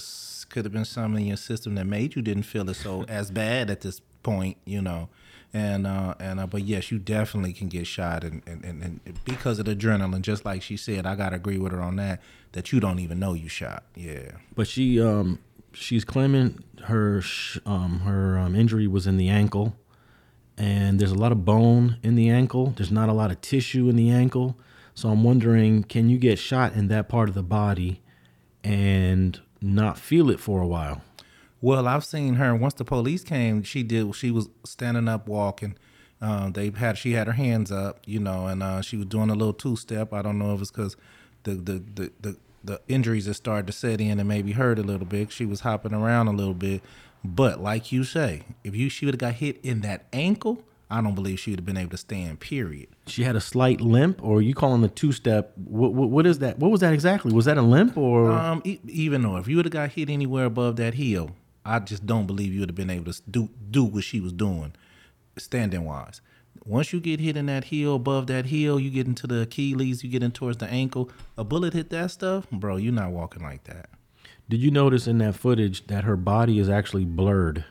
could 0.49 0.65
have 0.65 0.71
been 0.73 0.85
something 0.85 1.21
in 1.23 1.27
your 1.29 1.37
system 1.37 1.75
that 1.75 1.85
made 1.85 2.15
you 2.15 2.21
didn't 2.21 2.43
feel 2.43 2.69
it 2.69 2.75
so 2.75 3.03
as 3.07 3.31
bad 3.31 3.69
at 3.71 3.81
this 3.81 4.01
point. 4.25 4.57
You 4.65 4.81
know, 4.81 5.07
and 5.53 5.87
uh, 5.87 6.15
and 6.19 6.41
uh, 6.41 6.47
but 6.47 6.63
yes, 6.63 6.91
you 6.91 6.99
definitely 6.99 7.53
can 7.53 7.69
get 7.69 7.87
shot, 7.87 8.25
and, 8.25 8.43
and 8.45 8.65
and 8.65 8.83
and 8.83 9.23
because 9.23 9.57
of 9.57 9.65
the 9.65 9.75
adrenaline. 9.75 10.21
Just 10.21 10.43
like 10.43 10.61
she 10.61 10.75
said, 10.75 11.05
I 11.05 11.15
gotta 11.15 11.37
agree 11.37 11.57
with 11.57 11.71
her 11.71 11.81
on 11.81 11.95
that. 11.95 12.21
That 12.51 12.73
you 12.73 12.81
don't 12.81 12.99
even 12.99 13.19
know 13.19 13.33
you 13.33 13.47
shot. 13.47 13.83
Yeah. 13.95 14.31
But 14.53 14.67
she 14.67 15.01
um 15.01 15.39
she's 15.71 16.03
claiming 16.03 16.61
her 16.83 17.23
um 17.65 18.01
her 18.01 18.37
um, 18.37 18.53
injury 18.53 18.87
was 18.87 19.07
in 19.07 19.15
the 19.15 19.29
ankle, 19.29 19.77
and 20.57 20.99
there's 20.99 21.11
a 21.11 21.15
lot 21.15 21.31
of 21.31 21.45
bone 21.45 21.97
in 22.03 22.15
the 22.15 22.29
ankle. 22.29 22.73
There's 22.75 22.91
not 22.91 23.07
a 23.07 23.13
lot 23.13 23.31
of 23.31 23.39
tissue 23.39 23.87
in 23.87 23.95
the 23.95 24.09
ankle. 24.09 24.57
So 24.93 25.09
I'm 25.09 25.23
wondering, 25.23 25.83
can 25.83 26.09
you 26.09 26.17
get 26.17 26.39
shot 26.39 26.73
in 26.73 26.87
that 26.87 27.09
part 27.09 27.27
of 27.27 27.35
the 27.35 27.43
body 27.43 28.01
and 28.63 29.39
not 29.61 29.97
feel 29.97 30.29
it 30.29 30.39
for 30.39 30.61
a 30.61 30.67
while? 30.67 31.01
Well, 31.65 31.87
I've 31.87 32.05
seen 32.05 32.35
her. 32.35 32.53
Once 32.53 32.75
the 32.75 32.85
police 32.85 33.23
came, 33.23 33.63
she 33.63 33.81
did. 33.81 34.13
She 34.15 34.29
was 34.29 34.49
standing 34.63 35.07
up, 35.07 35.27
walking. 35.27 35.75
Um, 36.21 36.53
they 36.53 36.69
had 36.69 36.95
she 36.95 37.13
had 37.13 37.25
her 37.25 37.33
hands 37.33 37.71
up, 37.71 38.01
you 38.05 38.19
know, 38.19 38.45
and 38.45 38.61
uh, 38.61 38.83
she 38.83 38.97
was 38.97 39.07
doing 39.07 39.31
a 39.31 39.33
little 39.33 39.51
two 39.51 39.75
step. 39.75 40.13
I 40.13 40.21
don't 40.21 40.37
know 40.37 40.53
if 40.53 40.61
it's 40.61 40.69
because 40.69 40.95
the 41.41 41.55
the, 41.55 41.83
the 41.95 42.11
the 42.21 42.37
the 42.63 42.81
injuries 42.87 43.25
that 43.25 43.33
started 43.33 43.65
to 43.65 43.73
set 43.73 43.99
in 43.99 44.19
and 44.19 44.29
maybe 44.29 44.51
hurt 44.51 44.77
a 44.77 44.83
little 44.83 45.07
bit. 45.07 45.31
She 45.31 45.47
was 45.47 45.61
hopping 45.61 45.91
around 45.91 46.27
a 46.27 46.33
little 46.33 46.53
bit, 46.53 46.83
but 47.23 47.59
like 47.59 47.91
you 47.91 48.03
say, 48.03 48.43
if 48.63 48.75
you 48.75 48.87
she 48.87 49.07
would 49.07 49.15
have 49.15 49.19
got 49.19 49.33
hit 49.33 49.59
in 49.63 49.81
that 49.81 50.05
ankle, 50.13 50.61
I 50.91 51.01
don't 51.01 51.15
believe 51.15 51.39
she 51.39 51.49
would 51.49 51.61
have 51.61 51.65
been 51.65 51.77
able 51.77 51.89
to 51.89 51.97
stand. 51.97 52.41
Period. 52.41 52.89
She 53.07 53.23
had 53.23 53.35
a 53.35 53.41
slight 53.41 53.81
limp, 53.81 54.23
or 54.23 54.39
you 54.39 54.53
calling 54.53 54.81
the 54.81 54.87
two 54.87 55.11
step? 55.11 55.53
What, 55.55 55.93
what 55.95 56.11
what 56.11 56.27
is 56.27 56.37
that? 56.39 56.59
What 56.59 56.69
was 56.69 56.81
that 56.81 56.93
exactly? 56.93 57.33
Was 57.33 57.45
that 57.45 57.57
a 57.57 57.63
limp 57.63 57.97
or? 57.97 58.31
Um, 58.31 58.61
e- 58.63 58.77
even 58.87 59.23
though 59.23 59.37
if 59.37 59.47
you 59.47 59.55
would 59.55 59.65
have 59.65 59.73
got 59.73 59.89
hit 59.89 60.11
anywhere 60.11 60.45
above 60.45 60.75
that 60.75 60.93
heel, 60.93 61.31
I 61.65 61.79
just 61.79 62.05
don't 62.05 62.27
believe 62.27 62.53
you 62.53 62.61
would 62.61 62.69
have 62.69 62.75
been 62.75 62.89
able 62.89 63.11
to 63.11 63.21
do 63.29 63.49
do 63.71 63.83
what 63.83 64.03
she 64.03 64.21
was 64.21 64.31
doing, 64.31 64.73
standing 65.37 65.83
wise. 65.83 66.21
Once 66.63 66.93
you 66.93 66.99
get 66.99 67.19
hit 67.19 67.35
in 67.35 67.47
that 67.47 67.65
heel, 67.65 67.95
above 67.95 68.27
that 68.27 68.45
heel, 68.45 68.79
you 68.79 68.89
get 68.89 69.07
into 69.07 69.27
the 69.27 69.41
Achilles, 69.41 70.03
you 70.03 70.09
get 70.09 70.23
in 70.23 70.31
towards 70.31 70.57
the 70.57 70.67
ankle. 70.67 71.11
A 71.37 71.43
bullet 71.43 71.73
hit 71.73 71.89
that 71.89 72.11
stuff, 72.11 72.49
bro. 72.51 72.77
You're 72.77 72.93
not 72.93 73.11
walking 73.11 73.43
like 73.43 73.65
that. 73.65 73.89
Did 74.47 74.61
you 74.61 74.71
notice 74.71 75.07
in 75.07 75.17
that 75.19 75.35
footage 75.35 75.87
that 75.87 76.03
her 76.03 76.15
body 76.15 76.59
is 76.59 76.69
actually 76.69 77.05
blurred? 77.05 77.65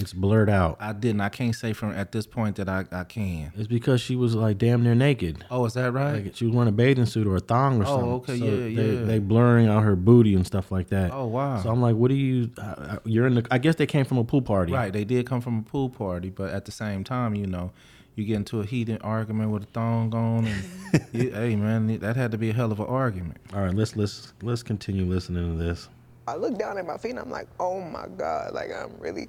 It's 0.00 0.12
blurred 0.12 0.48
out. 0.50 0.76
I 0.80 0.92
didn't. 0.92 1.20
I 1.20 1.28
can't 1.28 1.54
say 1.54 1.72
from 1.72 1.92
at 1.92 2.12
this 2.12 2.26
point 2.26 2.56
that 2.56 2.68
I, 2.68 2.84
I 2.90 3.04
can. 3.04 3.52
It's 3.56 3.66
because 3.68 4.00
she 4.00 4.16
was 4.16 4.34
like 4.34 4.58
damn 4.58 4.82
near 4.82 4.94
naked. 4.94 5.44
Oh, 5.50 5.64
is 5.66 5.74
that 5.74 5.92
right? 5.92 6.24
Like 6.24 6.36
she 6.36 6.46
was 6.46 6.54
wearing 6.54 6.68
a 6.68 6.72
bathing 6.72 7.06
suit 7.06 7.26
or 7.26 7.36
a 7.36 7.40
thong 7.40 7.80
or 7.80 7.84
Oh, 7.86 7.86
something. 7.86 8.10
okay, 8.12 8.38
So 8.38 8.44
yeah, 8.44 8.56
they, 8.82 8.92
yeah. 8.94 9.04
They 9.04 9.18
blurring 9.18 9.68
out 9.68 9.82
her 9.82 9.96
booty 9.96 10.34
and 10.34 10.46
stuff 10.46 10.70
like 10.72 10.88
that. 10.88 11.12
Oh, 11.12 11.26
wow. 11.26 11.60
So 11.62 11.70
I'm 11.70 11.80
like, 11.82 11.96
what 11.96 12.08
do 12.08 12.14
you? 12.14 12.50
Uh, 12.58 12.62
uh, 12.62 12.98
you're 13.04 13.26
in 13.26 13.34
the. 13.34 13.46
I 13.50 13.58
guess 13.58 13.74
they 13.76 13.86
came 13.86 14.04
from 14.04 14.18
a 14.18 14.24
pool 14.24 14.42
party. 14.42 14.72
Right. 14.72 14.92
They 14.92 15.04
did 15.04 15.26
come 15.26 15.40
from 15.40 15.58
a 15.58 15.62
pool 15.62 15.88
party, 15.90 16.30
but 16.30 16.50
at 16.50 16.64
the 16.64 16.72
same 16.72 17.04
time, 17.04 17.34
you 17.34 17.46
know, 17.46 17.72
you 18.16 18.24
get 18.24 18.36
into 18.36 18.60
a 18.60 18.66
heated 18.66 19.00
argument 19.02 19.50
with 19.50 19.62
a 19.62 19.66
thong 19.66 20.14
on, 20.14 20.46
and 20.46 20.64
you, 21.12 21.30
hey 21.30 21.56
man, 21.56 21.98
that 22.00 22.16
had 22.16 22.32
to 22.32 22.38
be 22.38 22.50
a 22.50 22.52
hell 22.52 22.72
of 22.72 22.80
an 22.80 22.86
argument. 22.86 23.36
All 23.54 23.62
right, 23.62 23.74
let's 23.74 23.96
let's 23.96 24.32
let's 24.42 24.62
continue 24.62 25.04
listening 25.04 25.56
to 25.56 25.62
this. 25.62 25.88
I 26.30 26.36
look 26.36 26.56
down 26.56 26.78
at 26.78 26.86
my 26.86 26.96
feet 26.96 27.10
and 27.10 27.18
I'm 27.18 27.30
like, 27.30 27.48
oh 27.58 27.80
my 27.80 28.06
God, 28.16 28.54
like 28.54 28.70
I'm 28.72 28.92
really 28.98 29.28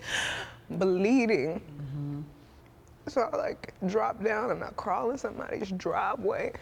bleeding. 0.70 1.60
Mm-hmm. 1.60 2.22
So 3.08 3.30
I 3.34 3.38
like 3.38 3.74
drop 3.88 4.24
down 4.24 4.52
and 4.52 4.64
I 4.64 4.70
crawl 4.76 5.10
in 5.12 5.18
somebody's 5.18 5.72
driveway. 5.72 6.54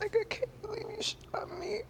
Like 0.00 0.16
I 0.20 0.24
can't 0.28 0.62
believe 0.62 0.84
you 0.96 1.02
shot 1.02 1.58
me. 1.58 1.80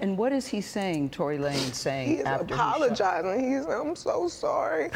And 0.00 0.16
what 0.18 0.32
is 0.32 0.46
he 0.46 0.60
saying, 0.60 1.10
Tory 1.10 1.38
Lanez 1.38 1.74
saying 1.74 2.08
He's 2.08 2.24
after 2.24 2.46
he 2.46 2.52
apologizing. 2.52 3.50
He's 3.50 3.64
I'm 3.66 3.96
so 3.96 4.28
sorry. 4.28 4.90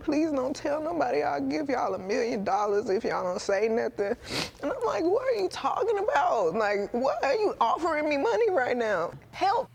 Please 0.00 0.30
don't 0.30 0.54
tell 0.54 0.80
nobody. 0.80 1.22
I'll 1.22 1.40
give 1.40 1.68
y'all 1.68 1.94
a 1.94 1.98
million 1.98 2.44
dollars 2.44 2.88
if 2.90 3.02
y'all 3.02 3.24
don't 3.24 3.40
say 3.40 3.68
nothing. 3.68 4.14
And 4.62 4.72
I'm 4.72 4.84
like, 4.86 5.02
what 5.02 5.26
are 5.26 5.40
you 5.40 5.48
talking 5.48 5.98
about? 5.98 6.54
Like, 6.54 6.92
what 6.94 7.24
are 7.24 7.34
you 7.34 7.56
offering 7.60 8.08
me 8.08 8.16
money 8.16 8.50
right 8.50 8.76
now? 8.76 9.12
Help. 9.32 9.68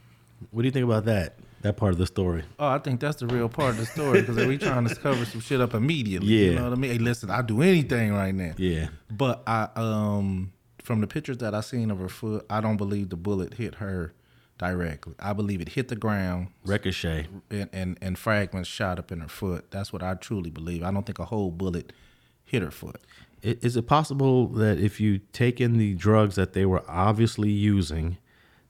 What 0.50 0.64
do 0.64 0.66
you 0.68 0.72
think 0.72 0.86
about 0.86 1.06
that? 1.06 1.38
That 1.62 1.78
part 1.78 1.92
of 1.92 2.00
the 2.00 2.08
story. 2.08 2.44
Oh, 2.58 2.68
I 2.68 2.80
think 2.80 3.00
that's 3.00 3.18
the 3.18 3.28
real 3.28 3.48
part 3.48 3.72
of 3.72 3.78
the 3.78 3.86
story 3.86 4.22
because 4.22 4.36
we 4.48 4.58
trying 4.58 4.88
to 4.88 4.96
cover 4.96 5.26
some 5.26 5.42
shit 5.42 5.62
up 5.62 5.76
immediately. 5.76 6.28
Yeah. 6.28 6.46
You 6.46 6.56
know 6.56 6.64
what 6.64 6.74
I 6.74 6.76
mean? 6.76 6.92
Hey, 6.92 6.98
listen, 6.98 7.30
I'll 7.30 7.44
do 7.44 7.62
anything 7.62 8.14
right 8.14 8.34
now. 8.34 8.54
Yeah. 8.58 8.88
But 9.12 9.44
I 9.46 9.70
um 9.76 10.54
from 10.82 11.02
the 11.02 11.08
pictures 11.08 11.38
that 11.38 11.54
I 11.54 11.62
seen 11.62 11.92
of 11.92 12.00
her 12.00 12.10
foot, 12.10 12.46
I 12.50 12.62
don't 12.62 12.78
believe 12.78 13.10
the 13.10 13.16
bullet 13.16 13.54
hit 13.54 13.76
her 13.76 14.14
directly. 14.58 15.14
I 15.20 15.34
believe 15.34 15.62
it 15.62 15.70
hit 15.70 15.90
the 15.90 15.96
ground. 15.96 16.48
Ricochet. 16.66 17.28
And, 17.52 17.70
and 17.72 17.98
and 18.02 18.18
fragments 18.18 18.68
shot 18.68 18.98
up 18.98 19.12
in 19.12 19.20
her 19.20 19.28
foot. 19.28 19.70
That's 19.70 19.94
what 19.94 20.02
I 20.02 20.16
truly 20.16 20.50
believe. 20.50 20.82
I 20.82 20.92
don't 20.92 21.06
think 21.06 21.20
a 21.20 21.26
whole 21.26 21.52
bullet 21.52 21.94
hit 22.44 22.64
her 22.64 22.72
foot. 22.72 23.02
Is 23.44 23.76
it 23.76 23.88
possible 23.88 24.48
that 24.48 24.80
if 24.80 25.00
you 25.00 25.20
take 25.32 25.60
in 25.60 25.78
the 25.78 25.96
drugs 25.96 26.36
that 26.36 26.54
they 26.54 26.66
were 26.66 26.84
obviously 26.88 27.50
using, 27.50 28.18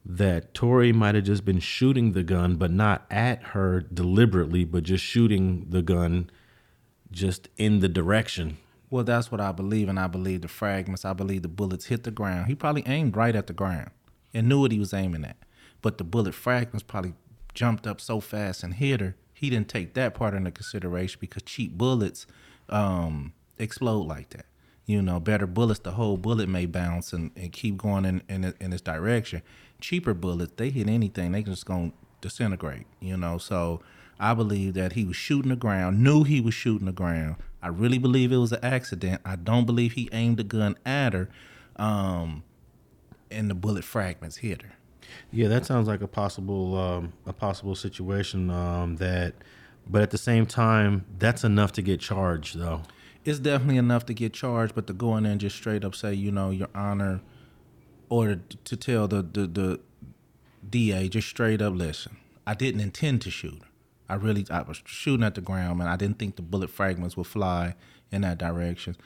that 0.05 0.53
Tory 0.53 0.91
might 0.91 1.15
have 1.15 1.25
just 1.25 1.45
been 1.45 1.59
shooting 1.59 2.13
the 2.13 2.23
gun, 2.23 2.55
but 2.55 2.71
not 2.71 3.05
at 3.11 3.43
her 3.43 3.81
deliberately, 3.81 4.63
but 4.63 4.83
just 4.83 5.03
shooting 5.03 5.67
the 5.69 5.81
gun 5.81 6.29
just 7.11 7.49
in 7.57 7.79
the 7.79 7.89
direction? 7.89 8.57
Well, 8.89 9.03
that's 9.03 9.31
what 9.31 9.39
I 9.39 9.51
believe, 9.51 9.87
and 9.87 9.99
I 9.99 10.07
believe 10.07 10.41
the 10.41 10.47
fragments. 10.47 11.05
I 11.05 11.13
believe 11.13 11.43
the 11.43 11.47
bullets 11.47 11.85
hit 11.85 12.03
the 12.03 12.11
ground. 12.11 12.47
He 12.47 12.55
probably 12.55 12.83
aimed 12.85 13.15
right 13.15 13.35
at 13.35 13.47
the 13.47 13.53
ground 13.53 13.91
and 14.33 14.49
knew 14.49 14.61
what 14.61 14.71
he 14.71 14.79
was 14.79 14.93
aiming 14.93 15.23
at, 15.23 15.37
but 15.81 15.97
the 15.97 16.03
bullet 16.03 16.33
fragments 16.33 16.83
probably 16.83 17.13
jumped 17.53 17.85
up 17.85 18.01
so 18.01 18.19
fast 18.19 18.63
and 18.63 18.73
hit 18.75 19.01
her. 19.01 19.15
He 19.33 19.49
didn't 19.49 19.69
take 19.69 19.93
that 19.93 20.13
part 20.13 20.33
into 20.33 20.51
consideration 20.51 21.17
because 21.19 21.43
cheap 21.43 21.77
bullets 21.77 22.27
um, 22.69 23.33
explode 23.57 24.07
like 24.07 24.29
that. 24.31 24.45
You 24.85 25.01
know, 25.01 25.19
better 25.19 25.47
bullets, 25.47 25.79
the 25.79 25.91
whole 25.91 26.17
bullet 26.17 26.49
may 26.49 26.65
bounce 26.65 27.13
and, 27.13 27.31
and 27.35 27.51
keep 27.51 27.77
going 27.77 28.03
in, 28.03 28.23
in 28.27 28.53
in 28.59 28.73
its 28.73 28.81
direction. 28.81 29.41
Cheaper 29.81 30.13
bullets, 30.13 30.53
they 30.55 30.69
hit 30.69 30.87
anything, 30.87 31.31
they 31.31 31.43
just 31.43 31.65
gonna 31.65 31.91
disintegrate. 32.21 32.85
You 32.99 33.17
know, 33.17 33.37
so 33.37 33.81
I 34.19 34.33
believe 34.33 34.75
that 34.75 34.93
he 34.93 35.03
was 35.03 35.15
shooting 35.15 35.49
the 35.49 35.55
ground, 35.55 36.03
knew 36.03 36.23
he 36.23 36.39
was 36.39 36.53
shooting 36.53 36.85
the 36.85 36.91
ground. 36.91 37.37
I 37.61 37.67
really 37.67 37.97
believe 37.97 38.31
it 38.31 38.37
was 38.37 38.51
an 38.51 38.63
accident. 38.63 39.21
I 39.25 39.35
don't 39.35 39.65
believe 39.65 39.93
he 39.93 40.09
aimed 40.11 40.37
the 40.37 40.43
gun 40.43 40.77
at 40.85 41.13
her, 41.13 41.29
um, 41.75 42.43
and 43.29 43.49
the 43.49 43.55
bullet 43.55 43.83
fragments 43.83 44.37
hit 44.37 44.63
her. 44.63 44.73
Yeah, 45.31 45.47
that 45.49 45.65
sounds 45.65 45.87
like 45.87 46.01
a 46.01 46.07
possible 46.07 46.77
um, 46.77 47.13
a 47.25 47.33
possible 47.33 47.75
situation 47.75 48.49
um, 48.49 48.97
that, 48.97 49.33
but 49.89 50.01
at 50.01 50.11
the 50.11 50.17
same 50.17 50.45
time, 50.45 51.05
that's 51.19 51.43
enough 51.43 51.71
to 51.73 51.81
get 51.81 51.99
charged 51.99 52.57
though. 52.57 52.81
It's 53.23 53.39
definitely 53.39 53.77
enough 53.77 54.05
to 54.07 54.13
get 54.13 54.33
charged, 54.33 54.73
but 54.73 54.87
to 54.87 54.93
go 54.93 55.15
in 55.17 55.23
there 55.23 55.31
and 55.31 55.41
just 55.41 55.55
straight 55.55 55.85
up 55.85 55.93
say, 55.93 56.13
you 56.13 56.31
know, 56.31 56.49
Your 56.49 56.69
Honor, 56.73 57.21
or 58.11 58.41
to, 58.65 58.75
tell 58.75 59.07
the, 59.07 59.21
the 59.21 59.47
the 59.47 59.79
DA 60.69 61.07
just 61.07 61.29
straight 61.29 61.61
up, 61.61 61.73
listen, 61.73 62.17
I 62.45 62.53
didn't 62.53 62.81
intend 62.81 63.21
to 63.21 63.31
shoot. 63.31 63.61
I 64.09 64.15
really 64.15 64.45
I 64.51 64.63
was 64.63 64.81
shooting 64.85 65.25
at 65.25 65.35
the 65.35 65.41
ground, 65.41 65.79
man. 65.79 65.87
I 65.87 65.95
didn't 65.95 66.19
think 66.19 66.35
the 66.35 66.41
bullet 66.41 66.69
fragments 66.69 67.15
would 67.15 67.27
fly 67.27 67.75
in 68.11 68.21
that 68.21 68.37
direction. 68.37 68.97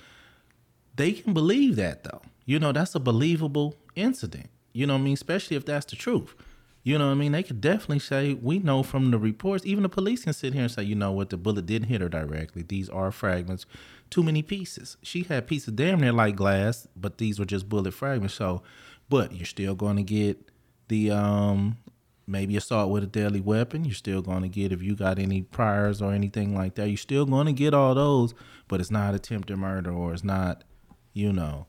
They 0.95 1.11
can 1.11 1.33
believe 1.35 1.75
that 1.75 2.03
though. 2.03 2.23
You 2.45 2.59
know, 2.59 2.71
that's 2.71 2.95
a 2.95 2.99
believable 2.99 3.75
incident. 3.95 4.49
You 4.73 4.87
know 4.87 4.93
what 4.95 5.01
I 5.01 5.03
mean? 5.03 5.13
Especially 5.13 5.55
if 5.55 5.65
that's 5.65 5.85
the 5.85 5.95
truth. 5.95 6.33
You 6.81 6.97
know 6.97 7.05
what 7.05 7.13
I 7.13 7.15
mean? 7.15 7.31
They 7.31 7.43
could 7.43 7.61
definitely 7.61 7.99
say, 7.99 8.33
we 8.33 8.59
know 8.59 8.83
from 8.83 9.09
the 9.09 9.17
reports, 9.17 9.65
even 9.65 9.83
the 9.83 9.89
police 9.89 10.23
can 10.23 10.33
sit 10.33 10.53
here 10.53 10.63
and 10.63 10.71
say, 10.71 10.83
you 10.83 10.93
know 10.93 11.11
what, 11.11 11.31
the 11.31 11.37
bullet 11.37 11.65
didn't 11.65 11.87
hit 11.87 12.01
her 12.01 12.09
directly. 12.09 12.61
These 12.61 12.89
are 12.89 13.11
fragments, 13.11 13.65
too 14.11 14.21
many 14.21 14.43
pieces. 14.43 14.97
She 15.01 15.23
had 15.23 15.47
pieces 15.47 15.73
damn 15.73 15.99
near 15.99 16.11
like 16.11 16.35
glass, 16.35 16.87
but 16.95 17.17
these 17.17 17.39
were 17.39 17.45
just 17.45 17.69
bullet 17.69 17.95
fragments. 17.95 18.35
So, 18.35 18.61
but 19.09 19.33
you're 19.33 19.45
still 19.45 19.75
going 19.75 19.97
to 19.97 20.03
get 20.03 20.51
the 20.87 21.11
um 21.11 21.77
maybe 22.27 22.57
assault 22.57 22.89
with 22.89 23.03
a 23.03 23.07
deadly 23.07 23.41
weapon. 23.41 23.85
You're 23.85 23.93
still 23.93 24.21
going 24.21 24.41
to 24.41 24.47
get 24.47 24.71
if 24.71 24.81
you 24.81 24.95
got 24.95 25.19
any 25.19 25.43
priors 25.43 26.01
or 26.01 26.11
anything 26.11 26.55
like 26.55 26.75
that. 26.75 26.87
You're 26.87 26.97
still 26.97 27.25
going 27.25 27.45
to 27.45 27.53
get 27.53 27.73
all 27.73 27.93
those, 27.93 28.33
but 28.67 28.79
it's 28.81 28.89
not 28.89 29.13
attempted 29.13 29.57
murder 29.57 29.91
or 29.91 30.13
it's 30.13 30.23
not, 30.23 30.63
you 31.13 31.31
know. 31.31 31.67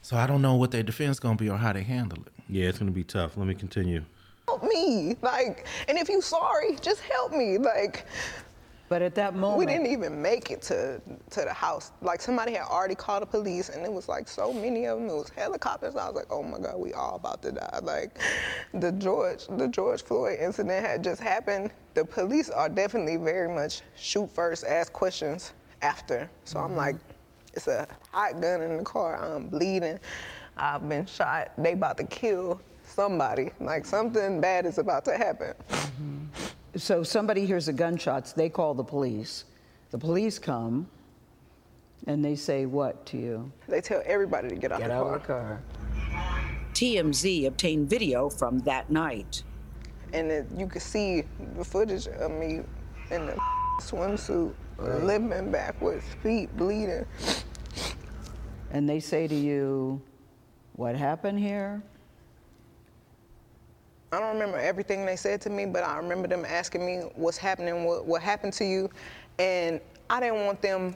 So 0.00 0.16
I 0.16 0.26
don't 0.26 0.42
know 0.42 0.54
what 0.54 0.70
their 0.70 0.82
defense 0.82 1.18
going 1.18 1.36
to 1.36 1.44
be 1.44 1.50
or 1.50 1.58
how 1.58 1.72
they 1.72 1.82
handle 1.82 2.18
it. 2.26 2.32
Yeah, 2.48 2.68
it's 2.68 2.78
gonna 2.78 2.90
be 2.90 3.04
tough. 3.04 3.36
Let 3.36 3.46
me 3.46 3.54
continue. 3.54 4.04
Help 4.46 4.62
me. 4.64 5.16
Like, 5.22 5.66
and 5.88 5.96
if 5.96 6.08
you 6.08 6.20
sorry, 6.20 6.76
just 6.82 7.00
help 7.00 7.32
me. 7.32 7.56
Like, 7.56 8.04
But 8.92 9.00
at 9.00 9.14
that 9.14 9.34
moment, 9.34 9.58
we 9.58 9.64
didn't 9.64 9.86
even 9.86 10.20
make 10.20 10.50
it 10.50 10.60
to 10.64 11.00
to 11.30 11.40
the 11.40 11.52
house. 11.54 11.92
Like 12.02 12.20
somebody 12.20 12.52
had 12.52 12.66
already 12.66 12.94
called 12.94 13.22
the 13.22 13.26
police, 13.26 13.70
and 13.70 13.82
it 13.86 13.90
was 13.90 14.06
like 14.06 14.28
so 14.28 14.52
many 14.52 14.84
of 14.84 14.98
them. 14.98 15.08
It 15.08 15.14
was 15.14 15.30
helicopters. 15.30 15.96
I 15.96 16.08
was 16.08 16.14
like, 16.14 16.26
oh 16.28 16.42
my 16.42 16.58
god, 16.58 16.76
we 16.76 16.92
all 16.92 17.14
about 17.14 17.40
to 17.44 17.52
die. 17.52 17.78
Like, 17.82 18.18
the 18.74 18.92
George 18.92 19.46
the 19.46 19.66
George 19.66 20.02
Floyd 20.02 20.38
incident 20.38 20.84
had 20.84 21.02
just 21.02 21.22
happened. 21.22 21.70
The 21.94 22.04
police 22.04 22.50
are 22.50 22.68
definitely 22.68 23.16
very 23.16 23.48
much 23.48 23.80
shoot 23.96 24.30
first, 24.30 24.62
ask 24.66 24.92
questions 24.92 25.54
after. 25.80 26.28
So 26.44 26.58
I'm 26.58 26.72
mm-hmm. 26.72 26.76
like, 26.76 26.96
it's 27.54 27.68
a 27.68 27.88
hot 28.10 28.42
gun 28.42 28.60
in 28.60 28.76
the 28.76 28.84
car. 28.84 29.16
I'm 29.24 29.48
bleeding. 29.48 30.00
I've 30.58 30.86
been 30.86 31.06
shot. 31.06 31.52
They 31.56 31.72
about 31.72 31.96
to 31.96 32.04
kill 32.04 32.60
somebody. 32.84 33.52
Like 33.58 33.86
something 33.86 34.38
bad 34.38 34.66
is 34.66 34.76
about 34.76 35.06
to 35.06 35.16
happen. 35.16 35.54
Mm-hmm. 35.70 36.26
So 36.76 37.02
somebody 37.02 37.46
hears 37.46 37.66
the 37.66 37.72
gunshots, 37.72 38.32
they 38.32 38.48
call 38.48 38.74
the 38.74 38.84
police. 38.84 39.44
The 39.90 39.98
police 39.98 40.38
come, 40.38 40.88
and 42.06 42.24
they 42.24 42.34
say 42.34 42.66
what 42.66 43.04
to 43.06 43.16
you? 43.18 43.52
They 43.68 43.80
tell 43.80 44.02
everybody 44.06 44.48
to 44.48 44.54
get 44.54 44.72
out 44.72 44.80
Get 44.80 44.88
the 44.88 44.94
out 44.94 45.04
car. 45.04 45.14
of 45.14 45.20
the 45.22 45.26
car. 45.26 45.62
TMZ 46.72 47.46
obtained 47.46 47.88
video 47.88 48.28
from 48.30 48.58
that 48.60 48.90
night. 48.90 49.42
and 50.14 50.30
it, 50.30 50.46
you 50.56 50.66
could 50.66 50.82
see 50.82 51.24
the 51.56 51.64
footage 51.64 52.06
of 52.08 52.30
me 52.30 52.60
in 53.10 53.26
the 53.26 53.34
swimsuit, 53.80 54.52
limping 54.78 55.50
backwards, 55.50 56.04
feet 56.22 56.54
bleeding. 56.56 57.04
And 58.70 58.88
they 58.88 59.00
say 59.00 59.28
to 59.28 59.34
you, 59.34 60.00
what 60.76 60.96
happened 60.96 61.38
here? 61.38 61.82
I 64.12 64.18
don't 64.18 64.34
remember 64.34 64.58
everything 64.58 65.06
they 65.06 65.16
said 65.16 65.40
to 65.42 65.50
me, 65.50 65.64
but 65.64 65.82
I 65.82 65.96
remember 65.96 66.28
them 66.28 66.44
asking 66.44 66.84
me 66.84 66.98
what's 67.14 67.38
happening, 67.38 67.84
what, 67.84 68.04
what 68.04 68.20
happened 68.20 68.52
to 68.54 68.64
you, 68.64 68.90
and 69.38 69.80
I 70.10 70.20
didn't 70.20 70.44
want 70.44 70.60
them 70.60 70.94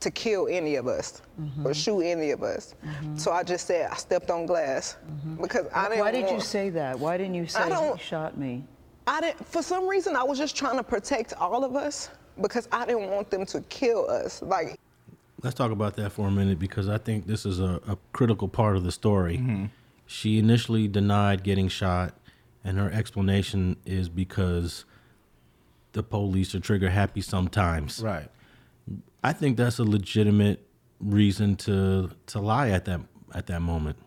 to 0.00 0.10
kill 0.10 0.48
any 0.48 0.74
of 0.74 0.88
us 0.88 1.22
mm-hmm. 1.40 1.66
or 1.66 1.72
shoot 1.72 2.00
any 2.00 2.32
of 2.32 2.42
us. 2.42 2.74
Mm-hmm. 2.84 3.16
So 3.16 3.30
I 3.30 3.44
just 3.44 3.68
said 3.68 3.88
I 3.90 3.94
stepped 3.94 4.30
on 4.30 4.44
glass 4.44 4.96
mm-hmm. 5.08 5.40
because 5.40 5.66
I 5.72 5.88
didn't. 5.88 6.00
Why 6.00 6.10
did 6.10 6.28
you 6.28 6.40
say 6.40 6.68
that? 6.70 6.98
Why 6.98 7.16
didn't 7.16 7.34
you 7.34 7.46
say 7.46 7.68
don't- 7.68 7.96
he 7.96 8.04
shot 8.04 8.36
me? 8.36 8.64
I 9.06 9.20
didn't. 9.20 9.46
For 9.46 9.62
some 9.62 9.86
reason, 9.86 10.16
I 10.16 10.24
was 10.24 10.36
just 10.36 10.56
trying 10.56 10.76
to 10.78 10.82
protect 10.82 11.32
all 11.34 11.64
of 11.64 11.76
us 11.76 12.10
because 12.42 12.68
I 12.72 12.84
didn't 12.86 13.08
want 13.08 13.30
them 13.30 13.46
to 13.46 13.60
kill 13.62 14.10
us. 14.10 14.42
Like 14.42 14.80
Let's 15.42 15.54
talk 15.54 15.70
about 15.70 15.94
that 15.96 16.10
for 16.10 16.26
a 16.26 16.30
minute 16.30 16.58
because 16.58 16.88
I 16.88 16.98
think 16.98 17.26
this 17.26 17.46
is 17.46 17.60
a, 17.60 17.80
a 17.86 17.96
critical 18.12 18.48
part 18.48 18.76
of 18.76 18.82
the 18.82 18.90
story. 18.90 19.68
She 20.06 20.38
initially 20.38 20.88
denied 20.88 21.42
getting 21.42 21.68
shot, 21.68 22.14
and 22.64 22.78
her 22.78 22.90
explanation 22.90 23.76
is 23.84 24.08
because 24.08 24.84
the 25.92 26.02
police 26.02 26.54
are 26.54 26.60
trigger 26.60 26.90
happy 26.90 27.20
sometimes. 27.20 28.00
Right. 28.00 28.28
I 29.24 29.32
think 29.32 29.56
that's 29.56 29.78
a 29.78 29.84
legitimate 29.84 30.64
reason 31.00 31.56
to 31.56 32.10
to 32.26 32.38
lie 32.40 32.70
at 32.70 32.84
that 32.84 33.00
at 33.34 33.46
that 33.48 33.60
moment. 33.62 33.98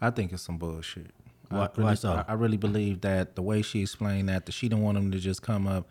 I 0.00 0.10
think 0.10 0.32
it's 0.32 0.42
some 0.42 0.58
bullshit. 0.58 1.10
Why- 1.48 1.66
I 1.66 1.68
really? 1.76 1.96
I, 2.04 2.24
I 2.28 2.32
really 2.32 2.56
believe 2.56 3.00
that 3.02 3.36
the 3.36 3.42
way 3.42 3.62
she 3.62 3.82
explained 3.82 4.28
that, 4.28 4.46
that 4.46 4.52
she 4.52 4.68
didn't 4.68 4.82
want 4.84 4.96
them 4.96 5.10
to 5.12 5.18
just 5.18 5.42
come 5.42 5.66
up. 5.68 5.88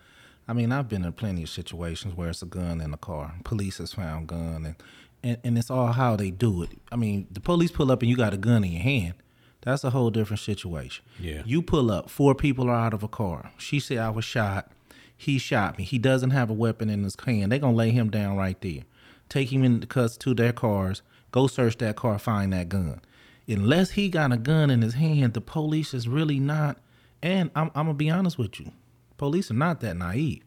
I 0.47 0.53
mean, 0.53 0.71
I've 0.71 0.87
been 0.89 1.03
in 1.05 1.13
plenty 1.13 1.43
of 1.43 1.49
situations 1.49 2.13
where 2.13 2.29
it's 2.29 2.41
a 2.41 2.45
gun 2.45 2.81
in 2.81 2.91
the 2.91 2.97
car. 2.97 3.33
Police 3.45 3.77
has 3.79 3.93
found 3.93 4.27
gun, 4.27 4.65
and, 4.65 4.75
and 5.23 5.37
and 5.43 5.57
it's 5.57 5.71
all 5.71 5.93
how 5.93 6.15
they 6.17 6.29
do 6.29 6.61
it. 6.63 6.71
I 6.91 6.97
mean, 6.97 7.27
the 7.31 7.39
police 7.39 7.71
pull 7.71 7.91
up 7.91 8.01
and 8.01 8.09
you 8.11 8.17
got 8.17 8.33
a 8.33 8.37
gun 8.37 8.63
in 8.65 8.71
your 8.73 8.81
hand. 8.83 9.13
That's 9.65 9.83
a 9.83 9.89
whole 9.89 10.11
different 10.11 10.39
situation. 10.39 11.03
Yeah. 11.19 11.41
You 11.45 11.61
pull 11.61 11.91
up, 11.91 12.09
four 12.09 12.35
people 12.35 12.69
are 12.69 12.75
out 12.75 12.93
of 12.93 13.03
a 13.03 13.07
car. 13.09 13.51
She 13.57 13.79
said 13.81 13.97
I 13.97 14.11
was 14.11 14.23
shot. 14.23 14.71
He 15.17 15.37
shot 15.37 15.77
me. 15.77 15.83
He 15.83 15.97
doesn't 15.97 16.29
have 16.31 16.49
a 16.49 16.53
weapon 16.53 16.89
in 16.89 17.03
his 17.03 17.17
hand. 17.25 17.51
They're 17.51 17.59
gonna 17.59 17.75
lay 17.75 17.91
him 17.91 18.09
down 18.09 18.37
right 18.37 18.59
there. 18.61 18.83
take 19.27 19.51
him 19.51 19.63
in 19.63 19.79
the 19.79 19.87
cuts 19.87 20.17
to 20.17 20.33
their 20.35 20.53
cars, 20.53 21.01
go 21.31 21.47
search 21.47 21.77
that 21.79 21.95
car, 21.95 22.19
find 22.19 22.53
that 22.53 22.69
gun. 22.69 23.01
Unless 23.47 23.91
he 23.91 24.07
got 24.07 24.31
a 24.31 24.37
gun 24.37 24.69
in 24.69 24.81
his 24.83 24.93
hand, 24.93 25.33
the 25.33 25.41
police 25.41 25.93
is 25.95 26.07
really 26.07 26.39
not. 26.39 26.77
And 27.23 27.49
I'm, 27.55 27.71
I'm 27.73 27.87
gonna 27.87 27.95
be 27.95 28.09
honest 28.09 28.37
with 28.37 28.59
you, 28.59 28.71
police 29.17 29.49
are 29.49 29.55
not 29.55 29.81
that 29.81 29.97
naive. 29.97 30.43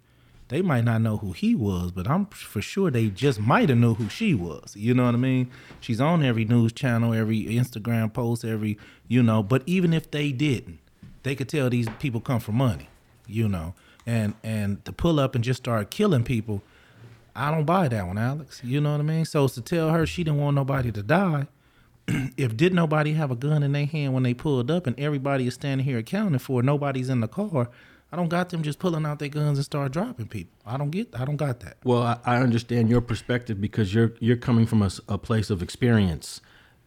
They 0.48 0.62
might 0.62 0.84
not 0.84 1.02
know 1.02 1.18
who 1.18 1.32
he 1.32 1.54
was, 1.54 1.92
but 1.92 2.08
I'm 2.08 2.26
for 2.26 2.62
sure 2.62 2.90
they 2.90 3.08
just 3.08 3.38
might 3.38 3.68
have 3.68 3.78
knew 3.78 3.94
who 3.94 4.08
she 4.08 4.34
was. 4.34 4.74
You 4.74 4.94
know 4.94 5.04
what 5.04 5.14
I 5.14 5.18
mean? 5.18 5.50
She's 5.80 6.00
on 6.00 6.24
every 6.24 6.46
news 6.46 6.72
channel, 6.72 7.12
every 7.12 7.44
Instagram 7.44 8.12
post, 8.12 8.44
every 8.44 8.78
you 9.06 9.22
know. 9.22 9.42
But 9.42 9.62
even 9.66 9.92
if 9.92 10.10
they 10.10 10.32
didn't, 10.32 10.78
they 11.22 11.34
could 11.34 11.48
tell 11.50 11.68
these 11.68 11.88
people 11.98 12.20
come 12.20 12.40
for 12.40 12.52
money. 12.52 12.88
You 13.26 13.46
know, 13.46 13.74
and 14.06 14.34
and 14.42 14.82
to 14.86 14.92
pull 14.92 15.20
up 15.20 15.34
and 15.34 15.44
just 15.44 15.62
start 15.62 15.90
killing 15.90 16.24
people, 16.24 16.62
I 17.36 17.50
don't 17.50 17.66
buy 17.66 17.88
that 17.88 18.06
one, 18.06 18.16
Alex. 18.16 18.62
You 18.64 18.80
know 18.80 18.92
what 18.92 19.00
I 19.00 19.04
mean? 19.04 19.26
So 19.26 19.46
to 19.48 19.60
tell 19.60 19.90
her 19.90 20.06
she 20.06 20.24
didn't 20.24 20.40
want 20.40 20.54
nobody 20.54 20.90
to 20.92 21.02
die, 21.02 21.46
if 22.38 22.56
did 22.56 22.72
nobody 22.72 23.12
have 23.12 23.30
a 23.30 23.36
gun 23.36 23.62
in 23.62 23.72
their 23.72 23.84
hand 23.84 24.14
when 24.14 24.22
they 24.22 24.32
pulled 24.32 24.70
up 24.70 24.86
and 24.86 24.98
everybody 24.98 25.46
is 25.46 25.54
standing 25.54 25.84
here 25.84 25.98
accounting 25.98 26.38
for, 26.38 26.62
nobody's 26.62 27.10
in 27.10 27.20
the 27.20 27.28
car. 27.28 27.68
I 28.10 28.16
don't 28.16 28.28
got 28.28 28.48
them 28.48 28.62
just 28.62 28.78
pulling 28.78 29.04
out 29.04 29.18
their 29.18 29.28
guns 29.28 29.58
and 29.58 29.64
start 29.64 29.92
dropping 29.92 30.28
people. 30.28 30.56
I 30.64 30.78
don't 30.78 30.90
get. 30.90 31.08
I 31.14 31.24
don't 31.24 31.36
got 31.36 31.60
that. 31.60 31.76
Well, 31.84 32.02
I, 32.02 32.18
I 32.24 32.36
understand 32.38 32.88
your 32.88 33.00
perspective 33.00 33.60
because 33.60 33.92
you're 33.92 34.14
you're 34.18 34.36
coming 34.36 34.66
from 34.66 34.82
a, 34.82 34.90
a 35.08 35.18
place 35.18 35.50
of 35.50 35.62
experience. 35.62 36.40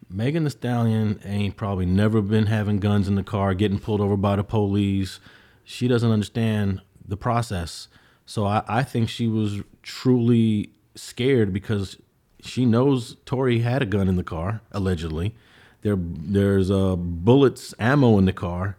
Megan 0.09 0.43
Thee 0.43 0.49
Stallion 0.49 1.21
ain't 1.23 1.55
probably 1.55 1.85
never 1.85 2.21
been 2.21 2.47
having 2.47 2.79
guns 2.79 3.07
in 3.07 3.15
the 3.15 3.23
car, 3.23 3.53
getting 3.53 3.79
pulled 3.79 4.01
over 4.01 4.17
by 4.17 4.35
the 4.35 4.43
police. 4.43 5.19
She 5.63 5.87
doesn't 5.87 6.11
understand 6.11 6.81
the 7.07 7.17
process. 7.17 7.87
So 8.25 8.45
I, 8.45 8.63
I 8.67 8.83
think 8.83 9.07
she 9.07 9.27
was 9.27 9.61
truly 9.83 10.71
scared 10.95 11.53
because 11.53 11.97
she 12.41 12.65
knows 12.65 13.17
Tory 13.25 13.59
had 13.59 13.81
a 13.81 13.85
gun 13.85 14.07
in 14.07 14.15
the 14.15 14.23
car, 14.23 14.61
allegedly. 14.71 15.35
There 15.81 15.97
there's 15.97 16.71
uh, 16.71 16.95
bullets, 16.95 17.73
ammo 17.79 18.17
in 18.17 18.25
the 18.25 18.33
car. 18.33 18.77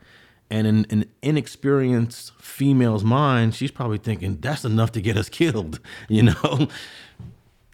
And 0.52 0.66
in 0.66 0.86
an 0.90 1.06
inexperienced 1.22 2.34
female's 2.38 3.02
mind, 3.02 3.54
she's 3.54 3.70
probably 3.70 3.96
thinking 3.96 4.36
that's 4.38 4.66
enough 4.66 4.92
to 4.92 5.00
get 5.00 5.16
us 5.16 5.30
killed, 5.30 5.80
you 6.10 6.24
know. 6.24 6.68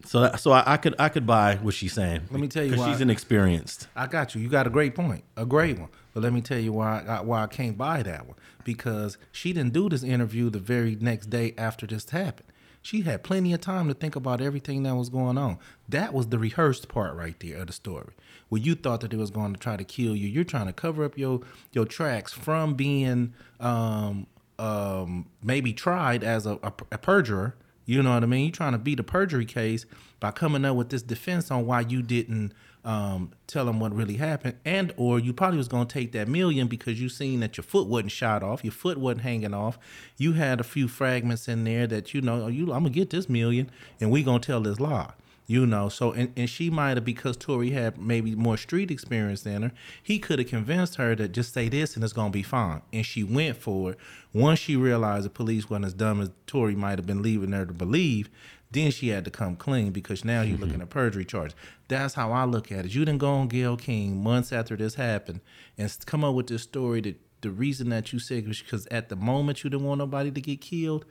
So, 0.05 0.33
so 0.37 0.53
I, 0.53 0.75
I 0.75 0.77
could 0.77 0.95
I 0.97 1.09
could 1.09 1.27
buy 1.27 1.57
what 1.57 1.75
she's 1.75 1.93
saying. 1.93 2.23
Let 2.31 2.41
me 2.41 2.47
tell 2.47 2.65
you 2.65 2.77
why. 2.77 2.89
she's 2.89 3.01
inexperienced. 3.01 3.89
I 3.97 4.07
got 4.07 4.37
you. 4.37 4.41
You 4.41 4.49
got 4.49 4.69
a 4.69 4.71
great 4.71 4.95
point, 4.95 5.25
a 5.37 5.45
great 5.45 5.77
one. 5.77 5.89
But 6.15 6.23
let 6.23 6.33
me 6.33 6.41
tell 6.41 6.59
you 6.59 6.73
why 6.73 7.03
I, 7.07 7.21
why 7.21 7.43
I 7.43 7.49
can't 7.49 7.77
buy 7.77 8.05
that 8.05 8.27
one 8.27 8.37
because 8.63 9.19
she 9.33 9.53
didn't 9.53 9.73
do 9.73 9.89
this 9.89 10.05
interview 10.05 10.49
the 10.49 10.61
very 10.61 10.97
next 11.01 11.31
day 11.31 11.55
after 11.59 11.85
this 11.85 12.09
happened. 12.09 12.47
She 12.83 13.03
had 13.03 13.23
plenty 13.23 13.53
of 13.53 13.61
time 13.61 13.89
to 13.89 13.95
think 13.95 14.17
about 14.17 14.41
everything 14.41 14.85
that 14.85 14.95
was 14.95 15.09
going 15.09 15.37
on. 15.37 15.59
That 15.89 16.15
was 16.15 16.29
the 16.29 16.39
rehearsed 16.39 16.89
part 16.89 17.15
right 17.15 17.39
there 17.41 17.59
of 17.59 17.67
the 17.67 17.73
story. 17.73 18.15
Where 18.49 18.61
you 18.61 18.75
thought 18.75 19.01
that 19.03 19.13
it 19.13 19.19
was 19.19 19.31
going 19.31 19.53
to 19.53 19.61
try 19.61 19.77
to 19.77 19.85
kill 19.85 20.17
you. 20.17 20.29
You're 20.29 20.45
trying 20.45 20.67
to 20.67 20.73
cover 20.73 21.05
up 21.05 21.19
your 21.19 21.41
your 21.73 21.85
tracks 21.85 22.33
from 22.33 22.75
being 22.75 23.35
um, 23.61 24.27
um, 24.59 25.27
maybe 25.43 25.73
tried 25.73 26.25
as 26.25 26.47
a, 26.47 26.55
a, 26.63 26.73
a 26.93 26.99
perjurer. 26.99 27.55
You 27.85 28.03
know 28.03 28.13
what 28.13 28.23
I 28.23 28.27
mean? 28.27 28.47
You're 28.47 28.53
trying 28.53 28.73
to 28.73 28.79
beat 28.79 29.01
a 29.01 29.05
perjury 29.05 29.47
case 29.47 29.87
by 30.21 30.31
coming 30.31 30.65
up 30.65 30.77
with 30.77 30.91
this 30.91 31.03
defense 31.03 31.51
on 31.51 31.67
why 31.67 31.81
you 31.81 32.03
didn't 32.03 32.53
um, 32.85 33.33
tell 33.47 33.67
them 33.67 33.81
what 33.81 33.95
really 33.95 34.17
happened, 34.17 34.57
and 34.65 34.93
or 34.97 35.19
you 35.19 35.33
probably 35.33 35.59
was 35.59 35.69
gonna 35.69 35.87
take 35.87 36.13
that 36.13 36.29
million 36.29 36.69
because 36.69 37.01
you 37.01 37.09
seen 37.09 37.41
that 37.41 37.57
your 37.57 37.65
foot 37.65 37.87
wasn't 37.87 38.13
shot 38.13 38.43
off, 38.43 38.65
your 38.65 38.73
foot 38.73 38.99
wasn't 38.99 39.23
hanging 39.23 39.55
off. 39.55 39.79
You 40.17 40.33
had 40.33 40.61
a 40.61 40.65
few 40.65 40.89
fragments 40.89 41.49
in 41.49 41.65
there 41.65 41.87
that 41.87 42.15
you 42.15 42.21
know, 42.21 42.47
you 42.47 42.73
I'm 42.73 42.85
gonna 42.85 42.91
get 42.91 43.11
this 43.11 43.29
million, 43.29 43.71
and 44.01 44.11
we 44.11 44.23
gonna 44.23 44.41
tell 44.41 44.61
this 44.61 44.81
lie. 44.81 45.13
You 45.51 45.65
know, 45.65 45.89
so 45.89 46.13
and, 46.13 46.31
and 46.37 46.49
she 46.49 46.69
might 46.69 46.99
have 46.99 47.07
because 47.07 47.35
Tory 47.35 47.71
had 47.71 47.97
maybe 47.97 48.35
more 48.35 48.59
street 48.59 48.91
experience 48.91 49.45
than 49.45 49.63
her. 49.63 49.73
He 50.03 50.19
could 50.19 50.39
have 50.39 50.49
convinced 50.49 50.97
her 50.97 51.17
to 51.17 51.27
just 51.27 51.55
say 51.55 51.71
this 51.71 51.95
and 51.95 52.05
it's 52.05 52.13
gonna 52.13 52.29
be 52.29 52.43
fine. 52.43 52.83
And 52.93 53.07
she 53.07 53.25
went 53.25 53.57
for 53.57 53.93
it. 53.93 53.99
Once 54.35 54.59
she 54.59 54.77
realized 54.77 55.25
the 55.25 55.31
police 55.31 55.71
wasn't 55.71 55.87
as 55.87 55.95
dumb 55.95 56.21
as 56.21 56.31
Tory 56.47 56.77
might 56.77 56.99
have 56.99 57.07
been 57.07 57.23
leaving 57.23 57.53
her 57.53 57.65
to 57.65 57.73
believe, 57.73 58.29
then 58.71 58.91
she 58.91 59.09
had 59.09 59.25
to 59.25 59.31
come 59.31 59.57
clean 59.57 59.93
because 59.93 60.25
now 60.25 60.43
you're 60.43 60.59
looking 60.59 60.83
at 60.83 60.91
perjury 60.91 61.25
charge. 61.25 61.53
That's 61.89 62.15
how 62.15 62.33
I 62.33 62.45
look 62.45 62.71
at 62.71 62.85
it. 62.85 62.95
You 62.95 63.05
didn't 63.05 63.19
go 63.19 63.33
on 63.33 63.49
Gayle 63.49 63.77
King 63.77 64.23
months 64.23 64.53
after 64.53 64.77
this 64.77 64.95
happened 64.95 65.41
and 65.79 65.97
come 66.07 66.23
up 66.25 66.35
with 66.35 66.49
this 66.49 66.63
story 66.63 67.01
that 67.03 67.21
the 67.41 67.51
reason 67.51 67.89
that 67.91 68.13
you 68.13 68.19
said 68.19 68.47
was 68.47 68.61
because 68.61 68.87
at 68.89 69.09
the 69.09 69.17
moment 69.17 69.65
you 69.65 69.71
didn't 69.71 69.87
want 69.87 69.99
nobody 69.99 70.31
to 70.31 70.41
get 70.41 70.61
killed. 70.61 71.07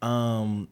Um, 0.00 0.68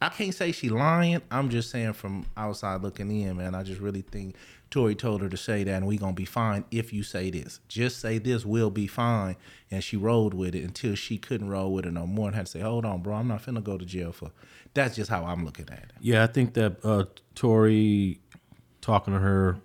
I 0.00 0.08
can't 0.08 0.34
say 0.34 0.50
she 0.50 0.68
lying. 0.68 1.22
I'm 1.30 1.48
just 1.48 1.70
saying 1.70 1.92
from 1.92 2.26
outside 2.36 2.82
looking 2.82 3.10
in, 3.22 3.36
man. 3.36 3.54
I 3.54 3.62
just 3.62 3.80
really 3.80 4.02
think 4.02 4.34
Tory 4.72 4.96
told 4.96 5.20
her 5.22 5.28
to 5.28 5.36
say 5.36 5.62
that, 5.62 5.70
and 5.76 5.86
we 5.86 5.96
gonna 5.98 6.12
be 6.14 6.24
fine 6.24 6.64
if 6.72 6.92
you 6.92 7.04
say 7.04 7.30
this. 7.30 7.60
Just 7.68 8.00
say 8.00 8.18
this, 8.18 8.44
we'll 8.44 8.70
be 8.70 8.88
fine. 8.88 9.36
And 9.70 9.84
she 9.84 9.96
rolled 9.96 10.34
with 10.34 10.54
it 10.56 10.64
until 10.64 10.96
she 10.96 11.16
couldn't 11.18 11.48
roll 11.48 11.72
with 11.72 11.86
it 11.86 11.92
no 11.92 12.06
more, 12.06 12.26
and 12.26 12.34
had 12.34 12.46
to 12.46 12.52
say, 12.52 12.60
"Hold 12.60 12.84
on, 12.84 13.02
bro, 13.02 13.14
I'm 13.16 13.28
not 13.28 13.44
finna 13.44 13.62
go 13.62 13.78
to 13.78 13.84
jail 13.84 14.10
for." 14.12 14.32
That's 14.74 14.96
just 14.96 15.10
how 15.10 15.24
I'm 15.26 15.44
looking 15.44 15.66
at 15.70 15.78
it. 15.78 15.92
Yeah, 16.00 16.24
I 16.24 16.26
think 16.26 16.54
that 16.54 16.84
uh, 16.84 17.04
Tory 17.36 18.20
talking 18.80 19.14
to 19.14 19.20
her 19.20 19.58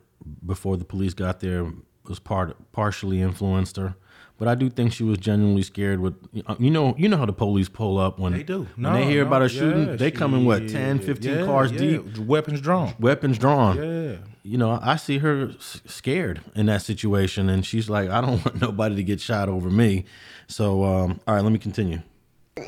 before 0.45 0.77
the 0.77 0.85
police 0.85 1.13
got 1.13 1.39
there 1.39 1.71
was 2.07 2.19
part 2.19 2.55
partially 2.73 3.21
influenced 3.21 3.77
her. 3.77 3.95
But 4.37 4.47
I 4.47 4.53
do 4.55 4.69
think 4.69 4.93
she 4.93 5.03
was 5.03 5.17
genuinely 5.17 5.63
scared. 5.63 5.99
With 5.99 6.13
you 6.59 6.69
know, 6.69 6.93
you 6.97 7.09
know 7.09 7.17
how 7.17 7.25
the 7.25 7.33
police 7.33 7.69
pull 7.69 7.97
up 7.97 8.19
when 8.19 8.33
They 8.33 8.43
do. 8.43 8.67
when 8.75 8.93
they 8.93 9.05
hear 9.05 9.21
no, 9.23 9.27
about 9.27 9.41
a 9.41 9.49
shooting. 9.49 9.87
yeah, 9.87 9.95
they 9.95 10.11
come 10.11 10.33
in 10.35 10.45
what 10.45 10.63
shit. 10.63 10.71
10, 10.71 10.99
15 10.99 11.31
Yeah, 11.39 11.45
cars 11.45 11.71
yeah. 11.71 11.77
deep, 11.79 12.17
weapons 12.19 12.61
drawn. 12.61 12.93
weapons 12.99 13.37
drawn. 13.39 13.77
Yeah. 13.77 14.17
You 14.47 14.57
know, 14.57 14.79
I 14.81 14.95
see 14.95 15.17
her 15.17 15.51
scared 15.59 16.39
in 16.55 16.67
that 16.67 16.81
situation, 16.81 17.49
and 17.49 17.65
she's 17.65 17.89
like, 17.89 18.09
"I 18.09 18.21
don't 18.21 18.43
want 18.45 18.61
nobody 18.61 18.95
to 18.95 19.03
get 19.03 19.19
shot 19.19 19.49
over 19.49 19.69
me." 19.69 20.05
So, 20.47 20.85
um, 20.85 21.19
all 21.27 21.35
right, 21.35 21.43
let 21.43 21.51
me 21.51 21.59
continue. 21.59 22.01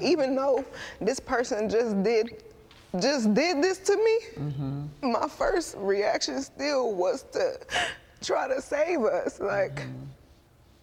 Even 0.01 0.35
though 0.35 0.65
this 0.99 1.21
person 1.21 1.69
just 1.69 2.03
did 2.03 2.43
just 2.99 3.33
did 3.33 3.63
this 3.63 3.77
to 3.79 3.95
me, 3.95 4.19
mm-hmm. 4.43 5.11
my 5.11 5.27
first 5.29 5.75
reaction 5.77 6.41
still 6.41 6.93
was 6.93 7.23
to 7.31 7.57
try 8.21 8.49
to 8.49 8.61
save 8.61 9.01
us. 9.03 9.39
Like 9.39 9.75
mm-hmm. 9.75 10.03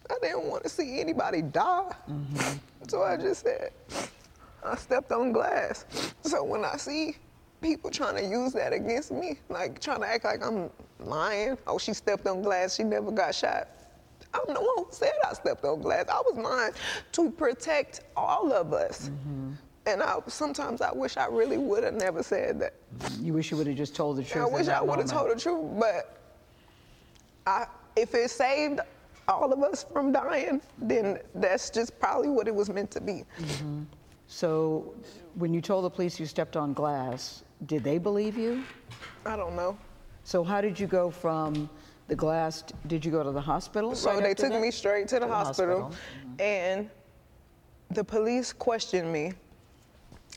I 0.09 0.15
didn't 0.23 0.45
want 0.45 0.63
to 0.63 0.69
see 0.69 0.99
anybody 0.99 1.43
die. 1.43 1.93
Mm-hmm. 2.09 2.57
So 2.87 3.03
I 3.03 3.17
just 3.17 3.43
said, 3.43 3.71
I 4.65 4.75
stepped 4.75 5.11
on 5.11 5.31
glass. 5.31 5.85
So 6.23 6.43
when 6.43 6.65
I 6.65 6.75
see 6.77 7.17
people 7.61 7.89
trying 7.89 8.15
to 8.15 8.25
use 8.25 8.53
that 8.53 8.73
against 8.73 9.11
me, 9.11 9.39
like 9.49 9.79
trying 9.79 10.01
to 10.01 10.07
act 10.07 10.25
like 10.25 10.45
I'm 10.45 10.69
lying, 10.99 11.57
oh, 11.67 11.77
she 11.77 11.93
stepped 11.93 12.27
on 12.27 12.41
glass, 12.41 12.75
she 12.75 12.83
never 12.83 13.11
got 13.11 13.33
shot. 13.35 13.67
I'm 14.33 14.53
the 14.53 14.59
one 14.59 14.77
who 14.77 14.87
said 14.91 15.13
I 15.27 15.33
stepped 15.33 15.63
on 15.63 15.81
glass. 15.81 16.05
I 16.09 16.21
was 16.21 16.35
mine 16.35 16.71
to 17.13 17.31
protect 17.31 18.01
all 18.15 18.51
of 18.51 18.73
us. 18.73 19.09
Mm-hmm. 19.09 19.51
And 19.85 20.03
I, 20.03 20.17
sometimes 20.27 20.81
I 20.81 20.91
wish 20.91 21.15
I 21.15 21.27
really 21.27 21.57
would 21.57 21.83
have 21.83 21.93
never 21.93 22.21
said 22.21 22.59
that. 22.59 22.73
You 23.21 23.33
wish 23.33 23.51
you 23.51 23.57
would 23.57 23.67
have 23.67 23.77
just 23.77 23.95
told 23.95 24.17
the 24.17 24.23
truth. 24.23 24.45
I 24.45 24.47
wish 24.47 24.67
I 24.67 24.81
would 24.81 24.99
have 24.99 25.09
told 25.09 25.31
the 25.31 25.39
truth, 25.39 25.65
but 25.79 26.17
I, 27.45 27.67
if 27.95 28.13
it 28.13 28.29
saved 28.29 28.81
all 29.29 29.51
of 29.51 29.63
us 29.63 29.85
from 29.91 30.11
dying, 30.11 30.61
then 30.77 31.19
that's 31.35 31.69
just 31.69 31.97
probably 31.99 32.29
what 32.29 32.47
it 32.49 32.55
was 32.55 32.69
meant 32.69 32.91
to 32.91 33.01
be. 33.01 33.23
Mm-hmm. 33.39 33.83
So, 34.27 34.93
when 35.35 35.53
you 35.53 35.61
told 35.61 35.85
the 35.85 35.89
police 35.89 36.19
you 36.19 36.25
stepped 36.25 36.57
on 36.57 36.73
glass, 36.73 37.43
did 37.65 37.83
they 37.83 37.97
believe 37.97 38.37
you? 38.37 38.63
I 39.25 39.35
don't 39.35 39.55
know. 39.55 39.77
So, 40.23 40.43
how 40.43 40.61
did 40.61 40.79
you 40.79 40.87
go 40.87 41.09
from 41.09 41.69
the 42.07 42.15
glass? 42.15 42.63
Did 42.87 43.03
you 43.03 43.11
go 43.11 43.23
to 43.23 43.31
the 43.31 43.41
hospital? 43.41 43.95
So 43.95 44.13
right 44.13 44.23
they 44.23 44.33
took 44.33 44.51
that? 44.51 44.61
me 44.61 44.71
straight 44.71 45.07
to 45.09 45.19
the 45.19 45.27
hospital, 45.27 45.91
mm-hmm. 45.91 46.41
and 46.41 46.89
the 47.91 48.03
police 48.03 48.53
questioned 48.53 49.11
me, 49.11 49.33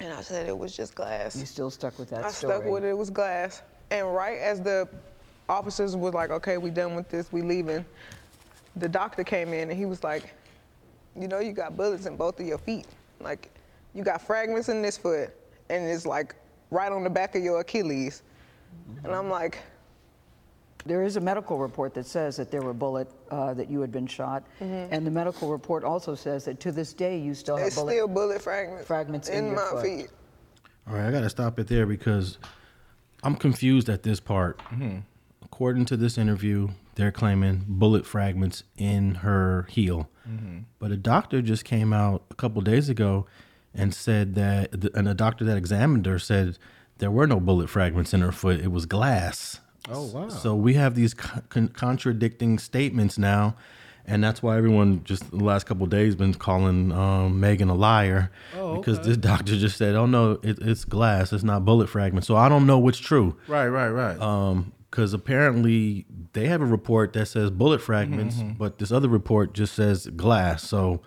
and 0.00 0.12
I 0.12 0.22
said 0.22 0.48
it 0.48 0.56
was 0.56 0.76
just 0.76 0.94
glass. 0.94 1.36
You 1.36 1.46
still 1.46 1.70
stuck 1.70 1.98
with 1.98 2.10
that 2.10 2.24
I 2.24 2.30
story. 2.30 2.54
stuck 2.54 2.70
with 2.70 2.84
it. 2.84 2.90
It 2.90 2.98
was 2.98 3.10
glass. 3.10 3.62
And 3.90 4.14
right 4.14 4.38
as 4.38 4.60
the 4.60 4.88
officers 5.48 5.96
was 5.96 6.14
like, 6.14 6.30
"Okay, 6.30 6.56
we 6.56 6.70
done 6.70 6.94
with 6.94 7.08
this. 7.08 7.32
We 7.32 7.42
leaving," 7.42 7.84
the 8.76 8.88
doctor 8.88 9.24
came 9.24 9.52
in 9.52 9.70
and 9.70 9.78
he 9.78 9.84
was 9.84 10.02
like, 10.02 10.32
"You 11.16 11.28
know, 11.28 11.40
you 11.40 11.52
got 11.52 11.76
bullets 11.76 12.06
in 12.06 12.16
both 12.16 12.40
of 12.40 12.46
your 12.46 12.58
feet. 12.58 12.86
Like, 13.20 13.50
you 13.92 14.04
got 14.04 14.22
fragments 14.22 14.68
in 14.68 14.80
this 14.80 14.96
foot, 14.96 15.30
and 15.68 15.84
it's 15.84 16.06
like 16.06 16.34
right 16.70 16.90
on 16.92 17.04
the 17.04 17.10
back 17.10 17.34
of 17.36 17.42
your 17.42 17.60
Achilles." 17.60 18.22
And 19.04 19.12
I'm 19.12 19.28
like, 19.28 19.58
There 20.86 21.02
is 21.02 21.16
a 21.16 21.20
medical 21.20 21.58
report 21.58 21.92
that 21.94 22.06
says 22.06 22.36
that 22.36 22.50
there 22.50 22.62
were 22.62 22.72
bullet 22.72 23.10
uh, 23.30 23.52
that 23.54 23.70
you 23.70 23.80
had 23.80 23.92
been 23.92 24.06
shot, 24.06 24.44
and 24.60 25.06
the 25.06 25.10
medical 25.10 25.50
report 25.50 25.84
also 25.84 26.14
says 26.14 26.44
that 26.46 26.58
to 26.60 26.72
this 26.72 26.94
day 26.94 27.18
you 27.18 27.34
still 27.34 27.56
have 27.56 27.66
"It's 27.66 27.76
bullet 27.76 27.92
still 27.92 28.08
bullet 28.08 28.40
fragments, 28.42 28.86
fragments 28.86 29.28
in, 29.28 29.38
in 29.38 29.46
your 29.46 29.56
my 29.56 29.70
foot. 29.72 29.84
feet." 29.84 30.10
All 30.88 30.94
right, 30.94 31.06
I 31.06 31.10
got 31.10 31.20
to 31.20 31.30
stop 31.30 31.58
it 31.58 31.66
there 31.66 31.84
because 31.86 32.38
I'm 33.22 33.36
confused 33.36 33.88
at 33.90 34.02
this 34.02 34.20
part. 34.20 34.58
Mm-hmm. 34.58 34.98
According 35.44 35.84
to 35.86 35.96
this 35.96 36.16
interview, 36.16 36.70
they're 36.94 37.12
claiming 37.12 37.64
bullet 37.68 38.06
fragments 38.06 38.62
in 38.78 39.16
her 39.16 39.66
heel. 39.68 40.08
Mm-hmm. 40.26 40.60
But 40.78 40.90
a 40.92 40.96
doctor 40.96 41.42
just 41.42 41.64
came 41.64 41.92
out 41.92 42.24
a 42.30 42.34
couple 42.34 42.62
days 42.62 42.88
ago 42.88 43.26
and 43.74 43.94
said 43.94 44.34
that, 44.34 44.74
and 44.94 45.08
a 45.08 45.14
doctor 45.14 45.44
that 45.44 45.56
examined 45.56 46.06
her 46.06 46.18
said 46.18 46.58
there 46.98 47.10
were 47.10 47.26
no 47.26 47.40
bullet 47.40 47.70
fragments 47.70 48.12
in 48.12 48.20
her 48.20 48.32
foot. 48.32 48.60
It 48.60 48.72
was 48.72 48.86
glass. 48.86 49.60
Oh, 49.88 50.06
wow. 50.06 50.28
So 50.28 50.54
we 50.54 50.74
have 50.74 50.94
these 50.94 51.14
con- 51.14 51.68
contradicting 51.68 52.58
statements 52.58 53.16
now, 53.18 53.56
and 54.06 54.22
that's 54.22 54.42
why 54.42 54.56
everyone 54.58 55.02
just 55.04 55.30
the 55.30 55.36
last 55.44 55.64
couple 55.66 55.86
days 55.86 56.14
been 56.14 56.34
calling 56.34 56.92
um, 56.92 57.40
Megan 57.40 57.68
a 57.70 57.74
liar 57.74 58.30
Oh, 58.56 58.76
because 58.76 58.98
okay. 58.98 59.08
this 59.08 59.16
doctor 59.16 59.56
just 59.56 59.76
said, 59.78 59.94
"Oh 59.94 60.06
no, 60.06 60.32
it, 60.42 60.58
it's 60.60 60.84
glass. 60.84 61.32
It's 61.32 61.44
not 61.44 61.64
bullet 61.64 61.88
fragments." 61.88 62.26
So 62.26 62.36
I 62.36 62.48
don't 62.48 62.66
know 62.66 62.78
what's 62.78 62.98
true. 62.98 63.36
Right, 63.48 63.68
right, 63.68 63.88
right. 63.88 64.20
Um, 64.20 64.72
because 64.90 65.12
apparently 65.14 66.04
they 66.32 66.46
have 66.48 66.60
a 66.60 66.66
report 66.66 67.12
that 67.12 67.26
says 67.26 67.50
bullet 67.50 67.80
fragments, 67.80 68.36
Mhm. 68.36 68.58
but 68.58 68.78
this 68.78 68.90
other 68.90 69.08
report 69.08 69.54
just 69.54 69.74
says 69.74 70.08
glass. 70.16 70.64
So 70.66 71.00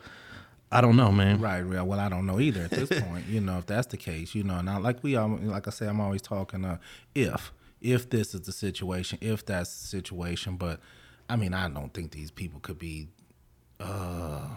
I 0.74 0.82
don't 0.82 0.96
know, 0.96 1.12
man. 1.12 1.40
Right, 1.40 1.64
yeah. 1.72 1.84
Well, 1.84 2.00
I 2.00 2.10
don't 2.10 2.26
know 2.26 2.40
either 2.40 2.62
at 2.64 2.72
this 2.72 2.90
point. 3.02 3.28
You 3.28 3.42
know, 3.42 3.60
if 3.60 3.68
that's 3.68 3.88
the 3.88 3.98
case, 3.98 4.34
you 4.34 4.44
know, 4.44 4.60
now 4.62 4.80
like 4.80 5.04
we, 5.04 5.16
um, 5.16 5.48
like 5.48 5.68
I 5.68 5.72
say, 5.72 5.88
I'm 5.88 6.02
always 6.02 6.22
talking 6.22 6.66
uh, 6.66 6.78
if, 7.14 7.54
if 7.80 8.10
this 8.10 8.34
is 8.34 8.42
the 8.42 8.52
situation, 8.52 9.20
if 9.22 9.46
that's 9.46 9.82
the 9.82 9.88
situation. 9.88 10.56
But 10.58 10.80
I 11.30 11.36
mean, 11.36 11.54
I 11.54 11.70
don't 11.70 11.94
think 11.94 12.12
these 12.12 12.32
people 12.32 12.60
could 12.60 12.80
be 12.80 13.10
uh, 13.80 14.48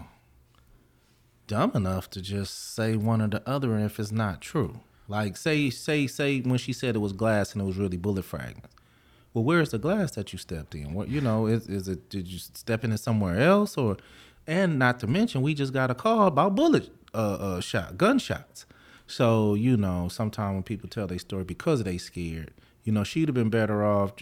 dumb 1.46 1.72
enough 1.74 2.08
to 2.10 2.22
just 2.22 2.74
say 2.74 2.96
one 2.96 3.20
or 3.20 3.28
the 3.28 3.46
other, 3.46 3.74
and 3.74 3.84
if 3.84 4.00
it's 4.00 4.10
not 4.10 4.40
true, 4.40 4.80
like 5.08 5.36
say, 5.36 5.68
say, 5.68 6.06
say 6.06 6.40
when 6.40 6.56
she 6.56 6.72
said 6.72 6.96
it 6.96 7.00
was 7.00 7.12
glass 7.12 7.52
and 7.52 7.60
it 7.60 7.66
was 7.66 7.76
really 7.76 7.98
bullet 7.98 8.24
fragments. 8.24 8.74
Well, 9.34 9.44
where's 9.44 9.68
the 9.68 9.78
glass 9.78 10.12
that 10.12 10.32
you 10.32 10.38
stepped 10.38 10.74
in? 10.74 10.94
What 10.94 11.08
you 11.08 11.20
know 11.20 11.46
is 11.46 11.68
is 11.68 11.88
it? 11.88 12.08
Did 12.08 12.26
you 12.26 12.38
step 12.38 12.84
in 12.84 12.92
it 12.92 13.00
somewhere 13.00 13.38
else, 13.38 13.76
or? 13.76 13.98
And 14.46 14.78
not 14.78 15.00
to 15.00 15.06
mention, 15.06 15.42
we 15.42 15.54
just 15.54 15.72
got 15.72 15.90
a 15.90 15.94
call 15.94 16.26
about 16.26 16.54
bullet 16.54 16.90
uh, 17.14 17.16
uh 17.16 17.60
shot 17.60 17.96
gunshots. 17.96 18.66
So 19.06 19.54
you 19.54 19.76
know, 19.76 20.08
sometimes 20.08 20.54
when 20.54 20.62
people 20.62 20.88
tell 20.88 21.06
their 21.06 21.18
story 21.18 21.44
because 21.44 21.84
they 21.84 21.98
scared, 21.98 22.52
you 22.84 22.92
know, 22.92 23.04
she'd 23.04 23.28
have 23.28 23.34
been 23.34 23.50
better 23.50 23.84
off 23.84 24.12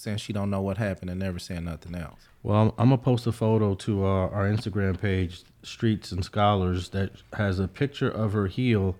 saying 0.00 0.18
she 0.18 0.32
don't 0.32 0.50
know 0.50 0.60
what 0.60 0.78
happened 0.78 1.10
and 1.10 1.20
never 1.20 1.38
saying 1.38 1.64
nothing 1.64 1.94
else. 1.94 2.28
Well, 2.42 2.56
I'm, 2.56 2.72
I'm 2.78 2.88
gonna 2.90 2.98
post 2.98 3.26
a 3.26 3.32
photo 3.32 3.74
to 3.74 4.04
uh, 4.04 4.28
our 4.28 4.48
Instagram 4.48 5.00
page, 5.00 5.42
Streets 5.62 6.12
and 6.12 6.24
Scholars, 6.24 6.90
that 6.90 7.10
has 7.32 7.58
a 7.58 7.68
picture 7.68 8.08
of 8.08 8.32
her 8.32 8.46
heel, 8.46 8.96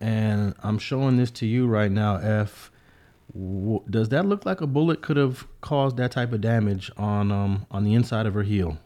and 0.00 0.54
I'm 0.62 0.78
showing 0.78 1.16
this 1.16 1.30
to 1.32 1.46
you 1.46 1.66
right 1.66 1.90
now. 1.90 2.16
f 2.16 2.70
does 3.90 4.08
that 4.08 4.24
look 4.24 4.46
like 4.46 4.62
a 4.62 4.66
bullet 4.66 5.02
could 5.02 5.18
have 5.18 5.46
caused 5.60 5.98
that 5.98 6.12
type 6.12 6.32
of 6.32 6.40
damage 6.40 6.90
on 6.96 7.30
um 7.30 7.66
on 7.70 7.84
the 7.84 7.94
inside 7.94 8.26
of 8.26 8.34
her 8.34 8.42
heel? 8.42 8.78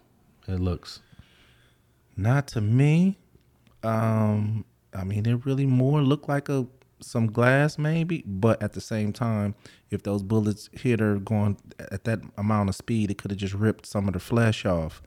It 0.49 0.61
looks. 0.61 1.01
Not 2.17 2.47
to 2.49 2.61
me. 2.61 3.19
Um, 3.83 4.65
I 4.95 5.05
mean, 5.05 5.27
it 5.27 5.45
really 5.47 5.67
more 5.67 6.03
looked 6.03 6.29
like 6.29 6.49
a 6.49 6.67
some 7.01 7.27
glass 7.27 7.79
maybe, 7.79 8.23
but 8.27 8.63
at 8.63 8.75
the 8.75 8.81
same 8.81 9.13
time, 9.13 9.57
if 9.91 10.05
those 10.05 10.23
bullets 10.23 10.71
hit 10.73 11.01
her 11.01 11.19
going 11.19 11.57
at 11.91 12.05
that 12.05 12.21
amount 12.39 12.69
of 12.69 12.77
speed, 12.77 13.11
it 13.11 13.19
could 13.19 13.33
have 13.33 13.39
just 13.39 13.55
ripped 13.55 13.87
some 13.87 14.07
of 14.07 14.15
the 14.15 14.21
flesh 14.21 14.65
off. 14.65 15.03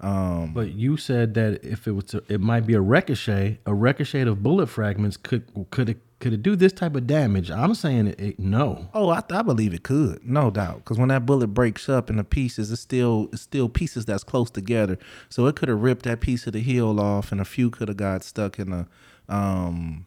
Um, 0.00 0.54
But 0.54 0.72
you 0.72 0.96
said 0.96 1.34
that 1.34 1.64
if 1.64 1.86
it 1.86 1.92
was, 1.92 2.14
a, 2.14 2.22
it 2.28 2.40
might 2.40 2.66
be 2.66 2.74
a 2.74 2.80
ricochet. 2.80 3.58
A 3.66 3.74
ricochet 3.74 4.22
of 4.22 4.42
bullet 4.42 4.68
fragments 4.68 5.16
could 5.16 5.44
could 5.70 5.90
it 5.90 5.98
could 6.20 6.34
it 6.34 6.42
do 6.42 6.54
this 6.54 6.72
type 6.72 6.94
of 6.94 7.06
damage? 7.06 7.50
I'm 7.50 7.74
saying 7.74 8.08
it, 8.08 8.20
it 8.20 8.38
no. 8.38 8.88
Oh, 8.92 9.08
I, 9.08 9.22
I 9.30 9.42
believe 9.42 9.72
it 9.72 9.82
could, 9.82 10.22
no 10.22 10.50
doubt. 10.50 10.76
Because 10.76 10.98
when 10.98 11.08
that 11.08 11.24
bullet 11.24 11.48
breaks 11.48 11.88
up 11.88 12.10
into 12.10 12.22
pieces, 12.24 12.70
it's 12.70 12.82
still 12.82 13.28
it's 13.32 13.42
still 13.42 13.68
pieces 13.68 14.04
that's 14.04 14.22
close 14.22 14.50
together. 14.50 14.98
So 15.30 15.46
it 15.46 15.56
could 15.56 15.70
have 15.70 15.80
ripped 15.80 16.04
that 16.04 16.20
piece 16.20 16.46
of 16.46 16.52
the 16.52 16.60
heel 16.60 17.00
off, 17.00 17.32
and 17.32 17.40
a 17.40 17.44
few 17.44 17.70
could 17.70 17.88
have 17.88 17.96
got 17.96 18.22
stuck 18.22 18.58
in 18.58 18.70
the 18.70 18.86
um 19.28 20.06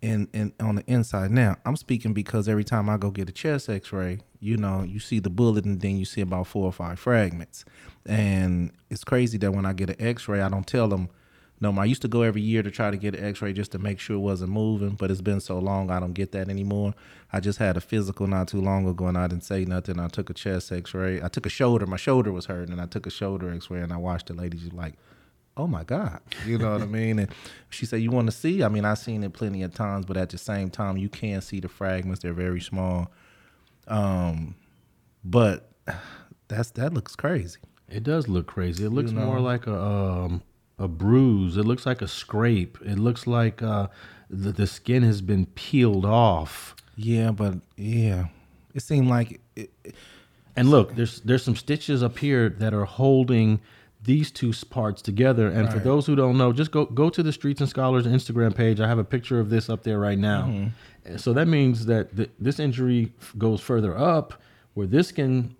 in 0.00 0.28
in 0.32 0.52
on 0.60 0.76
the 0.76 0.84
inside. 0.86 1.32
Now 1.32 1.56
I'm 1.66 1.76
speaking 1.76 2.14
because 2.14 2.48
every 2.48 2.64
time 2.64 2.88
I 2.88 2.96
go 2.96 3.10
get 3.10 3.28
a 3.28 3.32
chest 3.32 3.68
X-ray, 3.68 4.20
you 4.38 4.56
know, 4.56 4.84
you 4.84 5.00
see 5.00 5.18
the 5.18 5.30
bullet, 5.30 5.64
and 5.64 5.80
then 5.80 5.96
you 5.96 6.04
see 6.04 6.20
about 6.20 6.46
four 6.46 6.64
or 6.64 6.72
five 6.72 7.00
fragments. 7.00 7.64
And 8.06 8.70
it's 8.88 9.02
crazy 9.02 9.38
that 9.38 9.52
when 9.52 9.66
I 9.66 9.72
get 9.72 9.90
an 9.90 9.96
X-ray, 9.98 10.40
I 10.40 10.48
don't 10.48 10.66
tell 10.66 10.86
them. 10.88 11.08
No, 11.72 11.80
I 11.80 11.86
used 11.86 12.02
to 12.02 12.08
go 12.08 12.22
every 12.22 12.42
year 12.42 12.62
to 12.62 12.70
try 12.70 12.90
to 12.90 12.96
get 12.96 13.14
an 13.14 13.24
X-ray 13.24 13.52
just 13.54 13.72
to 13.72 13.78
make 13.78 13.98
sure 13.98 14.16
it 14.16 14.20
wasn't 14.20 14.50
moving, 14.52 14.90
but 14.90 15.10
it's 15.10 15.20
been 15.22 15.40
so 15.40 15.58
long 15.58 15.90
I 15.90 15.98
don't 15.98 16.12
get 16.12 16.32
that 16.32 16.48
anymore. 16.48 16.94
I 17.32 17.40
just 17.40 17.58
had 17.58 17.76
a 17.76 17.80
physical 17.80 18.26
not 18.26 18.48
too 18.48 18.60
long 18.60 18.86
ago, 18.86 19.06
and 19.06 19.16
I 19.16 19.26
didn't 19.28 19.44
say 19.44 19.64
nothing. 19.64 19.98
I 19.98 20.08
took 20.08 20.28
a 20.30 20.34
chest 20.34 20.70
X-ray. 20.70 21.22
I 21.22 21.28
took 21.28 21.46
a 21.46 21.48
shoulder. 21.50 21.86
My 21.86 21.96
shoulder 21.96 22.32
was 22.32 22.46
hurting, 22.46 22.72
and 22.72 22.80
I 22.80 22.86
took 22.86 23.06
a 23.06 23.10
shoulder 23.10 23.50
X-ray, 23.52 23.80
and 23.80 23.92
I 23.92 23.96
watched 23.96 24.26
the 24.26 24.34
lady. 24.34 24.58
She's 24.58 24.72
like, 24.72 24.94
"Oh 25.56 25.66
my 25.66 25.84
God," 25.84 26.20
you 26.46 26.58
know 26.58 26.72
what 26.72 26.82
I 26.82 26.86
mean? 26.86 27.18
And 27.18 27.30
she 27.70 27.86
said, 27.86 28.02
"You 28.02 28.10
want 28.10 28.26
to 28.26 28.32
see?" 28.32 28.62
I 28.62 28.68
mean, 28.68 28.84
I've 28.84 28.98
seen 28.98 29.24
it 29.24 29.32
plenty 29.32 29.62
of 29.62 29.72
times, 29.72 30.04
but 30.06 30.16
at 30.16 30.28
the 30.30 30.38
same 30.38 30.68
time, 30.70 30.96
you 30.98 31.08
can 31.08 31.40
see 31.40 31.60
the 31.60 31.68
fragments. 31.68 32.20
They're 32.22 32.32
very 32.34 32.60
small. 32.60 33.10
Um, 33.88 34.54
but 35.24 35.70
that's 36.48 36.70
that 36.72 36.92
looks 36.92 37.16
crazy. 37.16 37.60
It 37.88 38.02
does 38.02 38.28
look 38.28 38.46
crazy. 38.46 38.84
It 38.84 38.90
looks 38.90 39.12
You 39.12 39.18
know? 39.18 39.26
more 39.26 39.40
like 39.40 39.66
a 39.66 39.78
um, 39.80 40.42
a 40.84 40.88
bruise. 40.88 41.56
It 41.56 41.64
looks 41.64 41.86
like 41.86 42.02
a 42.02 42.08
scrape. 42.08 42.78
It 42.84 42.98
looks 42.98 43.26
like 43.26 43.62
uh, 43.62 43.88
the 44.30 44.52
the 44.52 44.66
skin 44.66 45.02
has 45.02 45.20
been 45.22 45.46
peeled 45.46 46.04
off. 46.04 46.76
Yeah, 46.96 47.32
but 47.32 47.54
yeah, 47.76 48.26
it 48.74 48.82
seemed 48.82 49.08
like. 49.08 49.40
It, 49.56 49.70
and 50.56 50.70
look, 50.70 50.94
there's 50.94 51.20
there's 51.22 51.42
some 51.42 51.56
stitches 51.56 52.02
up 52.02 52.18
here 52.18 52.48
that 52.48 52.72
are 52.74 52.84
holding 52.84 53.60
these 54.04 54.30
two 54.30 54.52
parts 54.70 55.00
together. 55.02 55.48
And 55.48 55.72
for 55.72 55.78
those 55.78 56.06
who 56.06 56.14
don't 56.14 56.36
know, 56.36 56.52
just 56.52 56.70
go 56.70 56.84
go 56.84 57.08
to 57.10 57.22
the 57.22 57.32
Streets 57.32 57.60
and 57.60 57.68
Scholars 57.70 58.06
Instagram 58.06 58.54
page. 58.54 58.78
I 58.80 58.86
have 58.86 58.98
a 58.98 59.04
picture 59.04 59.40
of 59.40 59.48
this 59.50 59.68
up 59.68 59.82
there 59.82 59.98
right 59.98 60.18
now. 60.18 60.42
Mhm. 60.46 61.18
So 61.20 61.32
that 61.32 61.48
means 61.48 61.86
that 61.86 62.14
th- 62.16 62.30
this 62.38 62.58
injury 62.60 63.12
f- 63.20 63.34
goes 63.36 63.60
further 63.60 63.96
up, 63.98 64.40
where 64.74 64.86
this 64.86 65.10
can 65.12 65.56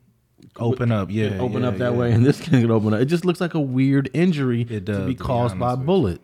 Open 0.58 0.92
up, 0.92 1.10
yeah, 1.10 1.38
open 1.40 1.62
yeah, 1.62 1.68
up 1.68 1.78
that 1.78 1.92
yeah. 1.92 1.98
way, 1.98 2.12
and 2.12 2.24
this 2.24 2.40
can 2.40 2.70
open 2.70 2.94
up. 2.94 3.00
It 3.00 3.06
just 3.06 3.24
looks 3.24 3.40
like 3.40 3.54
a 3.54 3.60
weird 3.60 4.08
injury 4.14 4.64
to 4.64 4.80
does, 4.80 4.98
be 4.98 5.02
to 5.02 5.08
be 5.08 5.14
caused 5.14 5.58
by 5.58 5.72
a 5.72 5.76
bullet. 5.76 6.20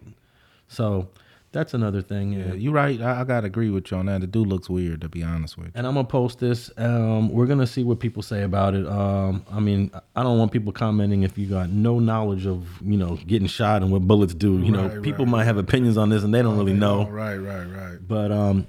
So 0.69 1.09
that's 1.53 1.75
another 1.75 2.01
thing. 2.01 2.33
Yeah, 2.33 2.53
you're 2.53 2.73
right. 2.73 3.01
I, 3.01 3.23
I 3.23 3.25
gotta 3.25 3.49
agree 3.49 3.71
with 3.71 3.91
you 3.91 3.97
on 3.97 4.07
that. 4.07 4.21
The 4.21 4.29
dude 4.29 4.47
looks 4.47 4.71
weird, 4.71 5.01
to 5.01 5.09
be 5.09 5.25
honest 5.25 5.59
with 5.59 5.67
you. 5.67 5.73
and 5.75 5.85
I'm 5.85 5.95
gonna 5.95 6.07
post 6.07 6.39
this. 6.39 6.71
Um, 6.77 7.29
we're 7.29 7.47
gonna 7.47 7.67
see 7.67 7.83
what 7.83 7.99
people 7.99 8.23
say 8.23 8.43
about 8.43 8.75
it. 8.75 8.87
Um, 8.87 9.45
I 9.51 9.59
mean, 9.59 9.91
I 10.15 10.23
don't 10.23 10.39
want 10.39 10.53
people 10.53 10.73
commenting 10.73 11.25
if 11.25 11.37
you 11.37 11.49
got 11.49 11.71
no 11.71 11.99
knowledge 11.99 12.47
of 12.47 12.81
you 12.83 12.97
know 12.97 13.19
getting 13.27 13.49
shot 13.49 13.83
and 13.83 13.91
what 13.91 14.03
bullets 14.03 14.33
do. 14.33 14.59
You 14.59 14.71
know, 14.71 15.01
people 15.01 15.25
right, 15.25 15.33
might 15.33 15.45
have 15.45 15.59
opinions 15.59 15.97
on 15.97 16.09
this 16.09 16.23
and 16.23 16.33
they 16.33 16.43
don't 16.43 16.57
really 16.57 16.73
know. 16.73 17.09
Right, 17.09 17.37
right, 17.37 17.65
right. 17.65 17.99
But 18.07 18.31
um, 18.31 18.69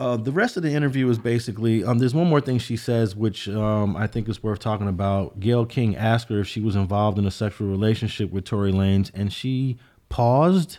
uh, 0.00 0.16
the 0.16 0.32
rest 0.32 0.56
of 0.56 0.62
the 0.62 0.70
interview 0.72 1.08
is 1.10 1.18
basically 1.18 1.84
um, 1.84 1.98
there's 1.98 2.14
one 2.14 2.26
more 2.26 2.40
thing 2.40 2.58
she 2.58 2.76
says, 2.76 3.14
which 3.14 3.48
um, 3.48 3.96
I 3.96 4.06
think 4.06 4.28
is 4.28 4.42
worth 4.42 4.58
talking 4.58 4.88
about. 4.88 5.38
Gayle 5.38 5.66
King 5.66 5.94
asked 5.94 6.28
her 6.30 6.40
if 6.40 6.48
she 6.48 6.60
was 6.60 6.74
involved 6.74 7.18
in 7.18 7.26
a 7.26 7.30
sexual 7.30 7.68
relationship 7.68 8.30
with 8.32 8.44
Tory 8.44 8.72
Lanez, 8.72 9.10
and 9.14 9.32
she 9.32 9.76
paused, 10.08 10.78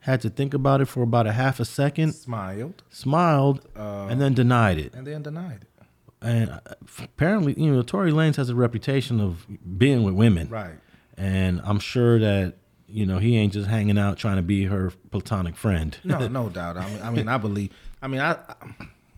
had 0.00 0.20
to 0.20 0.30
think 0.30 0.52
about 0.54 0.80
it 0.80 0.84
for 0.86 1.02
about 1.02 1.26
a 1.26 1.32
half 1.32 1.58
a 1.60 1.64
second, 1.64 2.12
Smiled. 2.12 2.82
smiled, 2.90 3.66
Uh, 3.76 4.06
and 4.10 4.20
then 4.20 4.34
denied 4.34 4.78
it. 4.78 4.92
And 4.94 5.06
then 5.06 5.22
denied 5.22 5.62
it. 5.62 5.68
And 6.20 6.50
uh, 6.50 6.60
apparently, 7.02 7.54
you 7.60 7.72
know, 7.72 7.82
Tory 7.82 8.12
Lanez 8.12 8.36
has 8.36 8.48
a 8.50 8.54
reputation 8.54 9.18
of 9.20 9.46
being 9.78 10.02
with 10.04 10.14
women, 10.14 10.48
Right. 10.48 10.74
And 11.16 11.60
I'm 11.64 11.78
sure 11.78 12.18
that 12.18 12.54
you 12.88 13.06
know 13.06 13.18
he 13.18 13.36
ain't 13.36 13.52
just 13.54 13.68
hanging 13.68 13.98
out 13.98 14.16
trying 14.18 14.36
to 14.36 14.42
be 14.42 14.64
her 14.64 14.92
platonic 15.10 15.56
friend. 15.56 15.96
No, 16.04 16.26
no 16.40 16.48
doubt. 16.48 16.76
I 16.76 16.88
mean, 16.88 17.02
I 17.02 17.10
mean, 17.10 17.28
I 17.28 17.36
believe. 17.38 17.70
I 18.02 18.08
mean, 18.08 18.20
I, 18.20 18.36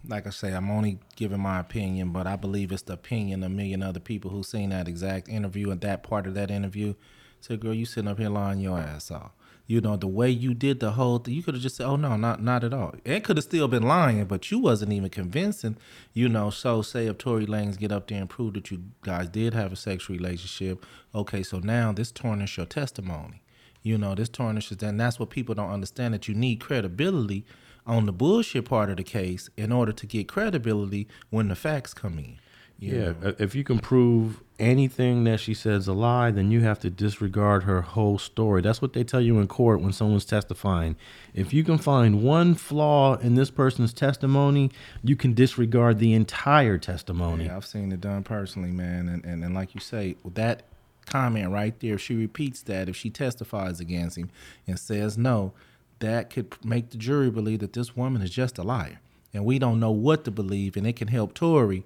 like 0.07 0.27
I 0.27 0.31
say, 0.31 0.53
I'm 0.53 0.71
only 0.71 0.99
giving 1.17 1.41
my 1.41 1.59
opinion, 1.59 2.11
but 2.11 2.27
I 2.27 2.37
believe 2.37 2.71
it's 2.71 2.83
the 2.83 2.93
opinion 2.93 3.43
of 3.43 3.51
a 3.51 3.55
million 3.55 3.83
other 3.83 3.99
people 4.01 4.31
who 4.31 4.43
seen 4.43 4.71
that 4.71 4.89
exact 4.89 5.29
interview 5.29 5.71
and 5.71 5.81
that 5.81 6.03
part 6.03 6.27
of 6.27 6.35
that 6.35 6.51
interview. 6.51 6.95
Said, 7.41 7.61
"Girl, 7.61 7.75
you 7.75 7.87
sitting 7.87 8.09
up 8.09 8.19
here 8.19 8.29
lying 8.29 8.61
your 8.61 8.79
ass 8.79 9.11
off." 9.11 9.33
You 9.67 9.81
know 9.81 9.97
the 9.97 10.07
way 10.07 10.29
you 10.29 10.53
did 10.53 10.81
the 10.81 10.93
whole 10.93 11.19
thing. 11.19 11.35
You 11.35 11.43
could 11.43 11.55
have 11.55 11.63
just 11.63 11.77
said, 11.77 11.87
"Oh 11.87 11.97
no, 11.97 12.17
not 12.17 12.43
not 12.43 12.65
at 12.65 12.75
all." 12.75 12.95
It 13.05 13.25
could 13.25 13.39
have 13.39 13.45
still 13.45 13.69
been 13.69 13.83
lying, 13.83 14.25
but 14.27 14.51
you 14.51 14.59
wasn't 14.59 14.93
even 14.93 15.09
convincing. 15.09 15.77
You 16.13 16.29
know. 16.29 16.51
So 16.51 16.83
say 16.83 17.07
if 17.07 17.17
Tory 17.17 17.47
Lanez 17.47 17.79
get 17.79 17.93
up 17.93 18.07
there 18.09 18.21
and 18.21 18.29
prove 18.29 18.55
that 18.55 18.71
you 18.71 18.83
guys 19.03 19.29
did 19.29 19.55
have 19.55 19.73
a 19.73 19.77
sexual 19.77 20.17
relationship, 20.17 20.85
okay. 21.15 21.43
So 21.43 21.59
now 21.59 21.93
this 21.93 22.13
tarnishes 22.13 22.59
your 22.59 22.67
testimony. 22.67 23.43
You 23.83 23.99
know, 23.99 24.15
this 24.15 24.31
tarnishes, 24.31 24.83
and 24.83 24.99
that's 24.99 25.19
what 25.19 25.29
people 25.29 25.55
don't 25.55 25.71
understand 25.71 26.15
that 26.15 26.29
you 26.29 26.35
need 26.35 26.61
credibility 26.61 27.45
on 27.87 28.07
the 28.07 28.13
bullshit 28.13 28.65
part 28.65 28.91
of 28.91 28.97
the 28.97 29.05
case 29.05 29.51
in 29.57 29.73
order 29.73 29.93
to 29.93 30.07
get 30.07 30.29
credibility 30.29 31.07
when 31.31 31.49
the 31.49 31.57
facts 31.57 31.95
come 31.95 32.19
in. 32.19 32.39
Yeah, 32.79 33.13
know? 33.21 33.35
if 33.39 33.55
you 33.55 33.65
can 33.65 33.79
prove 33.79 34.43
anything 34.59 35.25
that 35.25 35.41
she 35.41 35.55
says 35.55 35.87
a 35.87 35.93
lie, 35.93 36.31
then 36.31 36.51
you 36.51 36.61
have 36.63 36.79
to 36.81 36.91
disregard 36.91 37.65
her 37.65 37.83
whole 37.83 38.19
story. 38.19 38.63
That's 38.63 38.83
what 38.83 38.93
they 38.93 39.05
tell 39.05 39.21
you 39.21 39.39
in 39.39 39.49
court 39.49 39.81
when 39.81 39.93
someone's 39.93 40.25
testifying. 40.25 40.97
If 41.35 41.55
you 41.55 41.65
can 41.65 41.79
find 41.79 42.23
one 42.23 42.55
flaw 42.55 43.15
in 43.17 43.37
this 43.37 43.51
person's 43.51 43.93
testimony, 43.93 44.71
you 45.03 45.17
can 45.17 45.35
disregard 45.35 45.99
the 45.99 46.13
entire 46.13 46.79
testimony. 46.79 47.47
Yeah, 47.47 47.57
I've 47.57 47.67
seen 47.67 47.93
it 47.93 48.01
done 48.01 48.23
personally, 48.23 48.73
man. 48.73 49.09
And, 49.09 49.25
and, 49.25 49.45
and 49.45 49.55
like 49.55 49.75
you 49.75 49.81
say, 49.81 50.17
that 50.35 50.65
comment 51.07 51.51
right 51.51 51.79
there, 51.81 51.95
if 51.95 52.01
she 52.01 52.15
repeats 52.15 52.63
that, 52.63 52.89
if 52.89 52.97
she 52.97 53.11
testifies 53.11 53.81
against 53.81 54.19
him 54.19 54.31
and 54.67 54.79
says 54.79 55.17
no, 55.17 55.53
that 56.01 56.31
could 56.31 56.55
make 56.65 56.91
the 56.91 56.97
jury 56.99 57.31
believe 57.31 57.61
that 57.61 57.73
this 57.73 57.97
woman 57.97 58.23
is 58.23 58.31
just 58.31 58.59
a 58.59 58.63
liar. 58.63 59.01
and 59.33 59.45
we 59.45 59.59
don't 59.59 59.81
know 59.81 59.91
what 59.91 60.25
to 60.25 60.31
believe, 60.31 60.77
and 60.77 60.87
it 60.87 60.95
can 60.97 61.09
help 61.09 61.35
Tory. 61.35 61.85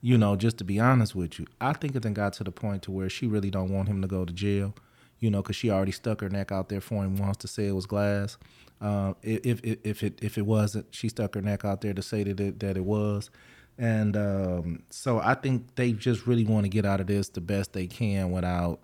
You 0.00 0.16
know, 0.16 0.36
just 0.36 0.58
to 0.58 0.64
be 0.64 0.78
honest 0.78 1.16
with 1.16 1.38
you, 1.38 1.46
I 1.60 1.72
think 1.72 1.96
it 1.96 2.02
then 2.02 2.14
got 2.14 2.34
to 2.34 2.44
the 2.44 2.52
point 2.52 2.82
to 2.84 2.92
where 2.92 3.08
she 3.08 3.26
really 3.26 3.50
don't 3.50 3.72
want 3.72 3.88
him 3.88 4.02
to 4.02 4.08
go 4.08 4.24
to 4.24 4.32
jail. 4.32 4.74
You 5.18 5.30
know, 5.30 5.42
because 5.42 5.56
she 5.56 5.70
already 5.70 5.92
stuck 5.92 6.20
her 6.20 6.28
neck 6.28 6.52
out 6.52 6.68
there 6.68 6.80
for 6.82 7.02
him 7.02 7.16
once 7.16 7.38
to 7.38 7.48
say 7.48 7.66
it 7.66 7.72
was 7.72 7.86
glass. 7.86 8.36
Uh, 8.80 9.14
if, 9.22 9.64
if 9.64 9.78
if 9.82 10.02
it 10.02 10.18
if 10.22 10.38
it 10.38 10.46
wasn't, 10.46 10.86
she 10.90 11.08
stuck 11.08 11.34
her 11.34 11.40
neck 11.42 11.64
out 11.64 11.80
there 11.80 11.94
to 11.94 12.02
say 12.02 12.22
that 12.22 12.38
it, 12.38 12.60
that 12.60 12.76
it 12.76 12.84
was. 12.84 13.30
And 13.78 14.16
um, 14.16 14.82
so 14.90 15.18
I 15.18 15.34
think 15.34 15.74
they 15.74 15.92
just 15.92 16.26
really 16.26 16.44
want 16.44 16.64
to 16.64 16.68
get 16.68 16.84
out 16.84 17.00
of 17.00 17.06
this 17.06 17.28
the 17.30 17.40
best 17.40 17.72
they 17.72 17.86
can 17.86 18.30
without 18.30 18.80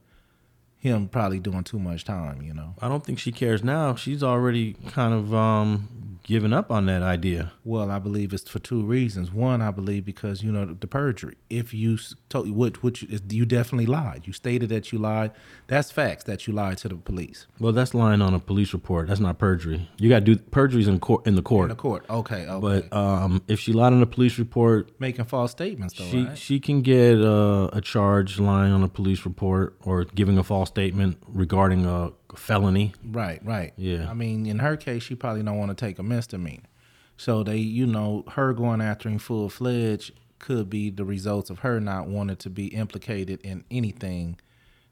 him 0.82 1.06
probably 1.06 1.38
doing 1.38 1.62
too 1.62 1.78
much 1.78 2.04
time, 2.04 2.42
you 2.42 2.52
know. 2.52 2.74
I 2.80 2.88
don't 2.88 3.06
think 3.06 3.20
she 3.20 3.30
cares 3.30 3.62
now. 3.62 3.94
She's 3.94 4.20
already 4.20 4.74
kind 4.88 5.14
of 5.14 5.32
um, 5.32 6.18
given 6.24 6.52
up 6.52 6.72
on 6.72 6.86
that 6.86 7.02
idea. 7.02 7.52
Well, 7.64 7.88
I 7.90 8.00
believe 8.00 8.32
it's 8.32 8.48
for 8.48 8.58
two 8.58 8.82
reasons. 8.82 9.32
One, 9.32 9.62
I 9.62 9.70
believe 9.70 10.04
because 10.04 10.42
you 10.42 10.50
know 10.50 10.64
the 10.64 10.86
perjury. 10.88 11.36
If 11.48 11.72
you 11.72 11.98
told 12.28 12.50
which 12.50 12.82
which 12.82 13.06
you 13.28 13.44
definitely 13.44 13.86
lied. 13.86 14.22
You 14.24 14.32
stated 14.32 14.68
that 14.70 14.92
you 14.92 14.98
lied. 14.98 15.32
That's 15.68 15.90
facts 15.90 16.24
that 16.24 16.46
you 16.46 16.52
lied 16.52 16.78
to 16.78 16.88
the 16.88 16.96
police. 16.96 17.46
Well, 17.58 17.72
that's 17.72 17.94
lying 17.94 18.22
on 18.22 18.34
a 18.34 18.38
police 18.38 18.72
report. 18.72 19.08
That's 19.08 19.20
not 19.20 19.38
perjury. 19.38 19.88
You 19.98 20.08
got 20.08 20.20
to 20.20 20.34
do 20.34 20.36
perjury's 20.36 20.88
in 20.88 20.98
court 21.00 21.26
in 21.26 21.36
the 21.36 21.42
court. 21.42 21.70
In 21.70 21.76
the 21.76 21.80
court. 21.80 22.04
Okay. 22.08 22.46
Okay. 22.46 22.60
But 22.60 22.92
um, 22.96 23.42
if 23.48 23.60
she 23.60 23.72
lied 23.72 23.92
on 23.92 24.02
a 24.02 24.06
police 24.06 24.38
report, 24.38 24.98
making 25.00 25.26
false 25.26 25.50
statements, 25.52 25.94
though, 25.94 26.04
she 26.04 26.24
right? 26.24 26.38
she 26.38 26.60
can 26.60 26.82
get 26.82 27.20
uh, 27.20 27.68
a 27.72 27.80
charge 27.80 28.40
lying 28.40 28.72
on 28.72 28.82
a 28.82 28.88
police 28.88 29.24
report 29.24 29.76
or 29.82 30.04
giving 30.04 30.38
a 30.38 30.42
false 30.42 30.68
statement 30.72 31.18
regarding 31.26 31.84
a 31.86 32.12
felony. 32.34 32.94
Right, 33.04 33.44
right. 33.44 33.72
Yeah. 33.76 34.10
I 34.10 34.14
mean, 34.14 34.46
in 34.46 34.58
her 34.58 34.76
case, 34.76 35.02
she 35.02 35.14
probably 35.14 35.42
don't 35.42 35.58
want 35.58 35.76
to 35.76 35.86
take 35.86 35.98
a 35.98 36.02
misdemeanor. 36.02 36.62
So 37.16 37.42
they, 37.42 37.58
you 37.58 37.86
know, 37.86 38.24
her 38.32 38.52
going 38.52 38.80
after 38.80 39.08
him 39.08 39.18
full 39.18 39.48
fledged 39.48 40.12
could 40.38 40.68
be 40.68 40.90
the 40.90 41.04
results 41.04 41.50
of 41.50 41.60
her 41.60 41.78
not 41.78 42.08
wanting 42.08 42.36
to 42.36 42.50
be 42.50 42.66
implicated 42.68 43.40
in 43.42 43.64
anything 43.70 44.38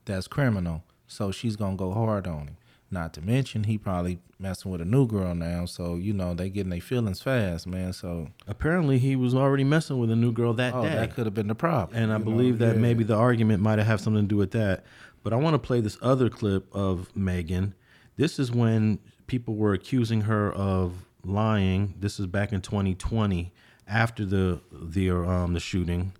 that's 0.04 0.28
criminal. 0.28 0.84
So 1.08 1.32
she's 1.32 1.56
gonna 1.56 1.76
go 1.76 1.92
hard 1.92 2.26
on 2.26 2.40
him. 2.48 2.56
Not 2.92 3.12
to 3.14 3.20
mention 3.20 3.64
he 3.64 3.78
probably 3.78 4.18
messing 4.38 4.70
with 4.70 4.80
a 4.80 4.84
new 4.84 5.06
girl 5.06 5.34
now, 5.34 5.64
so 5.64 5.94
you 5.94 6.12
know 6.12 6.34
they 6.34 6.50
getting 6.50 6.70
their 6.70 6.80
feelings 6.80 7.20
fast, 7.22 7.66
man. 7.66 7.92
So 7.92 8.28
Apparently, 8.48 8.98
he 8.98 9.14
was 9.14 9.32
already 9.34 9.62
messing 9.64 9.98
with 9.98 10.10
a 10.10 10.16
new 10.16 10.32
girl 10.32 10.52
that 10.54 10.74
oh, 10.74 10.82
day. 10.82 10.94
that 10.94 11.14
could 11.14 11.26
have 11.26 11.34
been 11.34 11.46
the 11.48 11.54
problem. 11.54 11.96
And 11.96 12.12
I 12.12 12.18
you 12.18 12.24
know? 12.24 12.30
believe 12.30 12.58
that 12.58 12.74
Yeah. 12.76 12.80
maybe 12.80 13.04
the 13.04 13.14
argument 13.16 13.62
might 13.62 13.78
have 13.78 14.00
something 14.00 14.22
to 14.24 14.28
do 14.28 14.36
with 14.36 14.50
that. 14.52 14.84
But 15.22 15.32
I 15.32 15.36
want 15.36 15.54
to 15.54 15.58
play 15.58 15.80
this 15.80 15.98
other 16.00 16.30
clip 16.30 16.66
of 16.74 17.14
Megan. 17.14 17.74
This 18.16 18.38
is 18.38 18.50
when 18.50 18.98
people 19.26 19.54
were 19.54 19.72
accusing 19.72 20.22
her 20.22 20.52
of 20.52 21.04
lying. 21.24 21.94
This 21.98 22.18
is 22.18 22.26
back 22.26 22.52
in 22.52 22.60
2020 22.60 23.52
after 23.86 24.24
the 24.24 24.60
the 24.72 25.10
um 25.10 25.52
the 25.52 25.60
shooting. 25.60 26.12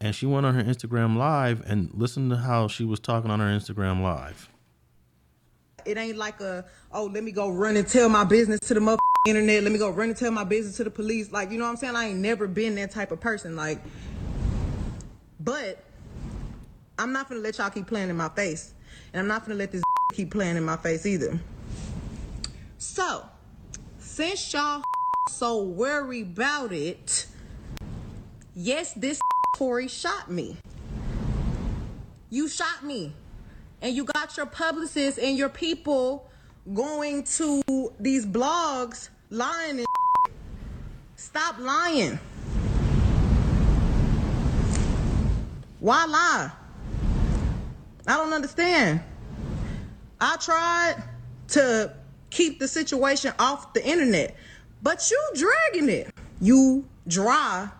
And 0.00 0.14
she 0.14 0.26
went 0.26 0.44
on 0.44 0.54
her 0.54 0.62
Instagram 0.62 1.16
live 1.16 1.62
and 1.66 1.90
listen 1.94 2.28
to 2.30 2.36
how 2.36 2.68
she 2.68 2.84
was 2.84 3.00
talking 3.00 3.30
on 3.30 3.40
her 3.40 3.46
Instagram 3.46 4.02
live. 4.02 4.50
It 5.86 5.96
ain't 5.96 6.18
like 6.18 6.40
a, 6.40 6.64
oh, 6.92 7.04
let 7.06 7.22
me 7.22 7.30
go 7.30 7.50
run 7.50 7.76
and 7.76 7.86
tell 7.86 8.08
my 8.08 8.24
business 8.24 8.60
to 8.60 8.74
the 8.74 8.80
mother 8.80 8.98
internet. 9.26 9.62
Let 9.62 9.72
me 9.72 9.78
go 9.78 9.90
run 9.90 10.08
and 10.08 10.16
tell 10.16 10.30
my 10.30 10.44
business 10.44 10.76
to 10.78 10.84
the 10.84 10.90
police. 10.90 11.30
Like, 11.30 11.50
you 11.50 11.58
know 11.58 11.64
what 11.64 11.70
I'm 11.70 11.76
saying? 11.76 11.96
I 11.96 12.08
ain't 12.08 12.18
never 12.18 12.46
been 12.46 12.74
that 12.76 12.90
type 12.90 13.12
of 13.12 13.20
person. 13.20 13.54
Like, 13.56 13.80
but 15.40 15.82
I'm 16.98 17.12
not 17.12 17.28
gonna 17.28 17.40
let 17.40 17.58
y'all 17.58 17.70
keep 17.70 17.86
playing 17.86 18.10
in 18.10 18.16
my 18.16 18.28
face. 18.28 18.74
And 19.12 19.20
I'm 19.20 19.28
not 19.28 19.44
gonna 19.44 19.58
let 19.58 19.72
this 19.72 19.82
keep 20.12 20.30
playing 20.30 20.56
in 20.56 20.64
my 20.64 20.76
face 20.76 21.06
either. 21.06 21.38
So, 22.78 23.24
since 23.98 24.52
y'all 24.52 24.82
so 25.30 25.62
worry 25.62 26.22
about 26.22 26.72
it, 26.72 27.26
yes, 28.54 28.92
this 28.94 29.20
Tory 29.56 29.88
shot 29.88 30.30
me. 30.30 30.56
You 32.30 32.48
shot 32.48 32.84
me. 32.84 33.12
And 33.80 33.94
you 33.94 34.04
got 34.04 34.36
your 34.36 34.46
publicists 34.46 35.18
and 35.18 35.36
your 35.36 35.48
people 35.50 36.30
going 36.72 37.24
to 37.24 37.92
these 38.00 38.24
blogs 38.24 39.10
lying 39.30 39.78
and 39.78 39.86
Stop 41.16 41.58
lying. 41.58 42.18
Why 45.80 46.04
lie? 46.04 46.50
I 48.06 48.16
don't 48.16 48.32
understand. 48.32 49.00
I 50.20 50.36
tried 50.36 51.02
to 51.48 51.94
keep 52.30 52.58
the 52.58 52.68
situation 52.68 53.32
off 53.38 53.72
the 53.72 53.86
internet, 53.86 54.36
but 54.82 55.10
you 55.10 55.20
dragging 55.34 55.88
it. 55.88 56.12
You 56.40 56.84
dry 57.08 57.70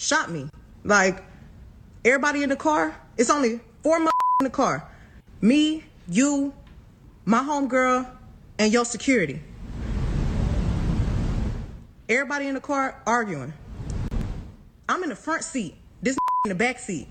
shot 0.00 0.30
me. 0.30 0.48
Like 0.82 1.22
everybody 2.04 2.42
in 2.42 2.48
the 2.48 2.56
car, 2.56 2.98
it's 3.18 3.30
only 3.30 3.60
four 3.82 3.98
in 3.98 4.08
the 4.40 4.50
car. 4.50 4.88
Me, 5.42 5.84
you, 6.08 6.54
my 7.24 7.40
homegirl, 7.40 8.08
and 8.58 8.72
your 8.72 8.84
security. 8.84 9.42
Everybody 12.08 12.46
in 12.46 12.54
the 12.54 12.60
car 12.60 13.00
arguing. 13.06 13.52
I'm 14.88 15.02
in 15.02 15.10
the 15.10 15.16
front 15.16 15.44
seat. 15.44 15.76
This 16.02 16.16
in 16.44 16.48
the 16.48 16.54
back 16.54 16.78
seat. 16.78 17.06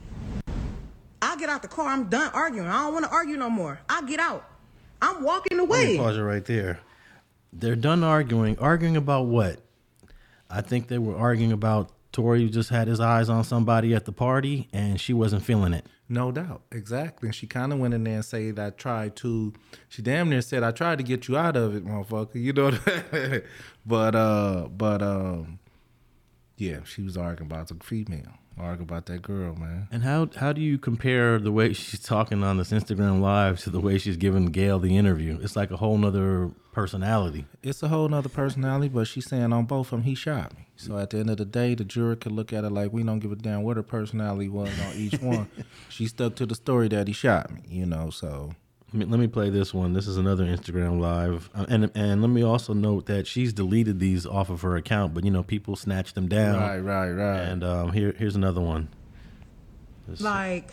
I 1.40 1.44
get 1.44 1.50
out 1.50 1.62
the 1.62 1.70
car. 1.70 1.88
I'm 1.88 2.10
done 2.10 2.30
arguing. 2.34 2.68
I 2.68 2.84
don't 2.84 2.94
want 2.94 3.06
to 3.06 3.12
argue 3.12 3.38
no 3.38 3.50
more. 3.50 3.80
I 3.88 4.02
get 4.02 4.20
out. 4.20 4.46
I'm 5.02 5.24
walking 5.24 5.58
Let 5.58 5.70
me 5.70 5.74
away. 5.74 5.98
pause 5.98 6.18
it 6.18 6.22
right 6.22 6.44
there. 6.44 6.82
They're 7.54 7.78
done 7.78 8.04
arguing. 8.04 8.60
Arguing 8.60 8.98
about 8.98 9.28
what? 9.28 9.62
I 10.50 10.60
think 10.60 10.90
they 10.90 10.98
were 10.98 11.16
arguing 11.16 11.54
about 11.54 11.92
Tory 12.12 12.50
just 12.50 12.70
had 12.72 12.90
his 12.90 13.00
eyes 13.00 13.30
on 13.30 13.46
somebody 13.46 13.96
at 13.96 14.04
the 14.04 14.12
party 14.12 14.68
and 14.74 15.00
she 15.00 15.14
wasn't 15.14 15.44
feeling 15.44 15.72
it. 15.72 15.86
No 16.10 16.30
doubt, 16.34 16.64
exactly. 16.74 17.30
And 17.30 17.36
she 17.36 17.48
kind 17.48 17.72
of 17.72 17.80
went 17.80 17.94
in 17.94 18.04
there 18.04 18.16
and 18.16 18.26
said, 18.26 18.60
"I 18.60 18.72
tried 18.72 19.16
to." 19.18 19.54
She 19.88 20.02
damn 20.02 20.30
near 20.30 20.42
said, 20.42 20.62
"I 20.64 20.72
tried 20.72 20.98
to 20.98 21.04
get 21.06 21.30
you 21.30 21.38
out 21.38 21.56
of 21.56 21.74
it, 21.74 21.86
motherfucker." 21.86 22.34
You 22.36 22.52
know, 22.52 22.72
what 22.72 22.82
I 23.14 23.18
mean? 23.30 23.42
but 23.86 24.16
uh, 24.16 24.68
but 24.76 25.02
um, 25.02 25.60
yeah, 26.58 26.80
she 26.84 27.02
was 27.04 27.16
arguing 27.16 27.50
about 27.50 27.70
the 27.70 27.76
female, 27.82 28.34
arguing 28.60 28.90
about 28.90 29.06
that 29.08 29.22
girl, 29.22 29.56
man. 29.56 29.88
And 29.92 30.04
how 30.04 30.30
how 30.36 30.54
do 30.54 30.62
you 30.62 30.78
compare 30.78 31.40
the 31.40 31.52
way 31.52 31.74
she's 31.74 32.00
talking 32.00 32.44
on 32.44 32.58
this 32.58 32.72
Instagram 32.72 33.22
live 33.22 33.60
to 33.62 33.70
the 33.70 33.80
way 33.80 33.98
she's 33.98 34.18
giving 34.18 34.48
Gayle 34.48 34.80
the 34.80 34.98
interview? 34.98 35.40
It's 35.42 35.56
like 35.56 35.72
a 35.72 35.78
whole 35.78 35.98
nother 35.98 36.52
personality. 36.72 37.46
It's 37.64 37.82
a 37.84 37.88
whole 37.88 38.08
nother 38.08 38.30
personality, 38.30 38.90
but 38.90 39.08
she's 39.08 39.26
saying 39.28 39.52
on 39.54 39.66
both 39.66 39.88
of 39.88 39.92
them, 39.92 40.02
he 40.04 40.16
shot 40.16 40.56
me. 40.56 40.68
So 40.76 40.98
at 40.98 41.10
the 41.10 41.18
end 41.20 41.30
of 41.30 41.38
the 41.38 41.46
day, 41.46 41.76
the 41.76 41.84
jury 41.84 42.16
could 42.16 42.32
look 42.32 42.54
at 42.54 42.64
it 42.64 42.70
like 42.72 42.94
we 42.94 43.04
don't 43.04 43.20
give 43.20 43.32
a 43.32 43.36
damn 43.36 43.64
what 43.64 43.78
her 43.78 43.84
personality 43.84 44.48
was 44.50 44.70
on 44.80 44.94
each 44.96 45.20
one. 45.22 45.50
she 45.90 46.08
stuck 46.08 46.36
to 46.36 46.46
the 46.46 46.56
story 46.56 46.88
that 46.90 47.08
he 47.08 47.14
shot 47.14 47.52
me, 47.52 47.62
you 47.68 47.86
know. 47.86 48.10
So 48.10 48.52
Let 48.92 49.00
me, 49.00 49.06
let 49.06 49.20
me 49.20 49.28
play 49.28 49.52
this 49.52 49.72
one. 49.72 49.94
This 49.94 50.08
is 50.08 50.18
another 50.18 50.46
Instagram 50.46 51.00
live, 51.00 51.50
uh, 51.54 51.66
and 51.70 51.92
and 51.94 52.22
let 52.22 52.30
me 52.30 52.42
also 52.42 52.74
note 52.74 53.06
that 53.06 53.28
she's 53.28 53.54
deleted 53.54 54.00
these 54.00 54.26
off 54.26 54.50
of 54.50 54.62
her 54.62 54.76
account, 54.78 55.14
but 55.14 55.24
you 55.24 55.30
know 55.30 55.44
people 55.44 55.76
snatch 55.76 56.14
them 56.16 56.28
down. 56.28 56.60
Right, 56.60 56.80
right, 56.80 57.12
right. 57.12 57.40
And 57.42 57.64
um, 57.64 57.92
here 57.92 58.16
here's 58.18 58.36
another 58.36 58.62
one. 58.62 58.90
Like, 60.20 60.72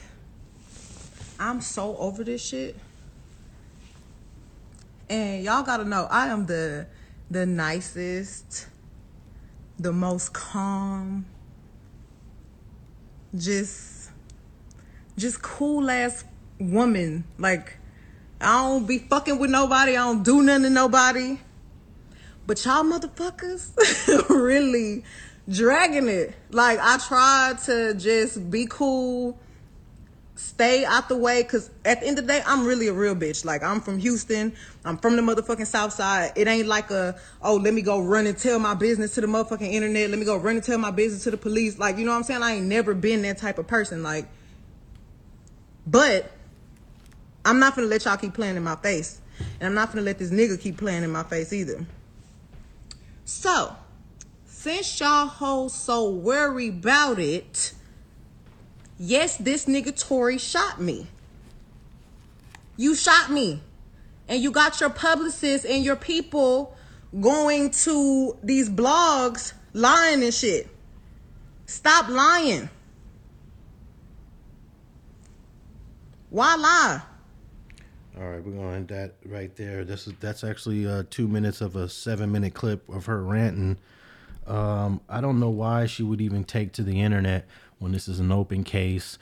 I'm 1.39 1.61
so 1.61 1.95
over 1.99 2.25
this 2.25 2.43
shit. 2.43 2.77
And 5.11 5.45
y'all 5.45 5.63
gotta 5.63 5.85
know, 5.85 6.09
I 6.11 6.29
am 6.29 6.47
the 6.47 6.87
the 7.31 7.45
nicest, 7.45 8.67
the 9.79 9.93
most 9.93 10.33
calm, 10.33 11.27
just 13.37 14.11
just 15.19 15.43
cool 15.43 15.91
ass 15.91 16.25
woman. 16.59 17.25
Like, 17.39 17.77
I 18.41 18.63
don't 18.63 18.87
be 18.87 18.99
fucking 18.99 19.39
with 19.39 19.51
nobody. 19.51 19.93
I 19.93 20.05
don't 20.05 20.23
do 20.23 20.43
nothing 20.43 20.65
to 20.65 20.71
nobody. 20.71 21.39
But 22.47 22.65
y'all 22.65 22.85
motherfuckers 22.85 24.29
really 24.29 25.05
dragging 25.49 26.09
it. 26.09 26.35
Like 26.51 26.79
I 26.81 26.99
tried 26.99 27.59
to 27.65 27.95
just 27.95 28.51
be 28.51 28.67
cool, 28.67 29.39
stay 30.37 30.85
out 30.85 31.09
the 31.09 31.17
way, 31.17 31.43
cause 31.43 31.71
at 31.85 32.01
the 32.01 32.07
end 32.07 32.19
of 32.19 32.27
the 32.27 32.33
day, 32.35 32.43
I'm 32.47 32.67
really 32.67 32.89
a 32.89 32.93
real 32.93 33.17
bitch. 33.17 33.45
Like 33.45 33.63
I'm 33.63 33.81
from 33.81 33.99
Houston. 33.99 34.55
I'm 34.85 34.99
from 34.99 35.17
the 35.17 35.23
motherfucking 35.23 35.67
South 35.67 35.93
Side. 35.93 36.33
It 36.37 36.47
ain't 36.47 36.69
like 36.69 36.91
a 36.91 37.19
oh 37.43 37.57
let 37.57 37.75
me 37.75 37.83
go 37.83 38.01
run 38.01 38.27
and 38.27 38.39
tell 38.39 38.59
my 38.59 38.75
business 38.75 39.15
to 39.15 39.23
the 39.23 39.27
motherfucking 39.27 39.73
internet. 39.73 40.11
Let 40.11 40.19
me 40.19 40.25
go 40.25 40.37
run 40.37 40.57
and 40.57 40.65
tell 40.65 40.79
my 40.79 40.91
business 40.91 41.25
to 41.25 41.31
the 41.31 41.39
police. 41.39 41.79
Like 41.79 41.99
you 41.99 42.05
know 42.05 42.13
what 42.13 42.19
I'm 42.19 42.25
saying? 42.25 42.43
I 42.43 42.55
ain't 42.57 42.67
never 42.67 42.95
been 42.95 43.23
that 43.23 43.39
type 43.39 43.59
of 43.59 43.67
person. 43.67 44.03
Like, 44.03 44.29
but 45.87 46.31
I'm 47.47 47.61
not 47.61 47.77
gonna 47.77 47.87
let 47.87 48.05
y'all 48.05 48.17
keep 48.17 48.35
playing 48.35 48.57
in 48.57 48.65
my 48.65 48.75
face, 48.75 49.21
and 49.61 49.69
I'm 49.69 49.75
not 49.75 49.93
gonna 49.93 50.03
let 50.03 50.19
this 50.19 50.31
nigga 50.31 50.61
keep 50.61 50.79
playing 50.79 51.05
in 51.05 51.11
my 51.13 51.23
face 51.23 51.53
either. 51.53 51.87
So, 53.25 53.77
since 54.47 54.99
y'all 54.99 55.27
hoes 55.27 55.73
so 55.73 56.11
worried 56.11 56.85
about 56.85 57.21
it, 57.21 57.73
yes, 58.99 59.37
this 59.37 59.67
nigga 59.67 59.97
Tory 59.97 60.39
shot 60.39 60.81
me. 60.81 61.07
You 62.77 62.97
shot 62.97 63.31
me. 63.31 63.63
And 64.29 64.43
you 64.43 64.51
got 64.51 64.81
your 64.81 64.91
publicists 64.91 65.65
and 65.65 65.85
your 65.85 65.95
people 65.95 66.77
going 67.21 67.71
to 67.71 68.37
these 68.43 68.69
blogs 68.69 69.53
lying 69.73 70.25
and 70.25 70.35
shit. 70.35 70.69
Stop 71.67 72.09
lying. 72.09 72.69
Why 76.31 76.57
lie? 76.57 77.03
All 78.19 78.27
right, 78.27 78.43
we're 78.43 78.53
gonna 78.53 78.73
end 78.77 78.89
that 78.89 79.15
right 79.27 79.55
there. 79.57 79.85
This 79.85 80.07
is 80.07 80.15
that's 80.21 80.43
actually 80.43 80.87
uh, 80.87 81.03
two 81.11 81.29
minutes 81.29 81.61
of 81.61 81.77
a 81.77 81.87
seven-minute 81.89 82.55
clip 82.55 82.89
of 82.89 83.07
her 83.07 83.23
ranting. 83.23 83.79
Um, 84.47 85.03
I 85.09 85.21
don't 85.21 85.39
know 85.39 85.51
why 85.51 85.87
she 85.87 86.03
would 86.03 86.21
even 86.23 86.45
take 86.45 86.73
to 86.75 86.83
the 86.83 87.03
internet 87.03 87.47
when 87.79 87.93
this 87.93 88.09
is 88.09 88.19
an 88.19 88.33
open 88.33 88.65
case. 88.65 89.19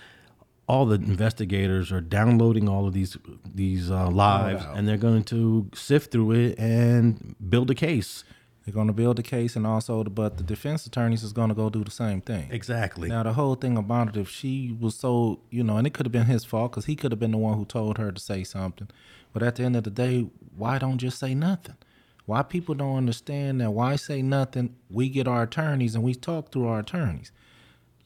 All 0.68 0.86
the 0.86 0.94
investigators 0.94 1.90
are 1.90 2.00
downloading 2.00 2.68
all 2.68 2.86
of 2.86 2.94
these 2.94 3.16
these 3.44 3.90
uh, 3.90 4.10
lives, 4.10 4.62
doubt. 4.62 4.76
and 4.78 4.86
they're 4.86 4.96
going 4.96 5.24
to 5.24 5.68
sift 5.74 6.12
through 6.12 6.32
it 6.32 6.58
and 6.58 7.34
build 7.50 7.70
a 7.70 7.74
case. 7.74 8.22
They're 8.64 8.72
going 8.72 8.86
to 8.86 8.94
build 8.94 9.18
a 9.18 9.22
case, 9.22 9.56
and 9.56 9.66
also, 9.66 10.02
the, 10.02 10.10
but 10.10 10.38
the 10.38 10.42
defense 10.42 10.86
attorneys 10.86 11.22
is 11.22 11.34
going 11.34 11.50
to 11.50 11.54
go 11.54 11.68
do 11.68 11.84
the 11.84 11.90
same 11.90 12.22
thing. 12.22 12.48
Exactly. 12.50 13.10
Now, 13.10 13.22
the 13.22 13.34
whole 13.34 13.56
thing 13.56 13.76
about 13.76 14.08
it, 14.08 14.16
if 14.16 14.30
she 14.30 14.74
was 14.80 14.94
so, 14.94 15.40
you 15.50 15.62
know, 15.62 15.76
and 15.76 15.86
it 15.86 15.92
could 15.92 16.06
have 16.06 16.12
been 16.12 16.24
his 16.24 16.46
fault 16.46 16.72
because 16.72 16.86
he 16.86 16.96
could 16.96 17.12
have 17.12 17.20
been 17.20 17.32
the 17.32 17.38
one 17.38 17.58
who 17.58 17.66
told 17.66 17.98
her 17.98 18.10
to 18.10 18.20
say 18.20 18.42
something. 18.42 18.88
But 19.34 19.42
at 19.42 19.56
the 19.56 19.64
end 19.64 19.76
of 19.76 19.84
the 19.84 19.90
day, 19.90 20.30
why 20.56 20.78
don't 20.78 20.96
just 20.96 21.18
say 21.18 21.34
nothing? 21.34 21.76
Why 22.24 22.42
people 22.42 22.74
don't 22.74 22.96
understand 22.96 23.60
that? 23.60 23.72
Why 23.72 23.96
say 23.96 24.22
nothing? 24.22 24.76
We 24.88 25.10
get 25.10 25.28
our 25.28 25.42
attorneys 25.42 25.94
and 25.94 26.02
we 26.02 26.14
talk 26.14 26.50
through 26.50 26.68
our 26.68 26.78
attorneys. 26.78 27.32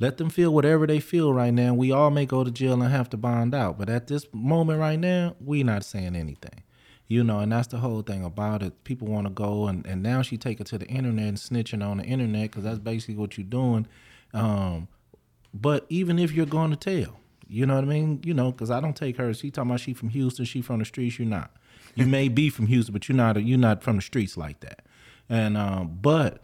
Let 0.01 0.17
them 0.17 0.31
feel 0.31 0.53
whatever 0.53 0.87
they 0.87 1.01
feel 1.01 1.33
right 1.33 1.53
now. 1.53 1.75
We 1.75 1.93
all 1.93 2.11
may 2.11 2.27
go 2.27 2.43
to 2.45 2.51
jail 2.51 2.81
and 2.81 2.91
have 2.91 3.11
to 3.11 3.17
bond 3.17 3.55
out, 3.55 3.79
but 3.79 3.89
at 3.89 4.07
this 4.07 4.27
moment 4.33 4.81
right 4.81 4.99
now, 4.99 5.37
we 5.41 5.63
not 5.63 5.85
saying 5.85 6.17
anything. 6.17 6.63
You 7.09 7.25
know, 7.25 7.39
and 7.39 7.51
that's 7.51 7.69
the 7.69 7.79
whole 7.79 8.03
thing 8.03 8.23
about 8.23 8.63
it. 8.63 8.85
People 8.85 9.09
want 9.09 9.27
to 9.27 9.33
go, 9.33 9.67
and, 9.67 9.87
and 9.87 10.03
now 10.03 10.21
she 10.21 10.37
take 10.37 10.61
it 10.61 10.67
to 10.69 10.79
the 10.79 10.87
internet 10.87 11.27
and 11.27 11.39
snitching 11.39 11.83
on 11.83 11.97
the 11.97 12.05
internet 12.05 12.51
because 12.51 12.65
that's 12.65 12.79
basically 12.79 13.17
what 13.17 13.39
you're 13.39 13.47
doing. 13.47 13.87
Um, 14.35 14.89
but 15.55 15.87
even 15.89 16.19
if 16.19 16.33
you're 16.33 16.45
going 16.45 16.71
to 16.71 16.77
tell, 16.77 17.19
you 17.49 17.65
know 17.65 17.77
what 17.77 17.85
I 17.85 17.87
mean? 17.87 18.21
You 18.25 18.35
know, 18.35 18.53
because 18.53 18.71
I 18.71 18.81
don't 18.81 18.95
take 18.95 19.17
her. 19.17 19.33
She 19.33 19.51
talking 19.51 19.71
about 19.71 19.81
she 19.81 19.95
from 19.95 20.11
Houston, 20.11 20.45
she 20.45 20.61
from 20.61 20.81
the 20.81 20.85
streets. 20.85 21.19
You're 21.19 21.29
not. 21.29 21.51
You 21.95 22.05
may 22.07 22.29
be 22.29 22.51
from 22.51 22.67
Houston, 22.67 22.93
but 22.93 23.09
you're 23.09 23.17
not. 23.17 23.43
You're 23.43 23.59
not 23.59 23.83
from 23.83 23.97
the 23.97 24.03
streets 24.03 24.37
like 24.37 24.61
that. 24.61 24.83
And 25.31 25.57
um, 25.57 25.99
but 26.01 26.43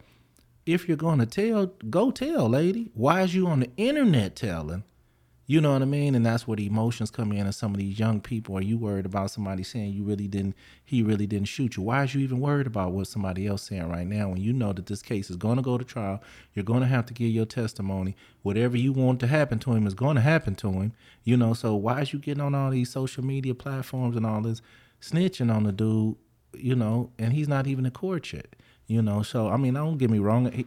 if 0.65 0.87
you're 0.87 0.97
going 0.97 1.19
to 1.19 1.25
tell, 1.25 1.67
go 1.89 2.09
tell, 2.09 2.49
lady. 2.49 2.89
Why 2.93 3.21
is 3.21 3.35
you 3.35 3.47
on 3.47 3.59
the 3.59 3.69
internet 3.77 4.35
telling? 4.35 4.83
You 5.47 5.61
know 5.61 5.73
what 5.73 5.83
I 5.83 5.85
mean? 5.85 6.15
And 6.15 6.25
that's 6.25 6.47
where 6.47 6.57
the 6.57 6.65
emotions 6.65 7.11
come 7.11 7.31
in. 7.31 7.45
And 7.45 7.53
some 7.53 7.71
of 7.71 7.77
these 7.77 7.99
young 7.99 8.19
people, 8.19 8.57
are 8.57 8.61
you 8.61 8.79
worried 8.79 9.05
about 9.05 9.29
somebody 9.29 9.61
saying 9.61 9.93
you 9.93 10.03
really 10.03 10.27
didn't, 10.27 10.55
he 10.83 11.03
really 11.03 11.27
didn't 11.27 11.47
shoot 11.47 11.77
you? 11.77 11.83
Why 11.83 12.03
is 12.03 12.15
you 12.15 12.21
even 12.21 12.39
worried 12.39 12.65
about 12.65 12.93
what 12.93 13.05
somebody 13.05 13.45
else 13.45 13.61
saying 13.61 13.87
right 13.87 14.07
now 14.07 14.29
when 14.29 14.41
you 14.41 14.53
know 14.53 14.73
that 14.73 14.87
this 14.87 15.03
case 15.03 15.29
is 15.29 15.35
going 15.35 15.57
to 15.57 15.61
go 15.61 15.77
to 15.77 15.85
trial? 15.85 16.19
You're 16.55 16.65
going 16.65 16.81
to 16.81 16.87
have 16.87 17.05
to 17.07 17.13
give 17.13 17.29
your 17.29 17.45
testimony. 17.45 18.15
Whatever 18.41 18.75
you 18.75 18.91
want 18.91 19.19
to 19.19 19.27
happen 19.27 19.59
to 19.59 19.73
him 19.73 19.85
is 19.85 19.93
going 19.93 20.15
to 20.15 20.21
happen 20.21 20.55
to 20.55 20.71
him. 20.71 20.93
You 21.23 21.37
know, 21.37 21.53
so 21.53 21.75
why 21.75 22.01
is 22.01 22.11
you 22.11 22.17
getting 22.17 22.41
on 22.41 22.55
all 22.55 22.71
these 22.71 22.89
social 22.89 23.23
media 23.23 23.53
platforms 23.53 24.15
and 24.15 24.25
all 24.25 24.41
this 24.41 24.63
snitching 24.99 25.53
on 25.53 25.63
the 25.63 25.71
dude? 25.71 26.15
You 26.55 26.75
know, 26.75 27.11
and 27.19 27.33
he's 27.33 27.47
not 27.47 27.67
even 27.67 27.85
in 27.85 27.91
court 27.91 28.33
yet. 28.33 28.47
You 28.87 29.01
know, 29.01 29.21
so 29.21 29.49
I 29.49 29.57
mean, 29.57 29.75
don't 29.75 29.97
get 29.97 30.09
me 30.09 30.19
wrong. 30.19 30.51
He, 30.51 30.65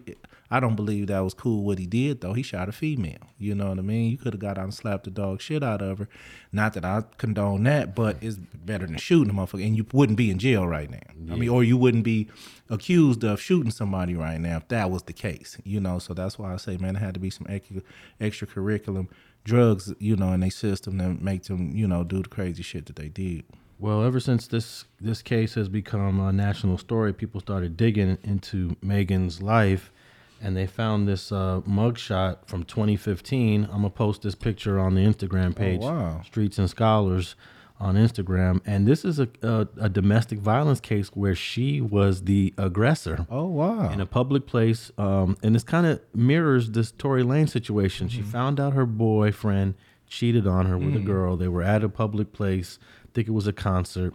I 0.51 0.61
don't 0.61 0.77
believe 0.77 1.09
that 1.09 1.21
was 1.21 1.35
cool 1.35 1.63
what 1.65 1.79
he 1.79 1.87
did 1.87 2.21
though. 2.21 2.33
He 2.33 2.43
shot 2.43 2.69
a 2.69 2.73
female. 2.73 3.29
You 3.39 3.55
know 3.55 3.69
what 3.69 3.79
I 3.79 3.83
mean? 3.83 4.11
You 4.11 4.17
could 4.17 4.33
have 4.33 4.41
got 4.41 4.59
out 4.59 4.65
and 4.65 4.75
slapped 4.75 5.05
the 5.05 5.11
dog 5.11 5.41
shit 5.41 5.63
out 5.63 5.83
of 5.83 5.99
her. 5.99 6.09
Not 6.53 6.73
that 6.75 6.85
I 6.85 7.05
condone 7.19 7.65
that, 7.65 7.95
but 7.95 8.17
it's 8.23 8.37
better 8.37 8.87
than 8.87 8.97
shooting 8.97 9.31
a 9.31 9.35
motherfucker. 9.35 9.67
And 9.67 9.77
you 9.77 9.87
wouldn't 9.93 10.17
be 10.17 10.31
in 10.31 10.39
jail 10.39 10.67
right 10.67 10.91
now. 10.91 11.33
I 11.33 11.37
mean, 11.37 11.49
or 11.49 11.63
you 11.63 11.77
wouldn't 11.77 12.05
be 12.05 12.29
accused 12.71 13.25
of 13.25 13.41
shooting 13.41 13.71
somebody 13.71 14.15
right 14.15 14.41
now 14.41 14.57
if 14.57 14.69
that 14.69 14.91
was 14.91 15.03
the 15.03 15.13
case. 15.13 15.59
You 15.65 15.81
know, 15.81 15.99
so 15.99 16.15
that's 16.15 16.39
why 16.39 16.55
I 16.55 16.57
say, 16.57 16.77
man, 16.77 16.95
there 16.95 17.03
had 17.03 17.15
to 17.15 17.21
be 17.21 17.31
some 17.31 17.47
extra 17.49 17.83
extracurriculum 18.21 19.09
drugs, 19.45 19.93
you 19.99 20.17
know, 20.17 20.33
in 20.33 20.41
their 20.41 20.51
system 20.51 20.99
that 20.99 21.21
make 21.21 21.45
them, 21.45 21.75
you 21.75 21.87
know, 21.87 22.05
do 22.05 22.23
the 22.23 22.29
crazy 22.29 22.63
shit 22.63 22.87
that 22.87 22.97
they 22.97 23.09
did. 23.09 23.45
Well, 23.81 24.03
ever 24.03 24.19
since 24.19 24.49
this 24.49 24.87
this 25.01 25.23
case 25.23 25.55
has 25.55 25.69
become 25.69 26.19
a 26.19 26.33
national 26.33 26.79
story, 26.79 27.13
people 27.13 27.41
started 27.41 27.77
digging 27.77 28.19
into 28.25 28.77
Megan's 28.83 29.41
life, 29.41 29.93
and 30.41 30.57
they 30.57 30.67
found 30.67 31.09
this 31.09 31.33
uh, 31.33 31.61
mugshot 31.69 32.39
from 32.47 32.65
2015. 32.65 33.65
I'm 33.65 33.71
gonna 33.71 33.91
post 33.91 34.23
this 34.23 34.35
picture 34.35 34.79
on 34.79 34.95
the 34.95 35.01
Instagram 35.03 35.55
page, 35.55 35.81
wow. 35.81 36.21
Streets 36.25 36.59
and 36.59 36.69
Scholars, 36.71 37.35
on 37.81 37.95
Instagram. 37.95 38.61
And 38.67 38.87
this 38.89 39.05
is 39.05 39.19
a, 39.21 39.29
a 39.43 39.69
a 39.81 39.89
domestic 39.89 40.39
violence 40.41 40.81
case 40.81 41.09
where 41.09 41.35
she 41.35 41.81
was 41.81 42.23
the 42.25 42.53
aggressor. 42.59 43.27
Oh 43.31 43.47
wow! 43.47 43.91
In 43.91 44.01
a 44.01 44.07
public 44.07 44.47
place, 44.47 44.91
um, 44.99 45.37
and 45.43 45.55
this 45.55 45.63
kind 45.65 45.87
of 45.87 46.01
mirrors 46.15 46.71
this 46.73 46.91
Tory 46.93 47.23
Lanez 47.23 47.51
situation. 47.51 48.09
She 48.09 48.23
found 48.23 48.59
out 48.59 48.73
her 48.75 48.87
boyfriend 48.87 49.75
cheated 50.09 50.47
on 50.47 50.67
her 50.67 50.79
with 50.79 50.97
a 50.97 51.01
Mm. 51.01 51.05
girl. 51.07 51.37
They 51.37 51.49
were 51.49 51.63
at 51.63 51.85
a 51.85 51.89
public 51.89 52.33
place. 52.33 52.79
I 53.05 53.09
think 53.15 53.29
it 53.29 53.33
was 53.33 53.47
a 53.47 53.53
concert, 53.53 54.15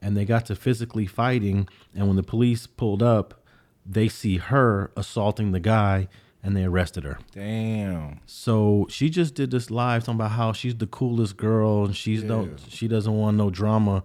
and 0.00 0.16
they 0.16 0.24
got 0.24 0.46
to 0.46 0.56
physically 0.56 1.06
fighting. 1.06 1.68
And 1.94 2.06
when 2.06 2.16
the 2.16 2.22
police 2.22 2.66
pulled 2.66 3.02
up, 3.02 3.43
they 3.86 4.08
see 4.08 4.38
her 4.38 4.90
assaulting 4.96 5.52
the 5.52 5.60
guy, 5.60 6.08
and 6.44 6.54
they 6.54 6.64
arrested 6.64 7.04
her. 7.04 7.18
Damn. 7.32 8.20
So 8.26 8.86
she 8.90 9.08
just 9.08 9.34
did 9.34 9.50
this 9.50 9.70
live 9.70 10.04
talking 10.04 10.20
about 10.20 10.32
how 10.32 10.52
she's 10.52 10.76
the 10.76 10.86
coolest 10.86 11.38
girl 11.38 11.86
and 11.86 11.96
she's 11.96 12.22
don't 12.22 12.60
she 12.68 12.86
doesn't 12.86 13.16
want 13.16 13.38
no 13.38 13.48
drama. 13.48 14.02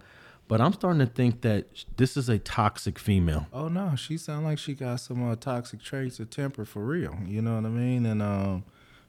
But 0.48 0.60
I'm 0.60 0.72
starting 0.72 0.98
to 0.98 1.06
think 1.06 1.42
that 1.42 1.66
this 1.96 2.16
is 2.16 2.28
a 2.28 2.38
toxic 2.38 2.98
female. 2.98 3.46
Oh 3.52 3.68
no, 3.68 3.94
she 3.94 4.16
sound 4.16 4.46
like 4.46 4.58
she 4.58 4.74
got 4.74 4.96
some 4.96 5.30
uh, 5.30 5.36
toxic 5.36 5.80
traits 5.82 6.18
of 6.18 6.30
temper 6.30 6.64
for 6.64 6.82
real. 6.82 7.16
You 7.26 7.42
know 7.42 7.54
what 7.54 7.66
I 7.66 7.68
mean? 7.68 8.06
And 8.06 8.22
um, 8.22 8.64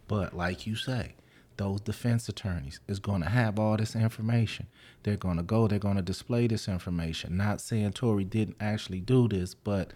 but 0.07 0.35
like 0.35 0.67
you 0.67 0.75
say, 0.75 1.15
those 1.57 1.81
defense 1.81 2.27
attorneys 2.27 2.79
is 2.87 2.99
going 2.99 3.21
to 3.23 3.29
have 3.29 3.57
all 3.57 3.77
this 3.77 3.95
information. 3.95 4.67
They're 5.03 5.15
going 5.15 5.37
to 5.37 5.43
go. 5.43 5.67
They're 5.67 5.79
going 5.79 5.95
to 5.95 6.01
display 6.01 6.47
this 6.47 6.67
information. 6.67 7.37
Not 7.37 7.61
saying 7.61 7.93
Tory 7.93 8.25
didn't 8.25 8.57
actually 8.59 8.99
do 8.99 9.27
this, 9.27 9.55
but 9.55 9.93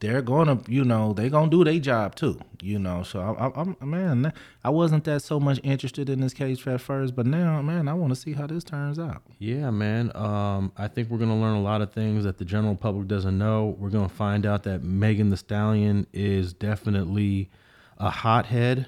they're 0.00 0.22
to, 0.22 0.60
you 0.68 0.84
know, 0.84 1.12
they're 1.12 1.30
going 1.30 1.50
to 1.50 1.56
do 1.56 1.64
their 1.64 1.78
job 1.80 2.14
too. 2.14 2.38
You 2.60 2.78
know, 2.78 3.02
so 3.02 3.20
I, 3.20 3.46
I, 3.46 3.52
I'm 3.60 3.76
man, 3.80 4.32
I 4.64 4.70
wasn't 4.70 5.04
that 5.04 5.22
so 5.22 5.38
much 5.38 5.60
interested 5.62 6.08
in 6.08 6.20
this 6.20 6.34
case 6.34 6.66
at 6.66 6.80
first, 6.80 7.14
but 7.14 7.26
now, 7.26 7.62
man, 7.62 7.88
I 7.88 7.94
want 7.94 8.14
to 8.14 8.16
see 8.16 8.32
how 8.32 8.46
this 8.46 8.64
turns 8.64 8.98
out. 8.98 9.22
Yeah, 9.38 9.70
man. 9.70 10.14
Um, 10.16 10.72
I 10.76 10.88
think 10.88 11.08
we're 11.10 11.18
gonna 11.18 11.40
learn 11.40 11.56
a 11.56 11.62
lot 11.62 11.82
of 11.82 11.92
things 11.92 12.24
that 12.24 12.38
the 12.38 12.44
general 12.44 12.74
public 12.74 13.08
doesn't 13.08 13.36
know. 13.36 13.76
We're 13.78 13.90
gonna 13.90 14.08
find 14.08 14.44
out 14.44 14.64
that 14.64 14.82
Megan 14.82 15.30
Thee 15.30 15.36
Stallion 15.36 16.06
is 16.12 16.52
definitely 16.52 17.50
a 17.98 18.10
hothead. 18.10 18.86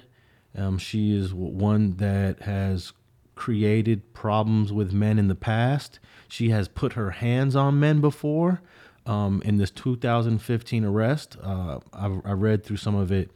Um, 0.55 0.77
she 0.77 1.15
is 1.15 1.33
one 1.33 1.95
that 1.97 2.41
has 2.41 2.93
created 3.35 4.13
problems 4.13 4.71
with 4.73 4.93
men 4.93 5.17
in 5.17 5.27
the 5.27 5.35
past. 5.35 5.99
She 6.27 6.49
has 6.49 6.67
put 6.67 6.93
her 6.93 7.11
hands 7.11 7.55
on 7.55 7.79
men 7.79 8.01
before. 8.01 8.61
Um, 9.05 9.41
in 9.43 9.57
this 9.57 9.71
2015 9.71 10.85
arrest, 10.85 11.37
uh, 11.41 11.79
I, 11.93 12.19
I 12.23 12.31
read 12.33 12.63
through 12.63 12.77
some 12.77 12.95
of 12.95 13.11
it 13.11 13.31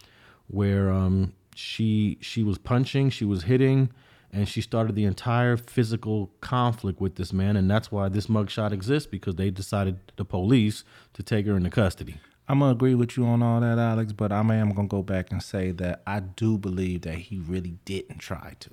where 0.48 0.92
um, 0.92 1.34
she 1.56 2.18
she 2.22 2.44
was 2.44 2.58
punching, 2.58 3.10
she 3.10 3.26
was 3.26 3.44
hitting, 3.44 3.90
and 4.32 4.48
she 4.48 4.62
started 4.62 4.96
the 4.96 5.06
entire 5.06 5.58
physical 5.58 6.30
conflict 6.42 7.02
with 7.02 7.16
this 7.16 7.34
man, 7.34 7.56
and 7.56 7.70
that's 7.70 7.92
why 7.92 8.10
this 8.10 8.28
mugshot 8.28 8.72
exists 8.72 9.08
because 9.10 9.36
they 9.36 9.50
decided 9.50 9.98
the 10.18 10.26
police 10.26 10.84
to 11.14 11.24
take 11.24 11.46
her 11.46 11.56
into 11.56 11.70
custody. 11.70 12.20
I'm 12.48 12.60
gonna 12.60 12.74
agree 12.74 12.94
with 12.94 13.18
you 13.18 13.26
on 13.26 13.42
all 13.42 13.60
that, 13.62 13.80
Alex, 13.80 14.14
but 14.14 14.32
I 14.32 14.40
am 14.40 14.74
gonna 14.74 14.88
go 14.88 15.02
back 15.02 15.32
and 15.32 15.42
say 15.42 15.72
that 15.72 16.04
I 16.06 16.20
do 16.20 16.58
believe 16.58 17.02
that 17.02 17.16
he 17.16 17.40
really 17.40 17.78
didn't 17.86 18.20
try 18.20 18.54
to. 18.60 18.70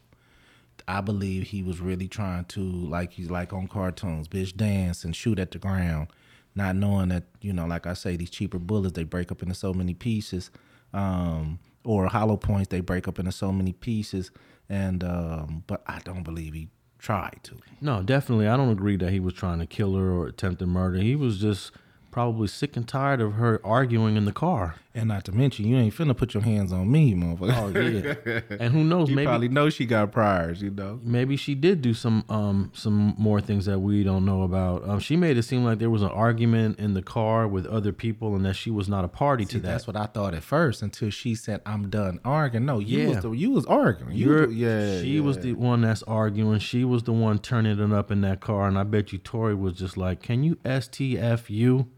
I 0.86 1.01
believe 1.01 1.45
he 1.45 1.62
was 1.62 1.80
really 1.80 2.09
trying 2.09 2.45
to, 2.47 2.61
like 2.61 3.12
he's 3.12 3.30
like 3.30 3.53
on 3.53 3.68
cartoons, 3.68 4.28
bitch 4.28 4.57
dance 4.57 5.05
and 5.05 5.14
shoot 5.16 5.38
at 5.38 5.53
the 5.53 5.59
ground, 5.59 6.09
not 6.55 6.77
knowing 6.77 7.09
that 7.09 7.25
you 7.41 7.53
know, 7.53 7.67
like 7.67 7.87
I 7.87 7.95
say, 7.95 8.17
these 8.17 8.31
cheaper 8.31 8.59
bullets 8.59 8.95
they 8.95 9.05
break 9.05 9.33
up 9.33 9.43
into 9.43 9.55
so 9.55 9.73
many 9.73 9.95
pieces, 9.95 10.51
um, 10.93 11.59
or 11.85 12.07
hollow 12.07 12.37
points 12.37 12.69
they 12.69 12.81
break 12.81 13.09
up 13.09 13.19
into 13.19 13.33
so 13.33 13.53
many 13.53 13.73
pieces, 13.73 14.31
and 14.69 15.03
um, 15.05 15.65
but 15.67 15.83
I 15.87 16.01
don't 16.05 16.23
believe 16.23 16.55
he 16.55 16.69
tried 16.99 17.41
to. 17.45 17.57
No, 17.81 18.03
definitely, 18.03 18.49
I 18.49 18.57
don't 18.57 18.71
agree 18.71 18.97
that 18.97 19.11
he 19.11 19.21
was 19.21 19.35
trying 19.35 19.59
to 19.59 19.67
kill 19.67 19.95
her 19.97 20.11
or 20.13 20.29
attempted 20.29 20.69
murder. 20.69 20.99
He 20.99 21.17
was 21.17 21.39
just 21.39 21.73
probably 22.13 22.47
sick 22.47 22.77
and 22.77 22.87
tired 22.87 23.21
of 23.21 23.33
her 23.35 23.61
arguing 23.65 24.17
in 24.17 24.25
the 24.27 24.33
car. 24.33 24.77
And 24.95 25.09
not 25.09 25.25
to 25.25 25.33
mention, 25.33 25.67
you 25.67 25.77
ain't 25.79 25.95
finna 25.95 26.15
put 26.15 26.35
your 26.35 26.43
hands 26.43 26.71
on 26.71 26.93
me, 26.93 27.15
motherfucker. 27.15 27.57
Oh 27.57 28.29
yeah, 28.51 28.57
and 28.61 28.75
who 28.75 28.85
knows? 28.85 29.09
You 29.09 29.17
maybe 29.17 29.27
probably 29.27 29.49
know 29.49 29.71
she 29.71 29.87
got 29.87 30.13
priors, 30.13 30.61
you 30.61 30.69
know. 30.71 31.01
maybe 31.03 31.35
she 31.39 31.55
did 31.55 31.81
do 31.81 31.95
some 31.95 32.25
um 32.29 32.71
some 32.75 33.15
more 33.17 33.41
things 33.41 33.65
that 33.65 33.79
we 33.79 34.05
don't 34.05 34.27
know 34.27 34.43
about. 34.43 34.87
Um, 34.87 35.01
she 35.01 35.17
made 35.17 35.39
it 35.39 35.45
seem 35.45 35.65
like 35.65 35.79
there 35.79 35.89
was 35.89 36.03
an 36.03 36.11
argument 36.11 36.79
in 36.79 36.93
the 36.93 37.01
car 37.01 37.49
with 37.49 37.65
other 37.65 37.91
people, 37.91 38.37
and 38.37 38.45
that 38.45 38.53
she 38.55 38.71
was 38.71 38.87
not 38.87 39.03
a 39.03 39.09
party 39.09 39.45
See, 39.45 39.53
to 39.53 39.61
that. 39.61 39.69
that's 39.69 39.87
what 39.87 39.97
I 39.97 40.05
thought 40.05 40.35
at 40.35 40.43
first 40.43 40.83
until 40.83 41.09
she 41.09 41.35
said, 41.35 41.63
"I'm 41.65 41.89
done 41.89 42.21
arguing." 42.23 42.67
No, 42.67 42.79
you 42.79 42.99
Yeah. 42.99 43.09
was 43.09 43.23
the, 43.23 43.31
you 43.31 43.51
was 43.51 43.65
arguing. 43.65 44.15
You 44.15 44.27
You're, 44.27 44.47
was 44.49 44.55
yeah, 44.57 45.01
she 45.01 45.21
was 45.21 45.39
the 45.39 45.55
one 45.55 45.81
that's 45.81 46.03
arguing. 46.03 46.59
She 46.59 46.85
was 46.85 47.05
the 47.05 47.15
one 47.15 47.39
turning 47.39 47.81
it 47.81 47.93
up 47.95 48.11
in 48.11 48.21
that 48.21 48.41
car, 48.41 48.69
and 48.69 48.79
I 48.79 48.83
bet 48.83 49.11
you 49.11 49.19
Tory 49.19 49.55
was 49.55 49.73
just 49.73 49.97
like, 49.97 50.21
"Can 50.21 50.45
you 50.45 50.57
STF 50.67 51.49
you?" 51.49 51.89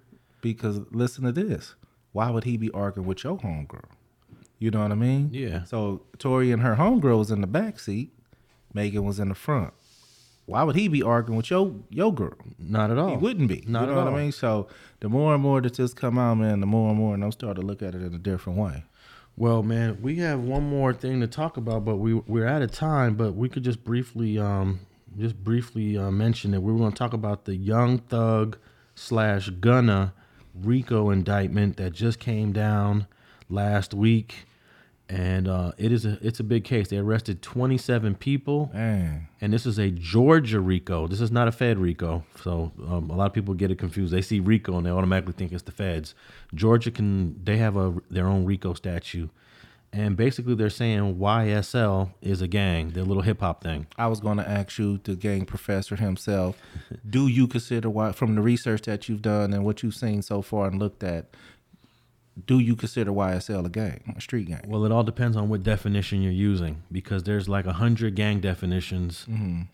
Because 0.52 0.80
listen 0.90 1.24
to 1.24 1.32
this. 1.32 1.74
Why 2.12 2.30
would 2.30 2.44
he 2.44 2.56
be 2.56 2.70
arguing 2.70 3.08
with 3.08 3.24
your 3.24 3.38
homegirl? 3.38 3.86
You 4.58 4.70
know 4.70 4.82
what 4.82 4.92
I 4.92 4.94
mean? 4.94 5.30
Yeah. 5.32 5.64
So 5.64 6.02
Tory 6.18 6.52
and 6.52 6.62
her 6.62 6.76
homegirl 6.76 7.18
was 7.18 7.30
in 7.30 7.40
the 7.40 7.46
back 7.46 7.80
seat. 7.80 8.12
Megan 8.72 9.04
was 9.04 9.18
in 9.18 9.30
the 9.30 9.34
front. 9.34 9.72
Why 10.46 10.62
would 10.62 10.76
he 10.76 10.88
be 10.88 11.02
arguing 11.02 11.38
with 11.38 11.50
your 11.50 11.74
your 11.88 12.12
girl? 12.12 12.36
Not 12.58 12.90
at 12.90 12.98
all. 12.98 13.10
He 13.10 13.16
wouldn't 13.16 13.48
be. 13.48 13.64
Not 13.66 13.80
you 13.82 13.86
know 13.86 13.92
at 13.92 14.04
what 14.04 14.06
all. 14.08 14.14
I 14.14 14.22
mean? 14.22 14.32
So 14.32 14.68
the 15.00 15.08
more 15.08 15.32
and 15.34 15.42
more 15.42 15.60
that 15.62 15.74
this 15.74 15.94
come 15.94 16.18
out, 16.18 16.34
man, 16.34 16.60
the 16.60 16.66
more 16.66 16.90
and 16.90 16.98
more 16.98 17.14
and 17.14 17.24
I'm 17.24 17.32
starting 17.32 17.62
to 17.62 17.66
look 17.66 17.82
at 17.82 17.94
it 17.94 18.02
in 18.02 18.14
a 18.14 18.18
different 18.18 18.58
way. 18.58 18.84
Well, 19.36 19.62
man, 19.62 19.98
we 20.00 20.16
have 20.16 20.40
one 20.40 20.62
more 20.62 20.92
thing 20.92 21.20
to 21.20 21.26
talk 21.26 21.56
about, 21.56 21.84
but 21.84 21.96
we 21.96 22.14
we're 22.14 22.46
out 22.46 22.62
of 22.62 22.70
time. 22.70 23.14
But 23.14 23.34
we 23.34 23.48
could 23.48 23.64
just 23.64 23.82
briefly, 23.82 24.38
um, 24.38 24.80
just 25.18 25.42
briefly 25.42 25.96
uh, 25.96 26.10
mention 26.10 26.50
that 26.52 26.60
we 26.60 26.72
were 26.72 26.78
going 26.78 26.92
to 26.92 26.98
talk 26.98 27.14
about 27.14 27.44
the 27.46 27.56
Young 27.56 27.98
Thug 27.98 28.58
slash 28.94 29.48
Gunna 29.48 30.12
RICO 30.54 31.10
indictment 31.10 31.76
that 31.76 31.92
just 31.92 32.18
came 32.18 32.52
down 32.52 33.06
last 33.48 33.92
week, 33.94 34.46
and 35.08 35.48
uh, 35.48 35.72
it 35.76 35.92
is 35.92 36.04
a 36.06 36.18
it's 36.22 36.40
a 36.40 36.44
big 36.44 36.64
case. 36.64 36.88
They 36.88 36.96
arrested 36.98 37.42
27 37.42 38.14
people, 38.14 38.70
Man. 38.72 39.28
and 39.40 39.52
this 39.52 39.66
is 39.66 39.78
a 39.78 39.90
Georgia 39.90 40.60
RICO. 40.60 41.06
This 41.06 41.20
is 41.20 41.30
not 41.30 41.48
a 41.48 41.52
Fed 41.52 41.78
RICO. 41.78 42.24
So 42.42 42.72
um, 42.86 43.10
a 43.10 43.16
lot 43.16 43.26
of 43.26 43.32
people 43.32 43.54
get 43.54 43.70
it 43.70 43.78
confused. 43.78 44.12
They 44.12 44.22
see 44.22 44.40
RICO 44.40 44.76
and 44.76 44.86
they 44.86 44.90
automatically 44.90 45.34
think 45.34 45.52
it's 45.52 45.62
the 45.64 45.72
Feds. 45.72 46.14
Georgia 46.54 46.90
can 46.90 47.42
they 47.44 47.56
have 47.58 47.76
a 47.76 47.94
their 48.10 48.26
own 48.26 48.44
RICO 48.44 48.74
statute, 48.74 49.30
and 49.94 50.16
basically 50.16 50.54
they're 50.56 50.70
saying 50.70 51.16
YSL 51.16 52.10
is 52.20 52.42
a 52.42 52.48
gang, 52.48 52.90
their 52.90 53.04
little 53.04 53.22
hip 53.22 53.40
hop 53.40 53.62
thing. 53.62 53.86
I 53.96 54.08
was 54.08 54.18
going 54.20 54.38
to 54.38 54.48
ask 54.48 54.76
you, 54.76 54.98
the 54.98 55.14
gang 55.14 55.44
professor 55.46 55.94
himself, 55.94 56.58
do 57.08 57.28
you 57.28 57.46
consider 57.46 57.88
why, 57.88 58.10
from 58.10 58.34
the 58.34 58.42
research 58.42 58.82
that 58.82 59.08
you've 59.08 59.22
done 59.22 59.52
and 59.52 59.64
what 59.64 59.82
you've 59.84 59.94
seen 59.94 60.20
so 60.22 60.42
far 60.42 60.66
and 60.66 60.80
looked 60.80 61.04
at, 61.04 61.30
do 62.46 62.58
you 62.58 62.74
consider 62.74 63.12
YSL 63.12 63.64
a 63.64 63.68
gang, 63.68 64.12
a 64.16 64.20
street 64.20 64.48
gang? 64.48 64.62
Well, 64.66 64.84
it 64.84 64.90
all 64.90 65.04
depends 65.04 65.36
on 65.36 65.48
what 65.48 65.62
definition 65.62 66.20
you're 66.20 66.32
using 66.32 66.82
because 66.90 67.22
there's 67.22 67.48
like 67.48 67.64
a 67.64 67.74
hundred 67.74 68.16
gang 68.16 68.40
definitions, 68.40 69.24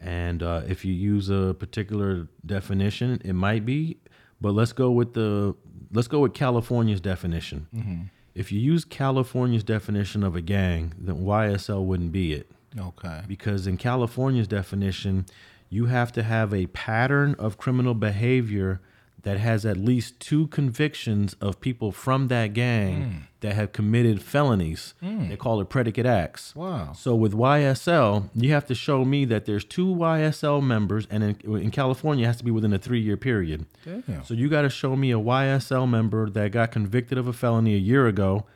and 0.02 0.42
uh, 0.42 0.60
if 0.68 0.84
you 0.84 0.92
use 0.92 1.30
a 1.30 1.54
particular 1.58 2.28
definition, 2.44 3.22
it 3.24 3.32
might 3.32 3.64
be. 3.64 3.96
But 4.42 4.52
let's 4.52 4.72
go 4.74 4.90
with 4.90 5.14
the 5.14 5.54
let's 5.90 6.08
go 6.08 6.20
with 6.20 6.34
California's 6.34 7.00
definition. 7.00 8.10
If 8.34 8.52
you 8.52 8.60
use 8.60 8.84
California's 8.84 9.64
definition 9.64 10.22
of 10.22 10.36
a 10.36 10.40
gang, 10.40 10.94
then 10.98 11.24
YSL 11.24 11.84
wouldn't 11.84 12.12
be 12.12 12.32
it. 12.32 12.50
Okay. 12.78 13.22
Because 13.26 13.66
in 13.66 13.76
California's 13.76 14.48
definition, 14.48 15.26
you 15.68 15.86
have 15.86 16.12
to 16.12 16.22
have 16.22 16.54
a 16.54 16.66
pattern 16.66 17.34
of 17.38 17.58
criminal 17.58 17.94
behavior 17.94 18.80
that 19.22 19.38
has 19.38 19.66
at 19.66 19.76
least 19.76 20.18
two 20.20 20.46
convictions 20.48 21.34
of 21.40 21.60
people 21.60 21.92
from 21.92 22.28
that 22.28 22.54
gang 22.54 23.26
that 23.40 23.54
have 23.54 23.72
committed 23.72 24.22
felonies. 24.22 24.94
They 25.02 25.36
call 25.36 25.60
it 25.60 25.68
predicate 25.68 26.06
acts. 26.06 26.54
Wow. 26.56 26.92
So 26.92 27.14
with 27.14 27.32
YSL, 27.32 28.28
you 28.34 28.52
have 28.52 28.66
to 28.66 28.74
show 28.74 29.04
me 29.04 29.24
that 29.26 29.44
there's 29.46 29.64
two 29.64 29.86
YSL 29.86 30.62
members, 30.62 31.06
and 31.10 31.22
in, 31.22 31.56
in 31.56 31.70
California, 31.70 32.24
it 32.24 32.28
has 32.28 32.36
to 32.38 32.44
be 32.44 32.50
within 32.50 32.72
a 32.72 32.78
three 32.78 33.00
year 33.00 33.16
period. 33.16 33.66
Damn. 33.84 34.24
So 34.24 34.34
you 34.34 34.48
got 34.48 34.62
to 34.62 34.70
show 34.70 34.96
me 34.96 35.10
a 35.12 35.18
YSL 35.18 35.88
member 35.88 36.28
that 36.30 36.52
got 36.52 36.70
convicted 36.72 37.18
of 37.18 37.26
a 37.26 37.32
felony 37.32 37.74
a 37.74 37.78
year 37.78 38.06
ago 38.06 38.46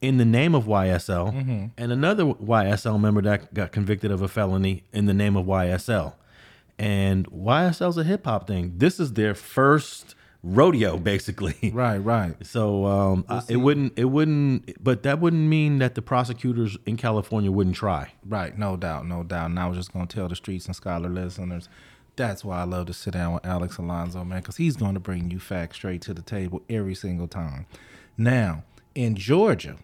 in 0.00 0.16
the 0.16 0.24
name 0.24 0.54
of 0.54 0.64
YSL, 0.64 1.32
Mm-hmm. 1.32 1.66
and 1.78 1.92
another 1.92 2.24
YSL 2.24 3.00
member 3.00 3.22
that 3.22 3.54
got 3.54 3.70
convicted 3.70 4.10
of 4.10 4.20
a 4.20 4.26
felony 4.28 4.82
in 4.92 5.06
the 5.06 5.14
name 5.14 5.36
of 5.36 5.46
YSL. 5.46 6.14
And 6.82 7.30
YSL's 7.30 7.96
a 7.96 8.04
hip 8.04 8.24
hop 8.24 8.46
thing. 8.48 8.74
This 8.76 8.98
is 8.98 9.12
their 9.12 9.34
first 9.34 10.14
rodeo, 10.42 10.96
basically. 11.12 11.70
Right, 11.72 11.98
right. 11.98 12.34
So 12.44 12.84
um, 12.86 13.24
I- 13.28 13.42
it 13.48 13.56
wouldn't, 13.56 13.92
it 13.96 14.06
wouldn't, 14.06 14.82
but 14.82 15.04
that 15.04 15.20
wouldn't 15.20 15.48
mean 15.48 15.78
that 15.78 15.94
the 15.94 16.02
prosecutors 16.02 16.76
in 16.84 16.96
California 16.96 17.52
wouldn't 17.52 17.76
try. 17.76 18.12
Right, 18.26 18.58
no 18.58 18.76
doubt, 18.76 19.06
no 19.06 19.22
doubt. 19.22 19.50
And 19.50 19.58
I 19.60 19.68
was 19.68 19.76
just 19.78 19.92
going 19.92 20.08
to 20.08 20.16
tell 20.16 20.28
the 20.28 20.36
streets 20.36 20.66
and 20.66 20.74
scholar 20.74 21.08
listeners 21.08 21.68
that's 22.16 22.44
why 22.44 22.60
I 22.60 22.64
love 22.64 22.86
to 22.88 22.92
sit 22.92 23.14
down 23.14 23.32
with 23.34 23.46
Alex 23.46 23.78
Alonso, 23.78 24.22
man, 24.24 24.40
because 24.40 24.56
he's 24.58 24.76
going 24.76 24.94
to 24.94 25.00
bring 25.00 25.30
you 25.30 25.38
facts 25.40 25.76
straight 25.76 26.02
to 26.02 26.12
the 26.12 26.20
table 26.20 26.62
every 26.68 26.94
single 26.94 27.26
time. 27.26 27.64
Now, 28.18 28.64
in 28.94 29.16
Georgia, 29.16 29.76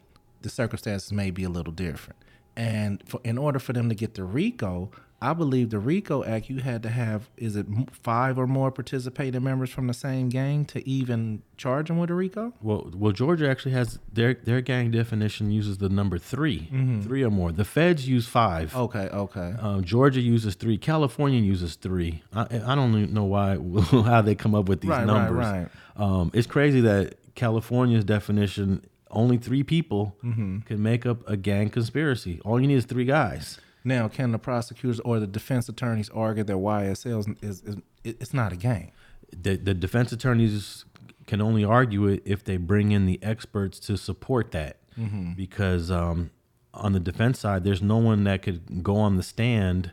the 0.43 0.51
circumstances 0.51 1.11
may 1.11 1.31
be 1.31 1.45
a 1.45 1.49
little 1.49 1.73
different. 1.73 2.19
And 2.55 3.03
for, 3.07 3.21
in 3.25 3.39
order 3.39 3.59
for 3.59 3.73
them 3.73 3.89
to 3.89 3.95
get 3.95 4.15
the 4.15 4.25
RICO, 4.25 4.91
I 5.21 5.33
believe 5.33 5.71
the 5.71 5.81
RICO 5.81 6.23
Act, 6.23 6.49
you 6.49 6.59
had 6.59 6.81
to 6.85 6.89
have, 6.91 7.29
is 7.37 7.57
it 7.57 7.67
five 7.91 8.39
or 8.39 8.47
more 8.47 8.71
participating 8.71 9.43
members 9.43 9.69
from 9.71 9.89
the 9.89 9.93
same 9.95 10.29
gang 10.29 10.65
to 10.67 10.89
even 10.89 11.43
charge 11.57 11.89
them 11.89 11.99
with 11.99 12.09
a 12.11 12.15
RICO? 12.15 12.53
Well, 12.63 12.91
well, 12.95 13.11
Georgia 13.11 13.51
actually 13.51 13.73
has 13.73 13.99
their 14.13 14.35
their 14.35 14.61
gang 14.61 14.93
definition 14.93 15.51
uses 15.51 15.79
the 15.79 15.89
number 15.89 16.19
3 16.19 17.01
three 17.03 17.25
or 17.25 17.31
more. 17.31 17.51
The 17.51 17.65
feds 17.65 18.09
use 18.09 18.29
five. 18.29 18.77
Okay, 18.77 19.09
okay. 19.09 19.55
Um, 19.59 19.83
Georgia 19.83 20.21
uses 20.21 20.55
three. 20.55 20.79
California 20.79 21.41
uses 21.41 21.75
three. 21.75 22.23
I, 22.33 22.43
I 22.65 22.75
don't 22.77 23.13
know 23.13 23.25
why 23.25 23.59
how 23.91 24.23
they 24.23 24.37
come 24.37 24.55
up 24.55 24.69
with 24.69 24.83
these 24.83 24.91
Right, 24.91 24.99
right, 24.99 25.07
numbers. 25.07 25.47
right. 25.47 25.69
Um, 25.97 26.31
it's 26.33 26.47
crazy 26.47 26.81
that 26.83 27.17
California's 27.35 28.05
definition 28.05 28.85
only 29.11 29.37
three 29.39 29.65
people 29.65 30.15
Mm-hmm. 30.23 30.59
can 30.61 30.81
make 30.83 31.07
up 31.07 31.29
a 31.29 31.37
gang 31.37 31.71
conspiracy. 31.71 32.41
All 32.45 32.61
you 32.61 32.69
need 32.69 32.77
is 32.77 32.85
three 32.85 33.05
guys. 33.05 33.59
Now, 33.89 34.07
can 34.07 34.33
the 34.33 34.39
prosecutors 34.39 35.01
or 35.01 35.19
the 35.19 35.27
defense 35.27 35.69
attorneys 35.69 36.11
argue 36.11 36.45
that 36.45 36.53
YSL 36.53 37.21
is, 37.21 37.29
is, 37.43 37.63
is 37.63 37.77
it's 38.05 38.35
not 38.35 38.53
a 38.53 38.57
gang? 38.57 38.93
The 39.35 39.57
the 39.57 39.75
defense 39.75 40.13
attorneys 40.13 40.85
can 41.27 41.41
only 41.41 41.65
argue 41.65 42.07
it 42.07 42.23
if 42.25 42.45
they 42.45 42.59
bring 42.59 42.93
in 42.93 43.07
the 43.07 43.19
experts 43.23 43.79
to 43.81 43.97
support 43.97 44.51
that. 44.53 44.77
Mm-hmm. 44.99 45.33
Because 45.33 45.91
um, 45.91 46.31
on 46.75 46.93
the 46.93 47.01
defense 47.01 47.39
side, 47.39 47.65
there's 47.65 47.83
no 47.83 47.97
one 47.97 48.25
that 48.25 48.43
could 48.43 48.83
go 48.83 48.97
on 48.97 49.17
the 49.17 49.23
stand 49.23 49.93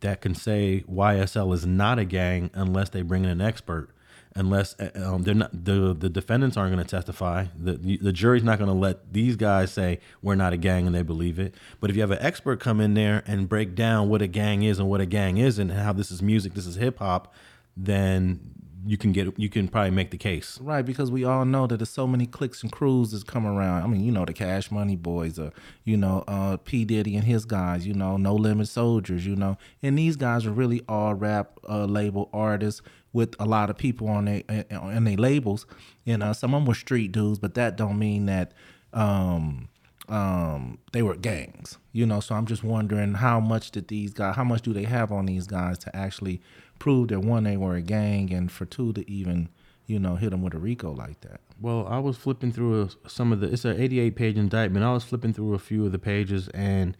that 0.00 0.20
can 0.20 0.34
say 0.34 0.84
YSL 0.90 1.54
is 1.54 1.64
not 1.66 1.98
a 1.98 2.04
gang 2.04 2.50
unless 2.52 2.90
they 2.90 3.02
bring 3.02 3.24
in 3.24 3.30
an 3.30 3.40
expert. 3.40 3.90
Unless 4.36 4.78
uh, 4.78 4.90
um, 4.96 5.22
they're 5.22 5.34
not, 5.34 5.64
the 5.64 5.96
the 5.98 6.10
defendants 6.10 6.56
aren't 6.56 6.74
going 6.74 6.84
to 6.84 6.90
testify. 6.90 7.46
The 7.58 7.98
the 8.00 8.12
jury's 8.12 8.44
not 8.44 8.58
going 8.58 8.68
to 8.68 8.76
let 8.76 9.12
these 9.12 9.34
guys 9.34 9.72
say 9.72 9.98
we're 10.20 10.34
not 10.34 10.52
a 10.52 10.58
gang 10.58 10.86
and 10.86 10.94
they 10.94 11.02
believe 11.02 11.38
it. 11.38 11.54
But 11.80 11.88
if 11.88 11.96
you 11.96 12.02
have 12.02 12.10
an 12.10 12.20
expert 12.20 12.60
come 12.60 12.80
in 12.80 12.94
there 12.94 13.22
and 13.26 13.48
break 13.48 13.74
down 13.74 14.10
what 14.10 14.20
a 14.20 14.26
gang 14.26 14.62
is 14.62 14.78
and 14.78 14.88
what 14.90 15.00
a 15.00 15.06
gang 15.06 15.38
isn't, 15.38 15.70
and 15.70 15.80
how 15.80 15.94
this 15.94 16.10
is 16.10 16.20
music, 16.20 16.52
this 16.52 16.66
is 16.66 16.76
hip 16.76 16.98
hop, 16.98 17.32
then 17.76 18.40
you 18.86 18.96
can 18.96 19.12
get 19.12 19.38
you 19.38 19.48
can 19.48 19.68
probably 19.68 19.90
make 19.90 20.10
the 20.10 20.16
case. 20.16 20.58
Right, 20.60 20.84
because 20.84 21.10
we 21.10 21.24
all 21.24 21.44
know 21.44 21.66
that 21.66 21.78
there's 21.78 21.90
so 21.90 22.06
many 22.06 22.26
clicks 22.26 22.62
and 22.62 22.70
crews 22.70 23.10
that's 23.10 23.24
come 23.24 23.46
around. 23.46 23.82
I 23.82 23.86
mean, 23.86 24.04
you 24.04 24.12
know, 24.12 24.24
the 24.24 24.32
Cash 24.32 24.70
Money 24.70 24.96
Boys, 24.96 25.38
uh, 25.38 25.50
you 25.84 25.96
know, 25.96 26.24
uh, 26.28 26.56
P 26.58 26.84
Diddy 26.84 27.16
and 27.16 27.24
his 27.24 27.44
guys, 27.44 27.86
you 27.86 27.94
know, 27.94 28.16
No 28.16 28.34
Limit 28.34 28.68
Soldiers, 28.68 29.26
you 29.26 29.34
know, 29.34 29.58
and 29.82 29.98
these 29.98 30.16
guys 30.16 30.46
are 30.46 30.52
really 30.52 30.82
all 30.88 31.14
rap 31.14 31.58
uh, 31.68 31.84
label 31.84 32.30
artists 32.32 32.80
with 33.16 33.34
a 33.40 33.46
lot 33.46 33.70
of 33.70 33.78
people 33.78 34.08
on 34.08 34.26
their 34.26 34.42
on 34.70 35.04
their 35.04 35.16
labels, 35.16 35.64
You 36.04 36.18
know, 36.18 36.34
some 36.34 36.52
of 36.52 36.60
them 36.60 36.66
were 36.66 36.74
street 36.74 37.12
dudes, 37.12 37.38
but 37.38 37.54
that 37.54 37.76
don't 37.76 37.98
mean 37.98 38.26
that. 38.26 38.52
Um, 38.92 39.68
um, 40.08 40.78
they 40.92 41.02
were 41.02 41.16
gangs, 41.16 41.78
you 41.92 42.06
know. 42.06 42.20
So 42.20 42.34
I'm 42.34 42.46
just 42.46 42.62
wondering 42.62 43.14
how 43.14 43.40
much 43.40 43.70
did 43.72 43.88
these 43.88 44.12
guys, 44.12 44.36
how 44.36 44.44
much 44.44 44.62
do 44.62 44.72
they 44.72 44.84
have 44.84 45.10
on 45.10 45.26
these 45.26 45.46
guys 45.46 45.78
to 45.78 45.96
actually 45.96 46.40
prove 46.78 47.08
that 47.08 47.20
one 47.20 47.44
they 47.44 47.56
were 47.56 47.74
a 47.74 47.80
gang, 47.80 48.32
and 48.32 48.52
for 48.52 48.66
two 48.66 48.92
to 48.92 49.10
even, 49.10 49.48
you 49.86 49.98
know, 49.98 50.16
hit 50.16 50.30
them 50.30 50.42
with 50.42 50.54
a 50.54 50.58
RICO 50.58 50.92
like 50.92 51.22
that. 51.22 51.40
Well, 51.60 51.88
I 51.88 51.98
was 51.98 52.16
flipping 52.18 52.52
through 52.52 52.90
some 53.08 53.32
of 53.32 53.40
the. 53.40 53.50
It's 53.50 53.64
an 53.64 53.80
88 53.80 54.14
page 54.14 54.36
indictment. 54.36 54.84
I 54.84 54.92
was 54.92 55.04
flipping 55.04 55.32
through 55.32 55.54
a 55.54 55.58
few 55.58 55.86
of 55.86 55.92
the 55.92 55.98
pages, 55.98 56.48
and 56.48 56.96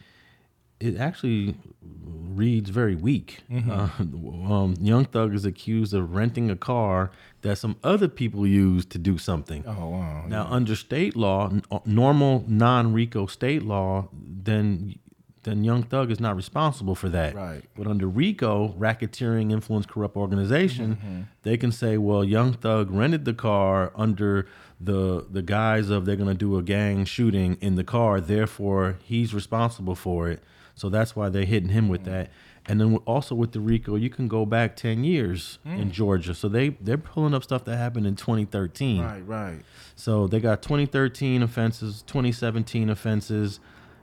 it 0.81 0.97
actually 0.97 1.57
reads 1.83 2.71
very 2.71 2.95
weak. 2.95 3.41
Uh, 3.71 3.89
um, 3.99 4.75
Young 4.81 5.05
Thug 5.07 5.35
is 5.35 5.45
accused 5.45 5.95
of 5.95 6.15
renting 6.15 6.51
a 6.51 6.57
car 6.57 7.11
that 7.43 7.57
some 7.57 7.77
other 7.83 8.09
people 8.09 8.47
used 8.47 8.91
to 8.91 8.99
do 8.99 9.19
something. 9.19 9.65
Oh 9.67 9.89
wow! 9.91 10.25
Now, 10.27 10.47
under 10.51 10.77
state 10.77 11.17
law, 11.17 11.49
n- 11.51 11.63
uh, 11.71 11.79
normal 11.85 12.45
non-RICO 12.47 13.27
state 13.27 13.63
law, 13.63 14.09
then 14.13 14.97
then 15.45 15.63
Young 15.63 15.85
Thug 15.85 16.11
is 16.11 16.19
not 16.19 16.35
responsible 16.35 16.97
for 16.97 17.09
that. 17.11 17.35
Right. 17.37 17.63
But 17.77 17.87
under 17.87 18.09
RICO, 18.09 18.75
racketeering, 18.77 19.53
influence, 19.53 19.87
corrupt 19.87 20.17
organization, 20.17 21.29
they 21.43 21.57
can 21.57 21.71
say, 21.71 21.97
well, 21.99 22.25
Young 22.25 22.53
Thug 22.53 22.91
rented 22.91 23.25
the 23.25 23.33
car 23.35 23.93
under 23.95 24.49
the 24.81 25.25
the 25.31 25.43
guise 25.43 25.89
of 25.89 26.05
they're 26.05 26.17
going 26.17 26.29
to 26.29 26.35
do 26.35 26.59
a 26.59 26.63
gang 26.63 27.05
shooting 27.05 27.57
in 27.61 27.77
the 27.77 27.85
car, 27.85 28.21
therefore 28.21 28.99
he's 29.05 29.33
responsible 29.33 29.95
for 29.95 30.29
it. 30.29 30.43
So 30.77 30.91
that's 30.91 31.17
why 31.17 31.31
they're 31.31 31.47
hitting 31.47 31.71
him 31.71 31.89
with 31.89 32.05
that. 32.05 32.31
And 32.67 32.81
then 32.81 32.97
also 33.07 33.35
with 33.35 33.53
the 33.53 33.61
RICO, 33.61 33.97
you 33.97 34.11
can 34.11 34.29
go 34.29 34.45
back 34.45 34.77
10 34.77 35.05
years 35.05 35.59
in 35.65 35.89
mm. 35.89 35.91
Georgia. 35.91 36.35
So 36.35 36.49
they 36.49 36.71
they're 36.81 36.99
pulling 36.99 37.33
up 37.33 37.43
stuff 37.43 37.65
that 37.65 37.77
happened 37.77 38.07
in 38.07 38.15
2013. 38.15 39.03
Right, 39.03 39.27
right. 39.27 39.61
So 39.95 40.27
they 40.27 40.39
got 40.39 40.63
2013 40.63 41.43
offenses, 41.43 42.03
2017 42.03 42.91
offenses, 42.91 43.61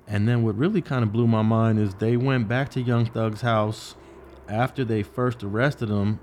and 0.07 0.27
then 0.27 0.43
what 0.43 0.57
really 0.57 0.81
kind 0.81 1.03
of 1.03 1.11
blew 1.11 1.27
my 1.27 1.43
mind 1.43 1.79
is 1.79 1.95
they 1.95 2.17
went 2.17 2.47
back 2.47 2.69
to 2.69 2.81
Young 2.81 3.05
Thug's 3.05 3.41
house 3.41 3.95
after 4.49 4.83
they 4.83 5.03
first 5.03 5.43
arrested 5.43 5.89
him, 5.89 6.19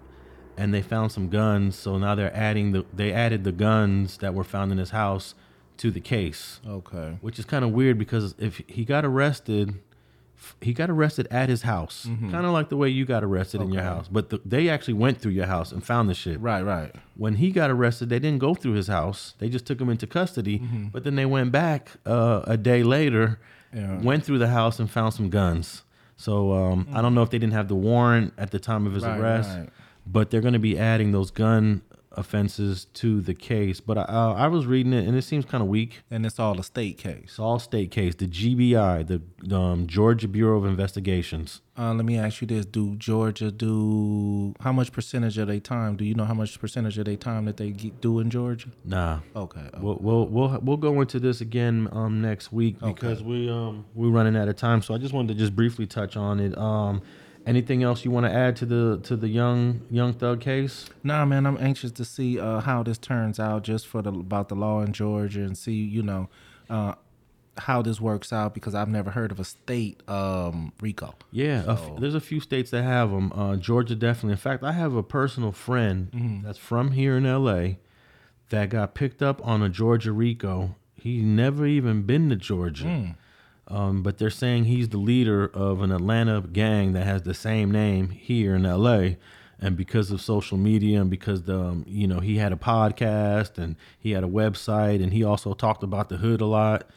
and 0.56 0.74
they 0.74 0.82
found 0.82 1.12
some 1.12 1.28
guns. 1.28 1.76
So 1.76 1.96
now 1.96 2.14
they're 2.14 2.34
adding 2.36 2.72
the 2.72 2.84
they 2.92 3.12
added 3.12 3.44
the 3.44 3.52
guns 3.52 4.18
that 4.18 4.34
were 4.34 4.44
found 4.44 4.72
in 4.72 4.78
his 4.78 4.90
house 4.90 5.34
to 5.76 5.90
the 5.90 6.00
case. 6.00 6.60
Okay. 6.66 7.18
Which 7.20 7.38
is 7.38 7.44
kind 7.44 7.64
of 7.64 7.70
weird 7.70 7.98
because 7.98 8.34
if 8.38 8.62
he 8.66 8.84
got 8.84 9.04
arrested, 9.04 9.78
he 10.60 10.72
got 10.72 10.88
arrested 10.90 11.26
at 11.30 11.48
his 11.48 11.62
house, 11.62 12.06
Mhm. 12.08 12.30
kind 12.30 12.46
of 12.46 12.52
like 12.52 12.68
the 12.70 12.76
way 12.76 12.88
you 12.88 13.04
got 13.04 13.22
arrested 13.22 13.60
in 13.60 13.72
your 13.72 13.82
house. 13.82 14.08
But 14.08 14.30
the, 14.30 14.40
they 14.44 14.68
actually 14.68 14.94
went 14.94 15.18
through 15.18 15.32
your 15.32 15.46
house 15.46 15.70
and 15.72 15.82
found 15.84 16.08
the 16.08 16.14
shit. 16.14 16.40
Right, 16.40 16.62
right. 16.62 16.94
When 17.16 17.34
he 17.36 17.50
got 17.50 17.70
arrested, 17.70 18.08
they 18.08 18.18
didn't 18.18 18.38
go 18.40 18.54
through 18.54 18.72
his 18.72 18.86
house. 18.88 19.34
They 19.38 19.48
just 19.48 19.66
took 19.66 19.80
him 19.80 19.88
into 19.90 20.06
custody. 20.06 20.58
Mhm. 20.60 20.92
But 20.92 21.04
then 21.04 21.14
they 21.16 21.26
went 21.26 21.52
back 21.52 21.92
uh, 22.06 22.42
a 22.46 22.56
day 22.56 22.82
later, 22.82 23.38
Yeah. 23.74 24.00
went 24.00 24.24
through 24.24 24.38
the 24.38 24.48
house 24.48 24.78
and 24.80 24.90
found 24.90 25.14
some 25.14 25.28
guns. 25.30 25.82
So 26.16 26.52
um, 26.52 26.86
I 26.92 27.00
don't 27.02 27.14
know 27.14 27.22
if 27.22 27.30
they 27.30 27.38
didn't 27.38 27.54
have 27.54 27.68
the 27.68 27.74
warrant 27.74 28.32
at 28.36 28.50
the 28.50 28.58
time 28.58 28.86
of 28.86 28.92
his 28.94 29.04
Right, 29.04 29.18
arrest, 29.18 29.50
right. 29.56 29.68
but 30.06 30.30
they're 30.30 30.40
going 30.42 30.52
to 30.54 30.58
be 30.58 30.78
adding 30.78 31.12
those 31.12 31.30
gun 31.30 31.82
offenses 32.12 32.86
to 32.94 33.20
the 33.20 33.34
case. 33.34 33.80
But 33.80 33.98
I, 33.98 34.02
uh, 34.02 34.34
I 34.34 34.48
was 34.48 34.66
reading 34.66 34.92
it 34.92 35.06
and 35.06 35.16
it 35.16 35.22
seems 35.22 35.44
kind 35.44 35.62
of 35.62 35.68
weak. 35.68 36.02
And 36.10 36.26
it's 36.26 36.38
all 36.38 36.58
a 36.58 36.64
state 36.64 36.98
case. 36.98 37.24
It's 37.24 37.38
all 37.38 37.58
state 37.58 37.90
case. 37.90 38.14
The 38.14 38.26
GBI, 38.26 39.06
the 39.06 39.56
um, 39.56 39.86
Georgia 39.86 40.28
Bureau 40.28 40.58
of 40.58 40.64
Investigations. 40.64 41.60
Uh, 41.78 41.94
let 41.94 42.04
me 42.04 42.18
ask 42.18 42.42
you 42.42 42.46
this: 42.46 42.66
Do 42.66 42.94
Georgia 42.96 43.50
do 43.50 44.54
how 44.60 44.70
much 44.70 44.92
percentage 44.92 45.38
of 45.38 45.48
their 45.48 45.60
time? 45.60 45.96
Do 45.96 46.04
you 46.04 46.14
know 46.14 46.26
how 46.26 46.34
much 46.34 46.60
percentage 46.60 46.98
of 46.98 47.06
their 47.06 47.16
time 47.16 47.46
that 47.46 47.56
they 47.56 47.70
get, 47.70 48.02
do 48.02 48.18
in 48.18 48.28
Georgia? 48.28 48.68
Nah. 48.84 49.20
Okay. 49.34 49.62
We'll, 49.78 49.96
we'll 49.98 50.26
we'll 50.26 50.58
we'll 50.60 50.76
go 50.76 51.00
into 51.00 51.18
this 51.18 51.40
again 51.40 51.88
um 51.92 52.20
next 52.20 52.52
week 52.52 52.78
because 52.80 53.22
we 53.22 53.48
um 53.48 53.86
we're 53.94 54.10
running 54.10 54.36
out 54.36 54.48
of 54.48 54.56
time. 54.56 54.82
So 54.82 54.92
I 54.94 54.98
just 54.98 55.14
wanted 55.14 55.28
to 55.28 55.38
just 55.38 55.56
briefly 55.56 55.86
touch 55.86 56.18
on 56.18 56.38
it. 56.38 56.56
Um, 56.58 57.00
anything 57.46 57.82
else 57.82 58.04
you 58.04 58.10
want 58.10 58.26
to 58.26 58.32
add 58.32 58.56
to 58.56 58.66
the 58.66 59.00
to 59.04 59.16
the 59.16 59.28
young 59.28 59.82
young 59.90 60.12
thug 60.12 60.40
case? 60.40 60.88
Nah, 61.02 61.24
man, 61.24 61.46
I'm 61.46 61.58
anxious 61.58 61.90
to 61.92 62.04
see 62.04 62.38
uh, 62.38 62.60
how 62.60 62.82
this 62.82 62.98
turns 62.98 63.38
out, 63.40 63.62
just 63.62 63.86
for 63.86 64.02
the 64.02 64.10
about 64.10 64.48
the 64.48 64.54
law 64.56 64.80
in 64.82 64.92
Georgia, 64.92 65.40
and 65.40 65.56
see 65.56 65.72
you 65.74 66.02
know 66.02 66.28
uh, 66.68 66.94
how 67.58 67.82
this 67.82 68.00
works 68.00 68.32
out 68.32 68.54
because 68.54 68.74
I've 68.74 68.88
never 68.88 69.10
heard 69.10 69.32
of 69.32 69.40
a 69.40 69.44
state 69.44 70.02
um, 70.08 70.72
RICO. 70.80 71.14
Yeah, 71.32 71.64
a 71.66 71.72
f- 71.72 71.90
there's 71.98 72.14
a 72.14 72.20
few 72.20 72.40
states 72.40 72.70
that 72.70 72.82
have 72.82 73.10
them. 73.10 73.32
Uh, 73.34 73.56
Georgia 73.56 73.94
definitely. 73.94 74.32
In 74.32 74.38
fact, 74.38 74.62
I 74.62 74.72
have 74.72 74.94
a 74.94 75.02
personal 75.02 75.52
friend 75.52 76.10
Mhm. 76.12 76.42
that's 76.44 76.58
from 76.58 76.92
here 76.92 77.16
in 77.16 77.26
L.A. 77.26 77.78
that 78.50 78.70
got 78.70 78.94
picked 78.94 79.22
up 79.22 79.44
on 79.46 79.62
a 79.62 79.68
Georgia 79.68 80.12
RICO. 80.12 80.74
He's 80.94 81.22
never 81.22 81.66
even 81.66 82.02
been 82.02 82.28
to 82.30 82.36
Georgia. 82.36 82.84
Mm. 82.84 83.14
Um, 83.70 84.02
but 84.02 84.18
they're 84.18 84.30
saying 84.30 84.64
he's 84.64 84.88
the 84.88 84.98
leader 84.98 85.46
of 85.46 85.80
an 85.80 85.92
Atlanta 85.92 86.40
gang 86.40 86.92
that 86.92 87.04
has 87.04 87.22
the 87.22 87.34
same 87.34 87.70
name 87.70 88.10
here 88.10 88.56
in 88.56 88.64
LA. 88.64 89.10
And 89.60 89.76
because 89.76 90.10
of 90.10 90.20
social 90.20 90.58
media 90.58 91.00
and 91.00 91.10
because 91.10 91.42
the 91.42 91.58
um, 91.58 91.84
you 91.86 92.06
know 92.06 92.20
he 92.20 92.38
had 92.38 92.52
a 92.52 92.56
podcast 92.56 93.58
and 93.58 93.76
he 93.98 94.12
had 94.12 94.24
a 94.24 94.28
website 94.28 95.02
and 95.02 95.12
he 95.12 95.22
also 95.22 95.52
talked 95.52 95.82
about 95.82 96.08
the 96.08 96.16
hood 96.16 96.40
a 96.40 96.46
lot, 96.46 96.88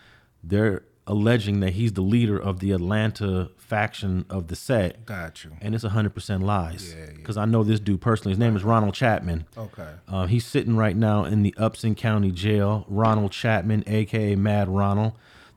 they're 0.44 0.84
alleging 1.06 1.60
that 1.60 1.74
he's 1.74 1.94
the 1.94 2.02
leader 2.02 2.38
of 2.38 2.60
the 2.60 2.72
Atlanta 2.72 3.52
faction 3.58 4.26
of 4.30 4.48
the 4.48 4.56
set. 4.56 5.06
Got 5.06 5.44
you. 5.44 5.52
And 5.62 5.76
it's 5.76 5.84
hundred 5.84 6.16
percent 6.16 6.44
lies. 6.44 6.96
Because 7.18 7.36
I 7.36 7.44
know 7.46 7.64
this 7.64 7.82
dude 7.82 8.00
personally. 8.02 8.32
His 8.32 8.40
name 8.40 8.56
is 8.56 8.64
Ronald 8.64 8.94
Chapman. 8.94 9.46
Okay. 9.58 9.90
Uh, 10.08 10.26
he's 10.28 10.46
sitting 10.46 10.78
right 10.78 10.96
now 10.96 11.26
in 11.26 11.44
the 11.44 11.54
Upson 11.58 11.96
County 11.96 12.32
Jail. 12.32 12.86
Ronald 12.88 13.32
Chapman, 13.34 13.84
aka 13.88 14.36
Mad 14.36 14.70
Ronald. 14.70 15.14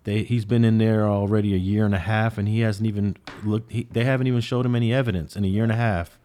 They, 0.06 0.22
he's 0.22 0.44
been 0.44 0.64
in 0.64 0.78
there 0.78 1.08
already 1.08 1.52
a 1.52 1.58
year 1.58 1.84
and 1.84 1.92
a 1.92 1.98
half, 1.98 2.38
and 2.38 2.46
he 2.46 2.60
hasn't 2.60 2.86
even 2.86 3.16
looked. 3.42 3.72
He, 3.72 3.88
they 3.90 4.04
haven't 4.04 4.28
even 4.28 4.40
showed 4.40 4.64
him 4.64 4.76
any 4.76 4.94
evidence 4.94 5.34
in 5.34 5.44
a 5.44 5.48
year 5.48 5.64
and 5.64 5.72
a 5.72 5.76
half. 5.76 6.20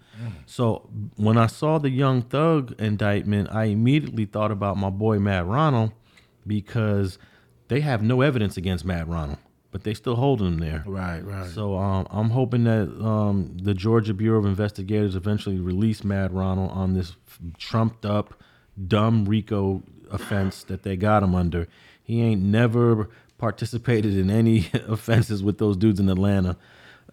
So 0.45 0.87
when 1.15 1.35
I 1.35 1.47
saw 1.47 1.79
the 1.79 1.89
Young 1.89 2.21
Thug 2.21 2.79
indictment, 2.79 3.49
I 3.51 3.65
immediately 3.65 4.25
thought 4.25 4.51
about 4.51 4.77
my 4.77 4.91
boy 4.91 5.17
Matt 5.17 5.47
Ronald 5.47 5.93
because 6.45 7.17
they 7.69 7.79
have 7.81 8.03
no 8.03 8.21
evidence 8.21 8.55
against 8.55 8.85
Matt 8.85 9.07
Ronald, 9.07 9.39
but 9.71 9.83
they 9.83 9.95
still 9.95 10.17
holding 10.17 10.45
him 10.45 10.57
there. 10.59 10.83
Right, 10.85 11.21
right. 11.21 11.49
So 11.49 11.75
um, 11.75 12.05
I'm 12.11 12.29
hoping 12.29 12.65
that 12.65 12.83
um, 13.03 13.57
the 13.63 13.73
Georgia 13.73 14.13
Bureau 14.13 14.37
of 14.37 14.45
Investigators 14.45 15.15
eventually 15.15 15.57
release 15.57 16.03
Matt 16.03 16.31
Ronald 16.31 16.69
on 16.69 16.93
this 16.93 17.15
trumped 17.57 18.05
up, 18.05 18.35
dumb 18.87 19.25
RICO 19.25 19.81
offense 20.11 20.63
that 20.65 20.83
they 20.83 20.95
got 20.97 21.23
him 21.23 21.33
under. 21.33 21.67
He 22.03 22.21
ain't 22.21 22.41
never 22.41 23.09
participated 23.41 24.15
in 24.15 24.29
any 24.29 24.69
offenses 24.87 25.43
with 25.43 25.57
those 25.57 25.75
dudes 25.75 25.99
in 25.99 26.07
Atlanta. 26.07 26.55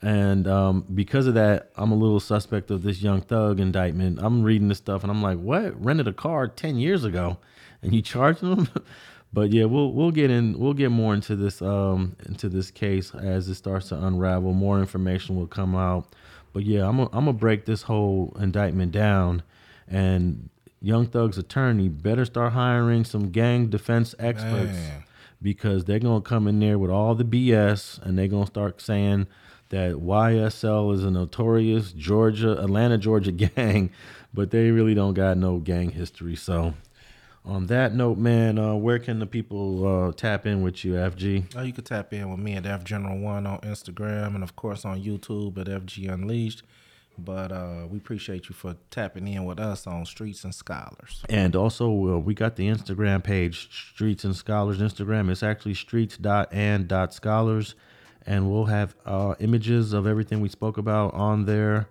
And 0.02 0.46
um, 0.46 0.84
because 0.94 1.26
of 1.26 1.32
that, 1.34 1.70
I'm 1.74 1.90
a 1.90 1.94
little 1.94 2.20
suspect 2.20 2.70
of 2.70 2.82
this 2.82 3.00
young 3.02 3.22
thug 3.22 3.58
indictment. 3.58 4.18
I'm 4.20 4.42
reading 4.42 4.68
this 4.68 4.76
stuff 4.76 5.02
and 5.02 5.10
I'm 5.10 5.22
like, 5.22 5.38
what? 5.38 5.82
Rented 5.82 6.06
a 6.06 6.12
car 6.12 6.46
10 6.46 6.76
years 6.76 7.02
ago 7.04 7.38
and 7.82 7.94
you 7.94 8.02
charging 8.02 8.54
them? 8.54 8.68
but 9.32 9.50
yeah, 9.52 9.64
we'll 9.64 9.90
we'll 9.92 10.10
get 10.10 10.30
in 10.30 10.58
we'll 10.58 10.74
get 10.74 10.90
more 10.90 11.14
into 11.14 11.34
this 11.34 11.60
um 11.62 12.14
into 12.26 12.48
this 12.48 12.70
case 12.70 13.14
as 13.14 13.48
it 13.48 13.54
starts 13.54 13.88
to 13.88 13.96
unravel. 13.96 14.52
More 14.52 14.78
information 14.78 15.34
will 15.34 15.46
come 15.46 15.74
out. 15.74 16.14
But 16.52 16.64
yeah, 16.64 16.86
I'm 16.86 16.98
gonna 16.98 17.08
I'm 17.14 17.24
gonna 17.24 17.32
break 17.32 17.64
this 17.64 17.82
whole 17.82 18.36
indictment 18.38 18.92
down 18.92 19.42
and 19.88 20.50
Young 20.80 21.06
Thug's 21.06 21.38
attorney 21.38 21.88
better 21.88 22.26
start 22.26 22.52
hiring 22.52 23.04
some 23.04 23.30
gang 23.30 23.68
defense 23.68 24.14
experts 24.18 24.72
Man. 24.72 25.04
Because 25.40 25.84
they're 25.84 25.98
gonna 25.98 26.20
come 26.20 26.48
in 26.48 26.60
there 26.60 26.78
with 26.78 26.90
all 26.90 27.14
the 27.14 27.24
BS 27.24 28.00
and 28.02 28.18
they're 28.18 28.28
gonna 28.28 28.46
start 28.46 28.80
saying 28.80 29.26
that 29.70 29.92
YSL 29.92 30.94
is 30.94 31.04
a 31.04 31.10
notorious 31.10 31.92
Georgia, 31.92 32.52
Atlanta, 32.52 32.98
Georgia 32.98 33.32
gang, 33.54 33.90
but 34.32 34.50
they 34.50 34.70
really 34.70 34.94
don't 34.94 35.14
got 35.14 35.36
no 35.36 35.58
gang 35.58 35.90
history. 35.90 36.36
So, 36.36 36.74
on 37.44 37.66
that 37.66 37.94
note, 37.94 38.18
man, 38.18 38.58
uh, 38.58 38.74
where 38.74 38.98
can 38.98 39.18
the 39.18 39.26
people 39.26 40.08
uh, 40.08 40.12
tap 40.12 40.46
in 40.46 40.62
with 40.62 40.84
you, 40.84 40.94
FG? 40.94 41.54
Oh, 41.56 41.62
you 41.62 41.72
can 41.72 41.84
tap 41.84 42.12
in 42.12 42.30
with 42.30 42.40
me 42.40 42.54
at 42.54 42.66
F 42.66 42.84
General 42.84 43.18
One 43.18 43.46
on 43.46 43.60
Instagram 43.60 44.34
and 44.34 44.42
of 44.42 44.56
course 44.56 44.84
on 44.84 45.02
YouTube 45.02 45.58
at 45.58 45.66
FG 45.66 46.12
Unleashed. 46.12 46.62
But 47.18 47.50
uh, 47.50 47.88
we 47.90 47.96
appreciate 47.98 48.48
you 48.48 48.54
for 48.54 48.76
tapping 48.90 49.26
in 49.26 49.44
with 49.44 49.58
us 49.58 49.84
on 49.86 50.06
Streets 50.06 50.44
and 50.44 50.54
Scholars. 50.54 51.24
And 51.28 51.56
also, 51.56 51.88
uh, 51.88 52.18
we 52.18 52.34
got 52.34 52.56
the 52.56 52.68
Instagram 52.68 53.24
page, 53.24 53.68
Streets 53.92 54.24
and 54.24 54.36
Scholars 54.36 54.78
Instagram. 54.78 55.30
It's 55.30 55.42
actually 55.42 55.74
streets.and.scholars. 55.74 57.74
And 58.26 58.50
we'll 58.50 58.64
have 58.66 58.94
uh, 59.04 59.34
images 59.40 59.92
of 59.92 60.06
everything 60.06 60.40
we 60.40 60.48
spoke 60.48 60.78
about 60.78 61.14
on 61.14 61.46
there 61.46 61.88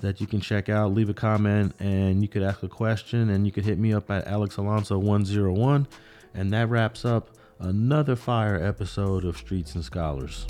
that 0.00 0.20
you 0.20 0.26
can 0.26 0.40
check 0.40 0.68
out. 0.68 0.92
Leave 0.92 1.08
a 1.08 1.14
comment 1.14 1.74
and 1.78 2.20
you 2.20 2.28
could 2.28 2.42
ask 2.42 2.62
a 2.62 2.68
question. 2.68 3.30
And 3.30 3.46
you 3.46 3.52
could 3.52 3.64
hit 3.64 3.78
me 3.78 3.94
up 3.94 4.10
at 4.10 4.26
Alex 4.26 4.58
Alonso 4.58 4.98
101. 4.98 5.88
And 6.34 6.52
that 6.52 6.68
wraps 6.68 7.06
up 7.06 7.30
another 7.60 8.16
fire 8.16 8.62
episode 8.62 9.24
of 9.24 9.38
Streets 9.38 9.74
and 9.74 9.84
Scholars. 9.84 10.46